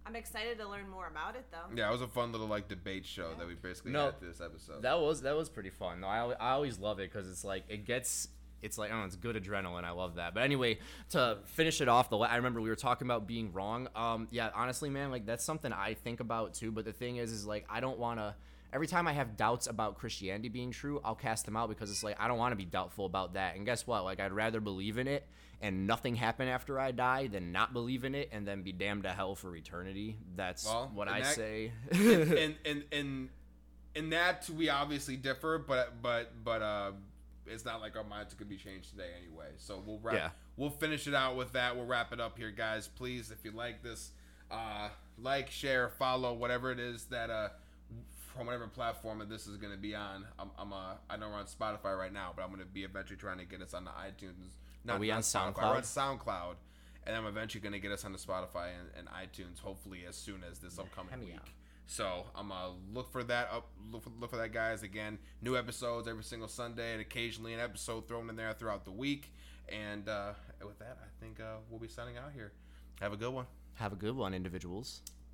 I'm 0.06 0.16
excited 0.16 0.58
to 0.58 0.68
learn 0.68 0.88
more 0.88 1.06
about 1.06 1.36
it, 1.36 1.44
though. 1.50 1.74
yeah, 1.76 1.88
it 1.88 1.92
was 1.92 2.00
a 2.02 2.08
fun 2.08 2.32
little 2.32 2.46
like 2.46 2.68
debate 2.68 3.04
show 3.04 3.34
that 3.38 3.46
we 3.46 3.54
basically 3.54 3.92
No, 3.92 4.06
had 4.06 4.20
this 4.20 4.40
episode. 4.40 4.82
That 4.82 4.98
was 5.00 5.22
that 5.22 5.36
was 5.36 5.48
pretty 5.48 5.70
fun. 5.70 6.00
No, 6.00 6.06
I, 6.06 6.32
I 6.32 6.50
always 6.52 6.78
love 6.78 6.98
it 6.98 7.12
because 7.12 7.28
it's 7.30 7.44
like 7.44 7.64
it 7.68 7.84
gets 7.84 8.28
it's 8.62 8.78
like 8.78 8.90
oh, 8.92 9.04
it's 9.04 9.16
good 9.16 9.36
adrenaline. 9.36 9.84
I 9.84 9.90
love 9.90 10.14
that. 10.16 10.32
But 10.34 10.42
anyway, 10.44 10.78
to 11.10 11.38
finish 11.44 11.80
it 11.80 11.88
off, 11.88 12.08
the 12.10 12.16
I 12.16 12.36
remember 12.36 12.60
we 12.60 12.70
were 12.70 12.74
talking 12.76 13.06
about 13.06 13.26
being 13.26 13.52
wrong. 13.52 13.88
Um, 13.94 14.28
yeah, 14.30 14.48
honestly, 14.54 14.88
man, 14.88 15.10
like 15.10 15.26
that's 15.26 15.44
something 15.44 15.72
I 15.72 15.94
think 15.94 16.20
about 16.20 16.54
too. 16.54 16.72
But 16.72 16.84
the 16.86 16.92
thing 16.92 17.16
is, 17.16 17.30
is 17.30 17.46
like 17.46 17.66
I 17.68 17.80
don't 17.80 17.98
want 17.98 18.18
to. 18.18 18.34
Every 18.72 18.86
time 18.86 19.08
I 19.08 19.12
have 19.14 19.36
doubts 19.36 19.66
about 19.66 19.96
Christianity 19.98 20.48
being 20.50 20.70
true, 20.72 21.00
I'll 21.02 21.14
cast 21.14 21.46
them 21.46 21.56
out 21.56 21.68
because 21.70 21.90
it's 21.90 22.02
like 22.04 22.16
I 22.20 22.28
don't 22.28 22.36
want 22.38 22.52
to 22.52 22.56
be 22.56 22.64
doubtful 22.66 23.06
about 23.06 23.34
that. 23.34 23.56
And 23.56 23.64
guess 23.64 23.86
what? 23.86 24.04
Like 24.04 24.20
I'd 24.20 24.32
rather 24.32 24.60
believe 24.60 24.98
in 24.98 25.06
it 25.06 25.26
and 25.60 25.86
nothing 25.86 26.14
happen 26.14 26.46
after 26.48 26.78
I 26.78 26.92
die 26.92 27.26
than 27.26 27.50
not 27.52 27.72
believe 27.72 28.04
in 28.04 28.14
it 28.14 28.28
and 28.32 28.46
then 28.46 28.62
be 28.62 28.72
damned 28.72 29.02
to 29.04 29.10
hell 29.10 29.34
for 29.34 29.54
eternity. 29.56 30.16
That's 30.36 30.64
Well, 30.64 30.90
what 30.94 31.08
I 31.08 31.20
that- 31.22 31.34
say. 31.34 31.72
and 31.92 32.56
and 32.64 32.84
and 32.92 33.28
in 33.94 34.10
that 34.10 34.48
we 34.50 34.68
obviously 34.68 35.16
differ, 35.16 35.58
but 35.58 36.00
but 36.02 36.32
but 36.44 36.62
uh, 36.62 36.92
it's 37.46 37.64
not 37.64 37.80
like 37.80 37.96
our 37.96 38.04
minds 38.04 38.34
could 38.34 38.48
be 38.48 38.56
changed 38.56 38.90
today 38.90 39.10
anyway. 39.20 39.48
So 39.56 39.82
we'll 39.84 39.98
wrap. 40.00 40.14
Yeah. 40.14 40.30
We'll 40.56 40.70
finish 40.70 41.06
it 41.06 41.14
out 41.14 41.36
with 41.36 41.52
that. 41.52 41.74
We'll 41.76 41.86
wrap 41.86 42.12
it 42.12 42.20
up 42.20 42.36
here, 42.36 42.50
guys. 42.50 42.88
Please, 42.88 43.30
if 43.30 43.38
you 43.44 43.52
like 43.52 43.82
this, 43.82 44.10
uh, 44.50 44.88
like, 45.20 45.50
share, 45.50 45.88
follow, 45.88 46.32
whatever 46.34 46.72
it 46.72 46.80
is 46.80 47.04
that 47.06 47.30
uh, 47.30 47.48
from 48.34 48.46
whatever 48.46 48.66
platform 48.66 49.20
that 49.20 49.28
this 49.28 49.46
is 49.46 49.56
going 49.56 49.72
to 49.72 49.78
be 49.78 49.94
on. 49.94 50.24
I'm, 50.38 50.50
I'm 50.58 50.72
uh, 50.72 50.94
I 51.08 51.16
know 51.16 51.28
we're 51.28 51.36
on 51.36 51.46
Spotify 51.46 51.96
right 51.98 52.12
now, 52.12 52.32
but 52.36 52.42
I'm 52.42 52.48
going 52.48 52.60
to 52.60 52.66
be 52.66 52.82
eventually 52.84 53.16
trying 53.18 53.38
to 53.38 53.44
get 53.44 53.62
us 53.62 53.72
on 53.74 53.84
the 53.84 53.90
iTunes. 53.90 54.50
Not 54.84 55.00
we 55.00 55.10
on 55.10 55.20
Spotify, 55.20 55.54
SoundCloud? 55.54 55.62
We're 55.62 55.76
on 55.76 55.82
SoundCloud, 55.82 56.54
and 57.06 57.16
I'm 57.16 57.26
eventually 57.26 57.60
going 57.60 57.72
to 57.72 57.78
get 57.78 57.92
us 57.92 58.04
on 58.04 58.12
the 58.12 58.18
Spotify 58.18 58.68
and, 58.78 58.88
and 58.96 59.08
iTunes. 59.08 59.60
Hopefully, 59.60 60.00
as 60.08 60.16
soon 60.16 60.42
as 60.50 60.58
this 60.58 60.78
upcoming 60.78 61.10
Hell 61.10 61.20
week. 61.20 61.30
yeah. 61.34 61.50
So 61.90 62.26
I'm 62.36 62.48
gonna 62.50 62.74
look 62.92 63.10
for 63.10 63.24
that 63.24 63.48
up. 63.50 63.68
Look 63.90 64.02
for, 64.02 64.10
look 64.20 64.30
for 64.30 64.36
that, 64.36 64.52
guys. 64.52 64.82
Again, 64.82 65.18
new 65.40 65.56
episodes 65.56 66.06
every 66.06 66.22
single 66.22 66.46
Sunday, 66.48 66.92
and 66.92 67.00
occasionally 67.00 67.54
an 67.54 67.60
episode 67.60 68.06
thrown 68.06 68.28
in 68.28 68.36
there 68.36 68.52
throughout 68.52 68.84
the 68.84 68.90
week. 68.90 69.32
And 69.70 70.06
uh, 70.06 70.32
with 70.66 70.78
that, 70.80 70.98
I 71.02 71.08
think 71.24 71.40
uh, 71.40 71.56
we'll 71.70 71.80
be 71.80 71.88
signing 71.88 72.18
out 72.18 72.32
here. 72.34 72.52
Have 73.00 73.14
a 73.14 73.16
good 73.16 73.32
one. 73.32 73.46
have 73.74 73.92
a 73.94 73.96
good 73.96 74.14
one, 74.14 74.34
individuals. 74.34 75.00